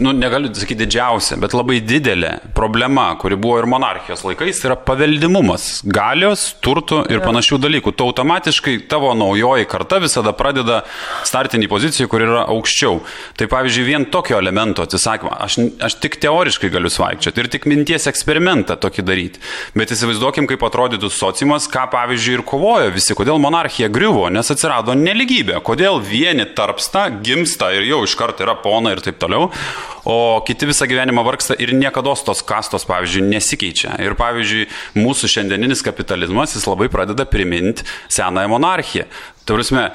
nu 0.01 0.13
negaliu 0.15 0.51
sakyti 0.55 0.85
didžiausia, 0.85 1.37
bet 1.41 1.53
labai 1.55 1.79
didelė 1.85 2.33
problema, 2.57 3.09
kuri 3.21 3.37
buvo 3.39 3.59
ir 3.61 3.67
monarchijos 3.69 4.25
laikais, 4.27 4.59
yra 4.65 4.77
paveldimumas 4.87 5.83
galios, 5.85 6.49
turtų 6.63 7.03
ir 7.13 7.21
panašių 7.23 7.59
dalykų. 7.63 7.93
Tu 7.97 8.07
automatiškai 8.07 8.75
tavo 8.91 9.13
naujoji 9.17 9.69
karta 9.69 10.01
visada 10.03 10.33
pradeda 10.37 10.81
startinį 11.27 11.69
poziciją, 11.71 12.09
kur 12.11 12.25
yra 12.25 12.45
aukščiau. 12.51 12.99
Tai 13.37 13.49
pavyzdžiui, 13.51 13.87
vien 13.87 14.07
tokio 14.11 14.39
elemento 14.41 14.85
atsisakymą, 14.85 15.35
aš, 15.47 15.59
aš 15.87 15.99
tik 16.03 16.19
teoriškai 16.23 16.71
galiu 16.73 16.91
svaigčioti 16.93 17.43
ir 17.43 17.51
tik 17.53 17.69
minties 17.69 18.09
eksperimentą 18.09 18.79
tokį 18.81 19.05
daryti. 19.05 19.43
Bet 19.77 19.93
įsivaizduokim, 19.93 20.49
kaip 20.49 20.65
atrodytų 20.67 21.11
sociumas, 21.13 21.69
ką 21.71 21.86
pavyzdžiui 21.91 22.37
ir 22.37 22.43
kovojo 22.47 22.91
visi, 22.95 23.15
kodėl 23.17 23.39
monarchija 23.41 23.89
griuvo, 23.93 24.27
nes 24.33 24.51
atsirado 24.53 24.95
neligybė, 24.97 25.59
kodėl 25.65 26.01
vieni 26.03 26.45
tarpsta, 26.57 27.07
gimsta 27.23 27.71
ir 27.75 27.87
jau 27.87 28.03
iš 28.07 28.17
karto 28.19 28.45
yra 28.45 28.57
pona 28.61 28.93
ir 28.95 29.01
taip 29.05 29.19
toliau, 29.21 29.49
o 30.07 30.17
kiti 30.47 30.69
visą 30.69 30.87
gyvenimą 30.89 31.23
vargsta 31.27 31.57
ir 31.59 31.73
niekada 31.77 32.15
tos 32.27 32.43
kastos, 32.47 32.85
pavyzdžiui, 32.87 33.25
nesikeičia. 33.31 33.97
Ir 34.03 34.15
pavyzdžiui, 34.19 34.67
mūsų 34.99 35.31
šiandieninis 35.37 35.83
kapitalizmas, 35.85 36.55
jis 36.55 36.67
labai 36.69 36.87
pradeda 36.93 37.27
priminti 37.27 37.87
senąją 38.13 38.53
monarchiją. 38.53 39.07
Tavrasme, 39.47 39.89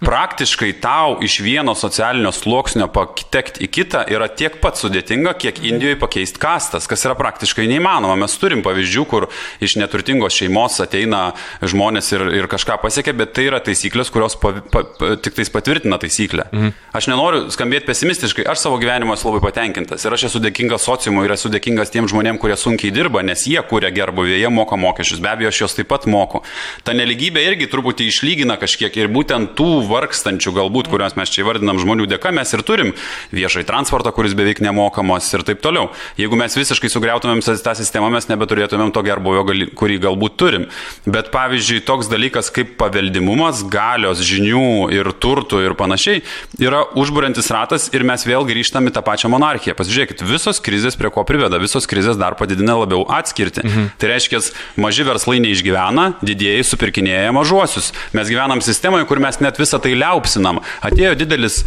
praktiškai 0.00 0.72
tau 0.82 1.18
iš 1.22 1.40
vieno 1.40 1.74
socialinio 1.74 2.30
sluoksnio 2.32 2.86
patekti 2.92 3.64
į 3.66 3.68
kitą 3.72 4.04
yra 4.12 4.28
tiek 4.30 4.60
pat 4.62 4.78
sudėtinga, 4.78 5.34
kiek 5.40 5.58
Indijoje 5.68 5.98
pakeisti 5.98 6.40
kastas, 6.42 6.86
kas 6.90 7.02
yra 7.06 7.16
praktiškai 7.18 7.66
neįmanoma. 7.70 8.16
Mes 8.20 8.36
turim 8.38 8.62
pavyzdžių, 8.66 9.04
kur 9.10 9.28
iš 9.64 9.76
neturtingos 9.80 10.36
šeimos 10.38 10.78
ateina 10.84 11.32
žmonės 11.62 12.12
ir, 12.14 12.24
ir 12.38 12.48
kažką 12.50 12.78
pasiekia, 12.82 13.14
bet 13.18 13.34
tai 13.36 13.48
yra 13.48 13.60
taisyklės, 13.64 14.12
kurios 14.14 14.38
pa, 14.38 14.54
pa, 14.72 14.84
pa, 14.98 15.10
tik 15.22 15.36
tais 15.38 15.50
patvirtina 15.52 15.98
taisyklę. 16.00 16.48
Mhm. 16.52 16.76
Aš 16.98 17.10
nenoriu 17.10 17.44
skambėti 17.54 17.88
pesimistiškai, 17.88 18.46
aš 18.48 18.62
savo 18.66 18.78
gyvenimo 18.80 19.16
esu 19.16 19.28
labai 19.30 19.42
patenkintas 19.48 20.06
ir 20.06 20.14
aš 20.14 20.28
esu 20.30 20.42
dėkingas 20.42 20.86
sociumui 20.86 21.26
ir 21.26 21.34
esu 21.34 21.50
dėkingas 21.52 21.92
tiem 21.94 22.08
žmonėm, 22.10 22.38
kurie 22.40 22.56
sunkiai 22.58 22.94
dirba, 22.94 23.24
nes 23.26 23.44
jie 23.50 23.58
kūrė 23.66 23.90
gerbuvį, 23.94 24.38
jie 24.38 24.52
moka 24.52 24.78
mokesčius, 24.78 25.22
be 25.24 25.32
abejo, 25.32 25.52
aš 25.52 25.62
juos 25.64 25.76
taip 25.78 25.90
pat 25.90 26.06
moku. 26.10 26.42
Ta 26.86 26.94
neligybė 26.96 27.42
irgi 27.50 27.68
truputį 27.70 28.08
išlygina 28.12 28.58
kažkiek 28.60 28.94
ir 28.98 29.10
būtent 29.12 29.54
tų 29.58 29.87
vargstančių, 29.88 30.54
galbūt, 30.58 30.90
kuriuos 30.92 31.16
mes 31.18 31.32
čia 31.32 31.42
įvardinam 31.44 31.80
žmonių 31.80 32.08
dėka, 32.10 32.32
mes 32.34 32.52
ir 32.54 32.64
turim 32.66 32.94
viešai 33.34 33.64
transportą, 33.68 34.12
kuris 34.16 34.36
beveik 34.38 34.62
nemokamas 34.64 35.28
ir 35.34 35.44
taip 35.48 35.62
toliau. 35.64 35.88
Jeigu 36.20 36.38
mes 36.38 36.56
visiškai 36.58 36.90
sugriautumėm 36.92 37.42
tą 37.42 37.74
sistemą, 37.78 38.10
mes 38.12 38.28
nebeturėtumėm 38.30 38.92
to 38.94 39.04
gerbuvio, 39.06 39.44
kurį 39.78 39.98
galbūt 40.04 40.38
turim. 40.40 40.68
Bet 41.08 41.32
pavyzdžiui, 41.34 41.82
toks 41.88 42.10
dalykas 42.12 42.52
kaip 42.54 42.76
paveldimumas, 42.80 43.64
galios, 43.72 44.22
žinių 44.24 44.88
ir 44.94 45.12
turtų 45.18 45.64
ir 45.66 45.76
panašiai 45.78 46.22
yra 46.62 46.84
užbūrintis 46.98 47.50
ratas 47.54 47.88
ir 47.94 48.04
mes 48.06 48.24
vėl 48.26 48.46
grįžtame 48.48 48.90
į 48.90 48.96
tą 48.96 49.02
pačią 49.06 49.30
monarchiją. 49.32 49.76
Pasižiūrėkit, 49.78 50.24
visos 50.26 50.60
krizės 50.64 50.98
prie 50.98 51.10
ko 51.14 51.24
priveda, 51.28 51.60
visos 51.62 51.86
krizės 51.88 52.18
dar 52.20 52.36
padidina 52.38 52.76
labiau 52.78 53.04
atskirti. 53.18 53.64
Mhm. 53.64 53.90
Tai 54.00 54.12
reiškia, 54.12 54.42
maži 54.80 55.06
verslai 55.06 55.38
neišgyvena, 55.44 56.08
didieji 56.24 56.66
supirkinėja 56.66 57.32
mažuosius. 57.36 57.92
Mes 58.16 58.30
gyvenam 58.30 58.62
sistemoje, 58.64 59.06
kur 59.08 59.22
mes 59.22 59.40
net 59.44 59.60
visą 59.60 59.77
tai 59.82 59.94
liaupsinam. 59.98 60.62
Atėjo 60.84 61.14
didelis 61.18 61.62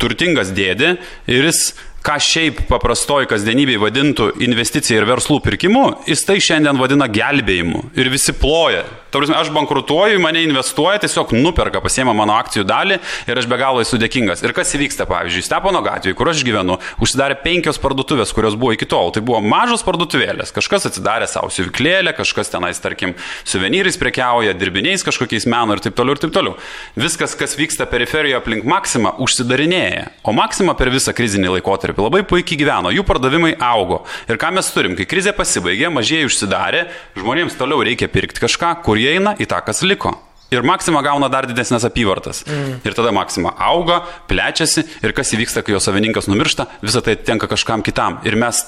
turtingas 0.00 0.52
dėdė 0.54 0.96
ir 1.30 1.50
jis 1.50 1.72
ką 2.04 2.18
šiaip 2.20 2.64
paprastoji 2.68 3.28
kasdienybėje 3.30 3.80
vadintų 3.80 4.26
investicija 4.44 5.00
ir 5.00 5.08
verslų 5.08 5.38
pirkimu, 5.44 5.84
jis 6.10 6.26
tai 6.28 6.36
šiandien 6.42 6.76
vadina 6.80 7.08
gelbėjimu. 7.08 7.88
Ir 7.96 8.12
visi 8.12 8.36
ploja. 8.36 8.84
Prasme, 9.14 9.36
aš 9.38 9.52
bankrutuoju, 9.54 10.18
mane 10.18 10.40
investuoja, 10.42 10.98
tiesiog 11.04 11.30
nuperka, 11.36 11.78
pasiema 11.78 12.10
mano 12.18 12.34
akcijų 12.34 12.64
dalį 12.66 12.96
ir 13.30 13.38
aš 13.38 13.46
be 13.46 13.58
galo 13.60 13.78
esu 13.84 13.94
dėkingas. 14.02 14.42
Ir 14.42 14.50
kas 14.56 14.74
įvyksta, 14.74 15.06
pavyzdžiui, 15.06 15.44
Stepono 15.46 15.78
gatvėje, 15.86 16.16
kur 16.18 16.32
aš 16.32 16.40
gyvenu, 16.42 16.80
užsidarė 16.98 17.36
penkios 17.44 17.78
parduotuvės, 17.78 18.32
kurios 18.34 18.56
buvo 18.58 18.72
iki 18.74 18.88
tol. 18.90 19.12
Tai 19.14 19.22
buvo 19.22 19.38
mažos 19.38 19.86
parduotuvėlės. 19.86 20.50
Kažkas 20.56 20.88
atsidarė 20.90 21.28
savo 21.30 21.52
siuviklėlę, 21.54 22.10
kažkas 22.18 22.50
tenais, 22.50 22.82
tarkim, 22.82 23.14
suvenyrais 23.46 24.00
prekiauja, 24.02 24.56
dirbiniais 24.58 25.06
kažkokiais 25.06 25.46
meno 25.46 25.78
ir 25.78 25.84
taip 25.86 25.94
toliau 25.94 26.18
ir 26.18 26.24
taip 26.24 26.34
toliau. 26.34 26.58
Viskas, 26.98 27.38
kas 27.38 27.54
vyksta 27.54 27.86
periferijoje 27.86 28.40
aplink 28.40 28.66
Maksimą, 28.66 29.14
užsidarinėja. 29.22 30.10
O 30.26 30.34
Maksima 30.34 30.74
per 30.74 30.90
visą 30.90 31.14
krizinį 31.14 31.54
laikotarpį 31.60 31.93
laikotarpį 31.94 32.04
labai 32.04 32.24
puikiai 32.26 32.58
gyveno, 32.58 32.92
jų 32.92 33.04
pardavimai 33.06 33.54
augo. 33.58 34.04
Ir 34.28 34.38
ką 34.38 34.52
mes 34.54 34.70
turim, 34.72 34.96
kai 34.96 35.06
krizė 35.06 35.34
pasibaigė, 35.34 35.90
mažieji 35.90 36.28
užsidarė, 36.28 36.88
žmonėms 37.16 37.56
toliau 37.56 37.82
reikia 37.84 38.08
pirkti 38.08 38.42
kažką, 38.42 38.82
kur 38.84 38.98
jie 38.98 39.16
eina 39.16 39.36
į 39.38 39.46
tą, 39.46 39.62
kas 39.64 39.82
liko. 39.82 40.14
Ir 40.52 40.62
Maksima 40.62 41.00
gauna 41.02 41.28
dar 41.28 41.46
didesnės 41.48 41.86
apyvartas. 41.88 42.44
Mm. 42.46 42.82
Ir 42.84 42.94
tada 42.94 43.10
Maksima 43.14 43.54
auga, 43.58 44.04
plečiasi 44.28 44.84
ir 45.02 45.14
kas 45.16 45.32
įvyksta, 45.34 45.64
kai 45.64 45.74
jo 45.74 45.80
savininkas 45.82 46.28
numiršta, 46.28 46.68
visą 46.84 47.02
tai 47.02 47.16
tenka 47.16 47.48
kažkam 47.50 47.82
kitam. 47.82 48.20
Ir 48.28 48.36
mes 48.38 48.60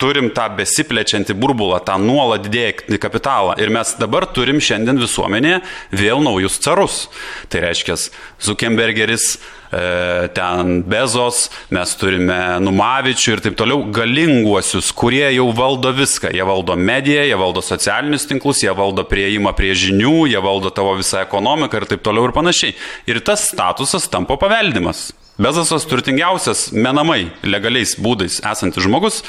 turim 0.00 0.30
tą 0.34 0.48
besiplečiantį 0.58 1.36
burbulą, 1.38 1.78
tą 1.86 1.98
nuolat 2.02 2.44
didėjantį 2.46 3.00
kapitalą. 3.02 3.54
Ir 3.60 3.72
mes 3.74 3.94
dabar 4.00 4.26
turim 4.34 4.60
šiandien 4.62 5.00
visuomenėje 5.00 5.62
vėl 6.02 6.24
naujus 6.24 6.58
carus. 6.64 7.06
Tai 7.52 7.64
reiškia, 7.68 7.98
Zuckerbergeris, 8.40 9.34
E, 9.70 10.28
ten 10.34 10.82
Bezos, 10.82 11.44
mes 11.70 11.92
turime 11.94 12.38
Numavičių 12.58 13.36
ir 13.36 13.42
taip 13.44 13.58
toliau, 13.58 13.84
galinguosius, 13.94 14.90
kurie 14.98 15.28
jau 15.36 15.46
valdo 15.54 15.92
viską. 15.94 16.32
Jie 16.34 16.46
valdo 16.46 16.74
mediją, 16.74 17.22
jie 17.28 17.38
valdo 17.38 17.62
socialinius 17.62 18.26
tinklus, 18.26 18.64
jie 18.64 18.74
valdo 18.74 19.06
prieimą 19.06 19.54
prie 19.54 19.70
žinių, 19.78 20.26
jie 20.32 20.42
valdo 20.42 20.74
tavo 20.74 20.96
visą 20.98 21.22
ekonomiką 21.22 21.78
ir 21.78 21.86
taip 21.92 22.02
toliau 22.02 22.26
ir 22.26 22.34
panašiai. 22.34 22.74
Ir 23.06 23.22
tas 23.22 23.46
statusas 23.52 24.10
tampa 24.10 24.34
paveldimas. 24.40 25.12
Bezosas 25.40 25.86
turtingiausias 25.88 26.68
menamai 26.74 27.28
legaliais 27.46 27.94
būdais 28.02 28.42
esantis 28.42 28.84
žmogus 28.84 29.22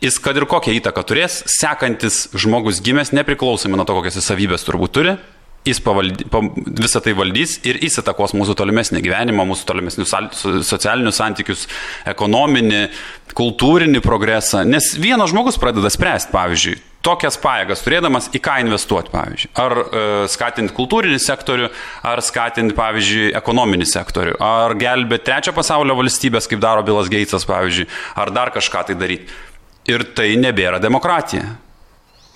jis 0.00 0.20
kad 0.22 0.38
ir 0.38 0.48
kokią 0.48 0.74
įtaką 0.78 1.04
turės, 1.06 1.42
sekantis 1.58 2.26
žmogus 2.36 2.80
gimęs 2.84 3.12
nepriklausomai 3.16 3.80
nuo 3.80 3.86
to, 3.88 3.98
kokias 3.98 4.20
savybės 4.24 4.64
turbūt 4.66 4.96
turi, 4.96 5.18
jis 5.64 5.80
pavaldy, 5.84 6.24
pa, 6.32 6.40
visą 6.80 7.02
tai 7.04 7.12
valdys 7.16 7.58
ir 7.68 7.78
įsitakos 7.84 8.32
mūsų 8.36 8.56
tolimesnį 8.56 9.02
gyvenimą, 9.04 9.44
mūsų 9.50 9.66
tolimesnius 9.68 10.14
socialinius 10.68 11.20
santykius, 11.20 11.66
ekonominį, 12.08 12.86
kultūrinį 13.36 14.00
progresą. 14.04 14.64
Nes 14.64 14.94
vienas 15.00 15.34
žmogus 15.34 15.60
pradeda 15.60 15.92
spręsti, 15.92 16.32
pavyzdžiui, 16.32 16.78
tokias 17.04 17.36
pajėgas 17.40 17.84
turėdamas 17.84 18.30
į 18.32 18.40
ką 18.44 18.56
investuoti, 18.64 19.12
pavyzdžiui. 19.12 19.52
Ar 19.60 19.76
e, 19.82 20.06
skatinti 20.32 20.74
kultūrinį 20.76 21.20
sektorių, 21.22 21.68
ar 22.08 22.24
skatinti, 22.24 22.76
pavyzdžiui, 22.80 23.28
ekonominį 23.38 23.90
sektorių, 23.92 24.34
ar 24.44 24.76
gelbėti 24.80 25.28
trečio 25.28 25.54
pasaulio 25.56 25.98
valstybės, 26.00 26.48
kaip 26.48 26.64
daro 26.64 26.84
Bilas 26.88 27.12
Geitsas, 27.12 27.44
pavyzdžiui, 27.48 27.88
ar 28.24 28.32
dar 28.32 28.56
kažką 28.56 28.88
tai 28.88 28.98
daryti. 29.00 29.28
Ir 29.90 30.06
tai 30.14 30.32
nebėra 30.38 30.78
demokratija 30.82 31.48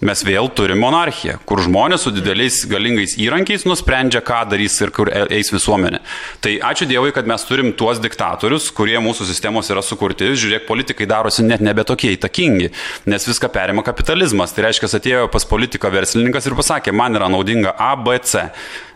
mes 0.05 0.23
vėl 0.27 0.51
turime 0.57 0.83
monarchiją, 0.83 1.39
kur 1.49 1.63
žmonės 1.65 2.05
su 2.05 2.13
dideliais 2.15 2.63
galingais 2.69 3.17
įrankiais 3.21 3.65
nusprendžia, 3.69 4.21
ką 4.25 4.43
darys 4.51 4.77
ir 4.83 4.93
kur 4.95 5.11
e, 5.11 5.25
eis 5.39 5.53
visuomenė. 5.55 6.01
Tai 6.45 6.55
ačiū 6.71 6.89
Dievui, 6.91 7.13
kad 7.17 7.29
mes 7.31 7.45
turim 7.49 7.73
tuos 7.79 8.01
diktatorius, 8.03 8.71
kurie 8.77 8.99
mūsų 9.03 9.29
sistemos 9.29 9.71
yra 9.73 9.85
sukurti. 9.85 10.33
Žiūrėk, 10.35 10.67
politikai 10.69 11.09
darosi 11.11 11.47
net 11.47 11.65
nebe 11.65 11.87
tokie 11.89 12.13
įtakingi, 12.17 12.73
nes 13.11 13.29
viską 13.31 13.51
perima 13.55 13.85
kapitalizmas. 13.87 14.55
Tai 14.55 14.69
reiškia, 14.69 14.91
atėjo 14.99 15.29
pas 15.33 15.49
politiką 15.49 15.93
verslininkas 15.95 16.51
ir 16.51 16.59
pasakė, 16.59 16.95
man 16.97 17.17
yra 17.21 17.31
naudinga 17.33 17.77
A, 17.79 17.95
B, 17.97 18.19
C 18.25 18.49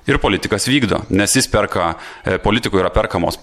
ir 0.09 0.18
politikas 0.22 0.66
vykdo, 0.68 1.02
nes 1.12 1.35
jis 1.36 1.48
perka, 1.52 1.93
e, 2.24 2.39
politikų 2.43 2.80
yra 2.80 2.93
perkamos, 2.94 3.39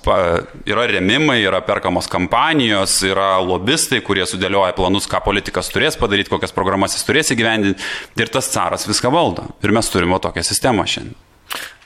yra 0.66 0.88
remimai, 0.90 1.40
yra 1.46 1.62
perkamos 1.66 2.10
kampanijos, 2.12 2.98
yra 3.06 3.36
lobistai, 3.44 4.02
kurie 4.06 4.26
sudėlioja 4.30 4.74
planus, 4.78 5.10
ką 5.12 5.22
politikas 5.26 5.70
turės 5.74 6.00
padaryti, 6.00 6.34
kokias 6.34 6.56
programas 6.56 6.98
jis 6.98 7.06
turės 7.08 7.32
įgyvendinti 7.36 7.86
ir 8.22 8.34
tas 8.34 8.50
caras 8.54 8.88
viską 8.90 9.14
valdo. 9.14 9.50
Ir 9.64 9.76
mes 9.76 9.94
turime 9.94 10.20
tokią 10.22 10.46
sistemą 10.46 10.88
šiandien. 10.90 11.16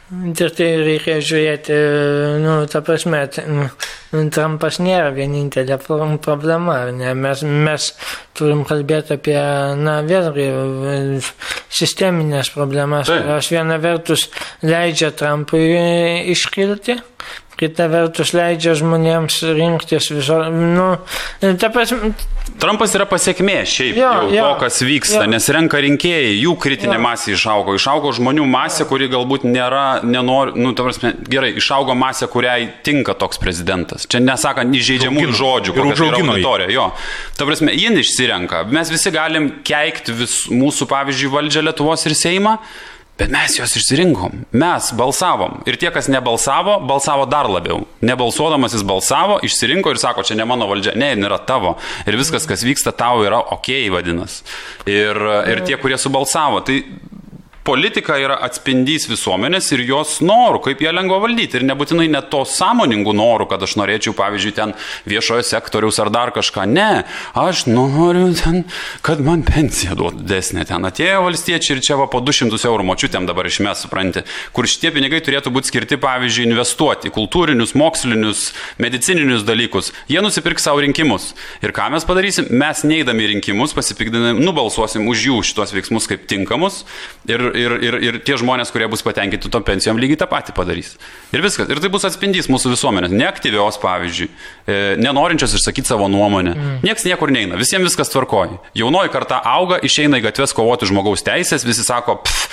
Ir 0.09 0.49
tai 0.57 0.67
reikia 0.81 1.19
žiūrėti, 1.21 1.75
nu, 2.41 2.53
ta 2.71 2.79
prasme, 2.81 3.19
Trumpas 4.33 4.79
nėra 4.81 5.11
vienintelė 5.13 5.77
problema, 5.85 6.79
ne? 6.89 7.11
mes, 7.13 7.43
mes 7.45 7.91
turim 8.33 8.63
kalbėti 8.65 9.13
apie, 9.19 9.37
na, 9.77 9.99
vėlgi, 10.01 10.47
sisteminės 11.69 12.49
problemas, 12.55 13.11
kurios 13.11 13.51
viena 13.53 13.77
vertus 13.77 14.25
leidžia 14.65 15.11
Trumpui 15.13 15.61
iškilti, 16.33 16.97
kita 17.59 17.89
vertus 17.91 18.33
leidžia 18.35 18.75
žmonėms 18.79 19.41
rinktis 19.57 20.09
viso, 20.13 20.41
nu, 20.53 20.91
prasme. 21.43 22.13
Trumpas 22.59 22.91
yra 22.97 23.05
pasiekmė 23.07 23.61
šiaip 23.69 23.97
jo, 23.99 24.07
jau 24.09 24.31
jo, 24.33 24.43
to, 24.43 24.55
kas 24.63 24.79
vyksta, 24.83 25.21
jo. 25.21 25.29
nes 25.31 25.45
renka 25.53 25.79
rinkėjai, 25.83 26.33
jų 26.41 26.55
kritinė 26.59 26.97
jo. 26.97 27.03
masė 27.05 27.33
išaugo, 27.35 27.75
išaugo 27.77 28.11
žmonių 28.17 28.47
masė, 28.49 28.87
kuri 28.89 29.07
galbūt 29.11 29.45
nėra, 29.47 30.01
nenori, 30.03 30.55
nu, 30.59 30.73
ta 30.75 30.83
prasme, 30.87 31.13
gerai, 31.29 31.53
išaugo 31.61 31.95
masė, 31.99 32.27
kuriai 32.31 32.67
tinka 32.83 33.15
toks 33.19 33.39
prezidentas. 33.39 34.07
Čia 34.11 34.19
nesakant 34.25 34.75
įžeidžiamų 34.75 35.29
žodžių, 35.39 35.75
kokia 35.77 36.09
yra 36.09 36.23
auditorija. 36.25 36.69
Jo, 36.73 36.89
ta 37.39 37.47
prasme, 37.47 37.75
jie 37.77 37.93
išsirenka. 38.01 38.65
Mes 38.75 38.91
visi 38.91 39.13
galim 39.15 39.51
keikti 39.67 40.15
vis, 40.19 40.41
mūsų, 40.51 40.89
pavyzdžiui, 40.89 41.31
valdžią 41.37 41.67
Lietuvos 41.69 42.07
ir 42.09 42.17
Seimą, 42.17 42.57
Bet 43.19 43.31
mes 43.33 43.57
juos 43.57 43.73
išsirinkom, 43.75 44.45
mes 44.55 44.85
balsavom. 44.95 45.57
Ir 45.67 45.75
tie, 45.79 45.89
kas 45.91 46.07
nebalsavo, 46.07 46.77
balsavo 46.87 47.25
dar 47.27 47.49
labiau. 47.51 47.81
Nebalsuodamas 48.05 48.77
jis 48.77 48.85
balsavo, 48.87 49.41
išsirinko 49.43 49.91
ir 49.91 49.99
sako, 49.99 50.23
čia 50.23 50.37
ne 50.39 50.45
mano 50.47 50.69
valdžia, 50.69 50.95
ne, 50.95 51.11
jin 51.11 51.27
yra 51.27 51.41
tavo. 51.43 51.75
Ir 52.07 52.15
viskas, 52.19 52.47
kas 52.47 52.63
vyksta, 52.63 52.95
tau 52.95 53.25
yra 53.27 53.41
ok, 53.57 53.73
vadinasi. 53.91 54.45
Ir, 54.87 55.19
ir 55.51 55.63
tie, 55.67 55.75
kurie 55.81 55.99
subalsavo. 55.99 56.63
Tai 56.63 56.79
politika 57.67 58.17
yra 58.19 58.37
atspindys 58.45 59.07
visuomenės 59.09 59.69
ir 59.75 59.83
jos 59.87 60.17
norų, 60.25 60.61
kaip 60.67 60.81
ją 60.83 60.93
lengva 60.95 61.19
valdyti. 61.23 61.59
Ir 61.59 61.65
nebūtinai 61.69 62.07
net 62.11 62.29
to 62.31 62.41
sąmoningų 62.47 63.13
norų, 63.17 63.49
kad 63.51 63.63
aš 63.65 63.75
norėčiau, 63.79 64.15
pavyzdžiui, 64.17 64.53
ten 64.57 64.73
viešojo 65.09 65.45
sektoriaus 65.45 65.99
ar 66.01 66.11
dar 66.13 66.33
kažką. 66.35 66.65
Ne, 66.69 67.03
aš 67.37 67.65
noriu 67.69 68.31
ten, 68.39 68.63
kad 69.05 69.21
man 69.23 69.43
pensija 69.47 69.97
duotų 69.99 70.25
desnė. 70.29 70.65
Ten 70.69 70.87
atėjo 70.87 71.23
valstiečiai 71.27 71.77
ir 71.77 71.83
čia 71.85 71.99
va 71.99 72.07
po 72.11 72.21
200 72.23 72.59
eurų 72.69 72.87
močiutėm 72.89 73.27
dabar 73.29 73.49
išmes, 73.49 73.83
supranti, 73.85 74.25
kur 74.55 74.69
šitie 74.69 74.93
pinigai 74.95 75.21
turėtų 75.25 75.53
būti 75.53 75.71
skirti, 75.71 75.99
pavyzdžiui, 76.01 76.47
investuoti 76.49 77.11
į 77.11 77.15
kultūrinius, 77.15 77.75
mokslinius, 77.79 78.49
medicininius 78.81 79.45
dalykus. 79.47 79.91
Jie 80.11 80.23
nusipirks 80.23 80.65
savo 80.69 80.81
rinkimus. 80.83 81.33
Ir 81.65 81.73
ką 81.75 81.89
mes 81.93 82.07
padarysim? 82.07 82.49
Mes 82.49 82.83
neįdami 82.87 83.29
rinkimus, 83.35 83.75
pasipikdami, 83.77 84.35
nubalsuosim 84.39 85.07
už 85.09 85.27
jų 85.29 85.39
šitos 85.51 85.73
veiksmus 85.75 86.09
kaip 86.09 86.25
tinkamus. 86.29 86.83
Ir, 87.29 87.48
ir, 87.57 87.75
ir, 87.85 87.97
ir 88.05 88.17
tie 88.25 88.37
žmonės, 88.39 88.71
kurie 88.73 88.87
bus 88.91 89.03
patenkinti 89.05 89.51
tom 89.51 89.65
pensijom, 89.65 89.99
lygiai 90.01 90.19
tą 90.21 90.27
patį 90.29 90.55
padarys. 90.57 90.93
Ir 91.35 91.43
viskas. 91.45 91.69
Ir 91.69 91.81
tai 91.81 91.91
bus 91.93 92.07
atspindys 92.07 92.49
mūsų 92.51 92.73
visuomenės. 92.73 93.13
Neaktyvios, 93.15 93.79
pavyzdžiui, 93.83 94.29
e, 94.29 94.79
nenorinčios 95.01 95.55
išsakyti 95.57 95.91
savo 95.91 96.09
nuomonę. 96.11 96.55
Mm. 96.55 96.79
Niekas 96.87 97.07
niekur 97.09 97.33
neina, 97.33 97.59
visiems 97.59 97.89
viskas 97.89 98.11
tvarkoja. 98.13 98.59
Jaunoji 98.77 99.13
karta 99.13 99.41
auga, 99.55 99.79
išeina 99.85 100.21
į 100.21 100.27
gatves 100.29 100.55
kovoti 100.57 100.89
žmogaus 100.89 101.25
teisės, 101.25 101.67
visi 101.67 101.85
sako, 101.85 102.19
pff, 102.25 102.49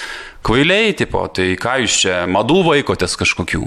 kvailiai, 0.46 0.94
tipo, 0.98 1.24
tai 1.32 1.54
ką 1.60 1.80
jūs 1.84 2.00
čia, 2.04 2.20
madų 2.30 2.62
vaikotės 2.70 3.18
kažkokių. 3.20 3.66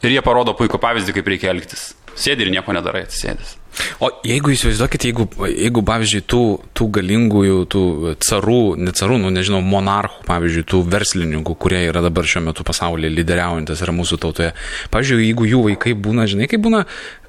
Ir 0.00 0.14
jie 0.14 0.20
parodo 0.24 0.54
puikų 0.56 0.78
pavyzdį, 0.80 1.12
kaip 1.18 1.26
reikia 1.28 1.50
elgtis. 1.52 1.90
Sėdi 2.18 2.46
ir 2.46 2.52
nieko 2.54 2.74
nedarai, 2.76 3.04
atsisėdęs. 3.06 3.56
O 4.02 4.08
jeigu 4.26 4.50
įsivaizduokit, 4.52 5.06
jeigu, 5.08 5.26
jeigu 5.46 5.82
pavyzdžiui, 5.86 6.24
tų, 6.28 6.42
tų 6.76 6.88
galingųjų, 6.98 7.60
tų 7.70 7.84
carų, 8.26 8.58
ne 8.82 8.92
carų, 8.96 9.20
nu 9.22 9.30
nežinau, 9.32 9.62
monarchų, 9.64 10.24
pavyzdžiui, 10.26 10.66
tų 10.72 10.82
verslininkų, 10.90 11.56
kurie 11.60 11.84
yra 11.86 12.02
dabar 12.04 12.28
šiuo 12.28 12.42
metu 12.48 12.66
pasaulyje 12.66 13.12
lyderiaujantis 13.14 13.84
yra 13.86 13.94
mūsų 13.96 14.20
tautoje, 14.24 14.52
pavyzdžiui, 14.92 15.22
jeigu 15.30 15.48
jų 15.52 15.64
vaikai 15.70 15.94
būna, 15.94 16.26
žinai, 16.30 16.50
kaip 16.50 16.66
būna, 16.66 16.84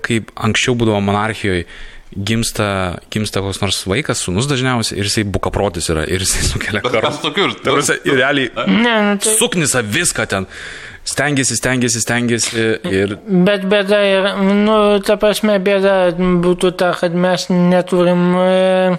kaip 0.05 0.33
anksčiau 0.49 0.75
būdavo 0.79 0.99
monarchijoje, 1.05 1.67
gimsta, 2.11 2.99
gimsta 3.13 3.41
koks 3.43 3.61
nors 3.61 3.81
vaikas, 3.87 4.21
sunus 4.25 4.49
dažniausiai, 4.51 4.99
ir 4.99 5.07
jisai 5.07 5.23
bukaprotis 5.23 5.87
yra, 5.93 6.03
ir 6.09 6.25
jisai 6.25 6.43
sukelia 6.49 6.83
karą. 6.87 7.13
Tokių 7.23 7.47
ir. 7.47 7.57
Ir 8.01 8.17
realiai 8.19 8.51
Ne, 8.67 8.95
nu, 9.05 9.19
tai... 9.21 9.35
suknisa 9.39 9.83
viską 9.85 10.27
ten. 10.31 10.49
Stengiasi, 11.11 11.55
stengiasi, 11.59 11.99
stengiasi 12.03 12.61
ir... 12.87 13.15
Bet 13.47 13.65
bėda 13.69 13.97
yra, 14.07 14.31
nu, 14.39 14.75
ta 15.05 15.17
prasme, 15.19 15.57
bėda 15.63 15.95
būtų 16.43 16.71
ta, 16.79 16.91
kad 16.97 17.15
mes 17.17 17.47
neturim. 17.51 18.21
E, 18.39 18.95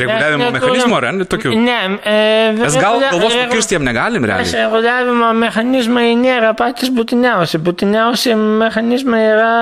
Reguliavimo 0.00 0.46
mes 0.48 0.54
mechanizmo, 0.56 0.96
ar 1.00 1.08
ne, 1.12 1.26
tokių? 1.28 1.52
Ne, 1.60 1.78
e, 2.00 2.16
Mes 2.56 2.78
gal 2.80 3.00
galvos 3.02 3.34
nukirsti 3.36 3.76
jiem 3.76 3.84
negalim 3.86 4.24
realiai. 4.28 4.48
reguliavimo 4.64 5.32
mechanizmai 5.42 6.06
nėra 6.20 6.54
patys 6.58 6.92
būtiniausi. 6.96 7.60
Būtiniausi 7.66 8.34
mechanizmai 8.40 9.20
yra, 9.34 9.52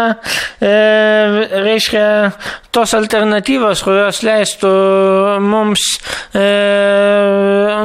e, 0.62 0.72
reiškia, 1.66 2.06
tos 2.74 2.94
alternatyvos, 2.94 3.82
kurios 3.82 4.22
leistų 4.26 4.70
mums 5.42 5.84
e, 6.36 6.46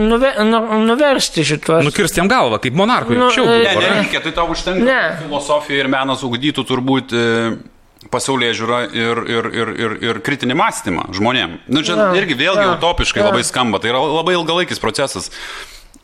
nuve, 0.06 0.34
nu, 0.50 0.62
nuversti 0.88 1.46
šituos. 1.48 1.84
Nukirsti 1.88 2.22
jam 2.22 2.30
galvą, 2.32 2.60
kaip 2.64 2.78
monarchui. 2.78 3.18
Nu, 3.18 3.30
anksčiau 3.32 3.48
e, 3.48 3.58
buvo, 3.58 3.62
Ne, 3.64 3.70
ar 3.74 3.96
ne? 3.96 4.03
Nereikia, 4.04 4.24
tai 4.24 4.32
tau 4.32 4.52
užtenka. 4.52 4.84
Ne. 4.84 5.18
Filosofija 5.24 5.84
ir 5.84 5.90
menas 5.92 6.24
ugdytų 6.24 6.66
turbūt 6.68 7.14
e, 7.16 7.26
pasaulyje 8.14 8.58
žiūrą 8.60 8.80
ir, 8.92 9.22
ir, 9.32 9.52
ir, 9.54 9.74
ir, 9.80 9.98
ir 10.10 10.22
kritinį 10.26 10.58
mąstymą 10.60 11.08
žmonėm. 11.16 11.60
Nu, 11.68 11.84
čia 11.84 11.98
Ja, 11.98 12.10
irgi 12.18 12.38
vėlgi 12.38 12.66
ja, 12.66 12.74
utopiškai 12.78 13.24
ja. 13.24 13.30
labai 13.30 13.44
skamba, 13.48 13.80
tai 13.80 13.94
yra 13.94 14.04
labai 14.04 14.36
ilgalaikis 14.38 14.82
procesas. 14.84 15.32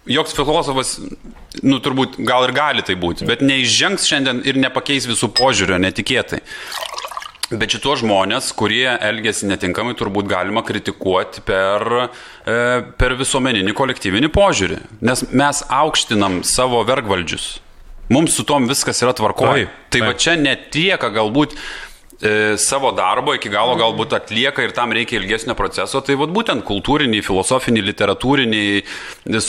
Joks 0.10 0.34
filosofas, 0.34 0.96
nu 1.62 1.78
turbūt 1.84 2.18
gal 2.26 2.48
ir 2.48 2.54
gali 2.56 2.86
tai 2.86 2.96
būti, 2.98 3.28
bet 3.30 3.44
neišžengs 3.46 4.08
šiandien 4.10 4.40
ir 4.48 4.58
nepakeis 4.58 5.06
visų 5.10 5.30
požiūrio 5.38 5.78
netikėtai. 5.82 6.40
Bet 7.50 7.74
šitos 7.74 8.04
žmonės, 8.04 8.52
kurie 8.54 8.86
elgesi 8.94 9.48
netinkamai, 9.50 9.96
turbūt 9.98 10.28
galima 10.30 10.62
kritikuoti 10.66 11.42
per, 11.42 11.86
e, 12.46 12.58
per 12.94 13.16
visuomeninį 13.18 13.74
kolektyvinį 13.74 14.30
požiūrį. 14.30 14.78
Nes 15.02 15.26
mes 15.34 15.64
aukštinam 15.66 16.44
savo 16.46 16.84
vergvaldžius. 16.86 17.56
Mums 18.10 18.34
su 18.36 18.44
tom 18.44 18.68
viskas 18.70 19.04
yra 19.06 19.14
tvarkoje. 19.14 19.68
Tai 19.94 20.02
va 20.02 20.16
čia 20.18 20.34
netieka 20.40 21.12
galbūt 21.14 21.54
e, 22.22 22.58
savo 22.62 22.92
darbo 22.96 23.34
iki 23.38 23.52
galo 23.52 23.76
galbūt 23.80 24.16
atlieka 24.18 24.66
ir 24.66 24.74
tam 24.76 24.94
reikia 24.96 25.20
ilgesnio 25.20 25.56
proceso. 25.58 26.02
Tai 26.06 26.18
vat 26.22 26.34
būtent 26.36 26.66
kultūriniai, 26.68 27.26
filosofiniai, 27.26 27.86
literatūriniai, 27.90 28.84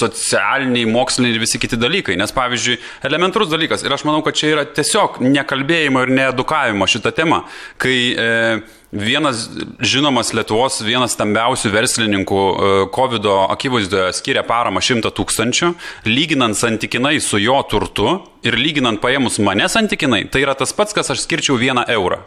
socialiniai, 0.00 0.88
moksliniai 0.90 1.36
ir 1.36 1.42
visi 1.42 1.60
kiti 1.62 1.78
dalykai. 1.80 2.18
Nes 2.20 2.34
pavyzdžiui, 2.36 2.80
elementarus 3.10 3.52
dalykas 3.52 3.86
ir 3.86 3.96
aš 3.96 4.06
manau, 4.08 4.24
kad 4.26 4.38
čia 4.38 4.54
yra 4.54 4.66
tiesiog 4.66 5.22
nekalbėjimo 5.24 6.04
ir 6.06 6.14
needukavimo 6.20 6.88
šitą 6.90 7.14
temą, 7.16 7.44
kai 7.80 7.96
e, 8.14 8.28
Vienas 8.90 9.44
žinomas 9.78 10.32
Lietuvos, 10.34 10.80
vienas 10.82 11.12
stambiausių 11.14 11.70
verslininkų 11.70 12.40
e, 12.50 12.70
COVID 12.90 13.28
akivaizdoje 13.54 14.08
skiria 14.18 14.42
paramą 14.42 14.82
100 14.82 15.12
tūkstančių, 15.14 15.70
lyginant 16.10 16.58
santykinai 16.58 17.20
su 17.22 17.38
jo 17.38 17.60
turtu 17.70 18.16
ir 18.42 18.58
lyginant 18.58 18.98
paėmus 18.98 19.38
mane 19.46 19.70
santykinai, 19.70 20.24
tai 20.26 20.42
yra 20.42 20.58
tas 20.58 20.74
pats, 20.74 20.96
kas 20.96 21.14
aš 21.14 21.22
skirčiau 21.22 21.54
vieną 21.60 21.86
eurą. 21.94 22.18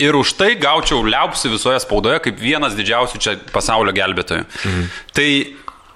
Ir 0.00 0.16
už 0.16 0.32
tai 0.38 0.54
gaučiau 0.60 1.02
liaupsi 1.04 1.50
visoje 1.52 1.80
spaudoje 1.84 2.22
kaip 2.24 2.38
vienas 2.40 2.76
didžiausių 2.78 3.20
čia 3.20 3.36
pasaulio 3.52 3.92
gelbėtojų. 3.96 4.46
Mhm. 4.46 4.86
Tai 5.12 5.28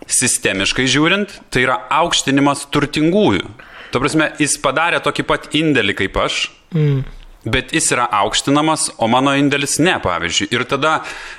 sistemiškai 0.06 0.86
žiūrint, 0.90 1.32
tai 1.50 1.64
yra 1.66 1.80
aukštinimas 2.02 2.66
turtingųjų. 2.74 3.48
Ta 3.90 4.02
prasme, 4.02 4.30
jis 4.38 4.58
padarė 4.62 5.00
tokį 5.02 5.24
pat 5.26 5.48
indėlį 5.56 5.96
kaip 6.02 6.18
aš. 6.26 6.50
Mhm. 6.74 7.04
Bet 7.46 7.70
jis 7.70 7.92
yra 7.94 8.08
aukštinamas, 8.10 8.88
o 8.98 9.06
mano 9.06 9.30
indėlis 9.38 9.76
ne, 9.78 9.94
pavyzdžiui. 10.02 10.48
Ir 10.50 10.64
tada 10.66 10.96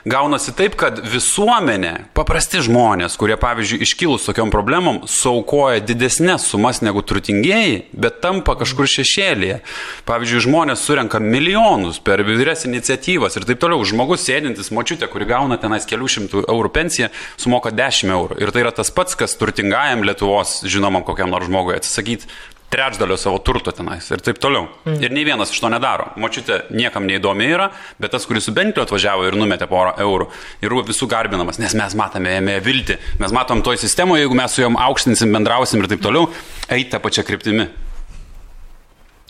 gaunasi 0.08 0.54
taip, 0.56 0.78
kad 0.80 1.02
visuomenė, 1.04 1.92
paprasti 2.16 2.62
žmonės, 2.64 3.18
kurie, 3.20 3.36
pavyzdžiui, 3.42 3.82
iškilus 3.84 4.30
tokiom 4.30 4.54
problemom, 4.54 5.02
saukoja 5.12 5.84
didesnės 5.84 6.48
sumas 6.48 6.80
negu 6.80 7.04
turtingieji, 7.04 7.84
bet 7.92 8.22
tampa 8.24 8.56
kažkur 8.56 8.88
šešėlėje. 8.88 9.60
Pavyzdžiui, 10.08 10.46
žmonės 10.48 10.88
surenka 10.88 11.20
milijonus 11.20 12.00
per 12.00 12.24
vyres 12.24 12.64
iniciatyvas 12.70 13.36
ir 13.36 13.48
taip 13.50 13.60
toliau. 13.60 13.84
Žmogus 13.84 14.24
sėdintis 14.30 14.72
močiutė, 14.72 15.12
kuri 15.12 15.28
gauna 15.28 15.60
tenais 15.60 15.88
kelių 15.90 16.08
šimtų 16.16 16.48
eurų 16.48 16.72
pensiją, 16.72 17.12
sumoka 17.36 17.76
10 17.76 18.16
eurų. 18.16 18.40
Ir 18.40 18.56
tai 18.56 18.64
yra 18.64 18.72
tas 18.72 18.96
pats, 18.96 19.20
kas 19.20 19.36
turtingajam 19.36 20.08
Lietuvos 20.08 20.62
žinomam 20.64 21.04
kokiam 21.04 21.36
nors 21.36 21.52
žmogui 21.52 21.76
atsisakyti 21.76 22.32
trečdalio 22.70 23.18
savo 23.18 23.40
turto 23.40 23.72
tenais 23.72 24.10
ir 24.12 24.22
taip 24.24 24.42
toliau. 24.44 24.68
Mm. 24.86 25.00
Ir 25.04 25.16
nei 25.16 25.24
vienas 25.28 25.52
iš 25.54 25.62
to 25.64 25.72
nedaro. 25.72 26.10
Močiutė 26.20 26.60
niekam 26.76 27.08
neįdomi 27.08 27.48
yra, 27.48 27.70
bet 28.02 28.12
tas, 28.16 28.28
kuris 28.28 28.48
su 28.48 28.54
Bentliu 28.56 28.84
atvažiavo 28.84 29.28
ir 29.28 29.38
numetė 29.40 29.70
porą 29.72 29.96
eurų, 30.04 30.30
yra 30.68 30.84
visų 30.88 31.08
garbinamas, 31.12 31.62
nes 31.64 31.76
mes 31.80 31.98
matome 32.00 32.36
jame 32.36 32.60
viltį. 32.64 33.00
Mes 33.24 33.36
matom 33.36 33.64
toj 33.64 33.80
sistemoje, 33.80 34.26
jeigu 34.26 34.38
mes 34.38 34.54
su 34.54 34.66
juom 34.66 34.80
aukštinsim, 34.88 35.32
bendrausim 35.36 35.84
ir 35.84 35.92
taip 35.94 36.04
toliau, 36.04 36.28
eiti 36.68 36.92
tą 36.92 37.04
pačią 37.04 37.24
kryptimį. 37.28 37.70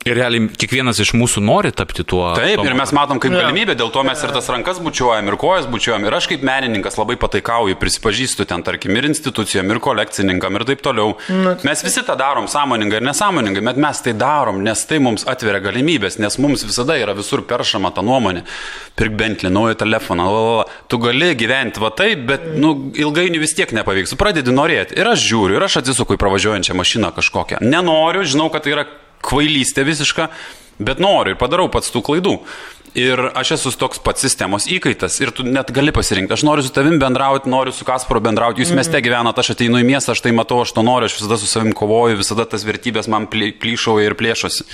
Ir 0.06 0.16
realiai 0.16 0.46
kiekvienas 0.54 1.00
iš 1.04 1.12
mūsų 1.18 1.42
nori 1.44 1.72
tapti 1.76 2.06
tuo. 2.08 2.30
Taip, 2.38 2.62
tuo 2.62 2.68
ir 2.70 2.76
mes 2.78 2.94
matom 2.96 3.20
kaip 3.20 3.34
galimybę, 3.34 3.74
dėl 3.76 3.90
to 3.92 4.04
mes 4.08 4.22
ir 4.24 4.32
tas 4.36 4.46
rankas 4.54 4.78
bučiuojam, 4.84 5.28
ir 5.28 5.36
kojas 5.42 5.66
bučiuojam, 5.68 6.06
ir 6.08 6.16
aš 6.16 6.30
kaip 6.32 6.46
menininkas 6.48 6.96
labai 7.00 7.18
pataikauju, 7.20 7.76
prisipažįstu 7.82 8.46
ten, 8.48 8.64
tarkim, 8.64 8.94
ir 8.96 9.10
institucijom, 9.10 9.68
ir 9.74 9.82
kolekcininkam, 9.84 10.60
ir 10.60 10.68
taip 10.70 10.84
toliau. 10.86 11.18
Mes 11.68 11.84
visi 11.84 12.06
tą 12.08 12.16
darom 12.20 12.48
sąmoningai 12.52 13.02
ir 13.02 13.08
nesąmoningai, 13.10 13.64
bet 13.68 13.82
mes 13.84 14.04
tai 14.06 14.14
darom, 14.18 14.62
nes 14.64 14.86
tai 14.88 15.02
mums 15.04 15.28
atveria 15.28 15.60
galimybės, 15.66 16.20
nes 16.24 16.40
mums 16.40 16.64
visada 16.68 16.96
yra 17.02 17.18
visur 17.18 17.44
peršama 17.50 17.92
ta 17.96 18.06
nuomonė. 18.06 18.46
Pirk 18.98 19.18
bentlį, 19.18 19.52
naują 19.54 19.76
telefoną, 19.82 20.30
lalala. 20.32 20.68
tu 20.88 21.02
gali 21.04 21.34
gyventi 21.36 21.84
va 21.84 21.92
taip, 21.92 22.24
bet 22.30 22.48
nu, 22.56 22.94
ilgainiui 22.96 23.44
vis 23.44 23.58
tiek 23.58 23.74
nepavyks. 23.76 24.16
Pradedi 24.20 24.56
norėti. 24.56 24.96
Ir 24.98 25.12
aš 25.12 25.26
žiūriu, 25.26 25.58
ir 25.58 25.68
aš 25.68 25.82
atsisuku 25.82 26.16
į 26.16 26.22
pravažiuojančią 26.22 26.78
mašiną 26.78 27.12
kažkokią. 27.18 27.62
Nenoriu, 27.66 28.24
žinau, 28.24 28.48
kad 28.54 28.66
tai 28.66 28.76
yra 28.78 28.88
kvailystė 29.26 29.86
visiška, 29.88 30.30
bet 30.78 31.02
noriu 31.02 31.34
ir 31.34 31.40
padarau 31.42 31.70
pats 31.74 31.94
tų 31.94 32.04
klaidų. 32.06 32.38
Ir 32.98 33.20
aš 33.38 33.52
esu 33.58 33.72
toks 33.78 34.00
pats 34.02 34.24
sistemos 34.24 34.66
įkaitas 34.74 35.20
ir 35.22 35.30
tu 35.36 35.44
net 35.46 35.70
gali 35.76 35.92
pasirinkti. 35.94 36.34
Aš 36.34 36.42
noriu 36.48 36.64
su 36.66 36.72
tavim 36.74 36.96
bendrauti, 36.98 37.50
noriu 37.52 37.74
su 37.76 37.86
Kasparu 37.86 38.24
bendrauti. 38.26 38.64
Jūs 38.64 38.72
mieste 38.74 38.98
gyvenate, 39.06 39.44
aš 39.44 39.52
ateinu 39.54 39.78
į 39.84 39.86
miestą, 39.86 40.16
aš 40.16 40.24
tai 40.26 40.32
matau, 40.34 40.64
aš 40.64 40.72
to 40.74 40.82
noriu, 40.82 41.06
aš 41.06 41.18
visada 41.20 41.38
su 41.38 41.50
savim 41.52 41.76
kovoju, 41.78 42.18
visada 42.18 42.48
tas 42.50 42.66
vertybės 42.66 43.10
man 43.12 43.28
ply- 43.30 43.52
plyšauja 43.62 44.08
ir 44.08 44.16
plėšosi. 44.18 44.66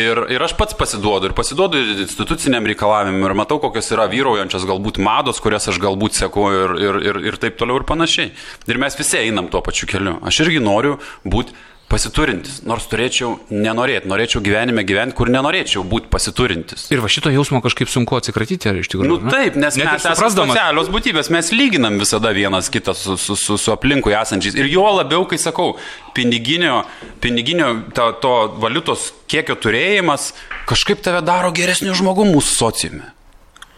Ir, 0.00 0.22
ir 0.32 0.46
aš 0.46 0.54
pats 0.56 0.78
pasiduodu 0.78 1.28
ir 1.28 1.34
pasiduodu 1.36 1.82
instituciniam 2.06 2.64
reikalavimui 2.72 3.26
ir 3.28 3.36
matau, 3.42 3.60
kokios 3.60 3.90
yra 3.92 4.06
vyraujančios 4.12 4.64
galbūt 4.70 5.02
mados, 5.02 5.42
kurias 5.42 5.68
aš 5.68 5.82
galbūt 5.82 6.22
seku 6.22 6.46
ir, 6.54 6.76
ir, 6.80 7.00
ir, 7.10 7.20
ir 7.32 7.40
taip 7.42 7.60
toliau 7.60 7.82
ir 7.82 7.88
panašiai. 7.90 8.32
Ir 8.70 8.80
mes 8.80 8.96
visi 8.96 9.20
einam 9.20 9.52
tuo 9.52 9.60
pačiu 9.66 9.90
keliu. 9.90 10.16
Aš 10.24 10.40
irgi 10.46 10.62
noriu 10.62 10.96
būti 11.26 11.52
pasiturintis, 11.92 12.62
nors 12.68 12.86
turėčiau 12.90 13.36
nenorėti, 13.52 14.08
norėčiau 14.10 14.42
gyvenime 14.44 14.84
gyventi, 14.88 15.16
kur 15.18 15.30
nenorėčiau 15.32 15.84
būti 15.88 16.10
pasiturintis. 16.12 16.88
Ir 16.94 17.02
va 17.04 17.10
šito 17.12 17.32
jausmo 17.32 17.60
kažkaip 17.64 17.90
sunku 17.92 18.16
atsikratyti, 18.18 18.70
ar 18.70 18.80
iš 18.80 18.90
tikrųjų? 18.92 19.10
Nu, 19.10 19.18
ne? 19.20 19.32
taip, 19.32 19.58
nes 19.60 19.78
Net 19.78 19.90
mes 19.90 20.06
esame 20.08 20.32
socialios 20.32 20.90
būtybės, 20.92 21.30
mes 21.34 21.52
lyginam 21.54 22.00
visada 22.00 22.32
vienas 22.36 22.72
kitą 22.72 22.96
su, 22.96 23.18
su, 23.20 23.36
su, 23.38 23.58
su 23.60 23.74
aplinkui 23.74 24.16
esančiais. 24.16 24.56
Ir 24.58 24.70
jo 24.72 24.86
labiau, 24.96 25.26
kai 25.28 25.40
sakau, 25.42 25.74
piniginio, 26.16 26.82
piniginio 27.22 27.72
to, 27.96 28.10
to 28.24 28.36
valiutos 28.62 29.10
kiekio 29.30 29.56
turėjimas 29.60 30.32
kažkaip 30.68 31.04
tave 31.04 31.22
daro 31.26 31.52
geresniu 31.54 31.96
žmogumi 31.98 32.36
mūsų 32.36 32.56
sociume. 32.58 33.12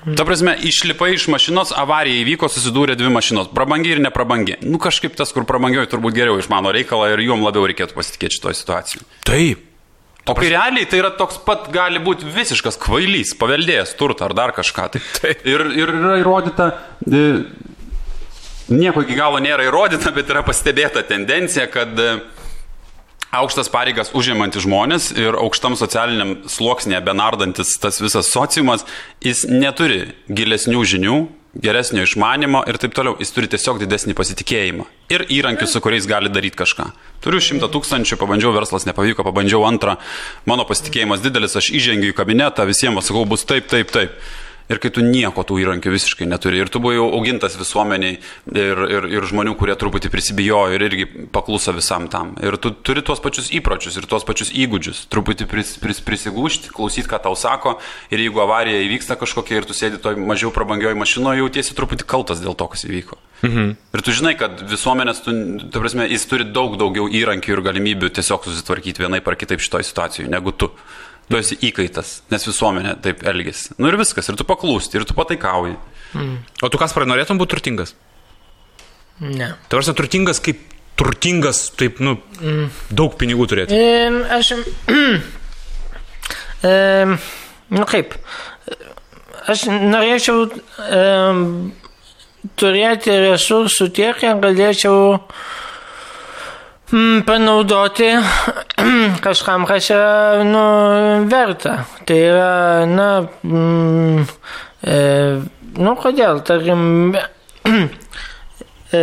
Ta 0.04 0.24
prasme, 0.28 0.52
išlipai 0.60 1.14
iš 1.14 1.28
mašinos, 1.32 1.70
avarija 1.80 2.20
įvyko, 2.20 2.50
susidūrė 2.52 2.92
dvi 3.00 3.08
mašinos, 3.14 3.48
prabangi 3.56 3.94
ir 3.94 4.02
neprabangi. 4.04 4.58
Nu 4.60 4.76
kažkaip 4.82 5.14
tas, 5.16 5.32
kur 5.32 5.46
prabangioji, 5.48 5.88
turbūt 5.94 6.16
geriau 6.16 6.36
išmano 6.40 6.74
reikalą 6.76 7.14
ir 7.14 7.22
juom 7.24 7.44
labiau 7.46 7.64
reikėtų 7.70 7.96
pasitikėti 7.96 8.36
šitoje 8.36 8.58
situacijoje. 8.60 9.06
Taip. 9.24 9.70
O 10.28 10.32
kai 10.36 10.50
realiai 10.52 10.86
tai 10.88 11.00
yra 11.02 11.10
toks 11.16 11.36
pat, 11.44 11.66
gali 11.72 12.00
būti 12.04 12.28
visiškas 12.32 12.78
kvailys, 12.80 13.34
paveldėjęs 13.40 13.96
turtą 14.00 14.28
ar 14.28 14.36
dar 14.36 14.52
kažką. 14.56 14.86
Tai. 14.92 15.02
Taip. 15.20 15.44
Ir, 15.48 15.64
ir 15.72 15.92
yra 15.96 16.18
įrodyta, 16.20 16.68
e, 17.08 17.24
nieko 18.72 19.04
iki 19.04 19.16
galo 19.16 19.40
nėra 19.44 19.66
įrodyta, 19.68 20.12
bet 20.16 20.32
yra 20.32 20.44
pastebėta 20.44 21.04
tendencija, 21.08 21.64
kad 21.72 21.96
e, 22.00 22.14
aukštas 23.34 23.70
pareigas 23.72 24.12
užimantis 24.16 24.64
žmonės 24.64 25.10
ir 25.18 25.36
aukštam 25.38 25.76
socialiniam 25.78 26.36
sluoksnėje 26.50 27.00
benardantis 27.06 27.76
tas 27.82 28.00
visas 28.02 28.30
sociumas, 28.32 28.86
jis 29.24 29.44
neturi 29.50 30.12
gilesnių 30.28 30.84
žinių, 30.94 31.16
geresnio 31.54 32.02
išmanimo 32.02 32.64
ir 32.68 32.78
taip 32.82 32.94
toliau. 32.96 33.16
Jis 33.22 33.32
turi 33.34 33.50
tiesiog 33.50 33.80
didesnį 33.82 34.16
pasitikėjimą 34.18 34.86
ir 35.14 35.26
įrankius, 35.36 35.74
su 35.74 35.82
kuriais 35.84 36.08
gali 36.10 36.32
daryti 36.32 36.58
kažką. 36.58 36.88
Turiu 37.24 37.42
šimtą 37.42 37.70
tūkstančių, 37.74 38.18
pabandžiau, 38.20 38.54
verslas 38.56 38.86
nepavyko, 38.88 39.26
pabandžiau 39.26 39.62
antrą, 39.68 39.98
mano 40.50 40.66
pasitikėjimas 40.68 41.22
didelis, 41.24 41.56
aš 41.58 41.70
įžengiu 41.78 42.10
į 42.12 42.16
kabinetą, 42.18 42.66
visiems 42.68 43.10
sakau, 43.10 43.24
bus 43.28 43.46
taip, 43.48 43.70
taip, 43.70 43.94
taip. 43.94 44.18
Ir 44.72 44.80
kai 44.80 44.88
tu 44.96 45.02
nieko 45.04 45.42
tų 45.44 45.58
įrankių 45.60 45.92
visiškai 45.92 46.26
neturi. 46.28 46.62
Ir 46.62 46.70
tu 46.72 46.80
buvai 46.80 46.96
augintas 46.96 47.58
visuomeniai 47.60 48.16
ir, 48.16 48.78
ir, 48.88 49.08
ir 49.12 49.26
žmonių, 49.28 49.52
kurie 49.60 49.76
truputį 49.76 50.08
prisibijojo 50.12 50.72
ir 50.72 50.84
irgi 50.86 51.06
pakluso 51.34 51.74
visam 51.76 52.08
tam. 52.12 52.32
Ir 52.40 52.56
tu 52.56 52.72
turi 52.72 53.04
tuos 53.04 53.20
pačius 53.20 53.50
įpročius 53.52 53.98
ir 54.00 54.08
tuos 54.08 54.24
pačius 54.24 54.54
įgūdžius. 54.56 55.04
Truputį 55.12 55.48
pris, 55.50 55.74
pris, 55.82 56.00
prisigūšti, 56.04 56.72
klausyti, 56.72 57.10
ką 57.10 57.20
tau 57.26 57.36
sako. 57.36 57.76
Ir 58.08 58.24
jeigu 58.24 58.40
avarija 58.40 58.80
įvyksta 58.86 59.18
kažkokia 59.20 59.60
ir 59.60 59.68
tu 59.68 59.76
sėdi 59.76 60.00
toj 60.00 60.16
mažiau 60.16 60.52
prabangioje 60.54 60.96
mašinoje, 60.96 61.44
jautiesi 61.44 61.76
truputį 61.76 62.08
kaltas 62.08 62.40
dėl 62.40 62.56
to, 62.56 62.70
kas 62.72 62.88
įvyko. 62.88 63.20
Mhm. 63.44 63.72
Ir 63.92 64.00
tu 64.00 64.16
žinai, 64.16 64.32
kad 64.40 64.64
visuomenės, 64.64 65.24
tu, 65.26 65.34
ta 65.68 65.82
prasme, 65.82 66.08
jis 66.08 66.24
turi 66.30 66.48
daug 66.48 66.78
daugiau 66.80 67.10
įrankių 67.12 67.58
ir 67.58 67.66
galimybių 67.68 68.14
tiesiog 68.16 68.48
susitvarkyti 68.48 69.04
vienaip 69.04 69.28
ar 69.28 69.36
kitaip 69.36 69.60
šitoje 69.60 69.92
situacijoje 69.92 70.32
negu 70.32 70.56
tu. 70.56 70.72
Tu 71.24 71.38
esi 71.38 71.56
įkaitas, 71.70 72.18
nes 72.32 72.44
visuomenė 72.44 72.98
taip 73.04 73.22
elgesi. 73.26 73.72
Nu 73.80 73.88
ir 73.88 73.96
viskas, 74.00 74.28
ir 74.28 74.36
tu 74.36 74.44
paklūsti, 74.48 74.98
ir 74.98 75.06
tu 75.08 75.16
pataikauji. 75.16 75.78
O 76.62 76.70
tu 76.70 76.78
kas 76.78 76.94
norėtum 76.94 77.40
būti 77.40 77.56
turtingas? 77.56 77.94
Ne. 79.24 79.54
Tai 79.68 79.78
varsa 79.78 79.94
turtingas 79.96 80.42
kaip 80.42 80.60
turtingas, 80.98 81.68
taip, 81.78 81.98
nu, 82.02 82.18
mm. 82.40 82.68
daug 82.94 83.16
pinigų 83.18 83.48
turėti. 83.50 83.78
Em, 83.78 84.20
Aš. 84.36 84.52
em, 86.70 87.16
Nu 87.74 87.84
kaip. 87.88 88.14
Aš 89.50 89.66
norėčiau 89.68 90.46
em, 90.84 91.40
turėti 92.60 93.12
resursų 93.24 93.88
tiek, 93.96 94.16
kiek 94.20 94.40
galėčiau 94.40 95.16
mm, 95.16 95.44
panaudoti 97.26 98.10
kažkam, 99.24 99.66
kas 99.66 99.90
yra 99.90 100.44
nu, 100.44 100.64
verta. 101.30 101.84
Tai 102.04 102.18
yra, 102.18 102.86
na, 102.86 103.08
mm, 103.42 104.24
e, 104.84 104.98
nu 105.80 105.94
kodėl, 106.00 106.42
tarkim, 106.46 107.14
e, 108.98 109.02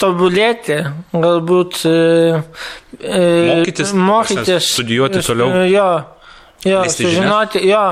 tobulėti, 0.00 0.80
galbūt 1.12 1.82
e, 1.90 1.96
e, 3.00 3.22
Mokytis, 3.50 3.94
mokytis 3.94 4.70
studijuoti 4.72 5.22
toliau. 5.26 5.66
Jo, 5.70 5.88
jo 6.64 6.86
sužinoti, 6.88 7.66
jo, 7.68 7.84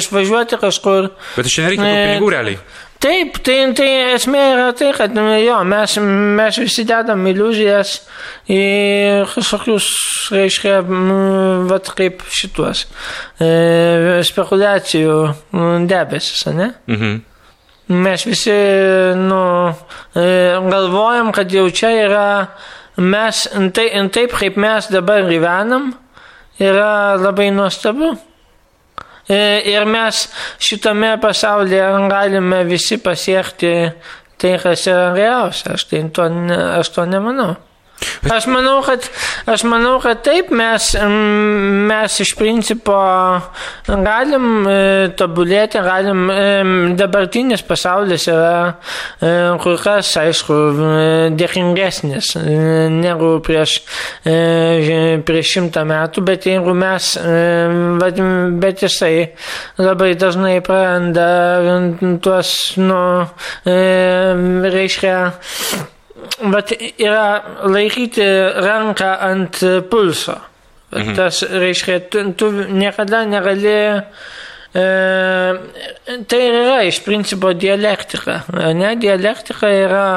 išvažiuoti 0.00 0.60
kažkur. 0.62 1.10
Bet 1.36 1.50
iš 1.50 1.58
čia 1.58 1.66
nereikia 1.66 1.90
pinigų 1.90 2.32
realiai. 2.36 2.62
Taip, 3.00 3.38
tai, 3.40 3.56
tai 3.72 3.88
esmė 4.12 4.40
yra 4.52 4.66
tai, 4.76 4.90
kad 4.92 5.14
jo, 5.16 5.56
mes, 5.64 5.94
mes 6.36 6.58
visi 6.60 6.82
dedam 6.84 7.22
iliuzijas 7.30 7.94
į 8.52 8.60
kažkokius, 9.30 9.86
reiškia, 10.36 10.74
vat 11.70 11.88
kaip 11.96 12.20
šituos 12.28 12.84
e, 13.40 14.20
spekulacijų 14.28 15.16
debesis, 15.88 16.44
ne? 16.52 16.74
Mhm. 16.92 17.18
Mes 17.90 18.22
visi, 18.28 18.52
nu, 19.18 19.42
e, 20.14 20.26
galvojam, 20.70 21.32
kad 21.34 21.50
jau 21.50 21.64
čia 21.74 21.88
yra, 22.04 22.28
mes, 23.00 23.46
tai, 23.74 23.88
taip 24.12 24.36
kaip 24.36 24.60
mes 24.60 24.92
dabar 24.92 25.24
gyvenam, 25.26 25.94
yra 26.60 27.16
labai 27.16 27.48
nuostabu. 27.56 28.12
E, 29.30 29.62
Ir 29.70 29.86
mes 29.86 30.24
šitame 30.58 31.14
pasaulyje 31.22 31.84
galime 32.10 32.64
visi 32.66 32.98
pasiekti 32.98 33.74
tai, 34.40 34.56
kas 34.58 34.86
yra 34.90 35.10
geriausia. 35.14 35.76
Aš, 35.76 35.86
tai 35.90 36.02
to, 36.14 36.26
ne, 36.34 36.56
aš 36.80 36.90
to 36.96 37.06
nemanau. 37.06 37.54
Aš 38.30 38.46
manau, 38.52 38.80
kad, 38.84 39.04
aš 39.48 39.62
manau, 39.68 39.94
kad 40.00 40.22
taip 40.24 40.50
mes, 40.52 40.90
mes 41.88 42.16
iš 42.20 42.32
principo 42.36 42.96
galim 43.88 44.66
e, 44.68 44.76
tobulėti, 45.16 45.80
galim, 45.84 46.26
e, 46.32 46.40
dabartinis 47.00 47.64
pasaulis 47.66 48.26
yra 48.28 48.52
e, 48.68 49.32
kur 49.62 49.78
kas, 49.80 50.12
aišku, 50.20 50.58
dėkingesnis 51.40 52.34
negu 52.92 53.32
prieš, 53.44 53.78
prieš 54.24 55.54
šimtą 55.54 55.84
metų, 55.88 56.24
bet 56.26 56.48
jeigu 56.48 56.74
mes, 56.76 57.12
bet, 58.00 58.20
bet 58.60 58.84
jisai 58.84 59.14
labai 59.80 60.12
dažnai 60.20 60.58
praranda 60.64 61.30
tuos, 62.24 62.52
nu, 62.80 63.00
reiškia, 64.76 65.16
Bet 66.52 66.72
yra 66.98 67.42
laikyti 67.68 68.26
ranką 68.64 69.10
ant 69.30 69.60
pulso. 69.90 70.38
Mhm. 70.90 71.14
Tas 71.14 71.42
reiškia, 71.42 72.00
tu, 72.10 72.32
tu 72.34 72.50
niekada 72.50 73.24
negali. 73.24 74.02
E, 74.70 74.82
tai 76.30 76.40
yra 76.46 76.76
iš 76.86 77.00
principo 77.02 77.50
dialektika. 77.58 78.36
Ne, 78.74 78.92
dialektika 79.02 79.70
yra. 79.74 80.10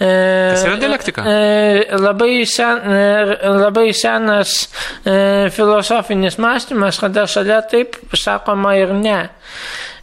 E, 0.00 0.08
Kas 0.54 0.64
yra 0.64 0.78
dialektika? 0.80 1.24
E, 1.28 1.98
labai, 2.00 2.46
sen, 2.48 2.80
e, 2.80 3.52
labai 3.60 3.90
senas 3.96 4.56
e, 5.04 5.50
filosofinis 5.52 6.40
mąstymas, 6.40 7.00
kada 7.00 7.26
šalia 7.28 7.60
taip 7.68 8.00
sakoma 8.16 8.76
ir 8.80 8.96
ne. 8.96 9.18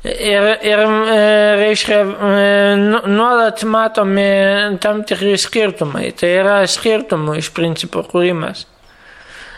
Ir, 0.02 0.48
ir 0.66 0.80
e, 0.82 1.18
reiškia, 1.60 2.00
e, 2.02 2.76
nu- 2.76 3.04
nuolat 3.06 3.62
matomi 3.64 4.78
tam 4.82 5.04
tikri 5.06 5.36
skirtumai. 5.38 6.08
Tai 6.18 6.30
yra 6.42 6.56
skirtumų 6.66 7.36
iš 7.38 7.52
principo 7.54 8.02
kūrimas. 8.02 8.66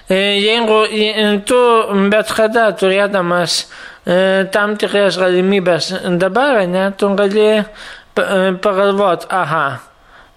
E, 0.10 0.36
Jeigu 0.44 0.82
tu 1.48 1.60
bet 2.12 2.32
kada 2.36 2.66
turėdamas 2.76 3.62
e, 4.04 4.44
tam 4.52 4.76
tikras 4.76 5.16
galimybės 5.16 5.94
dabar, 6.20 6.60
ne, 6.68 6.90
tu 7.00 7.08
gali 7.16 7.48
e, 7.56 7.64
pagalvoti, 8.60 9.30
aha, 9.32 9.80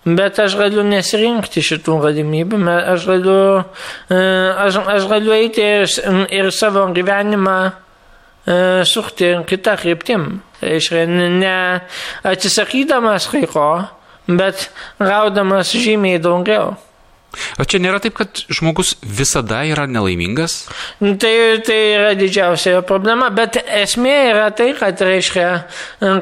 bet 0.07 0.39
aš 0.39 0.55
galiu 0.61 0.85
nesirinkti 0.87 1.65
šitų 1.67 1.99
galimybių, 2.05 2.61
aš 2.95 3.09
galiu, 3.11 3.41
aš, 4.07 4.79
aš 4.95 5.09
galiu 5.11 5.35
eiti 5.35 5.67
ir, 5.67 5.91
ir 6.31 6.53
savo 6.55 6.87
gyvenimą 6.95 7.59
kryptim. 9.81 10.41
Tai 10.61 10.71
reiškia, 10.73 11.05
n- 11.05 11.39
ne 11.41 11.57
atsisakydamas 12.25 13.29
kai 13.33 13.45
ko, 13.51 13.69
bet 14.27 14.71
gaudamas 15.03 15.75
žymiai 15.75 16.23
daugiau. 16.23 16.77
O 17.61 17.65
čia 17.69 17.81
nėra 17.83 17.99
taip, 18.01 18.17
kad 18.17 18.41
žmogus 18.53 18.95
visada 19.03 19.63
yra 19.69 19.87
nelaimingas? 19.91 20.55
Nu, 21.03 21.15
Tai, 21.21 21.33
tai 21.67 21.79
yra 21.97 22.13
didžiausia 22.17 22.81
problema, 22.87 23.29
bet 23.35 23.59
esmė 23.61 24.15
yra 24.31 24.47
tai, 24.57 24.71
kad 24.79 25.01
reiškia, 25.05 25.49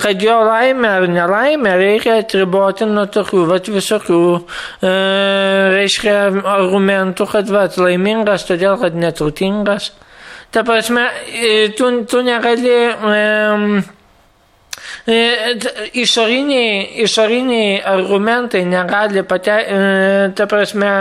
kad 0.02 0.22
jo 0.22 0.38
laimė 0.48 0.90
ar 0.90 1.06
nelaimė 1.10 1.74
reikia 1.78 2.18
atriboti 2.22 2.88
nuo 2.90 3.06
tokių 3.14 3.44
vat, 3.50 3.70
visokių, 3.70 4.20
e, 4.82 4.94
reiškia, 5.76 6.16
argumentų, 6.56 7.28
kad 7.30 7.52
vat, 7.52 7.78
laimingas 7.78 8.48
todėl, 8.50 8.78
kad 8.82 8.98
neturtingas. 8.98 9.92
Ta 10.54 10.62
prasme, 10.62 11.08
e, 11.34 11.68
tu, 11.74 11.90
tu 12.06 12.22
negali. 12.22 12.70
E, 12.70 13.24
Išoriniai, 16.00 17.02
išoriniai 17.04 17.82
argumentai 17.84 18.62
negali 18.64 19.22
pate, 19.28 19.52
e, 19.52 19.80
ta 20.36 20.46
prasme, 20.48 20.92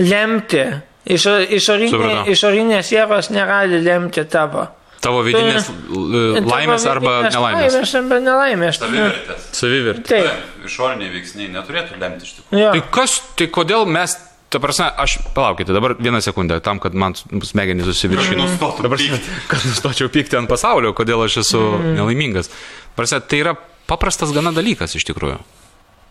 lemti. 0.00 0.62
Išo, 1.12 1.34
išorinė, 1.58 2.22
išorinės 2.30 2.92
jėgos 2.94 3.32
negali 3.34 3.82
lemti 3.82 4.22
tavo. 4.30 4.68
Tavo 5.02 5.24
vidinės 5.26 5.66
laimės 6.46 6.84
Tavo 6.86 6.92
arba 6.92 7.14
vidinės 7.16 7.34
nelaimės? 7.34 7.72
Laimės 7.74 7.94
arba 7.98 8.18
nelaimės. 8.22 8.78
Savivertės. 8.78 9.46
Savivertė. 9.58 10.04
Taip. 10.12 10.52
Išoriniai 10.68 11.10
veiksniai 11.16 11.48
neturėtų 11.56 11.98
lemti 11.98 12.28
iš 12.28 12.36
tikrųjų. 12.36 12.60
Jo. 12.62 12.68
Tai 12.76 12.82
kas, 12.94 13.16
tai 13.38 13.48
kodėl 13.50 13.88
mes, 13.90 14.14
ta 14.52 14.60
prasme, 14.60 14.90
aš, 15.00 15.16
palaukite, 15.36 15.72
dabar 15.72 15.94
vieną 15.98 16.20
sekundę, 16.24 16.60
tam, 16.64 16.78
kad 16.82 16.94
man 16.94 17.16
smegenys 17.16 17.88
pykti. 17.88 18.36
kad 19.50 19.64
nustočiau 19.64 20.12
pykti 20.12 20.36
ant 20.38 20.50
pasaulio, 20.50 20.92
kodėl 20.96 21.24
aš 21.24 21.40
esu 21.46 21.62
Mm. 21.72 21.96
nelaimingas. 21.96 22.50
Prasme, 22.98 23.22
tai 23.24 23.40
yra 23.42 23.56
paprastas 23.88 24.32
gana 24.36 24.52
dalykas 24.52 24.94
iš 24.98 25.08
tikrųjų. 25.08 25.40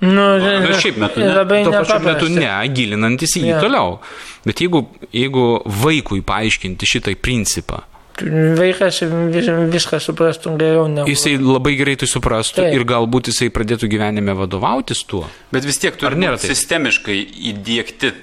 Nu, 0.01 0.23
Bet 0.41 0.79
šiaip 0.81 0.97
metu, 0.97 1.19
ne, 1.21 1.29
labai 1.29 1.59
tuo 1.63 1.71
pačiu 1.75 1.99
metu 2.01 2.29
ne, 2.33 2.49
gilinantis 2.73 3.35
į 3.37 3.43
jį 3.45 3.51
Jo. 3.53 3.59
toliau. 3.61 3.89
Bet 4.49 4.57
jeigu, 4.63 4.79
jeigu 5.13 5.43
vaikui 5.83 6.23
paaiškinti 6.25 6.89
šitą 6.89 7.13
principą, 7.21 7.83
Vaikas 8.57 8.99
vis, 9.33 9.47
viską 9.71 10.01
suprastų 10.03 10.55
geriau 10.59 10.87
negu. 10.91 11.09
jisai 11.09 11.37
labai 11.39 11.75
greitai 11.79 12.09
suprastų 12.09 12.65
Taip. 12.65 12.75
ir 12.75 12.85
galbūt 12.87 13.31
jisai 13.31 13.49
pradėtų 13.53 13.89
gyvenime 13.91 14.35
vadovautis 14.37 15.05
tuo. 15.07 15.23
Bet 15.53 15.65
vis 15.65 15.79
tiek 15.81 15.95
turi 15.97 16.19
būti 16.19 16.51
sistemiškai 16.51 17.17
įdėkti 17.53 18.13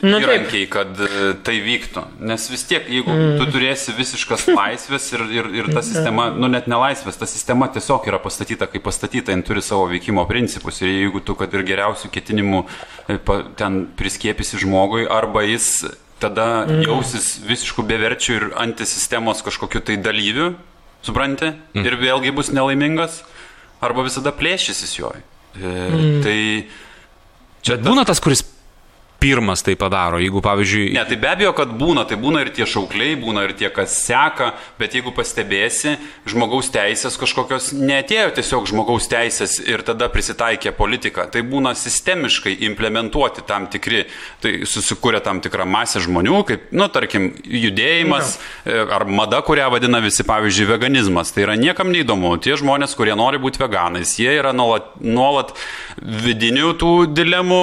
Nu, 0.00 0.18
taip. 0.18 0.26
įrankiai, 0.26 0.66
kad 0.68 0.98
e, 1.00 1.30
tai 1.44 1.56
vyktų. 1.64 2.02
Nes 2.28 2.44
vis 2.52 2.64
tiek, 2.68 2.84
jeigu 2.92 3.12
mm. 3.12 3.38
tu 3.40 3.46
turėsi 3.54 3.94
visiškas 3.96 4.44
laisvės 4.58 5.08
ir, 5.16 5.24
ir, 5.32 5.48
ir 5.62 5.70
ta 5.72 5.80
sistema, 5.84 6.28
nu 6.36 6.50
net 6.52 6.68
nelaisvės, 6.68 7.16
ta 7.16 7.28
sistema 7.28 7.68
tiesiog 7.72 8.04
yra 8.10 8.20
pastatyta 8.22 8.68
kaip 8.68 8.84
pastatyta, 8.84 9.32
jin 9.32 9.44
turi 9.46 9.64
savo 9.64 9.86
veikimo 9.88 10.26
principus. 10.28 10.82
Ir 10.84 10.92
jeigu 10.92 11.24
tu, 11.24 11.36
kad 11.38 11.52
ir 11.56 11.64
geriausių 11.68 12.12
ketinimų 12.12 12.64
e, 13.08 13.18
ten 13.56 13.86
priskiepysi 13.96 14.60
žmogui, 14.66 15.06
arba 15.08 15.46
jis 15.48 15.86
tada 16.22 16.64
jausis 16.84 17.36
visiškų 17.44 17.84
beverčių 17.86 18.34
ir 18.38 18.48
antisistemos 18.62 19.42
kažkokiu 19.46 19.82
tai 19.84 19.98
dalyviu, 20.00 20.54
supranti, 21.06 21.52
ir 21.76 21.98
vėlgi 22.00 22.32
bus 22.36 22.50
nelaimingas, 22.54 23.22
arba 23.84 24.06
visada 24.06 24.32
plėšysis 24.34 24.98
joj. 24.98 25.22
E, 25.56 25.72
Tai 26.24 26.38
Čia 27.66 27.80
būna 27.82 28.04
tas, 28.06 28.20
kuris 28.22 28.44
pirmas 29.26 29.64
tai 29.66 29.74
padaro, 29.74 30.20
jeigu 30.22 30.40
pavyzdžiui... 30.44 30.92
Ne, 30.94 31.02
tai 31.08 31.18
be 31.18 31.30
abejo, 31.32 31.50
kad 31.58 31.72
būna, 31.74 32.06
tai 32.06 32.18
būna 32.20 32.44
ir 32.44 32.52
tie 32.54 32.66
šaukliai, 32.68 33.16
būna 33.18 33.42
ir 33.48 33.56
tie, 33.58 33.70
kas 33.74 33.96
seka, 34.06 34.52
bet 34.78 34.94
jeigu 34.94 35.10
pastebėsi, 35.16 35.96
žmogaus 36.30 36.70
teisės 36.74 37.18
kažkokios 37.18 37.72
netėjo 37.74 38.30
tiesiog 38.36 38.68
žmogaus 38.70 39.08
teisės 39.10 39.58
ir 39.64 39.82
tada 39.86 40.06
prisitaikė 40.12 40.70
politika, 40.78 41.26
tai 41.32 41.42
būna 41.46 41.74
sistemiškai 41.74 42.54
implementuoti 42.68 43.42
tam 43.48 43.66
tikri, 43.72 44.04
tai 44.44 44.60
susikūrė 44.68 45.22
tam 45.26 45.42
tikrą 45.42 45.66
masę 45.66 46.04
žmonių, 46.04 46.38
kaip, 46.46 46.70
nu, 46.76 46.86
tarkim, 46.92 47.32
judėjimas 47.42 48.36
e, 48.36 48.78
ar 48.78 49.06
mada, 49.10 49.42
kurią 49.46 49.68
vadina 49.74 50.00
visi, 50.04 50.22
pavyzdžiui, 50.26 50.68
veganizmas. 50.70 51.34
Tai 51.34 51.46
yra 51.48 51.58
niekam 51.58 51.90
neįdomu. 51.94 52.36
Tie 52.42 52.54
žmonės, 52.58 52.94
kurie 52.98 53.16
nori 53.18 53.40
būti 53.42 53.62
veganais, 53.62 54.16
jie 54.20 54.30
yra 54.38 54.54
nuolat, 54.56 54.94
nuolat 55.02 55.54
vidinių 55.96 56.74
tų 56.80 56.94
dilemų 57.16 57.62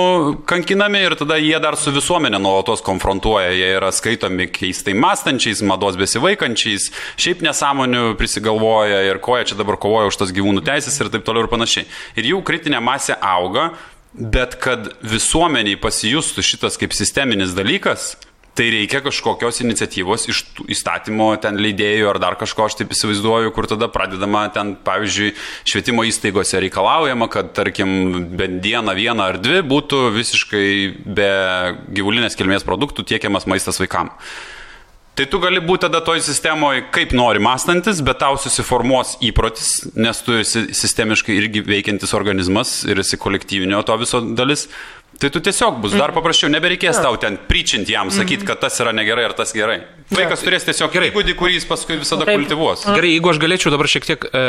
kankinami 0.49 1.05
ir 1.07 1.17
tada 1.19 1.39
jie 1.41 1.52
dar 1.61 1.77
su 1.77 1.91
visuomenė 1.93 2.39
nuolatos 2.41 2.81
konfrontuoja, 2.85 3.51
jie 3.53 3.69
yra 3.77 3.91
skaitomi 3.93 4.47
keistai 4.53 4.95
mąstančiais, 4.97 5.63
mados 5.67 5.97
besivaikančiais, 5.99 6.89
šiaip 7.21 7.43
nesąmonių 7.45 8.13
prisigalvoja 8.19 9.03
ir 9.09 9.21
ko 9.23 9.37
jie 9.39 9.51
čia 9.51 9.59
dabar 9.59 9.77
kovoja 9.81 10.11
už 10.11 10.19
tas 10.21 10.33
gyvūnų 10.35 10.63
teisės 10.65 10.99
ir 11.01 11.11
taip 11.13 11.25
toliau 11.27 11.45
ir 11.45 11.51
panašiai. 11.51 11.87
Ir 12.17 12.29
jų 12.33 12.43
kritinė 12.47 12.81
masė 12.83 13.17
auga, 13.19 13.71
bet 14.13 14.57
kad 14.61 14.91
visuomeniai 15.01 15.79
pasijustų 15.81 16.45
šitas 16.45 16.77
kaip 16.81 16.93
sisteminis 16.95 17.55
dalykas, 17.57 18.13
Tai 18.53 18.67
reikia 18.69 18.99
kažkokios 19.01 19.63
iniciatyvos 19.63 20.27
iš 20.29 20.43
įstatymo 20.69 21.31
ten 21.41 21.57
leidėjų 21.57 22.11
ar 22.11 22.19
dar 22.21 22.35
kažko, 22.37 22.67
aš 22.69 22.75
taip 22.77 22.91
įsivaizduoju, 22.93 23.49
kur 23.55 23.65
tada 23.71 23.87
pradedama 23.89 24.43
ten, 24.53 24.75
pavyzdžiui, 24.85 25.31
švietimo 25.65 26.05
įstaigose 26.05 26.61
reikalaujama, 26.61 27.31
kad, 27.33 27.49
tarkim, 27.57 27.89
bent 28.37 28.61
dieną, 28.61 28.93
vieną 28.99 29.29
ar 29.31 29.41
dvi 29.41 29.63
būtų 29.65 30.03
visiškai 30.19 30.67
be 31.17 31.31
gyvulinės 31.97 32.37
kilmės 32.37 32.67
produktų 32.67 33.07
tiekiamas 33.15 33.49
maistas 33.49 33.81
vaikam. 33.81 34.13
Tai 35.13 35.27
tu 35.29 35.37
gali 35.37 35.59
būti 35.61 35.85
tada 35.85 35.99
toj 36.01 36.23
sistemoje 36.25 36.87
kaip 36.93 37.11
nori 37.13 37.41
mąstantis, 37.41 37.99
bet 38.05 38.17
tau 38.21 38.37
susiformuos 38.41 39.19
įprotis, 39.21 39.91
nes 39.93 40.21
tu 40.25 40.39
esi 40.41 40.63
sistemiškai 40.73 41.35
irgi 41.37 41.61
veikiantis 41.65 42.13
organizmas 42.17 42.79
ir 42.89 43.01
esi 43.01 43.17
kolektyvinio 43.21 43.81
to 43.85 43.97
viso 44.01 44.21
dalis. 44.33 44.69
Tai 45.19 45.29
tu 45.31 45.39
tiesiog 45.39 45.77
bus 45.83 45.93
dar 45.95 46.11
paprasčiau, 46.15 46.49
nebereikės 46.51 46.99
tau 47.03 47.15
ten 47.21 47.37
pričinti 47.47 47.93
jam, 47.93 48.09
sakyti, 48.11 48.45
kad 48.47 48.59
tas 48.59 48.79
yra 48.83 48.91
negerai 48.95 49.27
ar 49.29 49.35
tas 49.37 49.53
gerai. 49.55 49.81
Vaikas 50.13 50.41
turės 50.43 50.65
tiesiog 50.67 50.91
Gerai. 50.93 51.07
įgūdį, 51.09 51.33
kurį 51.39 51.55
jis 51.57 51.65
paskui 51.65 51.95
visada 51.97 52.25
Taip. 52.27 52.41
kultivuos. 52.41 52.83
Gerai, 52.85 53.13
jeigu 53.15 53.31
aš 53.31 53.39
galėčiau 53.41 53.71
dabar 53.73 53.87
šiek 53.89 54.05
tiek 54.05 54.25
e, 54.27 54.41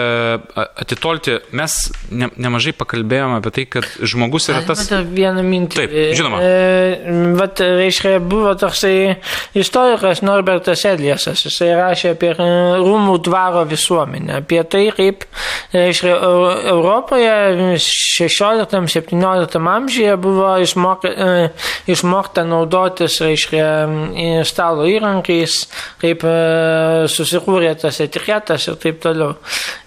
atitolti, 0.83 1.37
mes 1.57 1.77
ne, 2.11 2.29
nemažai 2.37 2.75
pakalbėjome 2.77 3.39
apie 3.39 3.53
tai, 3.55 3.65
kad 3.77 3.87
žmogus 4.03 4.49
yra 4.53 4.65
tas... 4.67 4.83
Dar 4.91 5.07
vieną 5.07 5.45
mintį. 5.47 5.79
Taip, 5.79 5.95
žinoma. 6.19 6.41
E, 6.43 7.15
vat, 7.39 7.63
reiškia, 7.63 8.17
buvo 8.21 8.53
toksai 8.61 9.15
istorikas 9.57 10.25
Norbertas 10.27 10.85
Eliasas. 10.91 11.45
Jisai 11.47 11.71
rašė 11.79 12.13
apie 12.17 12.33
e, 12.35 12.51
rūmų 12.83 13.17
dvaro 13.25 13.65
visuomenę. 13.71 14.43
Apie 14.43 14.61
tai, 14.69 14.89
kaip, 14.97 15.25
reiškia, 15.73 16.13
Eu- 16.15 16.59
Europoje 16.75 17.79
16-17 17.79 19.59
amžiuje 19.77 20.17
buvo 20.21 20.51
išmoka, 20.65 21.11
e, 21.11 21.49
išmokta 21.93 22.45
naudotis, 22.49 23.21
reiškia, 23.25 23.69
į 24.19 24.29
stalo 24.49 24.89
įrankiais, 24.91 25.61
kaip 26.03 26.25
e, 26.29 26.35
susikūrė 27.13 27.75
tas 27.81 28.01
etiketas 28.05 28.69
ir 28.71 28.81
taip 28.83 29.01
toliau. 29.05 29.37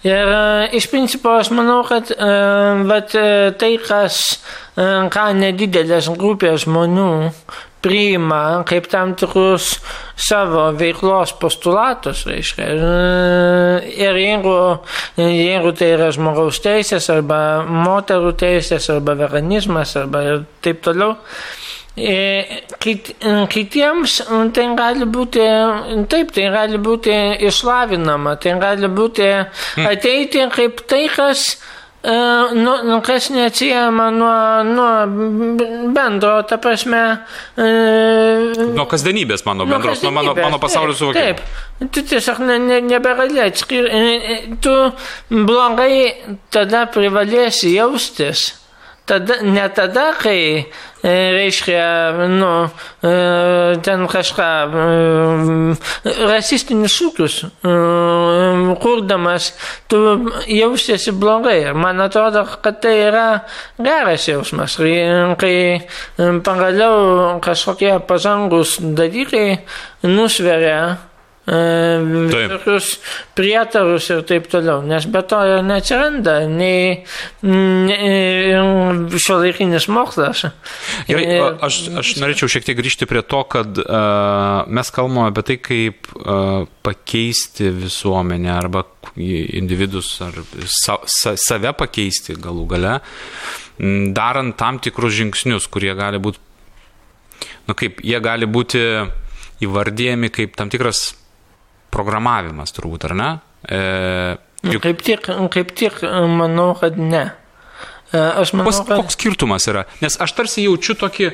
Ir 0.07 0.33
e, 0.33 0.41
iš 0.79 0.89
principo 0.93 1.35
aš 1.37 1.51
manau, 1.55 1.81
kad 1.87 2.13
e, 2.13 2.31
vat, 2.89 3.15
e, 3.17 3.51
tai, 3.59 3.73
kas, 3.83 4.21
e, 4.77 4.87
ką 5.13 5.27
nedidelės 5.41 6.11
grupės 6.17 6.65
žmonių 6.67 7.09
priima 7.87 8.63
kaip 8.67 8.89
tam 8.91 9.15
tikrus 9.17 9.77
savo 10.17 10.67
veiklos 10.77 11.33
postulatus, 11.39 12.25
reiškia. 12.27 12.67
E, 12.67 13.93
Ir 13.97 14.17
jeigu, 14.19 14.57
jeigu 15.17 15.71
tai 15.77 15.93
yra 15.95 16.09
žmogaus 16.13 16.59
teisės 16.63 17.07
arba 17.13 17.39
moterų 17.67 18.33
teisės 18.39 18.89
arba 18.93 19.15
veganizmas 19.17 19.95
arba 19.99 20.41
taip 20.65 20.83
toliau, 20.85 21.15
E, 21.97 22.61
kit, 22.77 23.07
kitiems 23.49 24.19
tai 24.53 24.65
gali 24.77 25.07
būti, 25.09 25.41
taip, 26.11 26.29
tai 26.35 26.43
gali 26.53 26.77
būti 26.77 27.15
išlavinama, 27.49 28.35
tai 28.37 28.53
gali 28.61 28.85
būti 28.93 29.25
ateiti 29.81 30.45
kaip 30.53 30.83
tai, 30.85 31.07
kas, 31.09 31.47
e, 31.55 31.76
nu, 32.53 32.73
nu, 32.83 33.01
kas 33.01 33.29
neatsijama 33.33 34.09
nuo, 34.11 34.63
nuo 34.63 34.91
bendro, 35.93 36.43
ta 36.47 36.57
prasme. 36.61 37.01
e, 37.57 37.65
Nuo 38.75 38.85
kasdienybės 38.89 39.43
mano 39.47 39.65
bendros, 39.67 40.03
nuo 40.05 40.11
mano, 40.15 40.35
mano 40.37 40.59
pasaulio 40.61 40.95
suvokimo. 40.95 41.23
Taip, 41.23 41.89
tu 41.91 42.03
tiesiog 42.05 42.39
ne, 42.45 42.59
ne, 42.59 42.79
nebegali 42.85 43.41
atskirti, 43.47 44.55
tu 44.63 44.75
blogai 45.29 46.37
tada 46.53 46.85
privalėsi 46.93 47.73
jaustis. 47.75 48.51
Tada, 49.07 49.37
ne 49.41 49.69
tada, 49.71 50.09
kai, 50.19 50.67
e, 51.03 51.11
reiškia, 51.31 52.27
nu, 52.27 52.49
e, 52.99 53.11
ten 53.79 54.03
kažką, 54.11 54.47
e, 54.67 56.17
rasistinius 56.27 56.91
šūkius 56.91 57.37
kurdamas, 58.83 59.53
tu 59.87 60.01
jausiesi 60.51 61.15
blogai. 61.15 61.55
Ir 61.69 61.79
man 61.79 62.03
atrodo, 62.03 62.43
kad 62.59 62.81
tai 62.83 62.97
yra 63.05 63.25
geras 63.79 64.27
jausmas, 64.27 64.75
kai, 65.39 65.55
pagaliau 66.43 67.39
kažkokie 67.47 68.01
pažangus 68.11 68.75
dalykai 68.81 69.61
nusveria 70.03 70.97
visokius 71.47 72.97
prietarus 73.37 74.09
ir 74.11 74.23
taip 74.27 74.49
toliau, 74.51 74.81
nes 74.83 75.05
be 75.07 75.21
to 75.23 75.39
ir 75.47 75.61
neatsiranda 75.63 76.41
nei 76.51 77.05
šio 79.15 79.37
laikinis 79.39 79.87
mokslas. 79.87 80.43
Gerai, 81.07 81.37
aš, 81.63 81.79
aš 82.01 82.13
norėčiau 82.19 82.51
šiek 82.51 82.67
tiek 82.67 82.79
grįžti 82.79 83.07
prie 83.07 83.23
to, 83.23 83.39
kad 83.47 83.79
uh, 83.79 84.67
mes 84.67 84.91
kalbame 84.91 85.29
apie 85.31 85.45
tai, 85.47 85.57
kaip 85.63 86.09
uh, 86.19 86.65
pakeisti 86.83 87.71
visuomenę 87.71 88.51
arba 88.51 88.83
individus 89.15 90.09
ar 90.21 90.35
sa, 90.67 90.97
sa, 91.07 91.37
save 91.39 91.71
pakeisti 91.79 92.35
galų 92.43 92.65
gale, 92.73 92.97
darant 94.13 94.57
tam 94.59 94.81
tikrus 94.83 95.15
žingsnius, 95.15 95.69
kurie 95.71 95.95
gali 95.97 96.19
būti, 96.19 96.43
nu 97.69 97.77
kaip, 97.77 98.03
jie 98.03 98.19
gali 98.19 98.49
būti 98.49 98.83
įvardėjami 99.63 100.29
kaip 100.33 100.59
tam 100.59 100.69
tikras 100.69 101.15
programavimas, 101.93 102.73
turbūt, 102.75 103.07
ar 103.09 103.15
ne? 103.17 103.29
E, 103.67 103.81
juk 104.73 104.85
Kaip 104.85 105.03
tik, 105.05 105.29
kaip 105.53 105.73
tik 105.77 106.01
manau, 106.33 106.71
kad 106.79 106.99
ne. 106.99 107.25
E, 108.11 108.19
Aš 108.19 108.53
manau, 108.55 108.71
Koks, 108.71 108.83
kad... 108.87 109.01
koks 109.01 109.19
skirtumas 109.19 109.67
yra? 109.71 109.87
Nes 110.03 110.19
aš 110.23 110.35
tarsi 110.37 110.67
jaučiu 110.67 110.97
tokį, 110.99 111.31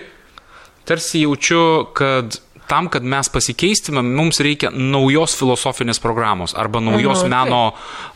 tarsi 0.90 1.24
jaučiu, 1.24 1.64
kad 1.98 2.40
tam, 2.68 2.88
kad 2.90 3.04
mes 3.04 3.30
pasikeistume, 3.30 4.02
mums 4.06 4.40
reikia 4.44 4.72
naujos 4.74 5.36
filosofinės 5.40 6.00
programos 6.02 6.56
arba 6.58 6.82
naujos 6.82 7.26
Mhm, 7.26 7.34
meno, 7.34 7.64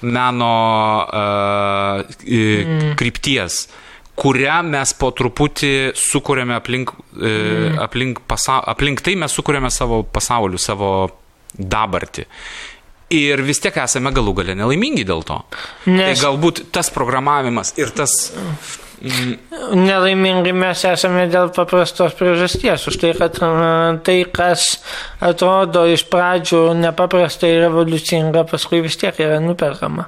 meno 0.02 0.54
uh, 1.04 2.16
mm. 2.24 2.96
krypties 2.98 3.68
kurią 4.18 4.62
mes 4.66 4.94
po 4.98 5.12
truputį 5.14 5.94
sukūrėme 5.98 6.56
aplink, 6.58 6.94
mm. 7.14 7.78
aplink, 7.84 8.24
pasa, 8.30 8.58
aplink 8.66 9.04
tai 9.06 9.14
mes 9.20 9.34
sukūrėme 9.34 9.70
savo 9.74 10.02
pasauliu, 10.04 10.58
savo 10.62 10.90
dabartį. 11.58 12.26
Ir 13.16 13.40
vis 13.48 13.62
tiek 13.64 13.76
esame 13.80 14.12
galų 14.12 14.34
galę 14.42 14.56
nelaimingi 14.60 15.06
dėl 15.08 15.22
to. 15.24 15.38
Nes... 15.86 16.02
Tai 16.02 16.10
Nes- 16.12 16.24
galbūt 16.26 16.66
tas 16.76 16.90
programavimas 16.92 17.74
ir 17.80 17.94
tas 17.96 18.12
Nelaimingi 19.78 20.52
mes 20.58 20.82
esame 20.90 21.28
dėl 21.30 21.52
paprastos 21.54 22.16
priežasties. 22.18 22.88
Už 22.90 22.98
tai, 23.02 23.12
kad 23.18 23.38
tai, 24.08 24.16
kas 24.34 24.64
atrodo 25.24 25.84
iš 25.94 26.08
pradžių 26.12 26.62
nepaprastai 26.82 27.52
revoliucinga, 27.62 28.46
paskui 28.50 28.82
vis 28.86 28.98
tiek 29.00 29.20
yra 29.22 29.38
nuperkama. 29.44 30.08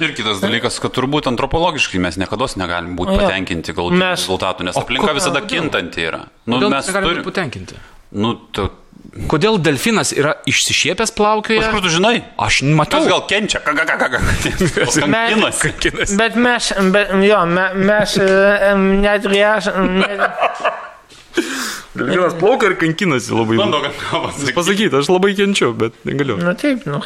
Ir 0.00 0.12
kitas 0.16 0.40
dalykas, 0.42 0.76
kad 0.80 0.92
turbūt 0.96 1.28
antropologiškai 1.30 2.00
mes 2.04 2.18
niekada 2.20 2.48
negalim 2.60 2.96
būti 2.98 3.14
Jo. 3.16 3.20
patenkinti 3.20 3.72
galutiniu 3.76 4.02
Mes- 4.04 4.24
rezultatu, 4.24 4.64
nes 4.64 4.76
aplinka 4.76 5.12
visada 5.16 5.40
kintanti 5.40 6.04
yra. 6.04 6.24
Nu, 6.46 6.56
Kodėl 6.58 6.72
mes 6.72 6.84
mes 6.86 6.92
galime 6.96 7.12
turim. 7.12 7.22
būti 7.22 7.30
patenkinti? 7.32 7.78
Nu, 8.12 8.34
tu, 8.52 8.68
Kodėl 9.30 9.58
delfinas 9.62 10.10
yra 10.12 10.34
išsišiepęs 10.50 11.12
plaukioje? 11.16 11.60
iš 11.62 11.68
kur 11.72 11.80
tu 11.84 11.90
žinai? 11.92 12.20
Aš 12.42 12.60
matau. 12.66 13.00
Kas 13.00 13.08
gal 13.10 13.22
kenčia? 13.30 13.60
Ką, 13.64 13.72
ką, 13.78 13.84
ką, 13.88 13.96
ką, 14.02 14.08
ką? 14.12 14.20
Mes- 15.12 15.60
Kankinasi. 15.62 16.16
Bet 16.20 16.36
mes, 16.36 16.72
bet, 16.92 17.12
jo, 17.24 17.40
me, 17.46 17.66
mes 17.88 18.16
e, 18.20 18.28
em, 18.72 18.86
netgi 19.04 19.40
esame. 19.46 20.10
Delfinas 21.96 22.36
plaukia 22.40 22.70
ir 22.70 22.76
kankinasi 22.80 23.34
labai. 23.34 23.58
Bando, 23.60 23.80
kad 23.84 23.96
ką 24.00 24.22
pasakyti. 24.26 24.54
Pasakyti, 24.56 24.96
aš 25.00 25.10
labai 25.10 25.32
kenčiu, 25.38 25.72
bet 25.78 25.96
negaliu. 26.08 26.36
Na 26.40 26.54
taip, 26.58 26.86
nu, 26.88 27.00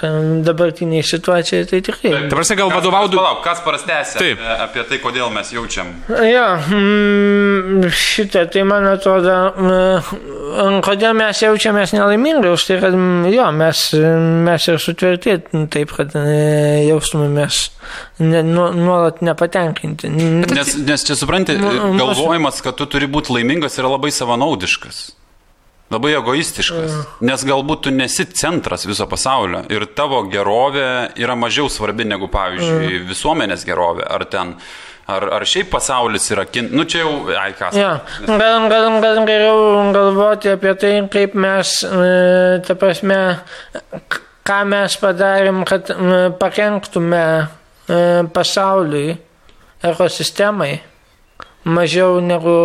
dabartiniai 0.47 1.05
situacijai 1.07 1.69
tai 1.71 1.81
tikrai. 1.87 2.13
Ta 2.29 2.37
prasme, 2.37 2.59
gal 2.61 2.73
vadovaudu. 2.75 3.19
Palauk, 3.21 3.43
kas 3.45 3.63
prastęsia 3.65 4.21
Taip. 4.21 4.45
apie, 4.67 4.85
tai, 4.89 5.01
kodėl 5.03 5.31
mes 5.35 5.53
jaučiam. 5.55 5.93
Jo, 6.11 6.47
mm, 6.67 7.91
šitą, 7.95 8.47
tai 8.53 8.65
man 8.69 8.89
atrodo, 8.91 9.37
kodėl 10.87 11.17
mes 11.19 11.43
jaučiamės 11.45 11.95
nelaimingai, 11.97 12.55
už 12.55 12.69
tai, 12.69 12.81
kad 12.83 12.97
jo, 13.35 13.51
mes, 13.57 13.85
mes 14.51 14.71
ir 14.73 14.81
sutvirtėt 14.83 15.53
taip, 15.73 15.95
kad 15.97 16.17
jaustumėmės 16.17 17.67
ne, 18.19 18.43
nu, 18.47 18.67
nuolat 18.77 19.21
nepatenkinti. 19.25 20.11
Nes, 20.11 20.75
nes 20.87 21.07
čia 21.07 21.17
supranti, 21.19 21.57
galvojimas, 21.61 22.61
kad 22.65 22.79
tu 22.79 22.87
turi 22.91 23.09
būti 23.11 23.35
laimingas 23.35 23.79
yra 23.81 23.91
labai 23.95 24.13
savanaudiškas. 24.15 24.80
Labai 25.91 26.13
egoistiškas. 26.15 26.93
Nes 27.27 27.43
galbūt 27.47 27.89
tu 27.89 27.91
nesi 27.91 28.29
centras 28.39 28.87
viso 28.87 29.09
pasaulio 29.11 29.65
ir 29.75 29.89
tavo 29.99 30.21
gerovė 30.31 30.85
yra 31.19 31.35
mažiau 31.35 31.67
svarbi 31.73 32.07
negu, 32.07 32.29
pavyzdžiui, 32.31 33.01
visuomenės 33.09 33.67
gerovė. 33.67 34.05
Ar 34.07 34.23
ten, 34.31 34.53
ar, 35.11 35.27
ar 35.41 35.47
šiaip 35.51 35.73
pasaulis 35.73 36.31
yra 36.31 36.45
kin... 36.47 36.71
Nu 36.71 36.87
čia 36.87 37.03
jau, 37.03 37.15
ai 37.35 37.51
kas. 37.59 37.75
Jo, 37.75 37.97
gal, 38.29 38.69
gal, 38.71 38.87
gal 39.03 39.19
geriau 39.27 39.91
galvoti 39.97 40.55
apie 40.55 40.77
tai, 40.79 40.93
kaip 41.11 41.35
mes, 41.35 41.75
e, 41.83 42.63
ta 42.67 42.79
prasme, 42.79 43.19
ką 44.47 44.61
mes 44.71 44.99
padarėm, 45.03 45.65
kad 45.67 45.91
pakenktume 46.39 47.25
e, 47.35 47.47
pasauliui, 48.31 49.19
ekosistemai, 49.91 50.77
mažiau 51.67 52.23
negu, 52.23 52.61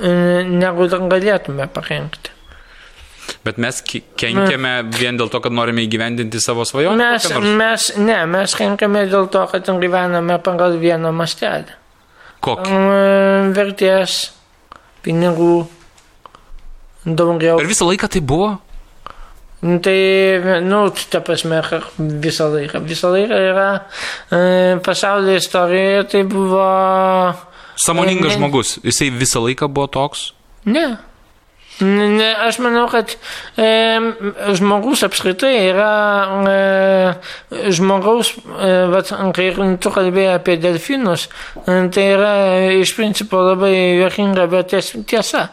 negu 0.00 0.86
galėtume 0.88 1.68
pakenkti. 1.72 2.30
Bet 3.44 3.58
mes 3.62 3.78
ki- 3.86 4.02
kenkiame 4.18 4.72
vien 4.96 5.16
dėl 5.16 5.30
to, 5.32 5.40
kad 5.40 5.52
norime 5.54 5.84
įgyvendinti 5.86 6.40
savo 6.42 6.64
svajonę. 6.66 6.96
Mes, 7.14 7.28
mes, 7.56 7.86
ne, 7.96 8.18
mes 8.26 8.54
kenkame 8.58 9.06
dėl 9.08 9.28
to, 9.32 9.44
kad 9.52 9.68
gyvename 9.80 10.38
pagal 10.42 10.76
vieną 10.82 11.12
mastelį. 11.14 11.76
Kokį? 12.44 12.72
E, 12.72 13.52
Vertės, 13.56 14.16
pinigų, 15.04 15.68
daugiau. 17.04 17.60
Per 17.60 17.70
visą 17.70 17.88
laiką 17.88 18.08
tai 18.08 18.20
buvo? 18.24 18.58
Nu, 19.60 19.76
Tai, 19.84 19.96
nu, 20.64 20.86
ta 21.12 21.20
prasme, 21.20 21.60
visą 21.98 22.48
laiką. 22.48 22.80
Visą 22.88 23.10
laiką 23.12 23.40
yra 23.50 23.68
e, 24.32 24.40
pasaulio 24.84 25.36
istorijoje, 25.36 26.04
tai 26.08 26.22
buvo... 26.24 26.64
Samoningas 27.86 28.32
Ne- 28.34 28.38
žmogus. 28.38 28.78
Jisai 28.84 29.10
visą 29.10 29.40
laiką 29.44 29.68
buvo 29.68 29.86
toks. 29.88 30.32
Ne. 30.64 30.98
Ne, 31.80 32.34
aš 32.44 32.58
manau, 32.60 32.82
kad 32.92 33.08
e, 33.56 33.68
žmogus 34.58 35.00
apskritai 35.06 35.54
yra 35.70 35.92
e, 36.44 37.70
žmogaus, 37.72 38.34
e, 38.36 38.72
vat, 38.92 39.08
kai 39.32 39.46
tu 39.80 39.88
kalbėjai 39.94 40.34
apie 40.36 40.58
delfinus, 40.60 41.24
e, 41.64 41.78
tai 41.94 42.04
yra 42.18 42.34
iš 42.82 42.92
principo 42.98 43.40
labai 43.46 43.72
juokinga, 44.02 44.44
bet 44.52 44.74
ties- 44.74 44.92
tiesa. 45.08 45.46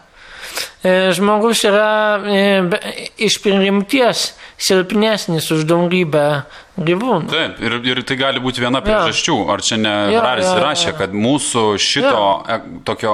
E, 0.84 1.12
žmogus 1.18 1.64
yra 1.68 1.90
e, 2.24 2.42
be- 2.72 2.80
iš 3.28 3.40
prigimties 3.44 4.32
silpnesnis 4.58 5.50
už 5.54 5.66
daugybę 5.70 6.44
gyvūnų. 6.78 7.30
Taip, 7.32 7.60
ir, 7.66 7.76
ir 7.92 8.02
tai 8.08 8.18
gali 8.20 8.42
būti 8.42 8.62
viena 8.62 8.82
priežasčių. 8.86 9.36
Ar 9.54 9.62
čia 9.66 9.78
ne 9.82 9.94
Jo, 10.14 10.22
Hararis 10.22 10.46
jo, 10.48 10.54
jo. 10.56 10.64
rašė, 10.64 10.94
kad 10.98 11.14
mūsų 11.18 11.64
šito 11.82 12.24
e, 12.46 12.60
tokio 12.88 13.14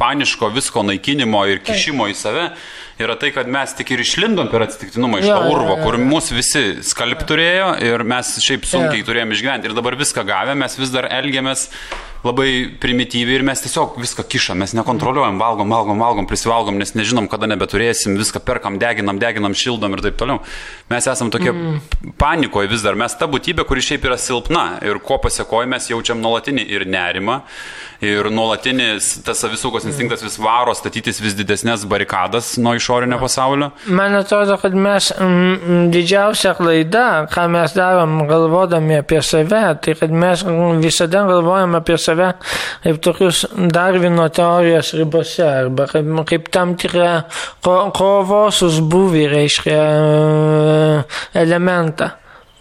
paniško 0.00 0.52
visko 0.54 0.84
naikinimo 0.86 1.44
ir 1.50 1.62
kišimo 1.64 2.08
į 2.12 2.16
save 2.16 2.46
yra 3.02 3.16
tai, 3.18 3.32
kad 3.34 3.48
mes 3.50 3.72
tik 3.74 3.90
ir 3.96 4.02
išlindom 4.04 4.50
per 4.52 4.66
atsitiktinumą 4.68 5.22
iš 5.22 5.26
Jo, 5.30 5.40
to 5.40 5.50
urvo, 5.56 5.74
jo, 5.74 5.80
kur 5.82 5.96
mus 5.98 6.28
visi 6.32 6.78
skalp 6.86 7.24
turėjo 7.28 7.72
ir 7.82 8.04
mes 8.06 8.36
šiaip 8.44 8.68
sunkiai 8.68 9.00
Jo. 9.02 9.08
turėjome 9.10 9.34
išgyventi. 9.36 9.68
Ir 9.72 9.74
dabar 9.76 9.96
viską 9.98 10.24
gavę, 10.28 10.54
mes 10.60 10.76
vis 10.78 10.92
dar 10.94 11.08
elgiamės 11.10 11.68
labai 12.22 12.50
primityviai 12.80 13.40
ir 13.40 13.44
mes 13.46 13.62
tiesiog 13.64 13.96
viską 13.98 14.24
kišam, 14.30 14.60
mes 14.62 14.74
nekontroliuojam, 14.78 15.40
valgom, 15.42 15.72
valgom, 15.74 16.02
valgom, 16.02 16.28
prisivalgom, 16.30 16.78
nes 16.78 16.94
nežinom, 16.94 17.26
kada 17.30 17.48
nebeturėsim, 17.50 18.14
viską 18.20 18.44
perkam, 18.46 18.78
deginam, 18.82 19.18
deginam, 19.22 19.56
šildom 19.58 19.96
ir 19.96 20.04
taip 20.06 20.20
toliau. 20.20 20.42
Mes 20.92 21.08
esam 21.10 21.32
tokie 21.34 21.50
mm. 21.50 22.12
panikoje 22.20 22.70
vis 22.70 22.84
dar, 22.86 22.98
mes 22.98 23.16
ta 23.18 23.26
būtybė, 23.30 23.66
kuri 23.66 23.82
šiaip 23.82 24.06
yra 24.06 24.18
silpna 24.20 24.66
ir 24.86 25.02
ko 25.02 25.18
pasiekoje 25.22 25.70
mes 25.70 25.90
jaučiam 25.90 26.22
nuolatinį 26.22 26.66
ir 26.70 26.86
nerimą. 26.90 27.42
Ir 28.02 28.26
nuolatinis 28.34 29.12
tas 29.22 29.38
savisaugos 29.38 29.84
instinktas 29.86 30.24
vis 30.24 30.34
varo 30.42 30.72
statytis 30.74 31.20
vis 31.22 31.36
didesnės 31.38 31.84
barikadas 31.86 32.56
nuo 32.58 32.72
išorinio 32.74 33.20
pasaulio. 33.22 33.68
Man 33.86 34.16
atrodo, 34.18 34.56
kad 34.58 34.74
mes 34.74 35.12
mm, 35.14 35.92
didžiausia 35.94 36.56
klaida, 36.58 37.04
ką 37.30 37.46
mes 37.54 37.76
darom 37.78 38.24
galvodami 38.26 38.98
apie 38.98 39.22
save, 39.22 39.62
tai 39.86 39.94
kad 40.00 40.10
mes 40.10 40.42
visada 40.82 41.22
galvojam 41.30 41.78
apie 41.78 41.94
save 41.94 42.11
kaip 42.16 43.00
tokius 43.02 43.44
Darvino 43.72 44.28
teorijos 44.28 44.92
ribose, 44.98 45.44
arba 45.46 45.86
kaip, 45.90 46.10
kaip 46.28 46.50
tam 46.54 46.74
tikrą 46.76 47.12
ko, 47.64 47.76
kovos 47.96 48.62
užbuvį, 48.68 49.28
reiškia, 49.32 49.78
e, 49.78 51.04
elementą. 51.44 52.12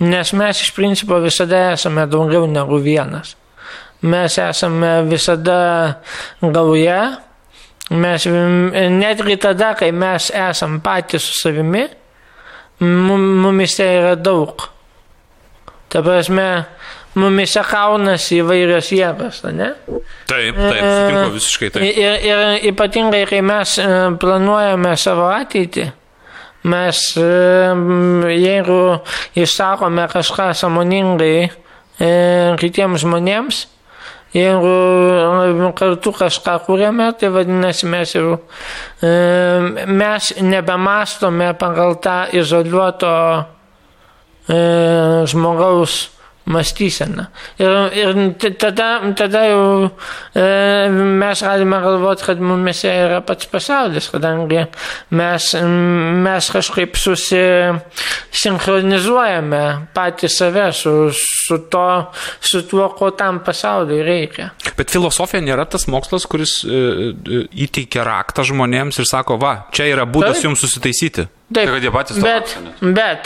Nes 0.02 0.34
mes 0.34 0.62
iš 0.64 0.72
principo 0.74 1.20
visada 1.22 1.72
esame 1.76 2.08
daugiau 2.10 2.48
negu 2.50 2.80
vienas. 2.82 3.36
Mes 4.02 4.38
esame 4.42 5.04
visada 5.06 6.02
gauja, 6.42 7.02
Mes 7.92 8.26
netgi 8.26 9.36
tada, 9.36 9.74
kai 9.76 9.92
mes 9.92 10.30
esam 10.32 10.80
patys 10.80 11.26
su 11.28 11.34
savimi, 11.42 11.84
mum- 12.80 13.42
mumise 13.44 13.84
yra 13.84 14.16
daug. 14.16 14.64
Ta 15.90 16.00
prasme, 16.02 16.66
mumise 17.20 17.64
kaunasi 17.68 18.40
įvairios 18.40 18.92
jėgos, 18.96 19.42
ne? 19.52 19.74
Taip, 20.30 20.56
taip, 20.56 20.84
sutinku 20.84 21.34
visiškai 21.36 21.72
taip. 21.76 21.88
Ir, 21.88 22.20
ir 22.28 22.70
ypatingai, 22.72 23.26
kai 23.30 23.42
mes 23.46 23.76
e, 23.82 23.90
planuojame 24.22 24.94
savo 25.00 25.28
ateitį, 25.32 25.90
mes, 26.64 27.02
e, 27.18 27.22
jeigu 28.38 29.02
išsakome 29.36 30.08
kažką 30.12 30.52
samoningai 30.58 31.36
e, 31.48 31.52
kitiems 32.62 33.02
žmonėms, 33.04 33.64
jeigu 34.36 34.76
e, 35.48 35.72
kartu 35.78 36.14
kažką 36.16 36.60
kūrėme, 36.68 37.10
tai 37.18 37.32
vadinasi 37.34 37.90
mes 37.90 38.16
jau 38.16 38.38
mes 39.02 40.32
nebemastome 40.42 41.52
pagal 41.60 41.98
tą 42.04 42.18
izoliuoto 42.38 43.12
žmogaus 45.32 46.10
mąstyseną. 46.46 47.26
Ir, 47.60 47.70
ir 47.98 48.16
tada, 48.58 49.02
tada 49.18 49.46
jau 49.46 49.90
e, 50.36 50.90
mes 50.90 51.44
galime 51.44 51.82
galvoti, 51.82 52.24
kad 52.26 52.40
mumise 52.42 52.88
yra 53.06 53.22
pats 53.26 53.46
pasaulis, 53.52 54.10
kadangi 54.12 54.66
mes, 55.18 55.56
mes 56.26 56.52
kažkaip 56.56 56.98
susinchronizuojame 56.98 59.64
patį 59.96 60.28
save 60.32 60.74
su, 60.76 61.12
su, 61.18 61.58
to, 61.72 61.90
su 62.40 62.62
tuo, 62.70 62.90
ko 62.98 63.08
tam 63.18 63.40
pasauliui 63.46 64.02
reikia. 64.06 64.46
Bet 64.78 64.88
filosofija 64.94 65.42
nėra 65.46 65.66
tas 65.70 65.84
mokslas, 65.92 66.24
kuris 66.30 66.54
e, 66.66 66.68
e, 66.70 66.72
įteikia 67.68 68.02
raktą 68.08 68.42
žmonėms 68.48 68.96
ir 69.02 69.08
sako, 69.10 69.34
va, 69.42 69.54
čia 69.76 69.84
yra 69.94 70.06
būdas 70.10 70.36
Taip. 70.40 70.46
jums 70.50 70.60
susitaisyti. 70.66 71.24
Taip, 71.52 71.68
tai, 71.68 71.74
kad 71.76 71.84
jie 71.84 71.92
patys 71.94 72.16
to 72.18 72.24
bet, 72.26 72.48
bet 72.82 73.22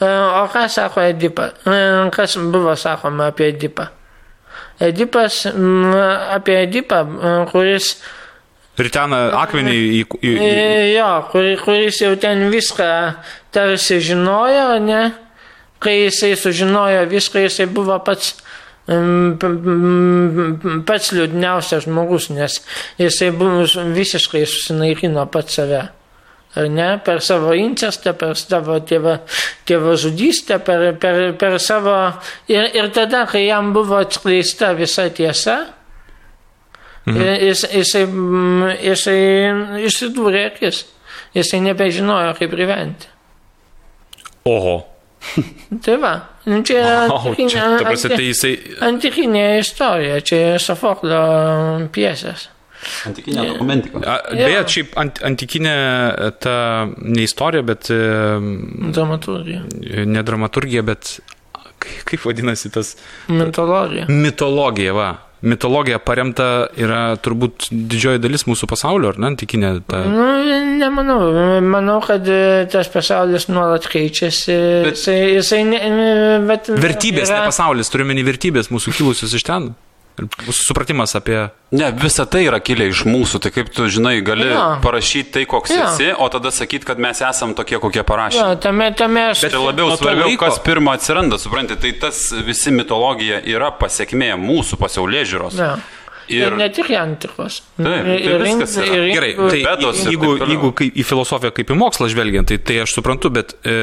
o 0.00 0.48
ką 0.52 0.68
sako 0.68 1.00
Edipa? 1.00 1.50
E, 1.64 2.10
kas 2.12 2.36
buvo 2.36 2.76
sakoma 2.76 3.30
apie 3.32 3.48
Edipą? 3.48 3.86
Edipas, 4.80 5.46
apie 6.30 6.62
Edipą, 6.62 7.00
e, 7.00 7.34
kuris 7.50 7.96
Ritena 8.76 9.30
akmenį 9.40 9.72
į... 9.72 10.00
į, 10.20 10.32
į... 10.36 10.48
Jo, 10.98 11.08
kur, 11.32 11.46
kuris 11.64 12.02
jau 12.02 12.12
ten 12.20 12.50
viską 12.52 12.88
tarsi 13.54 14.02
žinojo, 14.04 14.76
ne? 14.84 15.00
Kai 15.80 15.94
jisai 16.02 16.34
sužinojo 16.36 17.06
viską, 17.08 17.46
jisai 17.46 17.66
buvo 17.72 17.96
pats, 18.04 18.34
pats 20.88 21.12
liūdniausias 21.16 21.88
žmogus, 21.88 22.28
nes 22.36 22.60
jisai 23.00 23.30
buvo 23.32 23.64
visiškai 23.96 24.44
susinaikino 24.44 25.24
pats 25.32 25.56
save 25.56 25.86
ar 26.56 26.68
ne, 26.72 26.88
per 27.04 27.20
savo 27.24 27.52
incestą, 27.56 28.14
per 28.18 28.36
savo 28.40 28.78
tėvą, 28.88 29.18
tėvo 29.68 29.96
žudystę, 30.00 30.58
per, 30.64 30.88
per, 31.00 31.20
per 31.40 31.58
savo... 31.62 31.96
Ir, 32.52 32.70
ir 32.76 32.90
tada, 32.96 33.24
kai 33.30 33.46
jam 33.46 33.72
buvo 33.76 33.98
atskleista 34.00 34.72
visa 34.78 35.08
tiesa, 35.14 35.58
mhm. 37.04 37.22
jis, 37.44 37.66
jisai, 37.76 38.04
jisai 38.88 39.20
išsidūrė 39.88 40.46
akis, 40.52 40.84
jisai 41.36 41.62
nebežinojo, 41.68 42.34
kaip 42.40 42.56
gyventi. 42.56 43.12
Oho. 44.46 44.78
Tai 45.84 45.96
va, 45.98 46.12
nu, 46.46 46.60
čia 46.66 46.82
antikinė, 47.08 47.46
oh, 47.48 47.50
čia, 47.50 47.62
prasme, 47.82 48.10
tai 48.12 48.26
jisai... 48.28 48.52
antikinė 48.86 49.46
istorija, 49.58 50.20
čia 50.22 50.38
Sofoklo 50.62 51.22
piesės. 51.92 52.46
Antikinė 53.10 53.46
dokumentika. 53.52 54.18
Beje, 54.32 54.64
šiaip 54.76 54.98
ant, 55.00 55.22
antikinė 55.26 55.76
ta 56.42 56.56
ne 56.86 57.26
istorija, 57.26 57.66
bet... 57.66 57.90
Dramaturgija. 57.90 59.64
Ne 60.06 60.24
dramaturgija, 60.26 60.84
bet 60.86 61.18
kaip 62.06 62.26
vadinasi 62.26 62.72
tas? 62.74 62.96
Mitologija. 63.28 64.08
Mitologija, 64.08 64.96
va. 64.96 65.12
Mitologija 65.46 65.98
paremta 66.00 66.46
yra 66.80 67.00
turbūt 67.22 67.68
didžioji 67.70 68.22
dalis 68.24 68.46
mūsų 68.48 68.66
pasaulio, 68.70 69.12
ar 69.12 69.18
ne, 69.20 69.28
antikinė? 69.34 69.72
Ta... 69.86 70.00
Nu, 70.08 70.24
nemanau. 70.80 71.18
Manau, 71.62 71.98
kad 72.04 72.24
e, 72.24 72.64
tas 72.72 72.88
pasaulis 72.90 73.46
nuolat 73.52 73.86
keičiasi. 73.92 74.56
Bet... 74.86 74.96
Jisai, 74.96 75.18
jisai 75.36 75.60
ne, 75.68 75.80
bet 76.48 76.72
vertybės, 76.72 77.28
yra... 77.28 77.44
ne 77.44 77.50
pasaulis, 77.52 77.92
turime 77.92 78.16
vertybės 78.26 78.72
mūsų 78.72 78.96
kilusios 78.96 79.36
iš 79.36 79.44
ten. 79.46 79.74
Supratimas 80.50 81.14
apie... 81.14 81.48
Ne, 81.70 81.90
visa 82.02 82.24
tai 82.30 82.44
yra 82.46 82.60
kilę 82.62 82.86
iš 82.88 83.02
mūsų, 83.08 83.40
tai 83.44 83.50
kaip 83.52 83.68
tu 83.74 83.88
žinai, 83.92 84.14
gali 84.24 84.46
ja. 84.48 84.78
parašyti 84.84 85.32
tai, 85.34 85.42
koks 85.50 85.74
ja. 85.74 85.88
esi, 85.90 86.08
o 86.14 86.28
tada 86.32 86.52
sakyti, 86.54 86.86
kad 86.88 87.02
mes 87.02 87.20
esam 87.26 87.52
tokie, 87.58 87.76
kokie 87.82 88.04
parašė. 88.06 88.38
Ja, 88.38 88.54
tame, 88.60 88.88
tame 88.96 89.26
aš... 89.32 89.42
Bet 89.44 89.56
tai 89.56 89.60
labiau 89.60 89.90
svarbiau, 89.92 90.30
laiko... 90.30 90.46
kas 90.46 90.62
pirmą 90.64 90.94
atsiranda, 90.96 91.40
suprantate, 91.42 91.82
tai 91.84 91.92
tas 92.06 92.22
visi 92.46 92.72
mitologija 92.72 93.42
yra 93.44 93.72
pasiekmė 93.76 94.32
mūsų 94.40 94.80
pasaulyje 94.80 95.26
žiūros. 95.34 95.60
Ja. 95.60 95.74
Ir, 96.28 96.48
ir 96.48 96.56
ne 96.58 96.66
tik 96.74 96.90
antikos. 96.98 97.60
Taip, 97.76 97.86
tai 97.86 98.16
ir, 98.18 98.42
viskas 98.42 98.74
yra. 98.82 98.98
Ir, 98.98 99.06
Gerai, 99.14 99.30
tai 99.38 99.60
bedos, 99.62 100.02
jeigu, 100.08 100.32
jeigu 100.42 100.72
kaip, 100.80 100.98
į 100.98 101.06
filosofiją 101.06 101.52
kaip 101.54 101.70
į 101.70 101.78
mokslą 101.78 102.10
žvelgiant, 102.10 102.50
tai, 102.50 102.58
tai 102.66 102.80
aš 102.82 102.96
suprantu, 102.98 103.30
bet 103.36 103.54
e, 103.62 103.76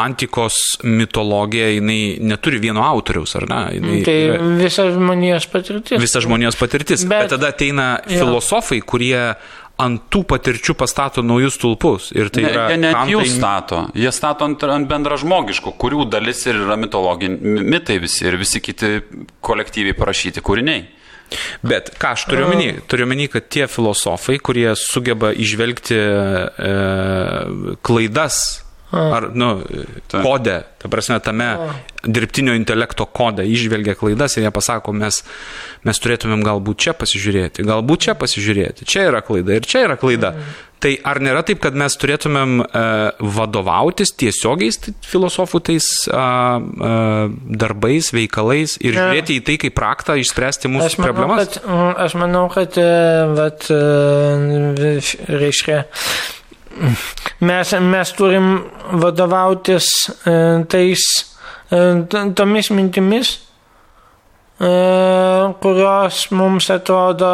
antikos 0.00 0.78
mitologija, 0.86 1.68
jinai 1.76 2.00
neturi 2.24 2.62
vieno 2.62 2.84
autoriaus, 2.86 3.36
ar 3.38 3.48
ne? 3.50 3.62
Jinai, 3.76 4.00
tai 4.08 4.18
yra, 4.24 4.50
visa 4.62 4.88
žmonijos 4.94 5.48
patirtis. 5.52 6.00
Visa 6.00 6.24
žmonijos 6.24 6.58
patirtis. 6.60 7.04
Bet, 7.04 7.26
bet 7.26 7.34
tada 7.36 7.52
ateina 7.52 7.94
jo. 8.06 8.22
filosofai, 8.22 8.80
kurie 8.88 9.22
ant 9.78 10.08
tų 10.10 10.24
patirčių 10.32 10.74
pastato 10.78 11.22
naujus 11.22 11.58
tulpus. 11.60 12.10
Ir 12.16 12.32
tai 12.34 12.44
ne, 12.44 12.50
yra, 12.50 12.66
jie 12.72 12.80
net 12.82 13.12
jų 13.12 13.22
stato, 13.30 13.84
jie 13.94 14.10
stato 14.14 14.48
ant, 14.48 14.64
ant 14.66 14.88
bendražmogiškų, 14.90 15.74
kurių 15.78 16.08
dalis 16.10 16.42
ir 16.48 16.58
yra 16.64 16.78
mitologiniai 16.80 17.66
mitai 17.76 18.00
visi 18.02 18.26
ir 18.26 18.38
visi 18.40 18.62
kiti 18.64 18.98
kolektyviai 19.44 19.96
parašyti 19.98 20.42
kūriniai. 20.44 20.86
Bet 21.62 21.90
ką 22.00 22.14
aš 22.16 22.28
turiu 22.30 22.46
omeny? 22.48 22.78
Turiu 22.88 23.08
omeny, 23.08 23.28
kad 23.32 23.48
tie 23.52 23.66
filosofai, 23.70 24.38
kurie 24.40 24.70
sugeba 24.78 25.32
išvelgti 25.34 25.98
e, 25.98 26.72
klaidas 27.84 28.67
ar, 28.92 29.28
nu, 29.34 29.50
kodę, 30.10 30.62
ta 30.78 30.88
prasme, 30.88 31.18
tame 31.20 31.48
dirbtinio 32.04 32.54
intelekto 32.56 33.04
kodą 33.04 33.44
išvelgia 33.44 33.96
klaidas 33.98 34.38
ir 34.38 34.46
jie 34.46 34.52
pasako, 34.54 34.94
mes, 34.96 35.20
mes 35.84 36.00
turėtumėm 36.04 36.44
galbūt 36.46 36.86
čia 36.86 36.94
pasižiūrėti, 36.96 37.66
galbūt 37.68 38.08
čia 38.08 38.16
pasižiūrėti, 38.18 38.88
čia 38.88 39.08
yra 39.10 39.20
klaida 39.24 39.58
ir 39.58 39.68
čia 39.68 39.84
yra 39.88 39.98
klaida. 40.00 40.32
Mm. 40.36 40.56
Tai 40.78 40.92
ar 41.10 41.18
nėra 41.18 41.40
taip, 41.42 41.58
kad 41.62 41.74
mes 41.78 41.94
turėtumėm 41.98 42.60
e, 42.62 42.82
vadovautis 43.34 44.12
tiesiogiais 44.14 44.78
filosofų 45.10 45.60
tais 45.66 45.88
a, 46.06 46.22
a, 46.22 46.92
darbais, 47.34 48.12
veikalais 48.14 48.76
ir 48.78 48.94
ne. 48.94 49.00
žiūrėti 49.00 49.40
į 49.40 49.44
tai 49.48 49.56
kaip 49.64 49.74
praktą 49.74 50.14
išspręsti 50.22 50.70
mūsų 50.70 50.92
aš 50.92 50.98
manau, 51.00 51.08
problemas? 51.08 51.50
Kad, 51.50 51.66
aš 52.06 52.16
manau, 52.22 52.44
kad, 52.54 52.78
e, 52.78 53.26
vat, 53.34 53.66
e, 53.74 54.94
reiškia, 55.42 55.82
mes, 57.40 57.72
mes 57.80 58.12
turim 58.16 58.48
vadovautis 59.02 59.88
e, 60.26 60.36
tais, 60.70 61.04
tomis 62.34 62.70
mintimis, 62.72 63.34
kurios 65.62 66.22
mums 66.34 66.70
atrodo 66.72 67.32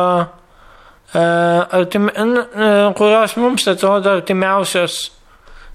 artim, 1.15 2.11
kurios 2.99 3.37
mums 3.41 3.69
atrodo 3.71 4.16
artimiausios 4.19 4.99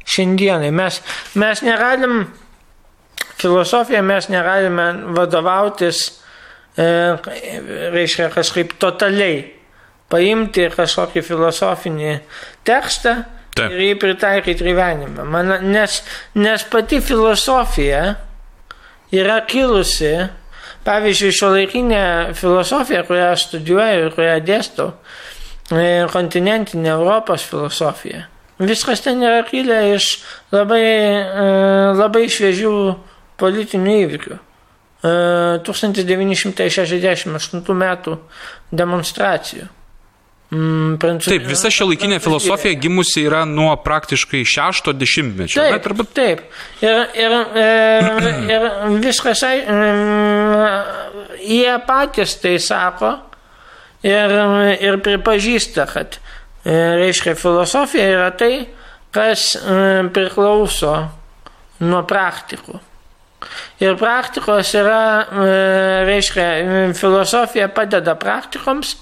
šiandienai. 0.10 0.70
Mes, 0.76 1.00
mes 1.40 1.64
negalim, 1.64 2.26
filosofiją 3.40 4.04
mes 4.04 4.28
negalime 4.30 4.92
vadovautis, 5.16 6.04
reiškia, 6.78 8.30
kažkaip 8.36 8.76
totaliai 8.80 9.42
paimti 10.10 10.70
kažkokį 10.74 11.24
filosofinį 11.26 12.14
tekstą 12.68 13.18
Taip. 13.58 13.74
ir 13.74 13.86
jį 13.88 13.96
pritaikyti 14.00 14.68
gyvenime. 14.68 15.26
Man, 15.28 15.56
nes, 15.72 16.02
nes 16.38 16.66
pati 16.72 17.02
filosofija 17.04 18.04
yra 19.16 19.40
kilusi, 19.50 20.14
pavyzdžiui, 20.86 21.34
šio 21.36 21.50
laikinė 21.56 22.04
filosofija, 22.38 23.02
kurią 23.08 23.34
studijuoju 23.42 24.06
ir 24.06 24.14
kurią 24.16 24.38
dėstau, 24.46 24.94
E, 25.70 26.08
kontinentinė 26.10 26.90
Europos 26.96 27.44
filosofija. 27.46 28.24
Viskas 28.60 29.02
ten 29.06 29.22
yra 29.22 29.44
kilę 29.46 29.94
iš 29.94 30.24
labai, 30.52 30.82
e, 30.82 31.44
labai 31.96 32.30
šviežių 32.30 32.96
politinių 33.40 33.92
įvykių. 34.06 34.38
1968 35.00 37.30
e, 37.30 37.32
metų 37.84 38.18
demonstracijų. 38.82 39.66
Mm, 40.50 40.96
Prancūzijos. 40.98 41.30
Taip, 41.30 41.44
visa 41.46 41.70
šio 41.70 41.86
laikinė 41.92 42.18
filosofija 42.24 42.78
gimusi 42.82 43.22
yra 43.28 43.44
nuo 43.46 43.70
praktiškai 43.86 44.42
šešto 44.50 44.96
dešimtmečio. 44.98 45.62
Taip, 45.62 45.86
arba... 45.92 46.06
taip. 46.10 46.42
Ir, 46.82 47.04
ir, 47.14 47.36
ir, 47.62 48.26
ir 48.56 48.66
viskas, 49.04 49.44
jie 51.46 51.76
patys 51.86 52.34
tai 52.42 52.56
sako, 52.66 53.14
ir, 54.10 54.36
ir 54.90 55.00
pripažįsta, 55.06 55.86
kad, 55.94 56.18
e, 56.66 56.74
reiškia, 57.04 57.38
filosofija 57.38 58.10
yra 58.16 58.34
tai, 58.34 58.54
kas 59.14 59.52
e, 59.54 59.80
priklauso 60.18 60.96
nuo 61.86 62.02
praktikų. 62.10 62.82
Ir 63.80 63.96
praktikos 63.96 64.74
yra, 64.76 65.04
e, 65.24 65.54
reiškia, 66.10 66.48
filosofija 66.98 67.70
padeda 67.72 68.18
praktikoms, 68.20 68.98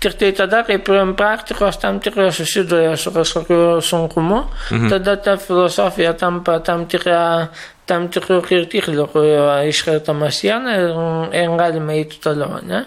tik 0.00 0.16
tai 0.20 0.30
tada, 0.36 0.62
kai 0.68 0.78
praktikos 0.80 1.76
tam 1.82 2.00
tikrai 2.00 2.30
susiduria 2.32 2.96
su 2.96 3.12
kažkokiu 3.12 3.82
sunkumu, 3.84 4.46
mhm. 4.70 4.88
tada 4.94 5.16
ta 5.16 5.36
filosofija 5.36 6.16
tampa 6.16 6.58
tam 6.64 6.86
tikra 6.88 7.50
tam 7.90 8.08
tikrų 8.12 8.40
kirtiklių, 8.46 9.06
kurio 9.12 9.46
iškertama 9.68 10.30
siena 10.32 10.76
ir, 10.78 10.98
ir 11.36 11.54
galime 11.58 11.98
eiti 12.00 12.20
toliau, 12.22 12.60
ne? 12.64 12.84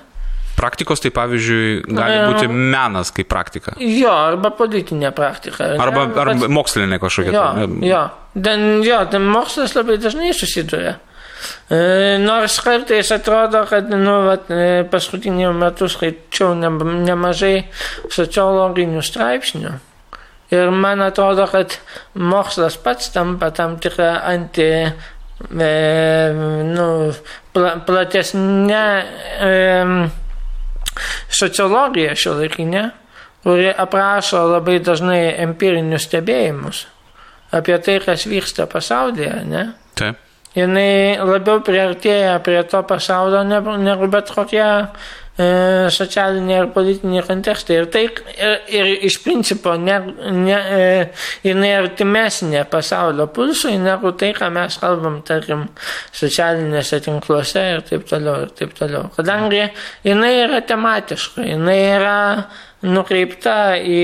Praktikos 0.55 1.01
tai 1.03 1.11
pavyzdžiui 1.11 1.81
gali 1.91 2.19
būti 2.31 2.47
menas 2.47 3.11
kaip 3.13 3.27
praktika. 3.27 3.73
Jo, 3.75 4.13
arba 4.31 4.53
politinė 4.55 5.11
praktika. 5.15 5.73
Arba, 5.83 6.07
arba 6.23 6.47
mokslinė 6.47 6.99
kažkokia. 7.03 7.33
Jo, 7.35 7.47
tai, 7.57 7.89
jo. 7.89 8.03
Den, 8.35 8.83
jo, 8.83 8.99
ten 9.07 9.23
mokslas 9.31 9.75
labai 9.77 9.95
dažnai 10.01 10.33
susiduria. 10.35 10.97
Nors 12.19 12.59
kartais 12.61 13.11
atrodo, 13.15 13.63
kad 13.69 13.89
nu, 13.89 14.15
vat, 14.27 14.49
paskutiniu 14.91 15.53
metu 15.55 15.87
skaičiau 15.89 16.53
ne, 16.57 16.69
nemažai 17.07 17.55
sociologinių 18.13 19.03
straipsnių. 19.05 19.71
Ir 20.53 20.71
man 20.71 21.01
atrodo, 21.01 21.47
kad 21.49 21.77
mokslas 22.13 22.77
pats 22.77 23.09
tampa 23.13 23.49
tam 23.55 23.79
tikrą 23.81 24.11
anti, 24.29 24.67
e, 24.85 25.71
nu, 26.69 26.87
pla, 27.55 27.71
platesnė 27.87 28.83
e, 29.47 29.53
sociologija 31.33 32.13
šio 32.19 32.35
laikinė, 32.41 32.83
kuri 33.45 33.71
aprašo 33.73 34.43
labai 34.51 34.77
dažnai 34.85 35.23
empirinius 35.47 36.05
stebėjimus 36.11 36.85
apie 37.55 37.79
tai, 37.83 37.99
kas 38.03 38.27
vyksta 38.29 38.69
pasaulyje, 38.71 39.33
ne? 39.49 39.65
Taip. 39.95 40.21
Jinai 40.55 41.19
labiau 41.19 41.59
priartėja 41.67 42.37
prie 42.43 42.61
to 42.71 42.79
pasaulio 42.87 43.41
negu 43.43 44.07
bet 44.07 44.29
kokia 44.31 44.67
e, 45.35 45.47
socialiniai 45.91 46.61
ir 46.61 46.69
politiniai 46.71 47.25
kontekstai. 47.27 47.81
Ir 47.81 47.89
tai 47.91 48.05
ir, 48.07 48.53
ir 48.71 48.91
iš 49.09 49.17
principo 49.23 49.73
ne, 49.75 49.97
ne, 50.31 50.55
e, 50.55 50.85
jinai 51.43 51.73
artimesnė 51.81 52.63
pasaulio 52.71 53.27
pulsui 53.35 53.75
negu 53.83 54.13
tai, 54.15 54.31
ką 54.37 54.47
mes 54.55 54.79
kalbam, 54.79 55.19
tarkim, 55.27 55.67
socialinėse 56.15 57.01
tinkluose 57.03 57.65
ir 57.73 57.83
taip 57.89 58.07
toliau, 58.07 58.45
ir 58.47 58.55
taip 58.55 58.71
toliau. 58.79 59.09
Kadangi 59.17 59.65
jinai 60.07 60.37
yra 60.45 60.63
tematiška, 60.63 61.43
jinai 61.51 61.81
yra 61.97 62.15
nukreipta 62.83 63.77
į, 63.79 64.03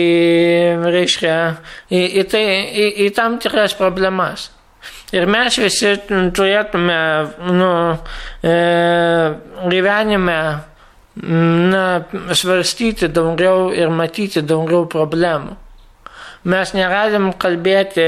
reiškia, 0.93 1.35
į, 1.91 2.02
į, 2.22 2.26
tai, 2.31 2.43
į, 2.72 2.88
į 3.06 3.10
tam 3.18 3.38
tikras 3.41 3.76
problemas. 3.77 4.49
Ir 5.11 5.27
mes 5.27 5.57
visi 5.60 5.91
turėtume 6.07 7.02
nu, 7.52 7.72
e, 8.48 8.53
gyvenime 9.68 10.39
na, 11.22 11.84
svarstyti 12.31 13.11
daugiau 13.11 13.69
ir 13.76 13.91
matyti 13.91 14.41
daugiau 14.41 14.88
problemų. 14.89 15.57
Mes 16.48 16.72
negalim 16.73 17.34
kalbėti, 17.38 18.07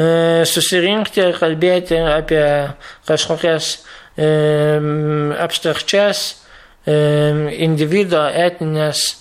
e, 0.00 0.08
susirinkti 0.48 1.22
ir 1.28 1.38
kalbėti 1.38 2.00
apie 2.16 2.42
kažkokias 3.06 3.76
e, 4.16 4.32
abstrakčias 5.38 6.39
individuo 6.88 8.22
etinės 8.32 9.20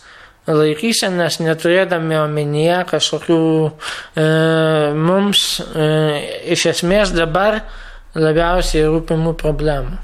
laikysenas, 0.49 1.39
neturėdami 1.43 2.17
omenyje 2.23 2.81
kažkokių 2.89 3.39
e, 3.69 4.27
mums 4.97 5.43
e, 5.61 5.87
iš 6.55 6.65
esmės 6.73 7.13
dabar 7.15 7.61
labiausiai 8.17 8.87
rūpimų 8.89 9.35
problemų. 9.39 9.97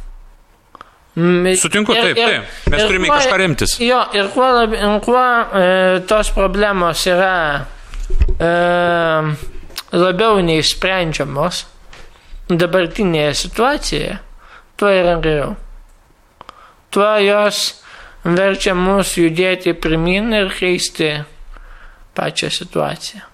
Sutinku, 1.15 1.93
ir, 1.95 2.09
taip, 2.09 2.17
taip. 2.19 2.55
Mes 2.73 2.81
ir, 2.81 2.89
turime 2.89 3.07
kuo, 3.07 3.15
kažką 3.15 3.37
remtis. 3.39 3.77
Jo, 3.79 4.01
ir 4.17 4.27
kuo, 4.33 4.49
labi, 4.51 4.81
kuo 5.05 5.21
e, 5.23 5.69
tos 6.09 6.31
problemos 6.35 7.05
yra 7.07 7.37
e, 8.35 8.49
labiau 9.95 10.41
neišsprendžiamos 10.43 11.63
dabartinėje 12.51 13.31
situacijoje, 13.45 14.17
tuo 14.77 14.91
yra 14.91 15.15
geriau. 15.23 15.55
Tuo 16.95 17.11
jos 17.19 17.57
verčia 18.23 18.71
mus 18.71 19.17
judėti 19.19 19.73
pirmin 19.75 20.31
ir 20.31 20.53
keisti 20.55 21.09
pačią 22.15 22.47
situaciją. 22.55 23.25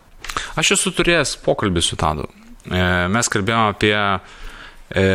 Aš 0.57 0.73
esu 0.77 0.91
turėjęs 0.97 1.35
pokalbį 1.45 1.83
su 1.85 1.97
Tadu. 1.99 2.25
E, 2.65 2.81
mes 3.13 3.29
kalbėjome 3.29 3.75
apie 3.75 3.93
e, 3.93 5.05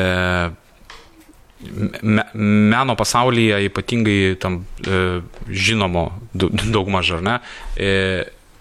meno 2.36 2.96
pasaulyje, 3.00 3.58
ypatingai 3.66 4.36
tam 4.38 4.60
e, 4.62 5.02
žinomo 5.50 6.06
daug 6.36 6.90
maž 6.92 7.16
ar 7.18 7.26
ne, 7.26 7.36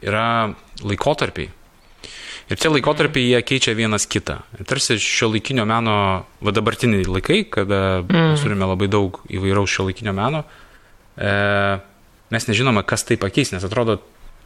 yra 0.05 0.27
laikotarpiai. 0.81 1.51
Ir 2.45 2.59
tie 2.61 2.69
laikotarpiai 2.69 3.31
jie 3.31 3.41
keičia 3.41 3.73
vienas 3.73 4.05
kitą. 4.05 4.37
Tarsi 4.69 4.99
šio 5.01 5.31
laikinio 5.33 5.65
meno, 5.65 5.95
va 6.45 6.53
dabartiniai 6.53 7.07
laikai, 7.09 7.39
kada 7.49 7.79
mm. 8.03 8.35
turime 8.41 8.67
labai 8.69 8.89
daug 8.91 9.17
įvairaus 9.33 9.73
šio 9.73 9.87
laikinio 9.87 10.13
meno, 10.13 10.43
e, 11.17 11.31
mes 12.35 12.47
nežinome, 12.51 12.85
kas 12.85 13.07
tai 13.09 13.17
pakeis, 13.21 13.49
nes 13.55 13.65
atrodo, 13.65 13.97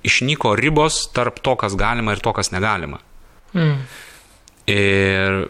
išnyko 0.08 0.54
ribos 0.56 1.02
tarp 1.12 1.42
to, 1.44 1.58
kas 1.60 1.76
galima 1.80 2.16
ir 2.16 2.24
to, 2.24 2.32
kas 2.36 2.54
negalima. 2.56 3.02
Mm. 3.52 3.76
Ir 4.72 5.42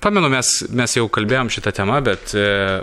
pamenu, 0.00 0.32
mes, 0.32 0.54
mes 0.72 0.96
jau 0.96 1.04
kalbėjom 1.12 1.52
šitą 1.52 1.74
temą, 1.76 2.00
bet 2.08 2.32
e, 2.32 2.80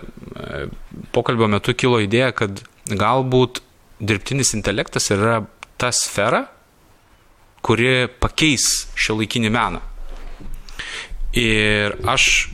pokalbio 1.16 1.50
metu 1.50 1.74
kilo 1.74 1.98
idėja, 2.04 2.30
kad 2.44 2.62
galbūt 2.90 3.64
dirbtinis 4.00 4.54
intelektas 4.54 5.10
yra 5.16 5.42
ta 5.80 5.90
sfera, 5.96 6.46
kuri 7.66 8.08
pakeis 8.22 8.88
šio 9.00 9.20
laikinį 9.20 9.52
meną. 9.54 9.82
Ir 11.38 11.96
aš 12.10 12.50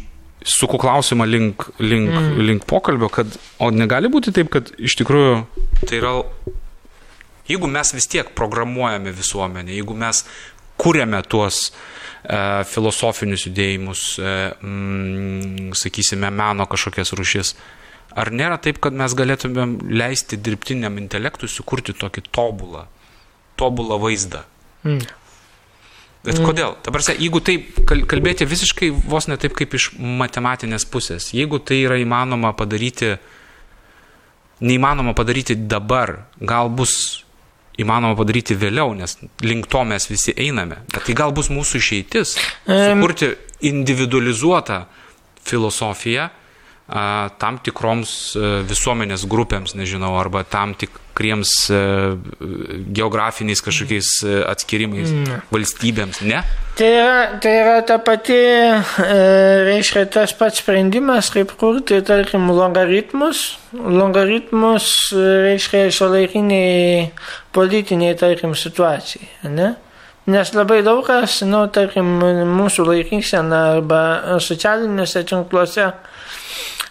suku 0.45 0.77
klausimą 0.77 1.25
link, 1.25 1.69
link, 1.79 2.09
mm. 2.11 2.41
link 2.45 2.65
pokalbio, 2.69 3.09
kad, 3.09 3.37
o 3.59 3.71
negali 3.73 4.11
būti 4.13 4.33
taip, 4.35 4.51
kad 4.53 4.69
iš 4.77 4.97
tikrųjų 5.01 5.39
tai 5.87 5.99
yra, 5.99 6.13
jeigu 7.49 7.69
mes 7.71 7.93
vis 7.95 8.07
tiek 8.11 8.29
programuojame 8.37 9.13
visuomenę, 9.15 9.73
jeigu 9.73 9.97
mes 9.97 10.21
kūrėme 10.81 11.21
tuos 11.31 11.69
e, 11.71 12.37
filosofinius 12.69 13.47
judėjimus, 13.47 14.03
e, 14.19 14.35
mm, 14.59 15.71
sakysime, 15.81 16.29
meno 16.29 16.67
kažkokias 16.69 17.15
rušis, 17.17 17.55
ar 18.13 18.29
nėra 18.29 18.59
taip, 18.61 18.81
kad 18.83 18.93
mes 18.93 19.17
galėtumėm 19.17 19.79
leisti 19.97 20.37
dirbtiniam 20.37 20.99
intelektui 21.01 21.49
sukurti 21.49 21.95
tokį 21.97 22.27
tobulą, 22.29 22.85
tobulą 23.57 23.97
vaizdą? 24.03 24.45
Mm. 24.85 25.01
Bet 26.25 26.39
mm. 26.39 26.45
kodėl? 26.47 26.77
Ta 26.81 26.93
prasme, 26.93 27.17
jeigu 27.21 27.41
taip 27.45 27.83
kalbėti 27.85 28.47
visiškai 28.49 28.89
vos 29.09 29.27
ne 29.29 29.37
taip 29.41 29.53
kaip 29.57 29.75
iš 29.77 29.91
matematinės 29.99 30.87
pusės, 30.89 31.29
jeigu 31.35 31.59
tai 31.61 31.83
yra 31.83 31.99
įmanoma 32.01 32.55
padaryti, 32.57 33.15
neįmanoma 34.65 35.13
padaryti 35.17 35.57
dabar, 35.69 36.23
gal 36.41 36.71
bus 36.73 36.95
įmanoma 37.81 38.15
padaryti 38.17 38.55
vėliau, 38.57 38.95
nes 38.97 39.17
link 39.43 39.67
to 39.69 39.83
mes 39.85 40.07
visi 40.09 40.33
einame. 40.39 40.79
Bet 40.93 41.05
tai 41.09 41.17
gal 41.17 41.35
bus 41.35 41.51
mūsų 41.53 41.81
išeitis 41.81 42.37
sukurti 42.65 43.33
individualizuotą 43.67 44.85
filosofiją 45.45 46.29
tam 47.41 47.57
tikroms 47.65 48.11
visuomenės 48.69 49.25
grupėms, 49.29 49.73
nežinau, 49.77 50.13
arba 50.21 50.45
tam 50.47 50.73
tik 50.77 51.01
tikriems 51.15 51.69
e, 51.69 52.17
geografiniais 52.91 53.61
kažkokiais 53.63 54.09
e, 54.23 54.43
atskirimais 54.51 55.11
ne. 55.11 55.39
valstybėms, 55.51 56.19
ne? 56.27 56.41
Tai 56.75 56.89
yra, 56.91 57.39
tai 57.39 57.53
yra 57.61 57.77
ta 57.87 57.97
pati, 58.03 58.35
e, 58.35 59.21
reiškia, 59.69 60.05
tas 60.11 60.35
pats 60.35 60.59
sprendimas, 60.59 61.31
kaip 61.31 61.55
kurti, 61.55 62.01
tarkim, 62.03 62.49
logaritmus. 62.51 63.55
Logaritmus, 63.71 64.91
reiškia, 65.15 65.87
šio 65.95 66.11
laikiniai 66.11 67.09
politiniai, 67.55 68.17
tarkim, 68.19 68.55
situacijai, 68.55 69.31
ne? 69.55 69.73
Nes 70.25 70.51
labai 70.57 70.81
daug 70.81 71.03
kas, 71.05 71.43
nu, 71.45 71.67
tarkim, 71.69 72.17
mūsų 72.57 72.87
laikysena 72.89 73.61
arba 73.77 74.01
socialiniuose 74.41 75.21
tinkluose 75.29 75.91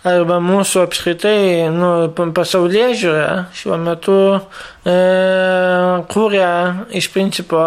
arba 0.05 0.41
mūsų 0.45 0.85
apskritai 0.85 1.71
nu, 1.73 1.91
pasaulyje 2.37 2.89
žiūrė 3.03 3.29
šiuo 3.57 3.79
metu 3.81 4.19
e, 4.35 4.97
kūrė 6.13 6.51
iš 7.01 7.09
principo 7.15 7.63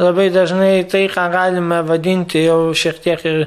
labai 0.00 0.30
dažnai 0.32 0.84
tai, 0.88 1.04
ką 1.12 1.26
galime 1.32 1.82
vadinti 1.86 2.42
jau 2.46 2.72
šiek 2.76 3.00
tiek 3.04 3.24
ir 3.28 3.40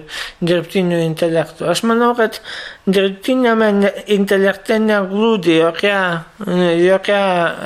dirbtiniu 0.46 1.00
intelektu. 1.02 1.66
Aš 1.70 1.84
manau, 1.90 2.12
kad 2.18 2.40
dirbtinėme 2.86 3.72
intelekte 4.14 4.78
neglūdi 4.84 5.58
jokia, 5.58 6.00
jokia 6.84 7.24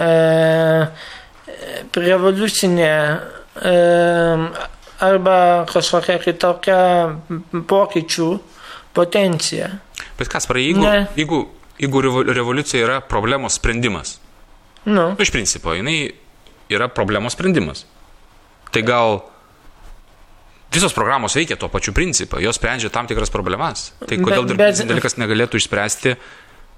e, 0.08 0.12
revoliucinė 1.98 2.94
e, 2.94 3.76
arba 5.08 5.40
kažkokia 5.70 6.18
kitokia 6.24 6.80
pokyčių 7.68 8.30
potenciją. 8.98 9.70
Bet 10.20 10.28
kas, 10.30 10.46
prarai, 10.48 10.64
jeigu, 10.70 10.82
Ne. 10.84 11.08
jeigu, 11.16 11.48
jeigu 11.80 12.02
revo- 12.02 12.26
revoliucija 12.34 12.84
yra 12.86 13.00
problemos 13.02 13.54
sprendimas, 13.60 14.20
Nu, 14.86 14.94
nu, 15.10 15.16
iš 15.20 15.32
principo, 15.32 15.74
jinai 15.74 16.12
yra 16.70 16.88
problemos 16.88 17.34
sprendimas. 17.34 17.86
Tai 18.72 18.82
gal 18.82 19.22
visos 20.72 20.94
programos 20.94 21.36
veikia 21.36 21.56
tuo 21.58 21.70
pačiu 21.70 21.94
principu, 21.94 22.40
jos 22.40 22.56
sprendžia 22.56 22.90
tam 22.90 23.08
tikras 23.08 23.30
problemas. 23.32 23.92
Tai 24.00 24.18
kodėl 24.18 24.46
dirbtinis 24.48 24.84
dalykas 24.88 25.16
negalėtų 25.18 25.60
išspręsti 25.62 26.16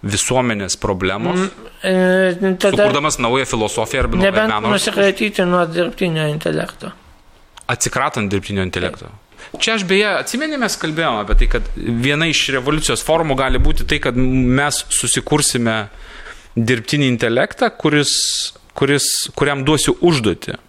visuomenės 0.04 0.78
problemos, 0.80 1.50
e, 1.84 2.34
tada 2.62 2.72
sukurdamas 2.78 3.18
naują 3.20 3.46
filosofiją 3.46 4.00
arba 4.06 4.16
naują 4.18 4.32
nebent 4.32 4.54
meno 4.54 4.70
nusikratyti 4.72 5.44
nuo 5.46 5.66
dirbtinio 5.66 6.28
intelekto. 6.32 6.92
atsikratant 7.68 8.30
dirbtinio 8.32 8.64
intelekto. 8.64 9.06
Čia 9.58 9.80
aš 9.80 9.84
beje, 9.90 10.06
atsimenėme, 10.20 10.62
mes 10.62 10.78
kalbėjome 10.78 11.24
apie 11.24 11.36
tai, 11.42 11.50
kad 11.56 11.70
viena 11.76 12.28
iš 12.30 12.44
revoliucijos 12.54 13.02
formų 13.06 13.38
gali 13.40 13.62
būti 13.62 13.88
tai, 13.90 13.98
kad 14.04 14.18
mes 14.20 14.84
susikursime 14.94 15.78
dirbtinį 16.54 17.08
intelektą, 17.16 17.72
kuris, 17.74 18.12
kuris, 18.78 19.08
kuriam 19.38 19.66
duosiu 19.66 19.96
užduotį. 20.06 20.60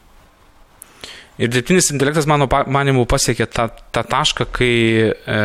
Ir 1.40 1.48
dirbtinis 1.48 1.88
intelektas, 1.92 2.26
mano 2.28 2.44
manimu, 2.68 3.06
pasiekė 3.08 3.46
tą, 3.48 3.70
tą 3.96 4.02
tašką, 4.04 4.44
kai 4.52 4.72
e, 5.08 5.36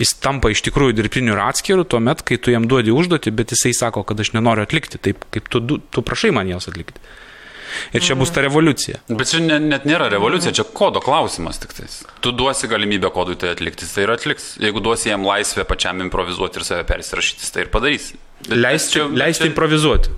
jis 0.00 0.14
tampa 0.24 0.48
iš 0.52 0.62
tikrųjų 0.64 0.94
dirbtiniu 0.96 1.34
ir 1.34 1.42
atskiru, 1.44 1.84
tuomet, 1.84 2.22
kai 2.24 2.38
tu 2.40 2.54
jam 2.54 2.64
duodi 2.68 2.92
užduotį, 2.92 3.34
bet 3.36 3.52
jisai 3.52 3.74
sako, 3.76 4.04
kad 4.08 4.20
aš 4.20 4.32
nenoriu 4.32 4.64
atlikti, 4.64 5.00
taip 5.00 5.26
kaip 5.34 5.50
tu, 5.52 5.60
tu 5.76 6.04
prašai 6.04 6.32
man 6.32 6.48
jos 6.48 6.70
atlikti. 6.72 7.04
Ir 7.92 8.00
čia 8.04 8.14
bus 8.18 8.30
ta 8.34 8.40
revoliucija. 8.44 9.00
Bet 9.08 9.30
čia 9.30 9.40
ne, 9.44 9.58
net 9.60 9.84
nėra 9.88 10.08
revoliucija, 10.12 10.52
čia 10.52 10.64
kodo 10.76 11.00
klausimas 11.04 11.58
tik 11.62 11.72
tais. 11.76 12.02
Tu 12.24 12.32
duosi 12.32 12.68
galimybę 12.68 13.10
kodui 13.14 13.36
tai 13.40 13.54
atlikti, 13.56 13.86
tai 13.94 14.04
ir 14.06 14.14
atliks. 14.16 14.56
Jeigu 14.62 14.80
duosi 14.84 15.08
jam 15.12 15.24
laisvę 15.26 15.64
pačiam 15.68 16.00
improvizuoti 16.04 16.60
ir 16.60 16.64
save 16.68 16.84
persirašyti, 16.88 17.52
tai 17.52 17.66
ir 17.66 17.72
padarys. 17.74 18.12
Leisti, 18.48 18.96
čia- 18.98 19.08
leisti 19.14 19.44
čia- 19.44 19.52
improvizuoti. 19.52 20.08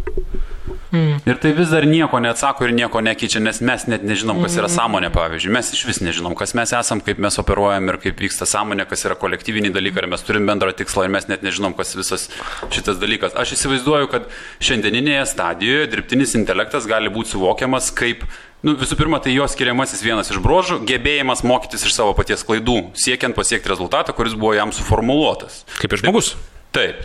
Ir 1.27 1.41
tai 1.43 1.53
vis 1.57 1.73
dar 1.73 1.87
nieko 1.89 2.21
neatsako 2.23 2.69
ir 2.69 2.75
nieko 2.77 3.03
nekeičia, 3.05 3.43
nes 3.43 3.61
mes 3.65 3.87
net 3.91 4.05
nežinom, 4.07 4.41
kas 4.45 4.57
yra 4.61 4.71
sąmonė, 4.73 5.11
pavyzdžiui. 5.15 5.53
Mes 5.57 5.73
iš 5.77 5.85
vis 5.89 6.01
nežinom, 6.05 6.37
kas 6.39 6.55
mes 6.59 6.73
esam, 6.77 7.03
kaip 7.05 7.21
mes 7.23 7.39
operuojam 7.43 7.93
ir 7.93 8.01
kaip 8.03 8.23
vyksta 8.25 8.49
sąmonė, 8.49 8.87
kas 8.91 9.05
yra 9.09 9.19
kolektyviniai 9.21 9.75
dalykai, 9.75 10.05
ar 10.05 10.11
mes 10.15 10.25
turim 10.27 10.49
bendrą 10.51 10.73
tikslą 10.77 11.09
ir 11.09 11.15
mes 11.16 11.29
net 11.31 11.45
nežinom, 11.47 11.77
kas 11.79 11.95
visas 11.99 12.29
šitas 12.75 13.01
dalykas. 13.03 13.37
Aš 13.39 13.57
įsivaizduoju, 13.59 14.11
kad 14.15 14.31
šiandieninėje 14.65 15.29
stadijoje 15.35 15.93
dirbtinis 15.93 16.35
intelektas 16.39 16.89
gali 16.91 17.12
būti 17.12 17.35
suvokiamas 17.37 17.93
kaip 17.95 18.27
Nu, 18.65 18.73
visų 18.81 18.97
pirma, 18.97 19.19
tai 19.21 19.35
jo 19.35 19.45
skiriamasis 19.45 20.01
vienas 20.01 20.31
iš 20.33 20.39
brožų- 20.41 20.79
gebėjimas 20.89 21.43
mokytis 21.45 21.85
iš 21.85 21.93
savo 21.93 22.15
paties 22.16 22.41
klaidų, 22.49 22.97
siekiant 22.97 23.37
pasiekti 23.37 23.69
rezultatą, 23.69 24.15
kuris 24.16 24.33
buvo 24.33 24.55
jam 24.57 24.73
suformuoluotas. 24.73 25.65
Kaip 25.77 25.93
ir 25.93 25.99
žmogus. 26.01 26.33
Taip, 26.33 26.53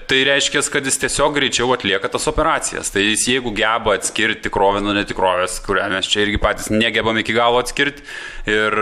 tai 0.09 0.23
reiškia, 0.25 0.63
kad 0.73 0.87
jis 0.87 0.97
tiesiog 0.97 1.35
greičiau 1.37 1.69
atlieka 1.75 2.09
tas 2.09 2.23
operacijas. 2.31 2.89
Tai 2.89 3.03
jis 3.03 3.27
jeigu 3.29 3.51
geba 3.53 3.93
atskirti 3.99 4.47
tikrovę 4.47 4.81
nuo 4.81 4.95
netikrovės, 4.97 5.59
kurią 5.65 5.85
mes 5.93 6.09
čia 6.09 6.23
irgi 6.23 6.39
patys 6.41 6.71
negebam 6.73 7.19
iki 7.21 7.35
galo 7.37 7.61
atskirti 7.61 8.01
ir, 8.49 8.77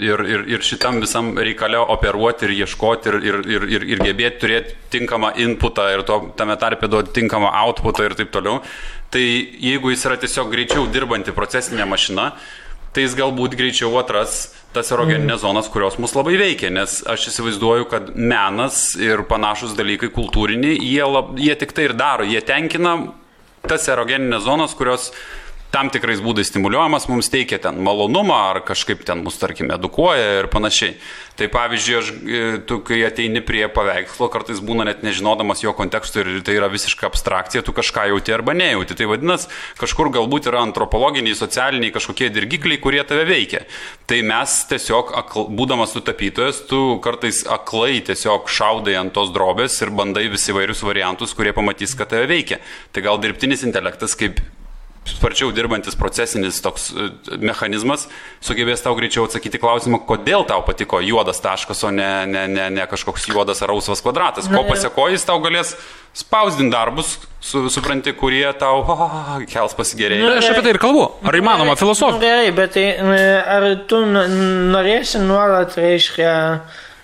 ir, 0.00 0.24
ir, 0.24 0.46
ir 0.56 0.64
šitam 0.64 1.02
visam 1.04 1.34
reikale 1.36 1.82
operuoti 1.96 2.48
ir 2.48 2.56
ieškoti 2.62 3.12
ir, 3.12 3.20
ir, 3.20 3.40
ir, 3.56 3.68
ir, 3.76 3.86
ir 3.92 4.04
gebėti 4.08 4.40
turėti 4.46 4.80
tinkamą 4.96 5.34
inputą 5.44 5.90
ir 5.92 6.06
to, 6.08 6.20
tame 6.40 6.56
tarpe 6.56 6.88
duoti 6.88 7.12
tinkamą 7.20 7.52
outputą 7.66 8.08
ir 8.08 8.16
taip 8.16 8.32
toliau, 8.32 8.62
tai 9.12 9.24
jeigu 9.60 9.92
jis 9.92 10.08
yra 10.08 10.16
tiesiog 10.24 10.48
greičiau 10.56 10.88
dirbanti 10.88 11.36
procesinė 11.36 11.84
mašina, 11.90 12.30
tai 12.94 13.04
jis 13.08 13.16
galbūt 13.18 13.56
greičiau 13.58 13.92
atras 13.98 14.46
tas 14.74 14.90
erogeninės 14.94 15.42
zonas, 15.44 15.68
kurios 15.70 15.98
mus 16.02 16.14
labai 16.16 16.34
veikia, 16.38 16.70
nes 16.74 17.00
aš 17.10 17.28
įsivaizduoju, 17.30 17.86
kad 17.90 18.10
menas 18.14 18.94
ir 18.98 19.22
panašus 19.30 19.76
dalykai 19.78 20.10
kultūriniai, 20.14 20.78
jie, 20.80 21.02
lab, 21.06 21.36
jie 21.38 21.54
tik 21.58 21.74
tai 21.76 21.88
ir 21.88 21.94
daro, 21.98 22.26
jie 22.26 22.42
tenkina 22.42 22.96
tas 23.64 23.86
erogeninės 23.88 24.44
zonas, 24.46 24.74
kurios 24.78 25.12
tam 25.74 25.90
tikrais 25.90 26.22
būdais 26.22 26.52
stimuliuojamas 26.52 27.08
mums 27.10 27.28
teikia 27.32 27.58
ten 27.62 27.80
malonumą 27.82 28.36
ar 28.52 28.60
kažkaip 28.66 29.02
ten 29.06 29.24
mus, 29.26 29.40
tarkim, 29.40 29.72
edukuoja 29.74 30.44
ir 30.44 30.48
panašiai. 30.52 30.94
Tai 31.34 31.48
pavyzdžiui, 31.50 31.96
aš, 31.98 32.10
e, 32.14 32.42
tu 32.68 32.78
kai 32.86 33.00
ateini 33.08 33.42
prie 33.42 33.64
paveikslo, 33.74 34.28
kartais 34.30 34.60
būna 34.62 34.86
net 34.86 35.02
nežinodamas 35.02 35.64
jo 35.64 35.72
konteksto 35.74 36.22
ir 36.22 36.30
tai 36.46 36.54
yra 36.60 36.68
visiška 36.70 37.08
abstrakcija, 37.10 37.64
tu 37.66 37.74
kažką 37.74 38.06
jauti 38.12 38.36
arba 38.36 38.54
nejauti. 38.54 38.94
Tai 38.94 39.10
vadinasi, 39.10 39.50
kažkur 39.80 40.12
galbūt 40.14 40.46
yra 40.52 40.62
antropologiniai, 40.62 41.34
socialiniai 41.34 41.94
kažkokie 41.96 42.30
dirgikliai, 42.30 42.78
kurie 42.78 43.02
tave 43.02 43.26
veikia. 43.26 43.64
Tai 44.06 44.22
mes 44.30 44.58
tiesiog, 44.70 45.10
akl, 45.24 45.48
būdamas 45.50 45.96
tu 45.96 46.04
tapytojas, 46.06 46.62
tu 46.70 47.00
kartais 47.02 47.42
aklai 47.50 47.98
tiesiog 48.06 48.46
šaudai 48.46 48.94
ant 49.02 49.16
tos 49.16 49.34
drobės 49.34 49.80
ir 49.82 49.90
bandai 49.90 50.28
visi 50.30 50.54
vairius 50.54 50.86
variantus, 50.86 51.34
kurie 51.34 51.56
pamatys, 51.56 51.98
kad 51.98 52.14
tave 52.14 52.30
veikia. 52.30 52.62
Tai 52.94 53.02
gal 53.02 53.18
dirbtinis 53.18 53.66
intelektas 53.66 54.14
kaip 54.14 54.38
sparčiau 55.08 55.52
dirbantis 55.52 55.96
procesinis 55.98 56.60
toks 56.64 56.88
e, 56.92 57.08
mechanizmas 57.44 58.06
sugebės 58.44 58.84
tau 58.84 58.94
greičiau 58.96 59.26
atsakyti 59.28 59.60
klausimą, 59.60 60.00
kodėl 60.08 60.46
tau 60.48 60.62
patiko 60.66 61.00
juodas 61.04 61.42
taškas, 61.44 61.82
o 61.84 61.92
ne, 61.94 62.08
ne, 62.30 62.46
ne, 62.48 62.70
ne 62.72 62.86
kažkoks 62.90 63.28
juodas 63.28 63.62
ar 63.64 63.72
rausvas 63.72 64.02
kvadratas. 64.04 64.48
Ko 64.52 64.64
pasiekojas 64.68 65.26
tau 65.28 65.40
galės 65.44 65.74
spausdinti 66.14 66.72
darbus, 66.72 67.16
su, 67.42 67.66
supranti, 67.72 68.12
kurie 68.16 68.46
tau 68.58 68.84
oh, 68.86 69.36
kels 69.50 69.74
pasigėrėjimą. 69.76 70.30
Na, 70.30 70.38
aš 70.40 70.52
apie 70.52 70.62
tai 70.64 70.74
ir 70.76 70.80
kalbu. 70.82 71.08
Ar 71.26 71.36
įmanoma 71.36 71.74
Nu, 71.74 71.80
filosofija? 71.80 72.20
gerai, 72.22 72.52
bet 72.54 72.76
tai 72.76 72.86
ar 73.56 73.66
tu 73.90 74.00
norėsi 74.06 75.20
nuolat, 75.24 75.74
reiškia, 75.80 76.32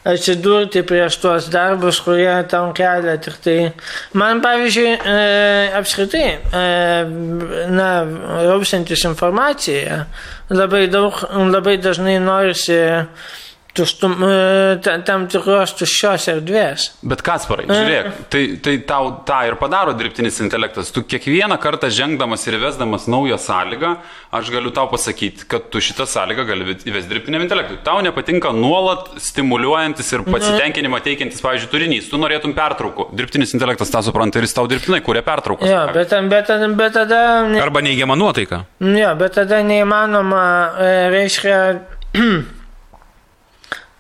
atsidurti 0.05 0.83
prieš 0.87 1.19
tuos 1.21 1.49
darbus, 1.53 2.01
kurie 2.05 2.33
tam 2.49 2.73
kelia 2.77 3.19
tik 3.21 3.37
tai. 3.45 3.59
Man, 4.17 4.41
pavyzdžiui, 4.45 4.95
e, 4.97 5.19
apskritai, 5.81 6.27
e, 6.41 6.65
na, 7.75 7.91
rausantis 8.49 9.05
informaciją, 9.09 10.05
labai 10.57 10.87
daug, 10.93 11.21
labai 11.53 11.77
dažnai 11.83 12.19
norisi 12.23 12.81
tuštum, 13.77 14.15
e, 14.25 14.81
ta- 14.85 14.99
tam 15.07 15.27
tikros 15.31 15.73
tuščios 15.79 16.27
erdvės. 16.35 16.89
Bet 17.07 17.23
Kasparai, 17.27 17.67
žiūrėk, 17.71 18.09
tai, 18.33 18.43
tai 18.65 18.75
tau 18.89 19.11
tą 19.27 19.41
ir 19.49 19.57
padaro 19.61 19.95
dirbtinis 19.97 20.41
intelektas. 20.45 20.91
Tu 20.95 21.03
kiekvieną 21.03 21.59
kartą 21.63 21.91
žengdamas 21.91 22.47
ir 22.49 22.59
įvesdamas 22.59 23.07
naują 23.11 23.39
sąlygą, 23.39 23.97
aš 24.33 24.51
galiu 24.51 24.71
tau 24.75 24.89
pasakyti, 24.91 25.47
kad 25.51 25.71
tu 25.71 25.79
šitą 25.83 26.07
sąlygą 26.11 26.47
gali 26.49 26.67
įvesti 26.75 27.09
dirbtiniam 27.11 27.43
intelektui. 27.47 27.79
Tau 27.87 28.01
nepatinka 28.05 28.53
nuolat 28.57 29.11
stimuliuojantis 29.23 30.13
ir 30.13 30.25
pasitenkinimą 30.29 31.01
teikiantis, 31.07 31.41
pavyzdžiui, 31.45 31.71
turinys. 31.73 32.11
Tu 32.11 32.19
norėtum 32.21 32.55
pertraukų. 32.57 33.11
Dirbtinis 33.17 33.55
intelektas 33.57 33.91
tą 33.93 34.03
supranta 34.07 34.39
ir 34.41 34.47
jis 34.49 34.55
tau 34.59 34.67
dirbtinai 34.71 35.01
kūrė 35.07 35.23
pertraukas. 35.27 35.69
Jo, 35.71 35.87
bet, 35.95 36.15
bet, 36.31 36.51
bet 36.77 36.95
tada... 36.99 37.21
Arba 37.63 37.83
neigiama 37.87 38.17
nuotaika. 38.19 38.65
Jo, 38.81 39.15
bet 39.21 39.35
tada 39.39 39.63
neįmanoma, 39.67 40.45
e, 40.79 40.95
reiškia, 41.15 41.59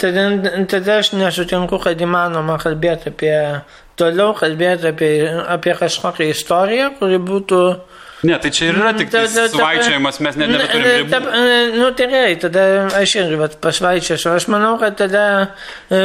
tada, 0.00 0.24
tada 0.70 0.98
aš 1.02 1.12
nesutinku, 1.18 1.78
kad 1.82 2.00
įmanoma 2.00 2.56
kalbėti 2.62 3.12
apie, 3.12 3.36
toliau 4.00 4.32
kalbėti 4.38 4.90
apie, 4.90 5.12
apie 5.56 5.76
kažkokią 5.78 6.30
istoriją, 6.34 6.92
kuri 6.98 7.18
būtų... 7.30 7.62
Ne, 8.28 8.34
tai 8.36 8.50
čia 8.52 8.66
ir 8.68 8.76
yra 8.76 8.90
tik 8.92 9.08
Ta- 9.08 9.22
tai 9.24 9.28
ta- 9.32 9.46
ta- 9.48 9.56
svaičiavimas, 9.56 10.18
mes 10.20 10.34
net 10.36 10.50
nebeturim 10.52 11.06
Ta- 11.08 11.20
ribų. 11.22 11.30
e, 11.40 11.78
Nu, 11.80 11.86
tai 11.96 12.06
gerai, 12.12 12.34
tada 12.42 12.64
aš 12.98 13.14
irgi 13.16 13.38
vat, 13.40 13.54
pasvaičiasiu. 13.64 14.34
Aš 14.36 14.44
manau, 14.52 14.74
kad 14.82 14.98
tada 15.00 15.22
e, 15.88 16.00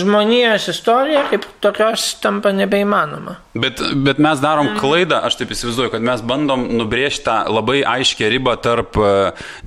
žmonijos 0.00 0.70
istorija 0.72 1.26
kaip 1.28 1.44
tokios 1.60 2.06
tampa 2.24 2.54
nebeįmanoma. 2.56 3.36
Bet, 3.54 3.80
bet 3.94 4.16
mes 4.16 4.40
darom 4.40 4.70
klaidą, 4.80 5.18
aš 5.26 5.34
taip 5.36 5.50
įsivaizduoju, 5.52 5.90
kad 5.92 6.04
mes 6.04 6.22
bandom 6.24 6.62
nubrėžti 6.72 7.26
tą 7.26 7.34
labai 7.52 7.82
aiškę 7.84 8.30
ribą 8.32 8.54
tarp 8.64 8.96
e, 8.96 9.10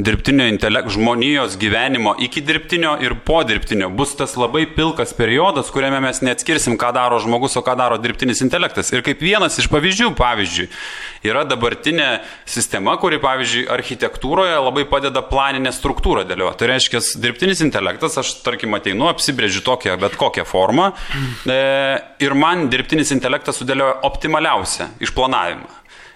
dirbtinio 0.01 0.47
intelekto, 0.49 0.95
žmonijos 0.95 1.53
gyvenimo 1.61 2.15
iki 2.25 2.41
dirbtinio 2.41 2.95
ir 3.05 3.13
po 3.27 3.43
dirbtinio. 3.45 3.91
Bus 3.93 4.15
tas 4.17 4.33
labai 4.41 4.63
pilkas 4.73 5.13
periodas, 5.13 5.69
kuriame 5.69 5.99
mes 6.01 6.23
neatskirsim, 6.25 6.79
ką 6.81 6.89
daro 6.97 7.19
žmogus, 7.21 7.59
o 7.59 7.63
ką 7.65 7.75
daro 7.77 7.99
dirbtinis 8.01 8.41
intelektas. 8.41 8.89
Ir 8.89 9.05
kaip 9.05 9.21
vienas 9.21 9.59
iš 9.61 9.69
pavyzdžių, 9.69 10.09
pavyzdžiui, 10.17 10.65
yra 11.29 11.45
dabartinė 11.45 12.09
sistema, 12.49 12.97
kuri, 12.97 13.21
pavyzdžiui, 13.21 13.67
architektūroje 13.77 14.57
labai 14.65 14.87
padeda 14.89 15.21
planinę 15.29 15.69
struktūrą 15.77 16.25
dėlioti. 16.25 16.57
Tai 16.63 16.71
reiškia, 16.73 17.03
dirbtinis 17.21 17.61
intelektas, 17.61 18.17
aš 18.17 18.33
tarkim 18.41 18.73
ateinu, 18.79 19.11
apsibrėžiu 19.13 19.61
tokią 19.69 19.93
bet 20.01 20.17
kokią 20.17 20.49
formą 20.49 20.89
e, 21.45 21.61
ir 22.25 22.33
man 22.33 22.65
dirbtinis 22.73 23.13
intelektas 23.13 23.61
sudėlioja 23.61 23.74
optimaliausią 23.83 24.87
išplanavimą. 24.99 25.67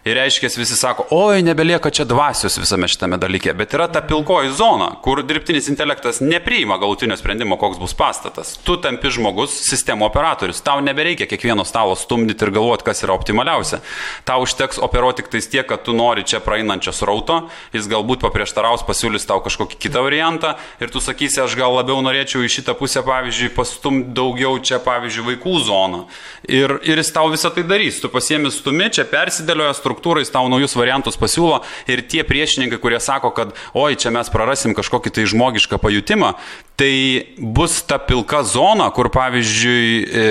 Ir 0.07 0.15
reiškia, 0.15 0.49
visi 0.57 0.75
sako, 0.79 1.05
oi, 1.11 1.43
nebelieka 1.43 1.89
čia 1.93 2.05
dvasios 2.07 2.57
visame 2.57 2.87
šitame 2.87 3.17
dalyke, 3.19 3.53
bet 3.53 3.73
yra 3.75 3.89
ta 3.91 4.01
pilkoji 4.01 4.53
zona, 4.55 4.87
kur 5.03 5.21
dirbtinis 5.27 5.67
intelektas 5.69 6.21
nepriima 6.23 6.77
galutinio 6.79 7.17
sprendimo, 7.19 7.57
koks 7.59 7.77
bus 7.81 7.93
pastatas. 7.99 8.55
Tu 8.63 8.77
tampi 8.81 9.11
žmogus, 9.11 9.57
sistemo 9.67 10.07
operatorius, 10.07 10.63
tau 10.63 10.79
nebereikia 10.81 11.27
kiekvieno 11.27 11.65
stalo 11.67 11.97
stumdyti 11.99 12.47
ir 12.47 12.53
galvoti, 12.55 12.87
kas 12.87 13.03
yra 13.03 13.13
optimaliausia. 13.19 13.81
Tau 14.23 14.45
užteks 14.47 14.79
operuoti 14.79 15.19
tik 15.19 15.33
tais 15.33 15.49
tiek, 15.51 15.67
kad 15.67 15.83
tu 15.83 15.91
nori 15.93 16.23
čia 16.23 16.39
praeinančio 16.39 16.93
srauto, 16.95 17.41
jis 17.75 17.91
galbūt 17.91 18.23
paprieštaraus, 18.23 18.85
pasiūlys 18.87 19.27
tau 19.27 19.41
kažkokį 19.43 19.79
kitą 19.83 20.05
variantą 20.05 20.53
ir 20.79 20.93
tu 20.93 21.03
sakysi, 21.03 21.41
aš 21.43 21.57
gal 21.59 21.75
labiau 21.75 21.99
norėčiau 22.05 22.45
į 22.45 22.53
šitą 22.55 22.77
pusę, 22.79 23.03
pavyzdžiui, 23.03 23.51
pastumti 23.57 24.15
daugiau 24.15 24.55
čia, 24.63 24.79
pavyzdžiui, 24.85 25.25
vaikų 25.33 25.57
zoną. 25.67 26.05
Ir, 26.47 26.77
ir 26.87 27.03
jis 27.03 27.11
tau 27.11 27.27
visą 27.33 27.51
tai 27.51 27.65
darys. 27.67 27.99
Tu 27.99 28.07
pasiemi 28.11 28.51
stumi, 28.53 28.87
čia 28.95 29.03
persidėlioja 29.09 29.75
struktūrą, 29.89 30.21
jis 30.21 30.33
tau 30.33 30.45
naujus 30.51 30.77
variantus 30.77 31.17
pasiūlo 31.17 31.63
ir 31.89 32.05
tie 32.05 32.23
priešininkai, 32.27 32.77
kurie 32.81 32.99
sako, 33.01 33.33
kad 33.33 33.55
oi, 33.73 33.97
čia 33.97 34.13
mes 34.13 34.29
prarasim 34.29 34.75
kažkokį 34.77 35.13
tai 35.15 35.25
žmogišką 35.29 35.79
pajutimą, 35.81 36.35
tai 36.79 36.93
bus 37.37 37.81
ta 37.89 37.97
pilka 37.97 38.43
zona, 38.47 38.89
kur 38.93 39.09
pavyzdžiui 39.13 39.89
e, 40.05 40.27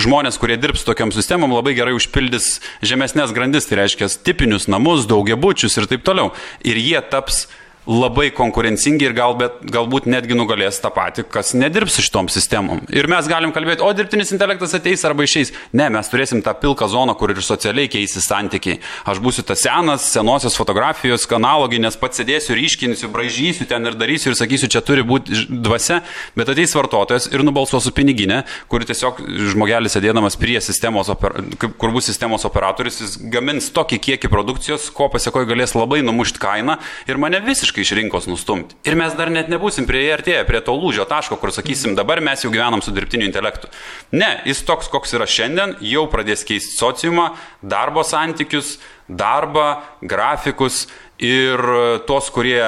žmonės, 0.00 0.40
kurie 0.40 0.56
dirbs 0.58 0.86
tokiam 0.88 1.12
sistemam, 1.14 1.52
labai 1.54 1.76
gerai 1.76 1.94
užpildys 1.98 2.56
žemesnės 2.82 3.36
grandis, 3.36 3.68
tai 3.68 3.82
reiškia 3.82 4.08
tipinius 4.24 4.70
namus, 4.72 5.06
daugiabučius 5.10 5.76
ir 5.76 5.90
taip 5.90 6.06
toliau. 6.06 6.32
Ir 6.64 6.80
jie 6.80 6.98
taps 7.10 7.46
labai 7.86 8.30
konkurencingi 8.34 9.06
ir 9.06 9.14
gal, 9.16 9.36
bet, 9.38 9.60
galbūt 9.72 10.08
netgi 10.10 10.36
nugalės 10.36 10.80
tą 10.82 10.90
patį, 10.94 11.26
kas 11.30 11.54
nedirbs 11.56 11.98
šitom 12.02 12.28
sistemom. 12.32 12.82
Ir 12.90 13.08
mes 13.10 13.28
galim 13.30 13.52
kalbėti, 13.54 13.84
o 13.86 13.90
dirbtinis 13.96 14.32
intelektas 14.34 14.74
ateis 14.76 15.04
arba 15.06 15.26
išeis. 15.26 15.52
Ne, 15.76 15.88
mes 15.94 16.10
turėsim 16.10 16.42
tą 16.44 16.54
pilką 16.58 16.88
zoną, 16.90 17.14
kur 17.18 17.32
ir 17.32 17.42
socialiai 17.44 17.90
keisis 17.90 18.26
santykiai. 18.26 18.80
Aš 19.06 19.20
būsiu 19.22 19.46
tas 19.46 19.62
senas, 19.62 20.08
senosios 20.12 20.58
fotografijos 20.58 21.26
analogai, 21.36 21.78
nes 21.82 21.98
pats 22.00 22.20
sėdėsiu, 22.20 22.56
ryškinsiu, 22.58 23.10
bražysiu 23.12 23.68
ten 23.70 23.86
ir 23.86 23.96
darysiu 23.98 24.32
ir 24.32 24.38
sakysiu, 24.38 24.70
čia 24.72 24.82
turi 24.84 25.04
būti 25.06 25.46
dvasia, 25.50 26.00
bet 26.38 26.50
ateis 26.52 26.74
vartotojas 26.76 27.28
ir 27.32 27.44
nubalsuosiu 27.46 27.92
piniginę, 27.96 28.42
kur 28.72 28.84
tiesiog 28.86 29.20
žmogelis 29.52 29.96
sėdėdamas 29.96 30.38
prie 30.40 30.58
sistemos, 30.64 31.10
oper... 31.12 31.36
kur 31.60 31.94
bus 31.94 32.08
sistemos 32.08 32.46
operatorius, 32.48 33.02
jis 33.02 33.16
gamins 33.32 33.68
tokį 33.76 34.00
kiekį 34.08 34.32
produkcijos, 34.32 34.88
ko 34.96 35.10
pasiekoje 35.12 35.50
galės 35.50 35.76
labai 35.76 36.02
numušti 36.06 36.40
kainą 36.42 36.78
ir 37.10 37.20
mane 37.20 37.42
visiškai 37.44 37.75
visiškai 37.76 37.82
iš 37.82 37.92
rinkos 37.96 38.26
nustumti. 38.26 38.76
Ir 38.84 38.96
mes 38.96 39.14
dar 39.16 39.30
net 39.30 39.48
nebūsim 39.48 39.86
prie 39.86 40.12
artėję, 40.12 40.44
prie 40.46 40.60
to 40.60 40.72
lūžio 40.72 41.06
taško, 41.06 41.36
kur 41.36 41.52
sakysim, 41.52 41.96
dabar 41.96 42.20
mes 42.20 42.42
jau 42.42 42.50
gyvenam 42.50 42.82
su 42.82 42.92
dirbtiniu 42.92 43.26
intelektu. 43.26 43.68
Ne, 44.12 44.42
jis 44.46 44.64
toks, 44.64 44.88
koks 44.88 45.14
yra 45.14 45.26
šiandien, 45.26 45.76
jau 45.80 46.06
pradės 46.08 46.44
keisti 46.44 46.76
sociumą, 46.76 47.34
darbo 47.62 48.02
santykius, 48.02 48.78
darbą, 49.08 49.82
grafikus 50.02 50.86
ir 51.18 51.60
tos, 52.06 52.30
kurie 52.30 52.64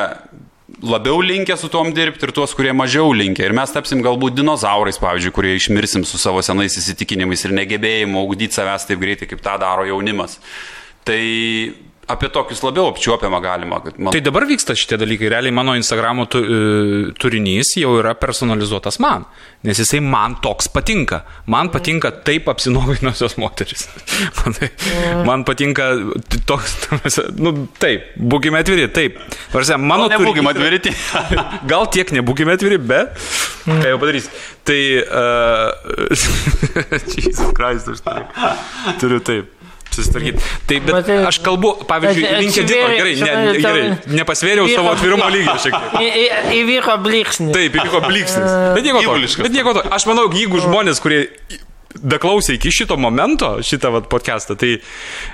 labiau 0.83 1.21
linkę 1.21 1.57
su 1.57 1.69
tom 1.69 1.93
dirbti 1.93 2.29
ir 2.29 2.33
tuos, 2.33 2.55
kurie 2.55 2.73
mažiau 2.73 3.13
linkę. 3.13 3.45
Ir 3.45 3.57
mes 3.57 3.73
tapsim 3.73 4.03
galbūt 4.05 4.37
dinozaurais, 4.37 5.01
pavyzdžiui, 5.01 5.35
kurie 5.35 5.57
išmirsim 5.57 6.05
su 6.05 6.21
savo 6.21 6.43
senais 6.45 6.77
įsitikinimais 6.79 7.45
ir 7.45 7.57
negebėjimu 7.57 8.21
augdyti 8.21 8.61
savęs 8.61 8.87
taip 8.87 9.01
greitai, 9.03 9.31
kaip 9.31 9.43
tą 9.43 9.57
daro 9.59 9.89
jaunimas. 9.89 10.39
Tai 11.09 11.23
apie 12.09 12.29
tokius 12.33 12.63
labiau 12.65 12.89
apčiuopiamą 12.93 13.41
galima. 13.45 13.81
Man... 13.97 14.13
Tai 14.15 14.21
dabar 14.25 14.47
vyksta 14.49 14.77
šitie 14.79 14.99
dalykai. 15.01 15.29
Realiai 15.33 15.55
mano 15.55 15.75
Instagramo 15.77 16.25
tu, 16.31 16.41
e, 16.41 17.11
turinys 17.21 17.75
jau 17.81 17.95
yra 18.01 18.15
personalizuotas 18.19 18.99
man, 19.03 19.27
nes 19.67 19.81
jisai 19.83 20.01
man 20.05 20.39
toks 20.45 20.71
patinka. 20.73 21.23
Man 21.53 21.73
patinka 21.75 22.13
taip 22.27 22.49
apsinovinusios 22.53 23.37
moteris. 23.43 23.89
man, 24.39 24.57
tai, 24.57 24.71
man 25.29 25.45
patinka 25.49 25.91
toks, 26.49 26.79
nu 27.37 27.55
taip, 27.83 28.15
būkime 28.17 28.63
atviri, 28.65 28.89
taip. 28.95 29.21
Varsia, 29.53 29.77
mano 29.77 30.09
gal 30.09 30.17
nebūkime 30.17 30.55
atviri. 30.55 30.95
gal 31.73 31.89
tiek 31.93 32.15
nebūkime 32.17 32.57
atviri, 32.57 32.81
bet 32.81 33.15
ką 33.69 33.85
jau 33.85 34.01
padarys. 34.01 34.33
Tai, 34.69 34.81
uh, 35.05 35.71
Jesus 37.15 37.53
Christ, 37.57 37.93
aš 37.93 38.05
turiu, 38.05 38.27
turiu 39.01 39.23
taip 39.25 39.58
susitvarkyti. 39.99 40.51
Tai, 40.71 40.81
bet 40.87 40.95
Matai, 40.97 41.19
aš 41.29 41.41
kalbu, 41.45 41.75
pavyzdžiui, 41.91 42.27
LinkedIn, 42.43 42.97
gerai, 42.97 43.15
ne, 43.21 43.61
gerai, 43.61 43.87
nepasvėriau 44.21 44.69
savo 44.73 44.95
atvirumo 44.95 45.31
lygį 45.35 45.57
šiek 45.67 45.79
tiek. 45.95 46.43
Įvyko 46.63 46.99
bliksnis. 47.05 47.55
Taip, 47.57 47.79
įvyko 47.83 48.05
bliksnis. 48.07 48.51
Bet 48.75 48.87
nieko 48.87 49.03
to. 49.05 49.43
Bet 49.45 49.57
nieko 49.59 49.79
to. 49.79 49.87
Aš 49.99 50.09
manau, 50.11 50.29
jeigu 50.35 50.63
žmonės, 50.65 51.03
kurie 51.05 51.27
daklausė 51.97 52.59
iki 52.59 52.71
šito 52.73 52.97
momento, 53.01 53.57
šitą 53.65 53.91
vat, 53.95 54.09
podcastą, 54.13 54.57
tai 54.61 54.75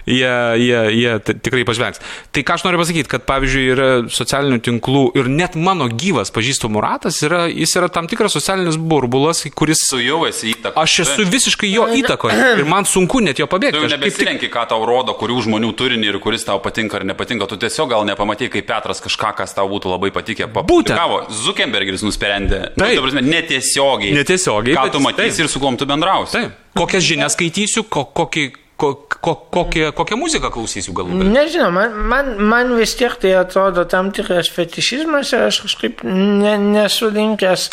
jie, 0.06 0.34
jie, 0.62 0.80
jie 0.94 1.14
tikrai 1.26 1.64
pažvengs. 1.66 2.00
Tai 2.34 2.44
ką 2.46 2.56
aš 2.56 2.64
noriu 2.66 2.80
pasakyti, 2.80 3.10
kad 3.10 3.24
pavyzdžiui 3.26 3.64
yra 3.72 3.88
socialinių 4.12 4.60
tinklų 4.64 5.04
ir 5.18 5.30
net 5.32 5.58
mano 5.58 5.88
gyvas 5.90 6.30
pažįstamų 6.34 6.82
ratas, 6.84 7.18
yra, 7.26 7.44
jis 7.50 7.74
yra 7.80 7.90
tam 7.92 8.08
tikras 8.10 8.36
socialinis 8.38 8.78
burbulas, 8.78 9.42
kuris... 9.56 9.82
Tu 9.90 10.04
jau 10.06 10.22
esi 10.28 10.52
įtakoje. 10.54 10.84
Aš 10.84 10.96
esu 11.04 11.26
visiškai 11.32 11.72
jo 11.72 11.88
įtakoje 11.98 12.52
ir 12.54 12.64
man 12.70 12.88
sunku 12.88 13.22
net 13.24 13.42
jo 13.42 13.48
pabėgti. 13.50 13.82
Tu 13.82 13.90
nebesirenki, 13.96 14.50
ką 14.52 14.66
tau 14.70 14.86
rodo, 14.86 15.16
kurių 15.18 15.42
žmonių 15.48 15.72
turinį 15.78 16.12
ir 16.12 16.20
kuris 16.22 16.46
tau 16.46 16.62
patinka 16.62 17.00
ar 17.00 17.08
nepatinka. 17.10 17.50
Tu 17.50 17.58
tiesiog 17.66 17.90
gal 17.90 18.06
nepamatai, 18.08 18.48
kaip 18.52 18.68
Petras 18.70 19.02
kažką, 19.04 19.34
kas 19.42 19.56
tau 19.58 19.66
būtų 19.70 19.90
labai 19.92 20.12
patikę. 20.14 20.48
Būtent. 20.54 21.34
Zuckerbergis 21.44 22.06
nusprendė. 22.06 22.70
Nu, 22.74 22.86
taip. 22.86 22.96
Nu, 22.96 23.04
prasme, 23.04 23.24
netiesiogiai. 23.26 24.14
Netiesiogiai. 24.16 24.76
Ką 24.78 24.86
tu 24.94 25.02
matysi 25.04 25.44
ir 25.44 25.50
su 25.52 25.60
kuom 25.62 25.76
tu 25.80 25.88
bendrausi. 25.88 26.32
Taip 26.38 26.43
kokias 26.78 27.06
žinias 27.06 27.36
skaitysiu, 27.36 27.84
ko, 27.90 28.04
kokį, 28.16 28.44
ko, 28.80 28.90
ko, 29.08 29.34
kokią, 29.54 29.92
kokią 29.96 30.18
muziką 30.18 30.50
klausysiu 30.54 30.94
galbūt. 30.96 31.24
Nežinau, 31.34 31.70
man, 31.74 31.94
man, 32.10 32.34
man 32.42 32.74
vis 32.78 32.96
tiek 32.98 33.14
tai 33.22 33.34
atrodo 33.38 33.86
tam 33.90 34.10
tikras 34.14 34.50
fetišizmas 34.52 35.32
ir 35.34 35.46
aš 35.48 35.62
kažkaip 35.66 36.04
ne, 36.08 36.56
nesu 36.58 37.10
linkęs. 37.14 37.70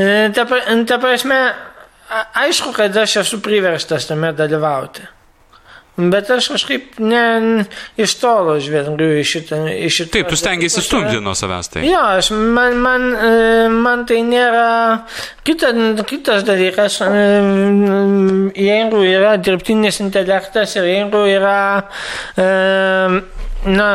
E, 0.00 0.10
ta, 0.36 0.46
ta 0.88 1.00
prasme, 1.02 1.40
aišku, 2.34 2.74
kad 2.76 2.96
aš 2.96 3.20
esu 3.24 3.40
priverstas 3.44 4.08
tame 4.08 4.32
dalyvauti. 4.36 5.06
Bet 6.12 6.30
aš 6.30 6.48
kažkaip 6.54 6.98
ne, 7.02 7.64
iš 8.00 8.14
tolo 8.20 8.56
žvelgiu 8.62 9.10
į 9.20 9.24
šitą. 9.26 9.58
Į 9.70 9.90
šitą 9.92 10.14
Taip, 10.18 10.30
tu 10.32 10.38
stengiasi 10.40 10.84
stumti 10.84 11.20
nuo 11.22 11.34
savęs 11.38 11.72
tai. 11.74 11.84
Jo, 11.88 12.02
aš, 12.20 12.30
man, 12.36 12.78
man, 12.80 13.08
e, 13.14 13.34
man 13.74 14.06
tai 14.08 14.22
nėra. 14.26 14.70
Kita, 15.46 15.72
kitas 16.08 16.46
dalykas, 16.48 17.00
e, 17.04 17.26
jeigu 18.56 19.04
yra 19.08 19.36
dirbtinis 19.42 20.00
intelektas 20.04 20.78
ir 20.80 20.88
jeigu 20.90 21.26
yra. 21.34 21.60
E, 22.38 22.48
na, 23.66 23.88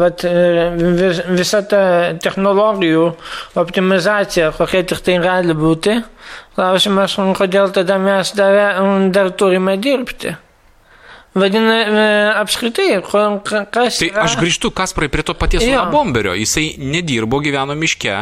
vat, 0.00 0.24
vis, 0.98 1.22
visa 1.30 1.62
ta 1.68 1.82
technologijų 2.22 3.04
optimizacija, 3.62 4.50
kokia 4.56 4.82
tik 4.90 5.04
tai 5.06 5.18
gali 5.22 5.54
būti, 5.56 6.00
Klausimas, 6.52 7.16
kodėl 7.38 7.72
tada 7.72 7.98
mes 8.00 8.32
dar, 8.36 8.80
dar 9.12 9.30
turime 9.32 9.78
dirbti. 9.80 10.36
Vadina, 11.32 11.76
e, 11.80 12.32
apskritai, 12.42 12.98
kas. 13.72 13.96
Tai 14.02 14.08
yra? 14.10 14.26
aš 14.26 14.34
grįžtu, 14.36 14.68
Kasparai, 14.76 15.08
prie 15.08 15.24
to 15.24 15.32
paties 15.32 15.64
bomberio. 15.88 16.34
Jisai 16.36 16.74
nedirbo, 16.76 17.40
gyveno 17.40 17.72
miške 17.72 18.18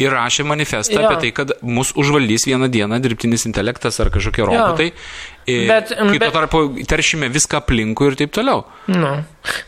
ir 0.00 0.16
rašė 0.16 0.46
manifestą 0.48 0.96
jo. 0.96 1.02
apie 1.04 1.18
tai, 1.26 1.32
kad 1.36 1.52
mus 1.60 1.92
užvaldys 1.92 2.48
vieną 2.48 2.70
dieną 2.72 3.02
dirbtinis 3.04 3.44
intelektas 3.50 4.00
ar 4.00 4.08
kažkokie 4.14 4.48
robotai. 4.48 4.88
Jo. 4.94 5.33
Bet, 5.44 5.90
kai 5.92 6.18
bet, 6.18 6.24
tuo 6.24 6.32
tarpu 6.32 6.60
teršime 6.88 7.28
viską 7.32 7.58
aplinkui 7.60 8.08
ir 8.08 8.16
taip 8.16 8.32
toliau. 8.32 8.62
Nu. 8.88 9.10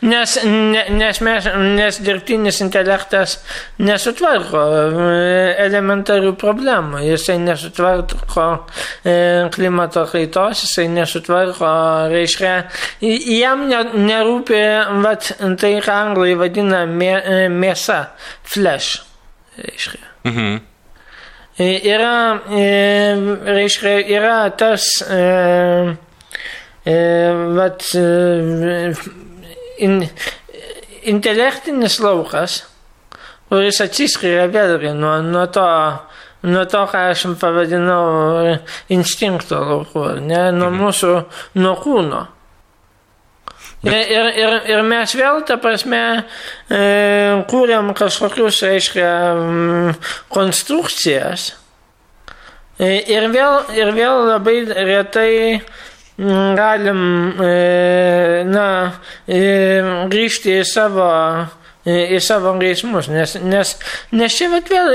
Nes, 0.09 0.31
ne, 0.45 0.83
nes, 0.89 1.19
mes, 1.21 1.49
nes 1.77 1.99
dirbtinis 2.01 2.61
intelektas 2.65 3.35
nesutvarko 3.85 4.63
e, 4.73 5.17
elementarių 5.67 6.33
problemų. 6.41 7.03
Jisai 7.05 7.37
nesutvarko 7.43 8.47
e, 9.05 9.17
klimato 9.53 10.07
kaitos, 10.09 10.63
jisai 10.65 10.87
nesutvarko, 10.95 11.73
reiškia, 12.13 12.55
jam 13.37 13.67
nerūpi, 13.69 14.63
vat, 15.05 15.29
tai 15.61 15.75
ką 15.85 15.99
anglai 16.07 16.33
vadina 16.41 16.87
mė, 16.89 17.13
e, 17.21 17.45
mėsa, 17.53 18.01
flash. 18.49 19.03
Reiškia. 19.61 20.01
Mhm. 20.25 20.57
Yra, 21.57 22.37
reiškia, 23.57 23.95
yra 24.13 24.49
tas, 24.53 24.83
vat, 27.57 27.87
in, 29.81 29.95
intelektinis 31.09 31.97
laukas, 32.03 32.59
kuris 33.49 33.81
atsiskiria 33.81 34.45
vėlgi 34.53 34.93
nuo, 34.99 35.15
nuo 35.25 35.47
to, 35.49 35.65
nuo 36.45 36.63
to, 36.69 36.85
ką 36.93 37.03
aš 37.15 37.25
pavadinau 37.41 38.53
instinkto 38.93 39.57
lauku, 39.57 40.05
ne, 40.21 40.51
nuo 40.53 40.69
mhm. 40.69 40.81
mūsų, 40.83 41.13
nuo 41.63 41.75
kūno. 41.81 42.25
Ir, 43.87 44.27
ir, 44.35 44.55
ir 44.67 44.83
mes 44.83 45.13
vėl, 45.15 45.41
ta 45.47 45.57
prasme, 45.61 46.01
e, 46.67 46.81
kūrėm 47.47 47.93
kažkokius, 47.97 48.61
aiškia, 48.67 49.11
konstrukcijas. 50.33 51.53
E, 52.77 52.97
ir 53.13 53.29
vėl, 53.33 53.61
ir 53.77 53.93
vėl 53.95 54.25
labai 54.33 54.57
retai 54.67 55.31
galim 56.17 56.99
e, 57.45 58.43
na, 58.49 58.67
grįžti 59.27 60.59
į 60.59 60.65
savo 60.67 61.11
į 61.87 62.17
savo 62.19 62.51
grėsmus, 62.59 63.07
nes, 63.07 63.37
nes, 63.47 63.69
nes 64.11 64.33
čia 64.35 64.49
vat, 64.51 64.67
vėl, 64.67 64.89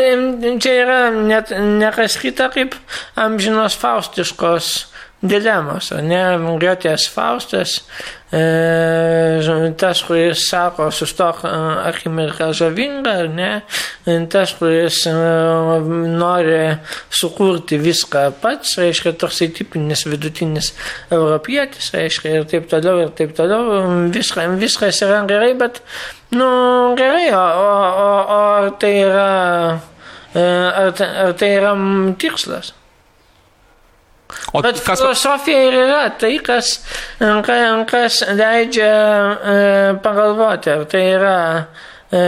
čia 0.60 0.74
yra 0.82 0.98
net 1.14 1.48
ne 1.56 1.89
kas 1.94 2.19
kita 2.20 2.51
kaip 2.52 2.77
amžinos 3.16 3.78
faustiškos 3.81 4.73
dilemos, 5.23 5.93
ne, 6.02 6.20
Griotės 6.60 7.06
Faustas, 7.09 7.78
e, 8.33 9.73
tas, 9.79 10.03
kuris 10.07 10.47
sako, 10.49 10.91
sustok 10.95 11.45
akimirką 11.45 12.53
žavingą, 12.57 13.15
ne, 13.35 13.51
tas, 14.33 14.55
kuris 14.59 15.03
e, 15.07 15.15
nori 16.17 16.77
sukurti 17.13 17.79
viską 17.83 18.27
pats, 18.43 18.77
reiškia, 18.81 19.15
toksai 19.21 19.51
tipinis 19.55 20.07
vidutinis 20.09 20.73
europietis, 21.13 21.93
reiškia, 21.95 22.37
ir 22.41 22.49
taip 22.51 22.69
toliau, 22.73 23.05
ir 23.05 23.15
taip 23.19 23.37
toliau, 23.39 23.63
viską, 24.15 24.49
viskas 24.61 25.03
yra 25.07 25.23
gerai, 25.29 25.53
bet, 25.59 25.83
nu, 26.35 26.49
gerai, 26.99 27.29
o, 34.53 34.59
e, 34.61 34.63
Bet 34.67 34.81
kas, 34.85 35.01
filosofija 35.01 35.63
ir 35.69 35.77
yra 35.85 36.03
tai, 36.21 36.35
kas, 36.45 36.73
ka- 37.19 37.85
kas 37.91 38.23
leidžia 38.39 38.91
e, 38.93 39.57
pagalvoti, 40.05 40.73
ar 40.75 40.85
tai 40.91 41.05
yra, 41.17 41.37
e, 42.13 42.25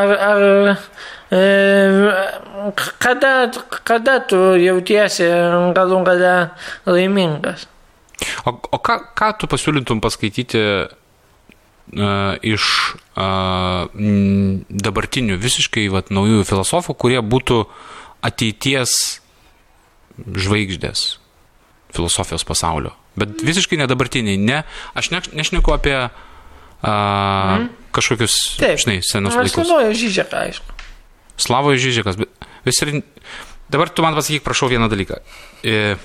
ar, 0.00 0.14
ar 0.30 0.42
e, 1.34 1.44
kada, 3.02 3.32
kada 3.84 4.18
tu 4.28 4.40
jautiesi 4.62 5.28
galų 5.76 6.02
gale 6.06 6.34
laimingas. 6.86 7.66
o, 8.46 8.54
o 8.72 8.78
ką, 8.78 9.00
ką 9.18 9.32
tu 9.40 9.48
pasiūlytum 9.50 10.00
paskaityti 10.00 10.60
uh, 10.62 12.36
iš 12.40 12.64
m, 13.18 14.62
dabartinių 14.70 15.36
visiškai 15.42 15.88
vat, 15.92 16.08
naujųjų 16.14 16.46
filosofų, 16.48 16.94
kurie 16.96 17.20
būtų 17.20 17.64
ateities 18.24 18.94
žvaigždės 20.16 21.18
filosofijos 21.94 22.44
pasaulio. 22.46 22.94
Bet 23.18 23.42
visiškai 23.46 23.78
ne 23.80 23.88
dabartiniai. 23.90 24.38
Ne, 24.40 24.62
aš 24.98 25.10
ne, 25.14 25.22
nešneku 25.38 25.74
apie 25.74 25.96
uh, 26.04 26.10
mm. 26.84 27.68
kažkokius, 27.94 28.38
Taip. 28.60 28.82
žinai, 28.82 29.00
senus 29.06 29.36
Aš 29.36 29.48
laikus. 29.48 29.60
galvoju, 29.62 29.98
žyžek, 30.02 30.34
aišku. 30.44 30.74
Slavoje 31.36 31.78
Žižekas. 31.82 32.16
bet 32.16 32.30
Vis 32.64 32.82
ir... 32.82 33.02
Dabar 33.68 33.88
tu 33.88 34.04
man 34.04 34.14
pasakyk, 34.14 34.44
prašau, 34.44 34.68
vieną 34.68 34.90
dalyką. 34.92 35.16
E, 35.64 35.96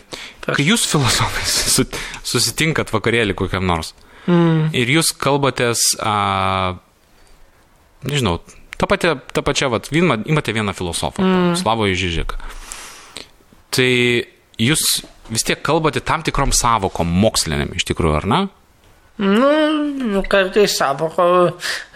kai 0.47 0.63
jūs 0.63 0.85
filosofai 0.89 1.43
su, 1.75 1.83
susitinkat 2.23 2.89
vakarėlį 2.93 3.35
kokiam 3.37 3.67
nors 3.67 3.91
mm. 4.31 4.71
ir 4.79 4.91
jūs 4.95 5.11
kalbatės, 5.19 5.83
a, 5.99 6.79
nežinau, 8.07 8.39
ta, 8.79 8.87
pati, 8.87 9.11
ta 9.35 9.43
pačia, 9.45 9.67
vat, 9.69 9.91
vien, 9.91 10.07
imate 10.23 10.55
vieną 10.55 10.73
filosofą, 10.73 11.19
mm. 11.19 11.59
Slavoje 11.59 11.99
Žižeką. 11.99 12.39
Tai 13.75 13.91
jūs 14.63 14.85
vis 15.29 15.45
tiek 15.45 15.61
kalbate 15.65 16.01
tam 16.05 16.23
tikrom 16.25 16.53
savokom 16.55 17.09
moksliniam 17.21 17.73
iš 17.77 17.85
tikrųjų, 17.89 18.15
ar 18.21 18.29
ne? 18.29 18.41
Nu, 19.19 20.21
kartais 20.31 20.77
savokų, 20.79 21.25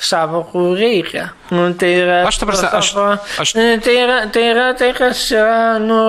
savokų 0.04 0.64
reikia. 0.76 1.30
Nu, 1.56 1.70
tai 1.80 1.94
yra, 2.02 2.18
Aš 2.28 2.41
ta 2.41 2.48
prasme, 2.50 2.68
aš- 2.76 2.91
aš- 3.40 3.54
Tai, 3.86 3.94
yra, 3.95 4.18
tai 4.34 4.44
yra 4.52 4.66
tai, 4.76 4.90
kas 4.98 5.22
yra, 5.32 5.80
nu, 5.80 6.00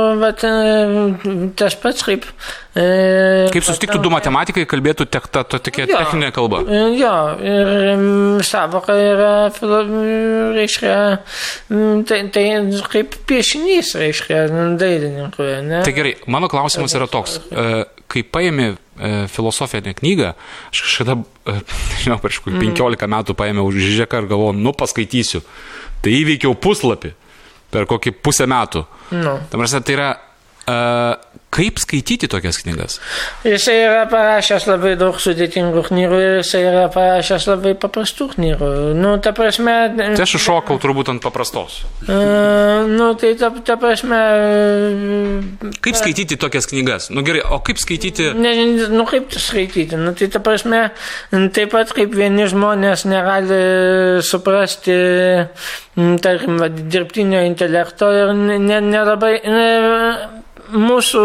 e, 0.43 1.53
tas 1.55 1.77
pats 1.78 2.03
kaip... 2.03 2.27
E, 2.74 3.47
Kaip 3.55 3.62
susitiktų 3.62 4.01
du 4.03 4.11
matematikai, 4.11 4.65
kalbėtų 4.66 5.07
tek, 5.07 5.28
ta, 5.31 5.45
ta 5.47 5.61
tokia 5.62 5.86
Jo. 5.86 6.01
techninė 6.03 6.32
kalba. 6.35 6.65
E, 6.66 6.82
Jo, 6.99 7.15
ir 7.47 8.43
savoka 8.43 8.97
yra, 8.99 9.31
reiškia, 10.59 10.97
tai, 12.11 12.20
tai 12.35 12.47
kaip 12.91 13.15
piešinys, 13.31 13.95
reiškia, 14.03 14.49
dailininkui, 14.82 15.51
ne? 15.70 15.85
Tai 15.86 15.95
gerai, 15.95 16.16
mano 16.27 16.51
klausimas 16.51 16.95
yra 16.99 17.07
toks. 17.07 17.39
e, 17.55 17.85
Kai 18.15 18.20
paėmė 18.23 18.66
e, 18.74 18.77
filosofinę 19.30 19.94
knygą, 19.94 20.32
aš 20.70 20.82
kažkada, 20.86 21.16
e, 21.50 21.56
nežinau, 21.94 22.18
prieš 22.22 22.40
kokį 22.44 22.60
15 22.62 23.08
metų 23.10 23.36
paėmiau 23.38 23.72
Žižeką 23.74 24.22
ir 24.22 24.30
galvojau, 24.30 24.56
nu 24.56 24.74
paskaitysiu. 24.76 25.42
Tai 26.04 26.12
įveikiau 26.12 26.54
puslapį 26.54 27.14
per 27.74 27.88
kokį 27.90 28.14
pusę 28.22 28.46
metų. 28.50 28.84
Nu. 29.16 29.38
Tam 29.50 29.62
prasme, 29.62 29.82
tai 29.82 29.96
yra, 29.96 30.10
e, 30.66 30.76
kaip 31.55 31.78
skaityti 31.78 32.27
tokias 32.27 32.56
knygas? 32.65 32.97
Jisai 33.47 33.77
yra 33.85 34.05
parašęs 34.11 34.65
labai 34.66 34.97
daug 34.98 35.20
sudėtingų 35.23 35.85
knygų 35.86 36.19
ir 36.19 36.32
jisai 36.40 36.65
yra 36.66 36.89
parašęs 36.94 37.47
labai 37.52 37.74
paprastų 37.78 38.27
knygų. 38.35 38.70
Nu, 38.98 39.12
ta 39.23 39.31
prasme. 39.36 39.74
Tai 40.01 40.24
aš 40.27 40.35
iššokau 40.40 40.81
turbūt 40.82 41.12
ant 41.12 41.23
paprastos. 41.23 41.82
e, 42.09 42.19
nu, 42.90 43.12
tai 43.20 43.35
ta, 43.39 43.52
ta 43.65 43.77
prasme. 43.78 44.19
e, 44.19 45.70
Kaip 45.85 45.98
skaityti 46.01 46.36
tokias 46.43 46.66
knygas? 46.73 47.11
Nu 47.15 47.23
gerai, 47.27 47.44
o 47.47 47.61
kaip 47.62 47.78
skaityti... 47.78 48.32
Ne, 48.35 48.55
nu 48.90 49.06
kaip 49.06 49.31
skaityti, 49.39 49.94
nu 50.01 50.12
tai 50.19 50.28
ta 50.35 50.43
prasme, 50.43 50.89
taip 51.55 51.70
pat 51.74 51.94
kaip 51.94 52.15
vieni 52.19 52.48
žmonės 52.51 53.06
negali 53.06 53.61
suprasti, 54.27 54.97
tarkim, 56.24 56.59
dirbtinio 56.90 57.44
intelekto 57.47 58.11
ir 58.15 58.35
ne- 58.35 58.59
ne- 58.59 58.81
nelabai, 58.85 59.36
ne, 59.47 59.69
mūsų, 60.73 61.24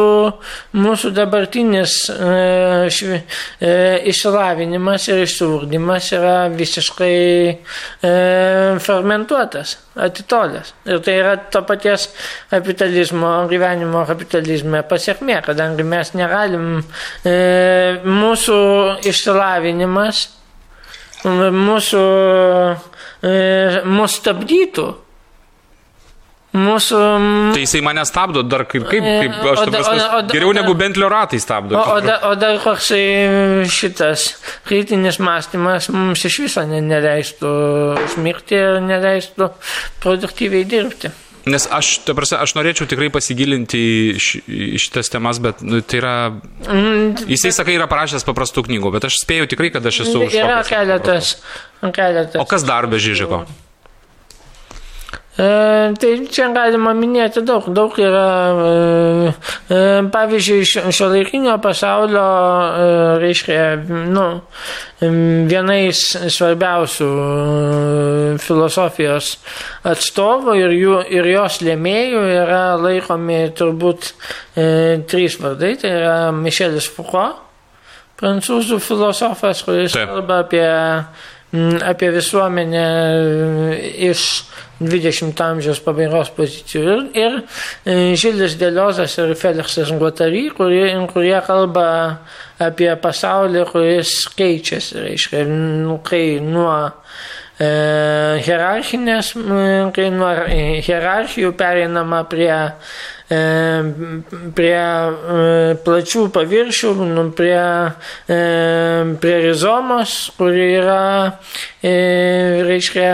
mūsų 0.76 1.12
dabartinis 1.16 1.94
e, 2.12 2.90
švi, 2.94 3.20
e, 3.64 3.74
išsilavinimas 4.12 5.08
ir 5.10 5.24
išsiurdimas 5.24 6.10
yra 6.18 6.36
visiškai 6.54 7.18
e, 7.50 8.14
fermentuotas, 8.84 9.78
atitolęs. 9.96 10.74
Ir 10.90 11.04
tai 11.06 11.18
yra 11.22 11.36
to 11.52 11.64
paties 11.68 12.10
kapitalizmo, 12.52 13.34
gyvenimo 13.52 14.06
kapitalizme 14.10 14.84
pasiekmė, 14.90 15.40
kadangi 15.48 15.88
mes 15.88 16.14
negalim, 16.18 16.70
e, 17.24 17.36
mūsų 18.06 18.60
išsilavinimas, 19.10 20.26
mūsų, 21.26 22.08
e, 23.24 23.38
mūsų 23.86 24.16
stabdytų. 24.22 24.90
Mūsų 26.50 27.00
Tai 27.54 27.62
jisai 27.62 27.80
mane 27.86 28.02
stabdo 28.10 28.42
dar 28.42 28.64
kaip, 28.66 28.88
kaip, 28.90 29.06
kaip 29.06 29.36
aš 29.52 29.60
O 29.62 29.66
ta 29.68 29.70
da- 29.70 29.82
prasme, 29.84 30.02
o- 30.02 30.18
o- 30.18 30.24
geriau 30.32 30.54
negu 30.58 30.74
bentlio 30.74 31.10
ratai 31.12 31.38
stabdo. 31.40 31.78
O, 31.78 31.84
o, 31.94 32.00
da, 32.02 32.16
o 32.26 32.34
dar 32.42 32.58
koksai 32.64 33.68
šitas 33.70 34.32
kritinis 34.66 35.20
mąstymas 35.22 35.92
mums 35.94 36.26
iš 36.26 36.40
viso 36.48 36.64
ne, 36.66 36.82
neleistų 36.82 37.52
užmigti 38.08 38.58
ir 38.58 38.80
neleistų 38.82 39.52
produktyviai 40.02 40.66
dirbti. 40.66 41.14
Nes 41.50 41.70
aš, 41.72 42.02
ta 42.06 42.14
prasme, 42.18 42.42
aš 42.44 42.52
norėčiau 42.58 42.90
tikrai 42.90 43.08
pasigilinti 43.14 43.80
į, 44.12 44.76
šitas 44.82 45.08
temas, 45.10 45.38
bet 45.42 45.62
nu, 45.66 45.80
tai 45.82 46.02
yra... 46.02 46.16
Jisai, 47.30 47.54
sakai, 47.56 47.78
yra 47.78 47.88
parašęs 47.90 48.26
paprastų 48.28 48.66
knygų, 48.68 48.92
bet 48.98 49.08
aš 49.08 49.22
spėjau 49.22 49.48
tikrai, 49.54 49.70
kad 49.74 49.86
aš 49.86 50.02
esu. 50.04 50.26
Yra 50.34 50.60
keletas. 50.68 51.38
keletas. 51.96 52.42
O 52.42 52.46
kas 52.50 52.66
dar 52.68 52.90
be 52.92 53.00
Žižeko? 53.02 53.46
E, 55.40 55.94
tai 55.96 56.10
čia 56.28 56.50
galima 56.52 56.92
minėti 56.98 57.40
daug, 57.48 57.70
daug 57.72 57.96
yra, 58.02 58.26
e, 58.60 59.32
e, 59.72 59.80
pavyzdžiui, 60.12 60.92
šio 60.92 61.08
laikinio 61.14 61.56
pasaulio, 61.64 62.26
e, 62.84 62.90
reiškia, 63.24 63.62
nu, 64.12 64.26
vienais 65.00 66.02
svarbiausių 66.36 67.08
e, 67.08 68.38
filosofijos 68.44 69.32
atstovų 69.88 70.58
ir, 70.60 70.76
jų, 70.76 70.98
ir 71.16 71.32
jos 71.38 71.62
lėmėjų 71.64 72.24
yra 72.36 72.64
laikomi 72.82 73.46
turbūt 73.56 74.12
e, 74.12 75.00
trys 75.08 75.40
vardai, 75.40 75.78
tai 75.80 75.96
yra 76.02 76.18
Mišelis 76.36 76.92
Foucault, 76.92 77.46
prancūzų 78.20 78.82
filosofas, 78.84 79.64
kuris 79.64 79.96
Taip. 79.96 80.12
kalba 80.12 80.44
apie, 80.44 80.68
apie 81.86 82.12
visuomenę 82.12 82.86
e, 82.86 83.90
iš 84.10 84.26
20 84.80 85.42
amžiaus 85.44 85.82
pabaigos 85.84 86.30
pozicijų. 86.38 86.84
Ir, 86.84 87.02
ir 87.18 87.38
e, 87.86 87.96
Žilis 88.20 88.56
Deliozas 88.60 89.18
ir 89.18 89.34
Felixas 89.40 89.92
Guattari, 89.98 90.50
kurie, 90.56 90.92
kurie 91.10 91.36
kalba 91.48 91.90
apie 92.62 92.92
pasaulį, 93.02 93.66
kuris 93.72 94.14
keičiasi, 94.38 95.02
reiškia, 95.08 95.44
nu, 95.50 95.98
kai 96.06 96.40
nuo 96.44 96.72
e, 96.86 97.70
hierarchinės, 98.46 99.34
kai 99.96 100.10
nuo 100.14 100.32
hierarchijų 100.86 101.56
pereinama 101.58 102.24
prie 102.30 102.54
prie 103.30 104.86
plačių 105.86 106.24
paviršių, 106.34 106.94
prie, 107.38 107.60
prie 109.22 109.36
rizomos, 109.44 110.16
kuri 110.40 110.66
yra, 110.80 111.04
reiškia, 111.84 113.12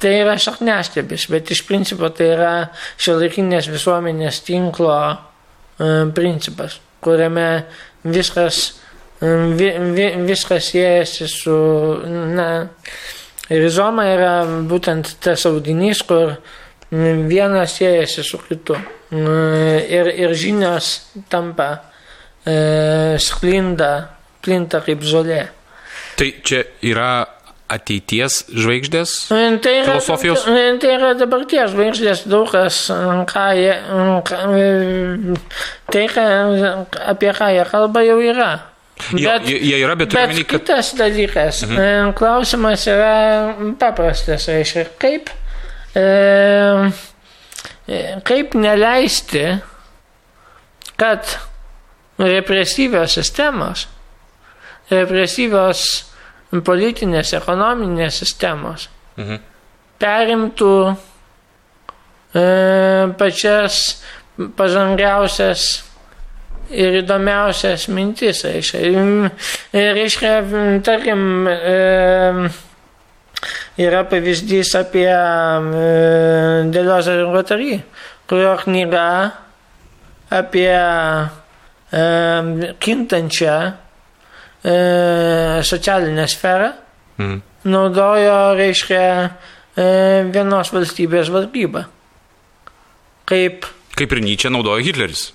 tai 0.00 0.14
yra 0.22 0.38
šaknestebis, 0.40 1.28
bet 1.34 1.52
iš 1.52 1.66
principo 1.68 2.08
tai 2.08 2.32
yra 2.38 2.54
šiuolaikinės 2.96 3.68
visuomenės 3.74 4.40
tinklo 4.48 4.98
principas 6.16 6.80
kuriame 7.04 7.64
viskas, 8.04 8.80
vi, 9.20 9.70
vi, 9.96 10.08
viskas 10.26 10.70
siejasi 10.72 11.28
su, 11.28 11.56
na, 12.34 12.48
rizoma 13.50 14.08
yra 14.14 14.34
būtent 14.68 15.16
tas 15.24 15.44
audinys, 15.50 16.02
kur 16.08 16.38
vienas 17.28 17.76
siejasi 17.78 18.24
su 18.26 18.38
kitu. 18.44 18.76
Ir, 19.14 20.10
ir 20.18 20.34
žinios 20.34 20.94
tampa, 21.30 21.68
e, 22.46 23.16
sklinda, 23.22 23.92
plinta 24.42 24.80
kaip 24.84 25.04
žolė. 25.06 25.44
Tai 26.18 26.28
čia 26.46 26.64
yra 26.82 27.12
ateities 27.74 28.42
žvaigždės? 28.52 29.14
Tai 29.30 29.72
yra, 29.72 29.86
Filosofijos? 29.88 30.44
Tai 30.82 30.92
yra 30.92 31.14
dabarties 31.18 31.72
žvaigždės, 31.72 32.24
daug 32.30 32.50
kas, 32.52 32.84
ką 33.30 33.46
jie, 33.58 33.72
ką, 34.28 34.40
tai, 35.94 36.04
ką, 36.12 36.26
apie 37.14 37.32
ką 37.36 37.50
jie 37.56 37.66
kalba, 37.70 38.04
jau 38.06 38.20
yra. 38.22 38.52
Jo, 39.10 39.38
jie, 39.42 39.56
jie 39.58 39.78
yra, 39.82 39.96
bet 39.98 40.12
Bet 40.14 40.30
omeny, 40.30 40.44
kad... 40.46 40.62
kitas 40.62 40.92
dalykas, 40.98 41.64
mhm. 41.66 42.12
klausimas 42.18 42.84
yra 42.90 43.14
paprastas, 43.80 44.46
reiškia, 44.52 44.86
kaip, 45.02 45.32
e, 45.94 46.90
kaip 48.24 48.54
neleisti, 48.54 49.44
kad 50.96 51.36
represyvios 52.18 53.16
sistemos, 53.18 53.86
represyvios 54.90 55.86
politinės, 56.64 57.32
ekonominės 57.34 58.20
sistemos 58.22 58.88
Mhm. 59.16 59.40
perimtų 59.98 60.96
e, 62.34 62.44
pačias 63.18 64.02
pažangiausias 64.58 65.84
ir 66.74 66.98
įdomiausias 67.02 67.86
mintis. 67.88 68.42
Reiškia, 68.44 68.80
reiškia 69.72 70.32
tarkim, 70.82 71.46
e, 71.46 72.48
yra 73.80 74.04
pavyzdys 74.10 74.74
apie 74.78 75.08
e, 75.08 75.88
Dėliozą 76.74 77.18
ir 77.20 77.32
Rotary, 77.32 77.80
kurio 78.30 78.54
knyga 78.62 79.06
apie 80.34 80.70
e, 80.70 82.04
kintančią 82.80 83.58
e, 83.64 84.78
socialinę 85.62 86.28
sferą 86.28 86.72
Mhm. 87.18 87.42
naudojo, 87.64 88.54
reiškia, 88.58 89.30
e, 89.76 89.84
vienos 90.34 90.72
valstybės 90.74 91.30
valdybą. 91.30 91.84
Kaip 93.24 93.66
Kaip 93.94 94.10
ir 94.10 94.18
Nyčia 94.24 94.50
naudojo 94.50 94.82
Hitleris. 94.82 95.28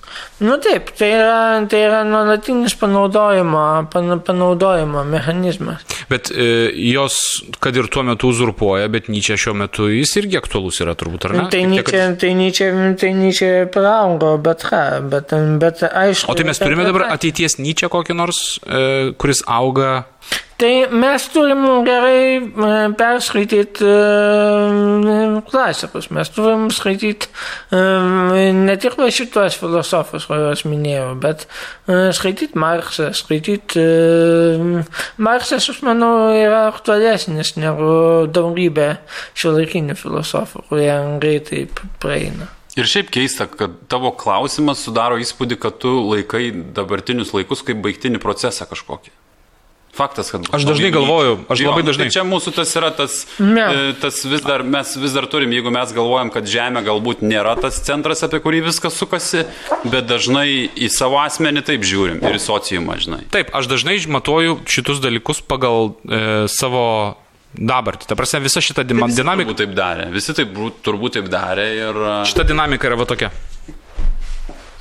Nu 0.44 0.58
taip, 0.60 0.90
tai 1.00 1.08
yra, 1.16 1.36
tai 1.72 1.80
yra 1.86 2.02
nuolatinis 2.04 2.74
panaudojimo, 2.80 3.62
pan, 3.94 4.20
panaudojimo 4.28 5.04
mechanizmas. 5.08 5.86
Bet 6.10 6.28
e, 6.32 6.68
jos, 6.92 7.16
kad 7.64 7.76
ir 7.80 7.88
tuo 7.88 8.04
metu 8.04 8.34
uzurpuoja, 8.34 8.90
bet 8.92 9.08
Nyčia 9.08 9.38
šiuo 9.40 9.56
metu 9.62 9.88
jis 9.94 10.12
irgi 10.20 10.40
aktualus 10.42 10.82
yra 10.84 10.96
turbūt, 11.00 11.30
ar 11.30 11.38
ne? 11.38 11.46
Tai 11.54 11.64
nyčia, 11.72 11.86
kad- 11.88 12.20
tai 12.20 12.34
nyčia, 12.36 12.70
tai 13.00 13.14
nyčia 13.16 13.54
praaugo, 13.72 14.36
bet 14.44 14.68
ką, 14.68 14.84
bet, 15.10 15.32
bet 15.64 15.86
aišku. 15.88 16.28
O 16.32 16.36
tai 16.36 16.44
mes 16.52 16.60
turime 16.60 16.84
dabar 16.88 17.08
ateities 17.16 17.56
Nyčia 17.64 17.88
kokį 17.92 18.16
nors, 18.20 18.60
e, 18.68 19.14
kuris 19.16 19.44
auga. 19.48 20.04
Tai 20.60 20.88
mes 20.92 21.26
turim 21.32 21.62
gerai 21.88 22.36
e, 22.36 22.72
perskaityti 23.00 23.86
e, 23.88 25.28
klasikus, 25.48 26.10
mes 26.12 26.32
turim 26.36 26.66
skaityti 26.76 27.30
e, 27.72 27.80
ne 28.58 28.76
tik 28.82 28.98
va 29.00 29.08
šitos 29.08 29.56
filosofus, 29.62 30.26
kuriuos 30.28 30.66
minėjau, 30.68 31.14
bet 31.24 31.46
skaityti 31.88 32.60
Marksą, 32.60 33.14
skaityti... 33.16 33.86
Marksas, 35.30 35.70
aš 35.72 35.80
manau, 35.88 36.28
yra 36.36 36.66
aktualesnis 36.74 37.54
negu 37.56 38.28
daugybė 38.28 38.90
šiuolaikinių 39.40 39.96
filosofų, 40.02 40.66
kurie 40.74 40.92
greitai 41.24 41.64
praeina. 42.04 42.52
Ir 42.76 42.88
šiaip 42.88 43.16
keista, 43.16 43.48
kad 43.48 43.80
tavo 43.92 44.12
klausimas 44.20 44.84
sudaro 44.84 45.16
įspūdį, 45.24 45.62
kad 45.64 45.80
tu 45.80 45.96
laikai 46.04 46.52
dabartinius 46.76 47.32
laikus 47.36 47.64
kaip 47.64 47.80
baigtinį 47.88 48.20
procesą 48.24 48.68
kažkokį. 48.68 49.16
Faktas, 49.96 50.30
kad... 50.32 50.46
Aš 50.54 50.64
dažnai 50.68 50.92
galvoju, 50.94 51.40
aš 51.50 51.62
Jo, 51.64 51.72
labai 51.72 51.84
nu, 51.84 51.90
dažnai. 51.90 52.08
Tai 52.08 52.14
čia 52.14 52.24
mūsų 52.28 52.54
tas 52.56 52.72
yra 52.78 52.92
tas, 52.96 53.16
Ne. 53.42 53.66
e, 53.66 53.94
tas 54.00 54.22
vis 54.30 54.44
dar, 54.46 54.64
mes 54.64 54.94
vis 55.02 55.16
dar 55.16 55.28
turim, 55.32 55.52
jeigu 55.56 55.74
mes 55.74 55.94
galvojam, 55.96 56.32
kad 56.34 56.48
Žemė 56.50 56.84
galbūt 56.88 57.24
nėra 57.26 57.56
tas 57.60 57.82
centras, 57.84 58.24
apie 58.24 58.40
kurį 58.44 58.62
viskas 58.70 58.96
sukasi, 59.00 59.44
bet 59.84 60.08
dažnai 60.10 60.70
į 60.72 60.92
savo 60.94 61.20
asmenį 61.24 61.66
taip 61.72 61.88
žiūrim 61.88 62.22
ir 62.24 62.38
į 62.38 62.44
sociumą, 62.44 63.00
žinai. 63.02 63.24
Taip, 63.34 63.52
aš 63.56 63.68
dažnai 63.72 63.98
matuoju 64.08 64.60
šitus 64.70 65.02
dalykus 65.04 65.42
pagal 65.44 65.96
e, 66.06 66.22
savo 66.54 66.86
dabartį. 67.58 68.08
Ta 68.10 68.16
prasme, 68.18 68.44
visa 68.46 68.62
šita 68.62 68.86
Visi 68.86 69.20
dinamika, 69.20 69.50
turbūt 69.50 69.64
taip 69.64 69.76
darė, 69.78 70.10
visi 70.14 70.36
taip, 70.38 70.54
turbūt 70.86 71.18
taip 71.18 71.32
darė 71.34 71.70
ir... 71.76 72.04
e, 72.06 72.18
šita 72.30 72.46
dinamika 72.48 72.88
yra 72.90 73.00
va 73.00 73.10
tokia. 73.10 73.32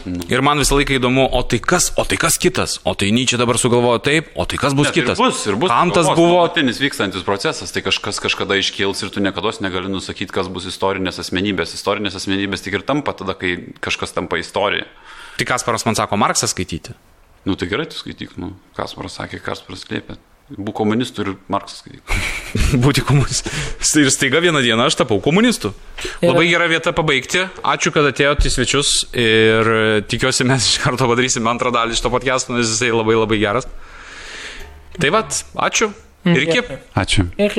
Ir 0.07 0.43
man 0.47 0.61
visą 0.63 0.77
laiką 0.79 0.95
įdomu, 0.97 1.25
o 1.35 1.41
tai 1.43 1.59
kas, 1.59 1.89
o 1.99 2.05
tai 2.07 2.19
kas 2.21 2.39
kitas, 2.39 2.77
o 2.87 2.95
tai 2.95 3.11
Nyčia 3.15 3.39
dabar 3.41 3.59
sugalvojo 3.59 3.99
taip, 4.05 4.31
o 4.39 4.47
tai 4.49 4.61
kas 4.61 4.77
bus 4.79 4.93
tai 4.93 4.95
kitas. 5.01 5.19
Ir 5.19 5.25
bus, 5.25 5.41
ir 5.51 5.59
bus. 5.59 5.73
Kantas 5.73 6.07
galvos, 6.07 6.21
buvo 6.21 6.29
nuolatinis 6.37 6.79
vykstantis 6.79 7.27
procesas, 7.27 7.75
tai 7.75 7.83
kažkas 7.83 8.23
kažkada 8.23 8.57
iškils 8.61 9.03
ir 9.03 9.11
tu 9.15 9.25
niekada 9.25 9.51
negali 9.65 9.91
nusakyti, 9.91 10.31
kas 10.33 10.47
bus 10.53 10.69
istorinės 10.71 11.19
asmenybės. 11.19 11.75
Istorinės 11.75 12.17
asmenybės 12.21 12.63
tik 12.63 12.79
ir 12.79 12.87
tampa 12.87 13.17
tada, 13.19 13.35
kai 13.39 13.57
kažkas 13.85 14.15
tampa 14.15 14.39
istorija. 14.39 14.87
Tai 15.39 15.51
Kasparas 15.51 15.87
man 15.87 15.99
sako, 15.99 16.19
Marksą 16.19 16.47
skaityti. 16.51 16.95
Nu 17.49 17.59
tai 17.59 17.69
gerai, 17.71 17.87
tu 17.91 17.99
skaityk, 17.99 18.39
nu, 18.39 18.55
Kasparas 18.79 19.19
sakė, 19.19 19.43
Kasparas 19.43 19.87
liepė. 19.91 20.19
Būk 20.57 20.79
komunistų 20.81 21.25
ir 21.27 21.31
Marksas. 21.53 21.83
Būti 22.85 23.03
komunistų. 23.05 23.53
Ir 24.01 24.09
staiga 24.15 24.41
vieną 24.41 24.63
dieną 24.65 24.87
aš 24.89 24.97
tapau 25.03 25.19
komunistų. 25.25 25.75
Ir- 26.23 26.31
Labai 26.31 26.47
gera 26.49 26.69
vieta 26.71 26.95
pabaigti. 26.97 27.43
Ačiū, 27.69 27.93
kad 27.93 28.09
atėjote 28.09 28.49
į 28.49 28.55
svečius 28.55 28.93
ir 29.13 29.69
tikiuosi 30.09 30.47
mes 30.49 30.71
iš 30.73 30.81
karto 30.87 31.09
padarysime 31.11 31.51
antrą 31.53 31.73
dalį 31.75 31.99
šito 32.01 32.09
podcast'o, 32.15 32.57
nes 32.57 32.71
jisai 32.71 32.89
labai 32.97 33.19
labai 33.21 33.41
geras. 33.43 33.69
Tai 34.99 35.11
vad, 35.15 35.37
ačiū. 35.69 35.93
Ir 36.29 36.43
iki. 36.49 36.61
Ačiū. 36.99 37.23
Iki. 37.39 37.57